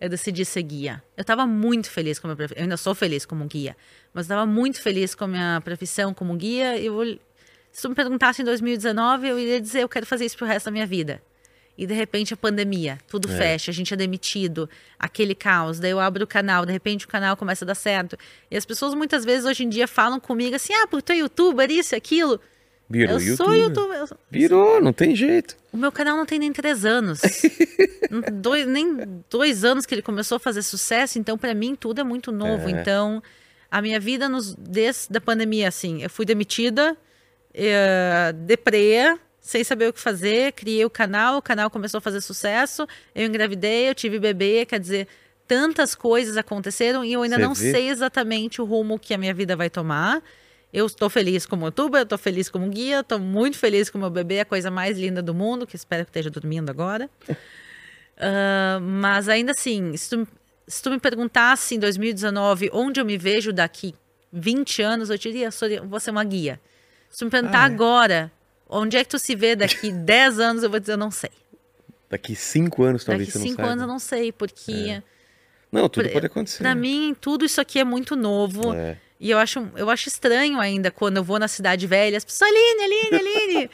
eu 0.00 0.08
decidi 0.08 0.44
ser 0.44 0.62
guia. 0.62 1.02
Eu 1.16 1.22
estava 1.22 1.46
muito 1.46 1.90
feliz 1.90 2.18
com 2.18 2.26
a 2.26 2.28
minha 2.28 2.36
profissão. 2.36 2.58
Eu 2.58 2.62
ainda 2.64 2.76
sou 2.76 2.94
feliz 2.94 3.26
como 3.26 3.44
guia, 3.46 3.76
mas 4.12 4.24
estava 4.26 4.46
muito 4.46 4.80
feliz 4.80 5.14
com 5.14 5.24
a 5.24 5.28
minha 5.28 5.60
profissão 5.64 6.14
como 6.14 6.34
guia. 6.36 6.78
Eu, 6.78 7.18
se 7.72 7.82
tu 7.82 7.88
me 7.88 7.94
perguntasse 7.94 8.42
em 8.42 8.44
2019, 8.44 9.28
eu 9.28 9.38
iria 9.38 9.60
dizer 9.60 9.82
eu 9.82 9.88
quero 9.88 10.06
fazer 10.06 10.24
isso 10.24 10.36
pro 10.36 10.46
resto 10.46 10.66
da 10.66 10.70
minha 10.70 10.86
vida. 10.86 11.22
E 11.76 11.86
de 11.86 11.94
repente 11.94 12.34
a 12.34 12.36
pandemia, 12.36 12.98
tudo 13.06 13.30
É. 13.30 13.36
fecha, 13.36 13.70
a 13.70 13.74
gente 13.74 13.94
é 13.94 13.96
demitido, 13.96 14.68
aquele 14.98 15.32
caos. 15.32 15.78
Daí 15.78 15.92
eu 15.92 16.00
abro 16.00 16.24
o 16.24 16.26
canal, 16.26 16.66
de 16.66 16.72
repente 16.72 17.04
o 17.06 17.08
canal 17.08 17.36
começa 17.36 17.64
a 17.64 17.66
dar 17.66 17.76
certo. 17.76 18.16
E 18.50 18.56
as 18.56 18.64
pessoas 18.66 18.94
muitas 18.94 19.24
vezes 19.24 19.44
hoje 19.46 19.62
em 19.64 19.68
dia 19.68 19.86
falam 19.86 20.18
comigo 20.18 20.56
assim: 20.56 20.72
ah, 20.74 20.88
porque 20.88 21.02
tu 21.02 21.12
é 21.12 21.18
youtuber, 21.18 21.70
isso, 21.70 21.94
aquilo. 21.94 22.40
Virou 22.90 23.20
eu 23.20 23.36
sou 23.36 23.52
YouTube. 23.55 23.93
youtuber. 23.93 23.98
eu- 23.98 24.19
Virou, 24.31 24.81
não 24.81 24.93
tem 24.93 25.15
jeito. 25.15 25.56
O 25.73 25.77
meu 25.77 25.93
canal 25.93 26.16
não 26.16 26.24
tem 26.24 26.39
nem 26.39 26.52
três 26.52 26.85
anos. 26.85 27.20
Dois, 28.32 28.66
nem 28.66 28.97
dois 29.28 29.65
anos 29.65 29.85
que 29.85 29.94
ele 29.94 30.01
começou 30.02 30.36
a 30.36 30.40
fazer 30.40 30.62
sucesso, 30.62 31.19
então 31.19 31.36
para 31.36 31.52
mim 31.55 31.74
tudo 31.74 32.01
é 32.01 32.05
muito 32.05 32.32
novo. 32.32 32.66
É. 32.69 32.70
Então, 32.73 33.23
a 33.70 33.82
minha 33.82 34.01
vida 34.01 34.28
nos, 34.28 34.55
desde 34.55 35.15
a 35.16 35.20
pandemia, 35.20 35.69
assim, 35.69 36.02
eu 36.02 36.09
fui 36.09 36.24
demitida, 36.24 36.97
eh, 37.52 38.32
deprê, 38.35 39.19
sem 39.40 39.62
saber 39.62 39.89
o 39.89 39.93
que 39.93 40.01
fazer, 40.01 40.52
criei 40.52 40.85
o 40.85 40.90
canal, 40.90 41.36
o 41.39 41.43
canal 41.43 41.69
começou 41.69 41.98
a 41.98 42.01
fazer 42.01 42.20
sucesso, 42.23 42.86
eu 43.15 43.27
engravidei, 43.27 43.90
eu 43.90 43.94
tive 43.94 44.19
bebê, 44.19 44.65
quer 44.65 44.81
dizer, 44.81 45.06
tantas 45.47 45.94
coisas 45.94 46.36
aconteceram 46.39 47.05
e 47.05 47.12
eu 47.12 47.23
ainda 47.23 47.36
Você 47.36 47.43
não 47.43 47.55
vê? 47.55 47.70
sei 47.73 47.89
exatamente 47.90 48.60
o 48.62 48.65
rumo 48.65 48.98
que 48.98 49.12
a 49.12 49.19
minha 49.19 49.35
vida 49.35 49.55
vai 49.56 49.69
tomar. 49.69 50.23
Eu 50.73 50.85
estou 50.86 51.09
feliz 51.09 51.47
como 51.47 51.66
youtuber, 51.66 52.01
eu 52.01 52.05
estou 52.05 52.19
feliz 52.19 52.49
como 52.51 52.69
guia, 52.69 53.01
estou 53.01 53.19
muito 53.19 53.57
feliz 53.57 53.89
com 53.89 53.99
meu 53.99 54.11
bebê, 54.11 54.40
a 54.40 54.45
coisa 54.45 54.70
mais 54.70 54.99
linda 54.99 55.23
do 55.23 55.32
mundo, 55.35 55.66
que 55.66 55.74
espero 55.77 56.05
que 56.05 56.11
esteja 56.11 56.31
dormindo 56.31 56.70
agora. 56.70 57.09
Ah, 58.20 58.81
mas 58.82 59.28
ainda 59.28 59.53
assim, 59.53 59.97
se 59.97 60.11
tu, 60.11 60.27
se 60.66 60.82
tu 60.82 60.90
me 60.90 60.99
perguntasse 60.99 61.77
em 61.77 61.78
2019 61.78 62.69
onde 62.73 63.01
eu 63.01 63.05
me 63.05 63.16
vejo 63.16 63.53
daqui 63.53 63.95
20 64.32 64.82
anos, 64.82 65.09
eu 65.09 65.16
diria, 65.16 65.53
sou, 65.53 65.69
vou 65.86 66.01
ser 66.01 66.11
uma 66.11 66.24
guia. 66.24 66.61
Se 67.09 67.20
tu 67.20 67.27
me 67.27 67.31
perguntar 67.31 67.61
Ah, 67.61 67.62
é? 67.62 67.66
agora, 67.73 68.32
onde 68.69 68.97
é 68.97 69.05
que 69.05 69.11
tu 69.11 69.20
se 69.20 69.36
vê 69.36 69.55
daqui 69.55 69.90
10 69.93 70.40
anos, 70.40 70.62
eu 70.65 70.69
vou 70.69 70.81
dizer, 70.81 70.95
eu 70.95 70.97
não 70.99 71.12
sei. 71.12 71.31
Daqui 72.11 72.35
cinco 72.35 72.82
anos, 72.82 73.05
talvez 73.05 73.28
daqui 73.28 73.39
você 73.39 73.39
não 73.39 73.47
5 73.51 73.57
saiba. 73.57 73.70
anos 73.70 73.82
eu 73.82 73.89
não 73.89 73.99
sei, 74.01 74.32
porque 74.32 75.01
Não, 75.70 75.89
tudo 75.89 76.09
pode 76.09 76.27
acontecer. 76.27 76.59
pra 76.59 76.74
mim 76.74 77.15
tudo 77.20 77.45
isso 77.45 77.61
aqui 77.61 77.78
é 77.78 77.85
muito 77.85 78.16
novo. 78.16 78.74
É. 78.74 78.99
E 79.20 79.31
eu 79.31 79.39
acho, 79.39 79.69
eu 79.74 79.90
acho 79.90 80.09
estranho 80.09 80.61
ainda 80.61 80.90
quando 80.90 81.16
eu 81.16 81.24
vou 81.24 81.39
na 81.39 81.49
cidade 81.49 81.86
velha, 81.86 82.16
as 82.16 82.24
pessoas, 82.24 82.51
Aline, 82.51 82.82
Aline, 82.85 83.16
Aline. 83.16 83.70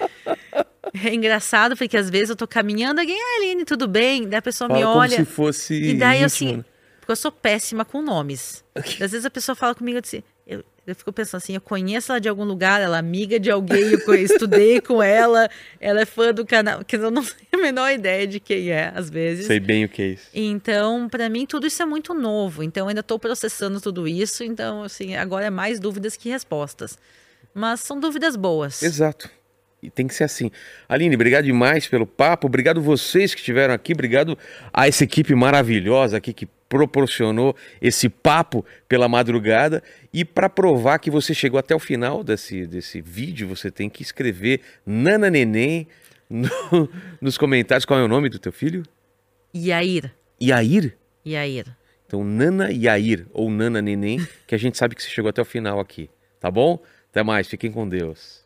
é 1.06 1.14
engraçado, 1.14 1.76
porque 1.76 1.96
às 1.96 2.08
vezes 2.08 2.30
eu 2.30 2.36
tô 2.36 2.46
caminhando, 2.48 3.00
alguém, 3.00 3.18
ah, 3.20 3.36
Aline, 3.42 3.64
tudo 3.64 3.86
bem? 3.86 4.26
Daí 4.26 4.38
a 4.38 4.42
pessoa 4.42 4.68
Fala 4.68 4.80
me 4.80 4.86
como 4.86 4.98
olha. 4.98 5.16
se 5.16 5.24
fosse 5.24 5.74
E 5.74 5.94
daí, 5.94 6.22
íntimo, 6.22 6.26
assim? 6.26 6.64
Porque 6.98 7.12
eu 7.12 7.16
sou 7.16 7.30
péssima 7.30 7.84
com 7.84 8.00
nomes. 8.00 8.64
Às 8.74 9.12
vezes 9.12 9.26
a 9.26 9.30
pessoa 9.30 9.54
fala 9.54 9.74
comigo 9.74 9.98
assim, 10.02 10.22
eu, 10.86 10.94
fico 10.94 11.12
pensando 11.12 11.38
assim, 11.38 11.54
eu 11.54 11.60
conheço 11.60 12.12
ela 12.12 12.20
de 12.20 12.28
algum 12.28 12.44
lugar, 12.44 12.80
ela 12.80 12.96
é 12.96 13.00
amiga 13.00 13.38
de 13.38 13.50
alguém, 13.50 13.92
eu 13.92 14.14
estudei 14.14 14.80
com 14.80 15.02
ela, 15.02 15.48
ela 15.80 16.02
é 16.02 16.04
fã 16.04 16.32
do 16.32 16.44
canal, 16.44 16.84
que 16.84 16.96
eu 16.96 17.10
não 17.10 17.22
tenho 17.24 17.48
a 17.52 17.56
menor 17.56 17.90
ideia 17.92 18.26
de 18.26 18.40
quem 18.40 18.70
é, 18.70 18.92
às 18.94 19.10
vezes. 19.10 19.46
Sei 19.46 19.60
bem 19.60 19.84
o 19.84 19.88
que 19.88 20.02
é 20.02 20.06
isso. 20.08 20.28
Então, 20.34 21.08
pra 21.08 21.28
mim, 21.28 21.46
tudo 21.46 21.66
isso 21.66 21.82
é 21.82 21.86
muito 21.86 22.14
novo. 22.14 22.62
Então, 22.62 22.84
eu 22.84 22.88
ainda 22.88 23.00
estou 23.00 23.18
processando 23.18 23.80
tudo 23.80 24.06
isso. 24.06 24.44
Então, 24.44 24.82
assim, 24.82 25.16
agora 25.16 25.46
é 25.46 25.50
mais 25.50 25.80
dúvidas 25.80 26.16
que 26.16 26.28
respostas. 26.28 26.98
Mas 27.54 27.80
são 27.80 27.98
dúvidas 28.00 28.36
boas. 28.36 28.82
Exato. 28.82 29.30
E 29.84 29.90
tem 29.90 30.06
que 30.08 30.14
ser 30.14 30.24
assim. 30.24 30.50
Aline, 30.88 31.14
obrigado 31.14 31.44
demais 31.44 31.86
pelo 31.86 32.06
papo. 32.06 32.46
Obrigado 32.46 32.80
vocês 32.80 33.34
que 33.34 33.40
estiveram 33.40 33.74
aqui. 33.74 33.92
Obrigado 33.92 34.36
a 34.72 34.88
essa 34.88 35.04
equipe 35.04 35.34
maravilhosa 35.34 36.16
aqui 36.16 36.32
que 36.32 36.48
proporcionou 36.74 37.54
esse 37.80 38.08
papo 38.08 38.66
pela 38.88 39.08
madrugada. 39.08 39.80
E 40.12 40.24
para 40.24 40.48
provar 40.50 40.98
que 40.98 41.08
você 41.08 41.32
chegou 41.32 41.56
até 41.56 41.72
o 41.72 41.78
final 41.78 42.24
desse, 42.24 42.66
desse 42.66 43.00
vídeo, 43.00 43.46
você 43.46 43.70
tem 43.70 43.88
que 43.88 44.02
escrever 44.02 44.60
Nana 44.84 45.30
Neném 45.30 45.86
no- 46.28 46.50
nos 47.22 47.38
comentários. 47.38 47.84
Qual 47.84 48.00
é 48.00 48.02
o 48.02 48.08
nome 48.08 48.28
do 48.28 48.40
teu 48.40 48.50
filho? 48.50 48.82
Yair. 49.54 50.12
Yair? 50.42 50.96
Yair. 51.24 51.66
Então, 52.06 52.24
Nana 52.24 52.72
Yair 52.72 53.24
ou 53.32 53.48
Nana 53.48 53.80
Neném, 53.80 54.18
que 54.44 54.54
a 54.56 54.58
gente 54.58 54.76
sabe 54.76 54.96
que 54.96 55.02
você 55.04 55.08
chegou 55.08 55.28
até 55.28 55.40
o 55.40 55.44
final 55.44 55.78
aqui. 55.78 56.10
Tá 56.40 56.50
bom? 56.50 56.82
Até 57.08 57.22
mais. 57.22 57.46
Fiquem 57.46 57.70
com 57.70 57.88
Deus. 57.88 58.43